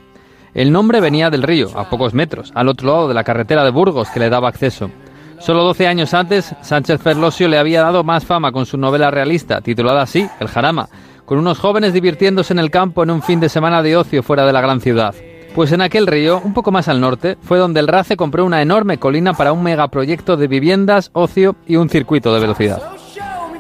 El 0.54 0.72
nombre 0.72 1.00
venía 1.00 1.30
del 1.30 1.44
río, 1.44 1.70
a 1.76 1.90
pocos 1.90 2.14
metros, 2.14 2.52
al 2.54 2.68
otro 2.68 2.88
lado 2.88 3.08
de 3.08 3.14
la 3.14 3.24
carretera 3.24 3.64
de 3.64 3.72
Burgos 3.72 4.10
que 4.10 4.20
le 4.20 4.30
daba 4.30 4.50
acceso. 4.50 4.92
Solo 5.40 5.64
12 5.64 5.88
años 5.88 6.14
antes, 6.14 6.54
Sánchez 6.62 7.02
Ferlosio 7.02 7.48
le 7.48 7.58
había 7.58 7.82
dado 7.82 8.04
más 8.04 8.26
fama 8.26 8.52
con 8.52 8.66
su 8.66 8.78
novela 8.78 9.10
realista, 9.10 9.62
titulada 9.62 10.04
así, 10.04 10.28
El 10.40 10.50
Jarama, 10.50 10.90
con 11.26 11.40
unos 11.40 11.58
jóvenes 11.58 11.94
divirtiéndose 11.94 12.54
en 12.54 12.60
el 12.60 12.70
campo 12.70 13.02
en 13.02 13.10
un 13.10 13.24
fin 13.24 13.40
de 13.40 13.50
semana 13.50 13.82
de 13.82 13.98
ocio 13.98 14.22
fuera 14.22 14.46
de 14.46 14.54
la 14.54 14.62
gran 14.62 14.82
ciudad. 14.82 15.16
Pues 15.60 15.74
en 15.74 15.82
aquel 15.82 16.08
río, 16.08 16.40
un 16.42 16.54
poco 16.54 16.72
más 16.72 16.88
al 16.88 17.02
norte, 17.02 17.38
fue 17.42 17.58
donde 17.58 17.82
el 17.82 17.90
RACE 17.90 18.16
compró 18.16 18.46
una 18.46 18.62
enorme 18.62 18.98
colina 18.98 19.34
para 19.34 19.52
un 19.52 19.62
megaproyecto 19.62 20.38
de 20.38 20.48
viviendas, 20.48 21.10
ocio 21.12 21.58
y 21.68 21.76
un 21.76 21.90
circuito 21.90 22.34
de 22.34 22.40
velocidad. 22.40 22.82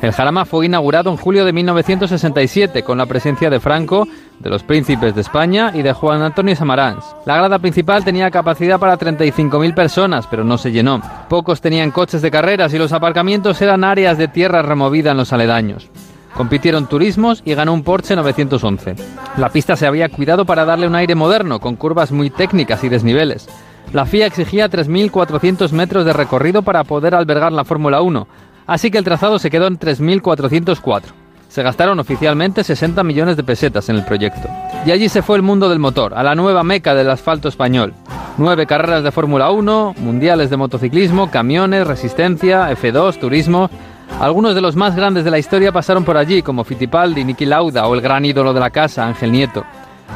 El 0.01 0.13
Jarama 0.13 0.45
fue 0.45 0.67
inaugurado 0.67 1.11
en 1.11 1.17
julio 1.17 1.43
de 1.43 1.51
1967 1.51 2.83
con 2.83 2.99
la 2.99 3.05
presencia 3.05 3.49
de 3.49 3.59
Franco, 3.59 4.07
de 4.39 4.49
los 4.49 4.63
príncipes 4.63 5.13
de 5.13 5.19
España 5.19 5.73
y 5.75 5.81
de 5.81 5.91
Juan 5.91 6.21
Antonio 6.21 6.55
Samaranch. 6.55 7.03
La 7.25 7.35
grada 7.35 7.59
principal 7.59 8.05
tenía 8.05 8.31
capacidad 8.31 8.79
para 8.79 8.97
35.000 8.97 9.75
personas, 9.75 10.25
pero 10.25 10.45
no 10.45 10.57
se 10.57 10.71
llenó. 10.71 11.01
Pocos 11.27 11.59
tenían 11.59 11.91
coches 11.91 12.21
de 12.21 12.31
carreras 12.31 12.73
y 12.73 12.77
los 12.77 12.93
aparcamientos 12.93 13.61
eran 13.61 13.83
áreas 13.83 14.17
de 14.17 14.29
tierra 14.29 14.61
removida 14.61 15.11
en 15.11 15.17
los 15.17 15.33
aledaños. 15.33 15.89
Compitieron 16.35 16.87
turismos 16.87 17.41
y 17.45 17.53
ganó 17.53 17.73
un 17.73 17.83
Porsche 17.83 18.15
911. 18.15 18.95
La 19.37 19.49
pista 19.49 19.75
se 19.75 19.87
había 19.87 20.09
cuidado 20.09 20.45
para 20.45 20.65
darle 20.65 20.87
un 20.87 20.95
aire 20.95 21.15
moderno, 21.15 21.59
con 21.59 21.75
curvas 21.75 22.11
muy 22.11 22.29
técnicas 22.29 22.83
y 22.83 22.89
desniveles. 22.89 23.47
La 23.93 24.05
FIA 24.05 24.27
exigía 24.27 24.69
3.400 24.69 25.71
metros 25.71 26.05
de 26.05 26.13
recorrido 26.13 26.61
para 26.61 26.83
poder 26.83 27.15
albergar 27.15 27.51
la 27.51 27.65
Fórmula 27.65 28.01
1, 28.01 28.27
así 28.67 28.91
que 28.91 28.99
el 28.99 29.03
trazado 29.03 29.39
se 29.39 29.49
quedó 29.49 29.67
en 29.67 29.79
3.404. 29.79 31.01
Se 31.47 31.63
gastaron 31.63 31.99
oficialmente 31.99 32.63
60 32.63 33.03
millones 33.03 33.35
de 33.35 33.43
pesetas 33.43 33.89
en 33.89 33.95
el 33.95 34.05
proyecto. 34.05 34.47
Y 34.85 34.91
allí 34.91 35.09
se 35.09 35.23
fue 35.23 35.35
el 35.35 35.41
mundo 35.41 35.67
del 35.67 35.79
motor, 35.79 36.13
a 36.13 36.21
la 36.21 36.35
nueva 36.35 36.63
meca 36.63 36.93
del 36.93 37.09
asfalto 37.09 37.49
español. 37.49 37.95
Nueve 38.37 38.67
carreras 38.67 39.03
de 39.03 39.11
Fórmula 39.11 39.49
1, 39.49 39.95
mundiales 39.97 40.51
de 40.51 40.57
motociclismo, 40.57 41.31
camiones, 41.31 41.87
resistencia, 41.87 42.71
F2, 42.71 43.19
turismo. 43.19 43.71
Algunos 44.19 44.55
de 44.55 44.61
los 44.61 44.75
más 44.75 44.95
grandes 44.95 45.23
de 45.23 45.31
la 45.31 45.39
historia 45.39 45.71
pasaron 45.71 46.03
por 46.03 46.17
allí, 46.17 46.41
como 46.41 46.63
Fittipaldi, 46.63 47.23
Niki 47.23 47.45
Lauda 47.45 47.87
o 47.87 47.95
el 47.95 48.01
gran 48.01 48.25
ídolo 48.25 48.53
de 48.53 48.59
la 48.59 48.69
casa, 48.69 49.05
Ángel 49.05 49.31
Nieto. 49.31 49.63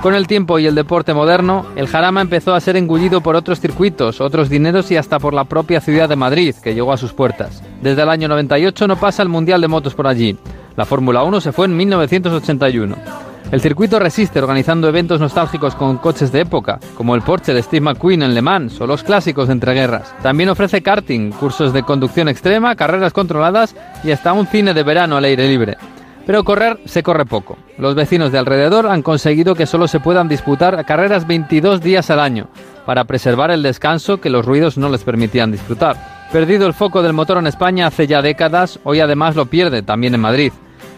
Con 0.02 0.16
el 0.16 0.28
tiempo 0.28 0.60
y 0.60 0.66
el 0.66 0.76
deporte 0.76 1.14
moderno, 1.14 1.66
el 1.76 1.88
jarama 1.88 2.20
empezó 2.20 2.54
a 2.54 2.60
ser 2.60 2.76
engullido 2.76 3.22
por 3.22 3.36
otros 3.36 3.62
circuitos, 3.62 4.20
otros 4.20 4.50
dineros 4.50 4.92
y 4.92 4.98
hasta 4.98 5.20
por 5.20 5.34
la 5.34 5.46
propia 5.46 5.80
ciudad 5.80 6.10
de 6.10 6.18
Madrid, 6.18 6.56
que 6.62 6.74
llegó 6.74 6.92
a 6.92 6.98
sus 6.98 7.14
puertas. 7.14 7.64
Desde 7.82 8.02
el 8.02 8.10
año 8.10 8.28
98 8.28 8.88
no 8.88 8.98
pasa 8.98 9.24
el 9.24 9.30
Mundial 9.30 9.62
de 9.62 9.70
Motos 9.70 9.94
por 9.94 10.08
allí. 10.08 10.38
La 10.76 10.86
Fórmula 10.86 11.24
1 11.24 11.40
se 11.40 11.52
fue 11.54 11.68
en 11.68 11.78
1981. 11.78 13.33
El 13.54 13.62
circuito 13.62 14.00
resiste 14.00 14.40
organizando 14.40 14.88
eventos 14.88 15.20
nostálgicos 15.20 15.76
con 15.76 16.00
coches 16.00 16.32
de 16.32 16.40
época, 16.40 16.80
como 16.98 17.14
el 17.14 17.22
Porsche 17.22 17.54
de 17.54 17.62
Steve 17.62 17.82
McQueen 17.82 18.24
en 18.24 18.34
Le 18.34 18.42
Mans 18.42 18.82
o 18.82 18.88
los 18.88 19.04
clásicos 19.04 19.46
de 19.46 19.54
entreguerras. 19.54 20.12
También 20.24 20.50
ofrece 20.50 20.82
karting, 20.82 21.30
cursos 21.30 21.72
de 21.72 21.84
conducción 21.84 22.30
extrema, 22.30 22.76
carreras 22.76 23.14
controladas 23.14 23.76
y 24.04 24.10
hasta 24.10 24.34
un 24.34 24.48
cine 24.48 24.74
de 24.74 24.82
verano 24.82 25.18
al 25.18 25.26
aire 25.26 25.48
libre. 25.48 25.78
Pero 26.26 26.44
correr 26.44 26.80
se 26.86 27.04
corre 27.04 27.28
poco. 27.28 27.60
Los 27.78 27.94
vecinos 27.94 28.32
de 28.32 28.40
alrededor 28.40 28.88
han 28.88 29.04
conseguido 29.04 29.54
que 29.54 29.68
solo 29.68 29.88
se 29.88 30.00
puedan 30.00 30.28
disputar 30.28 30.84
carreras 30.84 31.28
22 31.28 31.80
días 31.80 32.10
al 32.10 32.22
año, 32.22 32.48
para 32.88 33.04
preservar 33.04 33.52
el 33.52 33.62
descanso 33.62 34.20
que 34.20 34.32
los 34.32 34.48
ruidos 34.48 34.80
no 34.80 34.90
les 34.90 35.04
permitían 35.04 35.52
disfrutar. 35.52 35.96
Perdido 36.32 36.66
el 36.66 36.74
foco 36.74 37.04
del 37.04 37.14
motor 37.14 37.38
en 37.38 37.46
España 37.46 37.86
hace 37.86 38.08
ya 38.08 38.24
décadas, 38.24 38.80
hoy 38.84 39.00
además 39.00 39.36
lo 39.36 39.46
pierde 39.46 39.84
también 39.84 40.16
en 40.16 40.22
Madrid. 40.22 40.54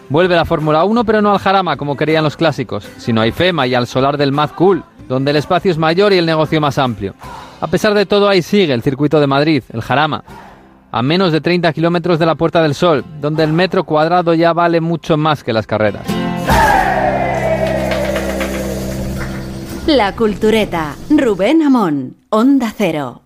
Vuelve 0.08 0.36
la 0.36 0.44
Fórmula 0.44 0.84
1, 0.84 1.04
pero 1.04 1.20
no 1.20 1.32
al 1.32 1.38
Jarama 1.38 1.76
como 1.76 1.96
querían 1.96 2.24
los 2.24 2.36
clásicos, 2.36 2.88
sino 2.96 3.20
a 3.20 3.26
IFEMA 3.26 3.66
y 3.66 3.74
al 3.74 3.86
solar 3.86 4.16
del 4.16 4.32
Mad 4.32 4.50
Cool, 4.50 4.84
donde 5.08 5.32
el 5.32 5.36
espacio 5.36 5.70
es 5.70 5.78
mayor 5.78 6.12
y 6.12 6.18
el 6.18 6.26
negocio 6.26 6.60
más 6.60 6.78
amplio. 6.78 7.14
A 7.60 7.66
pesar 7.66 7.94
de 7.94 8.06
todo, 8.06 8.28
ahí 8.28 8.42
sigue 8.42 8.72
el 8.72 8.82
circuito 8.82 9.18
de 9.18 9.26
Madrid, 9.26 9.64
el 9.72 9.82
Jarama, 9.82 10.22
a 10.92 11.02
menos 11.02 11.32
de 11.32 11.40
30 11.40 11.72
kilómetros 11.72 12.18
de 12.18 12.26
la 12.26 12.36
Puerta 12.36 12.62
del 12.62 12.74
Sol, 12.74 13.04
donde 13.20 13.42
el 13.42 13.52
metro 13.52 13.84
cuadrado 13.84 14.32
ya 14.34 14.52
vale 14.52 14.80
mucho 14.80 15.16
más 15.16 15.42
que 15.42 15.52
las 15.52 15.66
carreras. 15.66 16.06
La 19.86 20.16
Cultureta. 20.16 20.96
Rubén 21.10 21.62
Amón. 21.62 22.16
Onda 22.30 22.72
Cero. 22.76 23.25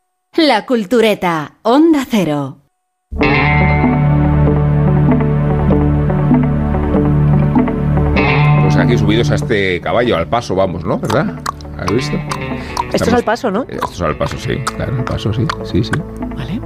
La 0.37 0.65
Cultureta. 0.65 1.57
Onda 1.63 2.05
Cero. 2.09 2.59
Pues 8.61 8.77
aquí 8.77 8.97
subidos 8.97 9.29
a 9.31 9.35
este 9.35 9.81
caballo, 9.81 10.15
al 10.15 10.29
paso 10.29 10.55
vamos, 10.55 10.85
¿no? 10.85 10.99
¿Verdad? 10.99 11.37
¿Has 11.77 11.91
visto? 11.93 12.17
Esto 12.93 13.09
es 13.09 13.13
al 13.13 13.23
paso, 13.25 13.51
¿no? 13.51 13.63
Esto 13.67 13.91
es 13.91 14.01
al 14.01 14.17
paso, 14.17 14.37
sí. 14.37 14.55
Claro, 14.73 14.95
al 14.99 15.03
paso, 15.03 15.33
sí. 15.33 15.45
Sí, 15.65 15.83
sí. 15.83 15.91
Vale. 16.37 16.61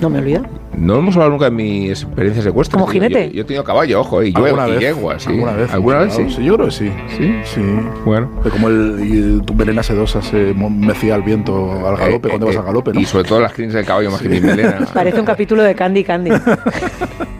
No 0.00 0.08
me 0.10 0.18
olvido. 0.18 0.42
No 0.76 0.96
hemos 0.98 1.16
hablado 1.16 1.32
nunca 1.32 1.46
de 1.46 1.50
mis 1.50 2.02
experiencias 2.04 2.44
de 2.44 2.52
cuestas. 2.52 2.74
¿Como 2.80 2.86
jinete? 2.86 3.28
Yo, 3.30 3.34
yo 3.34 3.42
he 3.42 3.44
tenido 3.44 3.64
caballo, 3.64 4.00
ojo, 4.00 4.22
y, 4.22 4.32
¿Alguna 4.36 4.50
yegua, 4.50 4.68
y 4.68 4.70
vez? 4.72 4.80
yegua, 4.80 5.18
sí. 5.18 5.28
¿Alguna 5.30 5.52
vez? 5.52 5.72
¿Alguna 5.74 5.98
vez 5.98 6.14
sí? 6.14 6.30
Sí, 6.30 6.44
yo 6.44 6.54
creo 6.54 6.66
que 6.66 6.72
sí. 6.72 6.92
¿Sí? 7.16 7.34
Sí. 7.44 7.62
Bueno. 8.04 8.30
De 8.44 8.50
como 8.50 8.68
el, 8.68 9.00
y 9.02 9.40
tu 9.44 9.54
melena 9.54 9.82
sedosa 9.82 10.22
se 10.22 10.54
mecía 10.54 11.16
al 11.16 11.22
viento 11.22 11.84
al 11.88 11.96
galope, 11.96 12.28
Eh, 12.28 12.30
cuando 12.30 12.46
eh, 12.46 12.50
vas 12.50 12.56
al 12.58 12.64
galope, 12.66 12.92
¿no? 12.92 13.00
Y 13.00 13.04
sobre 13.06 13.24
todo 13.24 13.40
las 13.40 13.52
crines 13.52 13.74
del 13.74 13.84
caballo 13.84 14.10
más 14.12 14.22
que 14.22 14.28
mi 14.28 14.40
melena. 14.40 14.86
Parece 14.94 15.18
un 15.18 15.26
capítulo 15.26 15.62
de 15.64 15.74
Candy 15.74 16.04
Candy. 16.04 16.30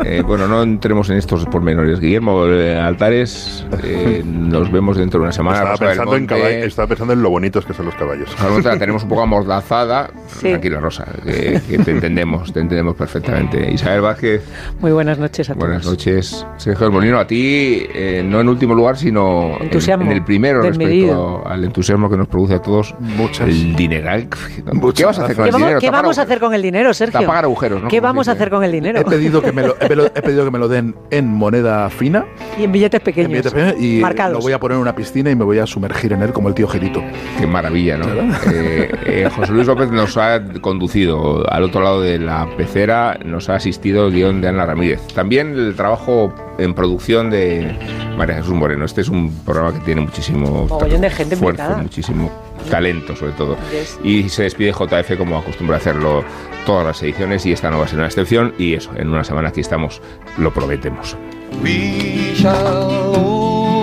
Eh, 0.05 0.23
bueno, 0.25 0.47
no 0.47 0.63
entremos 0.63 1.11
en 1.11 1.17
estos 1.17 1.45
pormenores. 1.47 1.99
Guillermo 1.99 2.47
eh, 2.47 2.79
Altares, 2.79 3.67
eh, 3.83 4.23
nos 4.25 4.71
vemos 4.71 4.97
dentro 4.97 5.19
de 5.19 5.25
una 5.25 5.33
semana. 5.33 5.59
Estaba 5.59 5.77
pensando, 5.77 6.15
en 6.15 6.21
Monte. 6.23 6.35
caball- 6.37 6.65
estaba 6.67 6.89
pensando 6.89 7.13
en 7.15 7.23
lo 7.23 7.31
bonitos 7.31 7.67
que 7.67 7.75
son 7.75 7.87
los 7.87 7.95
caballos. 7.97 8.31
La 8.65 8.79
tenemos 8.79 9.03
un 9.03 9.09
poco 9.09 9.23
amordazada. 9.23 10.09
Sí. 10.29 10.51
Tranquila, 10.51 10.79
Rosa, 10.81 11.05
que, 11.25 11.61
que 11.69 11.79
te 11.79 11.91
entendemos, 11.91 12.48
te 12.53 12.61
entendemos 12.61 12.95
perfectamente. 12.97 13.71
Isabel 13.73 14.01
Vázquez, 14.01 14.43
Muy 14.81 14.93
buenas 14.93 15.19
noches 15.19 15.51
a 15.51 15.55
todos. 15.55 15.67
buenas 15.67 15.87
noches. 15.87 16.47
Sergio 16.57 16.91
Molino, 16.91 17.19
a 17.19 17.27
ti, 17.27 17.83
eh, 17.95 18.23
no 18.25 18.41
en 18.41 18.49
último 18.49 18.75
lugar, 18.75 18.97
sino 18.97 19.57
en, 19.61 19.71
en 20.03 20.13
el 20.13 20.25
primero 20.25 20.63
respecto 20.63 21.43
al 21.47 21.65
entusiasmo 21.65 22.09
que 22.09 22.17
nos 22.17 22.29
produce 22.29 22.55
a 22.55 22.61
todos 22.61 22.95
Muchas. 22.99 23.49
el 23.49 23.75
dineral. 23.77 24.29
¿Qué 24.29 24.63
Muchas 24.73 25.07
vas 25.07 25.19
a 25.19 25.25
hacer 25.25 25.37
con 25.37 25.45
¿Qué 25.45 25.49
el 25.49 25.53
vamos, 25.53 25.67
dinero? 25.67 25.81
qué 25.81 25.87
Tapar 25.87 26.03
vamos 26.03 26.19
a 26.19 26.23
hacer 26.23 26.39
con 26.41 26.55
el 26.55 26.63
dinero, 26.63 26.95
Sergio? 26.95 27.21
Tapar 27.21 27.45
agujeros, 27.45 27.83
¿no? 27.83 27.89
¿Qué 27.89 28.01
vamos 28.01 28.29
a 28.29 28.33
hacer 28.33 28.51
con 28.51 28.65
el 28.65 28.73
dinero? 28.73 29.01
He 29.01 29.05
pedido 29.05 29.43
que 29.43 29.53
me 29.53 29.63
lo, 29.63 29.77
he, 29.81 29.87
he 30.15 30.23
pedido 30.23 30.45
que 30.45 30.51
me 30.51 30.59
lo 30.59 30.69
den 30.69 30.95
en 31.11 31.29
moneda 31.29 31.89
fina 31.91 32.25
Y 32.59 32.65
en 32.65 32.73
billetes 32.73 33.01
en 33.01 33.05
pequeños. 33.05 33.31
billetes 33.31 33.53
pequeños, 33.53 33.75
y 33.81 34.01
marcados. 34.01 34.35
lo 34.35 34.41
voy 34.41 34.53
a 34.53 34.59
poner 34.59 34.77
en 34.77 34.83
una 34.83 34.95
piscina 34.95 35.31
y 35.31 35.37
me 35.37 35.45
voy 35.45 35.59
a 35.59 35.67
sumergir 35.67 36.13
en 36.13 36.23
él 36.23 36.33
como 36.33 36.49
el 36.49 36.55
tío 36.55 36.69
Gelito. 36.69 37.03
Qué 37.39 37.47
maravilla, 37.47 37.97
¿no? 37.97 38.07
Eh, 38.53 38.91
eh, 39.07 39.29
José 39.35 39.53
Luis 39.53 39.67
López 39.67 39.91
nos 39.91 40.17
ha 40.17 40.43
conducido 40.61 41.45
al 41.51 41.63
otro 41.65 41.83
lado 41.83 42.01
de 42.03 42.19
la 42.19 42.38
pecera, 42.57 43.19
nos 43.25 43.49
ha 43.49 43.57
asistido 43.57 44.07
el 44.07 44.15
guion 44.15 44.41
de 44.41 44.49
Ana 44.49 44.67
Ramírez. 44.67 45.01
También 45.15 45.55
el 45.57 45.75
trabajo 45.75 46.33
en 46.59 46.75
producción 46.75 47.31
de 47.31 47.77
María 48.17 48.37
Jesús 48.37 48.55
Moreno. 48.55 48.85
Este 48.85 49.01
es 49.01 49.09
un 49.09 49.33
programa 49.45 49.73
que 49.73 49.81
tiene 49.81 50.01
muchísimo 50.03 50.67
Mogollón 50.67 51.01
de 51.01 51.11
gente 51.11 51.35
esfuerzo, 51.35 51.63
implicada. 51.63 51.83
muchísimo 51.83 52.31
talento 52.71 53.17
sobre 53.17 53.33
todo. 53.33 53.57
Yes. 53.71 53.99
Y 54.03 54.29
se 54.29 54.43
despide 54.45 54.73
JF 54.73 55.17
como 55.17 55.39
acostumbra 55.39 55.77
a 55.77 55.79
hacerlo 55.79 56.25
todas 56.67 56.87
las 56.87 57.03
ediciones 57.03 57.47
y 57.47 57.53
esta 57.53 57.71
no 57.71 57.79
va 57.79 57.85
a 57.85 57.89
ser 57.89 57.99
una 57.99 58.09
excepción 58.09 58.53
y 58.59 58.75
eso, 58.75 58.91
en 58.97 59.09
una 59.09 59.25
semana 59.25 59.49
aquí 59.49 59.61
estamos, 59.61 60.03
lo 60.37 60.53
prometemos. 60.53 61.17
We 61.63 62.35
shall 62.35 63.15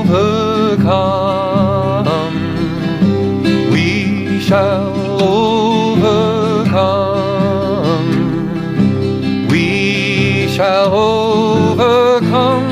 overcome. 0.05 0.45
We 3.71 4.39
shall 4.39 4.93
shall 10.55 10.89
overcome. 10.93 12.63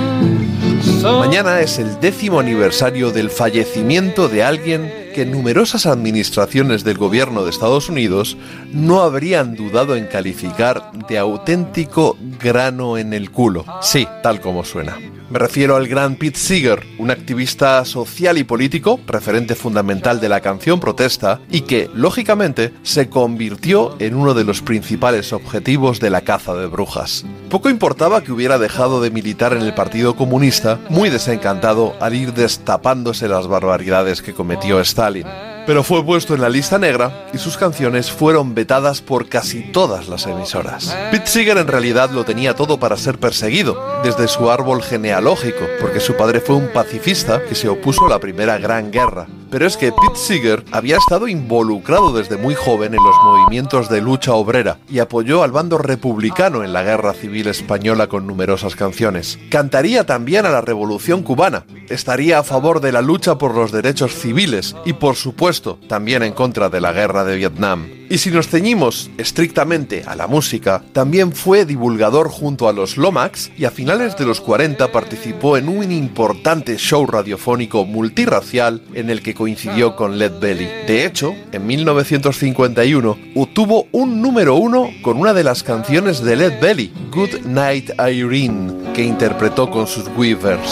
Mañana 1.03 1.59
es 1.59 1.79
el 1.79 1.99
décimo 1.99 2.39
aniversario 2.39 3.11
del 3.11 3.29
fallecimiento 3.29 4.29
de 4.29 4.43
alguien 4.43 4.93
que 5.13 5.25
numerosas 5.25 5.85
administraciones 5.85 6.85
del 6.85 6.97
gobierno 6.97 7.43
de 7.43 7.49
Estados 7.49 7.89
Unidos 7.89 8.37
no 8.71 9.01
habrían 9.01 9.55
dudado 9.55 9.97
en 9.97 10.05
calificar 10.05 10.91
de 11.09 11.17
auténtico 11.17 12.17
grano 12.41 12.97
en 12.97 13.13
el 13.13 13.31
culo. 13.31 13.65
Sí, 13.81 14.07
tal 14.21 14.39
como 14.39 14.63
suena. 14.63 14.97
Me 15.33 15.39
refiero 15.39 15.75
al 15.75 15.87
gran 15.87 16.15
Pete 16.15 16.37
Seeger, 16.37 16.85
un 16.99 17.09
activista 17.09 17.83
social 17.85 18.37
y 18.37 18.43
político, 18.43 18.99
referente 19.07 19.55
fundamental 19.55 20.19
de 20.19 20.29
la 20.29 20.41
canción 20.41 20.79
protesta, 20.79 21.39
y 21.49 21.61
que, 21.61 21.89
lógicamente, 21.95 22.71
se 22.83 23.09
convirtió 23.09 23.95
en 23.97 24.13
uno 24.13 24.35
de 24.35 24.43
los 24.43 24.61
principales 24.61 25.33
objetivos 25.33 25.99
de 25.99 26.11
la 26.11 26.21
caza 26.21 26.53
de 26.53 26.67
brujas. 26.67 27.25
Poco 27.49 27.71
importaba 27.71 28.23
que 28.23 28.31
hubiera 28.31 28.59
dejado 28.59 29.01
de 29.01 29.09
militar 29.09 29.53
en 29.53 29.63
el 29.63 29.73
Partido 29.73 30.15
Comunista, 30.15 30.79
muy 30.89 31.09
desencantado 31.09 31.95
al 31.99 32.13
ir 32.13 32.35
destapándose 32.35 33.27
las 33.27 33.47
barbaridades 33.47 34.21
que 34.21 34.35
cometió 34.35 34.79
Stalin. 34.81 35.25
Pero 35.65 35.83
fue 35.83 36.03
puesto 36.03 36.35
en 36.35 36.41
la 36.41 36.49
lista 36.49 36.77
negra 36.77 37.27
y 37.33 37.37
sus 37.37 37.55
canciones 37.55 38.11
fueron 38.11 38.53
vetadas 38.53 39.01
por 39.01 39.29
casi 39.29 39.61
todas 39.71 40.09
las 40.09 40.25
emisoras. 40.25 40.95
Pete 41.09 41.51
en 41.51 41.67
realidad 41.67 42.11
lo 42.11 42.25
tenía 42.25 42.53
todo 42.53 42.79
para 42.79 42.97
ser 42.97 43.17
perseguido, 43.17 43.81
desde 44.03 44.27
su 44.27 44.51
árbol 44.51 44.83
genealógico, 44.83 45.65
porque 45.79 46.01
su 46.01 46.15
padre 46.15 46.41
fue 46.41 46.55
un 46.55 46.67
pacifista 46.73 47.43
que 47.45 47.55
se 47.55 47.69
opuso 47.69 48.05
a 48.05 48.09
la 48.09 48.19
Primera 48.19 48.57
Gran 48.57 48.91
Guerra. 48.91 49.27
Pero 49.49 49.67
es 49.67 49.77
que 49.77 49.91
Pete 49.91 50.63
había 50.71 50.97
estado 50.97 51.27
involucrado 51.27 52.11
desde 52.11 52.37
muy 52.37 52.55
joven 52.55 52.95
en 52.95 53.03
los 53.03 53.15
movimientos 53.23 53.87
de 53.87 54.01
lucha 54.01 54.33
obrera 54.33 54.79
y 54.89 54.99
apoyó 54.99 55.43
al 55.43 55.51
bando 55.51 55.77
republicano 55.77 56.63
en 56.63 56.73
la 56.73 56.81
Guerra 56.81 57.13
Civil 57.13 57.47
Española 57.47 58.07
con 58.07 58.25
numerosas 58.25 58.75
canciones. 58.75 59.37
Cantaría 59.49 60.05
también 60.05 60.45
a 60.45 60.49
la 60.49 60.61
Revolución 60.61 61.21
Cubana, 61.21 61.65
estaría 61.89 62.39
a 62.39 62.43
favor 62.43 62.81
de 62.81 62.91
la 62.91 63.01
lucha 63.01 63.37
por 63.37 63.53
los 63.53 63.71
derechos 63.71 64.15
civiles 64.15 64.75
y 64.85 64.93
por 64.93 65.15
supuesto 65.15 65.52
también 65.61 66.23
en 66.23 66.33
contra 66.33 66.69
de 66.69 66.81
la 66.81 66.91
guerra 66.91 67.23
de 67.23 67.35
Vietnam. 67.35 67.87
Y 68.09 68.19
si 68.19 68.29
nos 68.29 68.47
ceñimos 68.47 69.09
estrictamente 69.17 70.03
a 70.05 70.15
la 70.15 70.27
música, 70.27 70.83
también 70.93 71.31
fue 71.31 71.65
divulgador 71.65 72.29
junto 72.29 72.67
a 72.67 72.73
los 72.73 72.97
Lomax 72.97 73.51
y 73.57 73.65
a 73.65 73.71
finales 73.71 74.17
de 74.17 74.25
los 74.25 74.39
40 74.41 74.91
participó 74.91 75.57
en 75.57 75.67
un 75.67 75.91
importante 75.91 76.77
show 76.77 77.07
radiofónico 77.07 77.85
multirracial 77.85 78.83
en 78.93 79.09
el 79.09 79.23
que 79.23 79.33
coincidió 79.33 79.95
con 79.95 80.19
Led 80.19 80.39
Belly. 80.39 80.65
De 80.85 81.05
hecho, 81.05 81.33
en 81.51 81.65
1951 81.65 83.17
obtuvo 83.35 83.87
un 83.91 84.21
número 84.21 84.55
uno 84.55 84.89
con 85.01 85.17
una 85.17 85.33
de 85.33 85.43
las 85.43 85.63
canciones 85.63 86.23
de 86.23 86.35
Led 86.35 86.59
Belly, 86.61 86.93
Good 87.11 87.45
Night 87.45 87.91
Irene, 87.99 88.93
que 88.93 89.03
interpretó 89.03 89.71
con 89.71 89.87
sus 89.87 90.07
Weavers. 90.15 90.71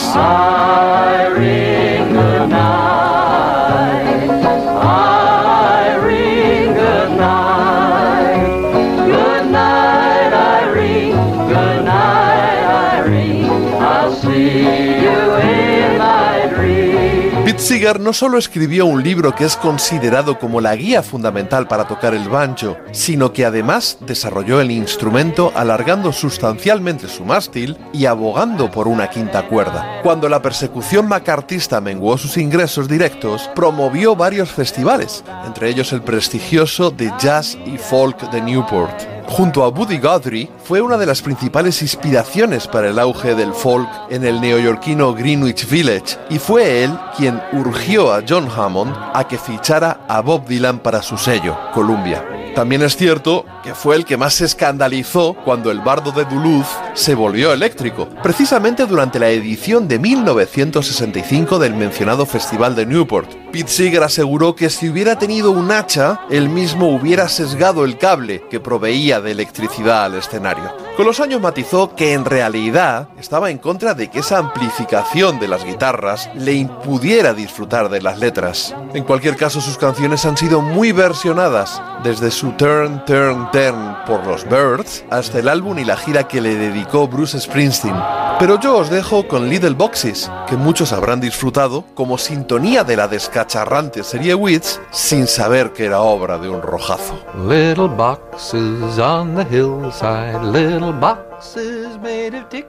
Seeger 17.62 18.00
no 18.00 18.12
solo 18.12 18.40
escribió 18.40 18.88
un 18.88 19.04
libro 19.04 19.36
que 19.36 19.46
es 19.46 19.56
considerado 19.56 20.40
como 20.40 20.60
la 20.62 20.76
guía 20.76 21.04
fundamental 21.04 21.68
para 21.68 21.88
tocar 21.88 22.16
el 22.16 22.28
banjo, 22.28 22.76
sino 22.92 23.34
que 23.34 23.46
además 23.46 24.00
desarrolló 24.02 24.60
el 24.62 24.72
instrumento 24.72 25.52
alargando 25.54 26.12
sustancialmente 26.12 27.08
su 27.08 27.24
mástil 27.24 27.78
y 27.94 28.08
abogando 28.08 28.72
por 28.72 28.88
una 28.88 29.12
quinta 29.12 29.48
cuerda. 29.48 30.02
Cuando 30.02 30.28
la 30.28 30.42
persecución 30.42 31.08
macartista 31.08 31.80
menguó 31.80 32.18
sus 32.18 32.36
ingresos 32.38 32.88
directos, 32.88 33.48
promovió 33.54 34.16
varios 34.16 34.52
festivales, 34.52 35.24
entre 35.46 35.70
ellos 35.70 35.94
el 35.94 36.02
prestigioso 36.02 36.90
de 36.90 37.14
Jazz 37.20 37.56
y 37.68 37.78
Folk 37.78 38.32
de 38.32 38.42
Newport. 38.42 39.21
Junto 39.32 39.64
a 39.64 39.70
Buddy 39.70 39.98
Guthrie, 39.98 40.50
fue 40.62 40.82
una 40.82 40.98
de 40.98 41.06
las 41.06 41.22
principales 41.22 41.82
inspiraciones 41.82 42.68
para 42.68 42.90
el 42.90 43.00
auge 43.00 43.34
del 43.34 43.54
folk 43.54 43.88
en 44.10 44.26
el 44.26 44.42
neoyorquino 44.42 45.14
Greenwich 45.14 45.70
Village, 45.70 46.18
y 46.30 46.38
fue 46.38 46.84
él 46.84 46.92
quien 47.16 47.42
urgió 47.54 48.14
a 48.14 48.24
John 48.28 48.50
Hammond 48.54 48.94
a 49.14 49.26
que 49.26 49.38
fichara 49.38 50.02
a 50.10 50.20
Bob 50.20 50.46
Dylan 50.48 50.80
para 50.80 51.02
su 51.02 51.16
sello, 51.16 51.58
Columbia. 51.74 52.26
También 52.56 52.82
es 52.82 52.98
cierto 52.98 53.46
que 53.64 53.74
fue 53.74 53.96
el 53.96 54.04
que 54.04 54.18
más 54.18 54.34
se 54.34 54.44
escandalizó 54.44 55.34
cuando 55.46 55.72
el 55.72 55.80
bardo 55.80 56.12
de 56.12 56.26
Duluth 56.26 56.68
se 56.94 57.16
volvió 57.16 57.54
eléctrico, 57.54 58.10
precisamente 58.22 58.86
durante 58.86 59.18
la 59.18 59.30
edición 59.30 59.88
de 59.88 59.98
1965 59.98 61.58
del 61.58 61.74
mencionado 61.74 62.26
Festival 62.26 62.76
de 62.76 62.86
Newport. 62.86 63.41
Pete 63.52 63.68
Seeger 63.68 64.04
aseguró 64.04 64.56
que 64.56 64.70
si 64.70 64.88
hubiera 64.88 65.20
tenido 65.20 65.52
un 65.52 65.72
hacha, 65.72 66.22
él 66.30 66.48
mismo 66.48 66.88
hubiera 66.96 67.28
sesgado 67.28 67.84
el 67.84 67.98
cable 67.98 68.44
que 68.50 68.62
proveía 68.62 69.20
de 69.20 69.32
electricidad 69.32 70.06
al 70.06 70.16
escenario. 70.16 70.72
Con 70.96 71.06
los 71.06 71.20
años 71.20 71.42
matizó 71.42 71.94
que 71.94 72.14
en 72.14 72.24
realidad 72.24 73.10
estaba 73.20 73.50
en 73.50 73.58
contra 73.58 73.94
de 73.94 74.10
que 74.10 74.20
esa 74.20 74.38
amplificación 74.38 75.40
de 75.40 75.50
las 75.50 75.66
guitarras 75.66 76.30
le 76.34 76.54
impidiera 76.54 77.34
disfrutar 77.34 77.90
de 77.90 78.02
las 78.02 78.20
letras. 78.20 78.74
En 78.94 79.04
cualquier 79.04 79.36
caso, 79.36 79.60
sus 79.60 79.78
canciones 79.78 80.26
han 80.26 80.38
sido 80.38 80.62
muy 80.62 80.94
versionadas, 80.94 81.82
desde 82.04 82.32
su 82.32 82.52
Turn, 82.54 83.04
Turn, 83.06 83.50
Turn 83.52 83.98
por 84.06 84.26
los 84.26 84.46
Birds 84.46 85.04
hasta 85.10 85.40
el 85.40 85.50
álbum 85.50 85.78
y 85.78 85.86
la 85.86 85.98
gira 85.98 86.28
que 86.28 86.40
le 86.40 86.56
dedicó 86.56 87.08
Bruce 87.08 87.40
Springsteen. 87.40 87.96
Pero 88.40 88.60
yo 88.60 88.78
os 88.78 88.90
dejo 88.90 89.28
con 89.28 89.50
Little 89.50 89.76
Boxes, 89.76 90.32
que 90.48 90.56
muchos 90.56 90.94
habrán 90.94 91.22
disfrutado 91.22 91.86
como 91.94 92.18
sintonía 92.18 92.84
de 92.84 92.96
la 92.98 93.08
descacharrante 93.42 94.04
serie 94.04 94.36
Wits 94.36 94.80
sin 94.92 95.26
saber 95.26 95.74
que 95.74 95.86
era 95.86 96.02
obra 96.02 96.38
de 96.38 96.48
un 96.48 96.62
rojazo. 96.62 97.16
Little 97.48 97.88
boxes 97.88 99.00
on 99.00 99.36
the 99.36 99.44
hillside, 99.50 100.44
little 100.44 100.94
boxes 100.94 101.98
made 102.00 102.38
of 102.38 102.48
tick 102.50 102.68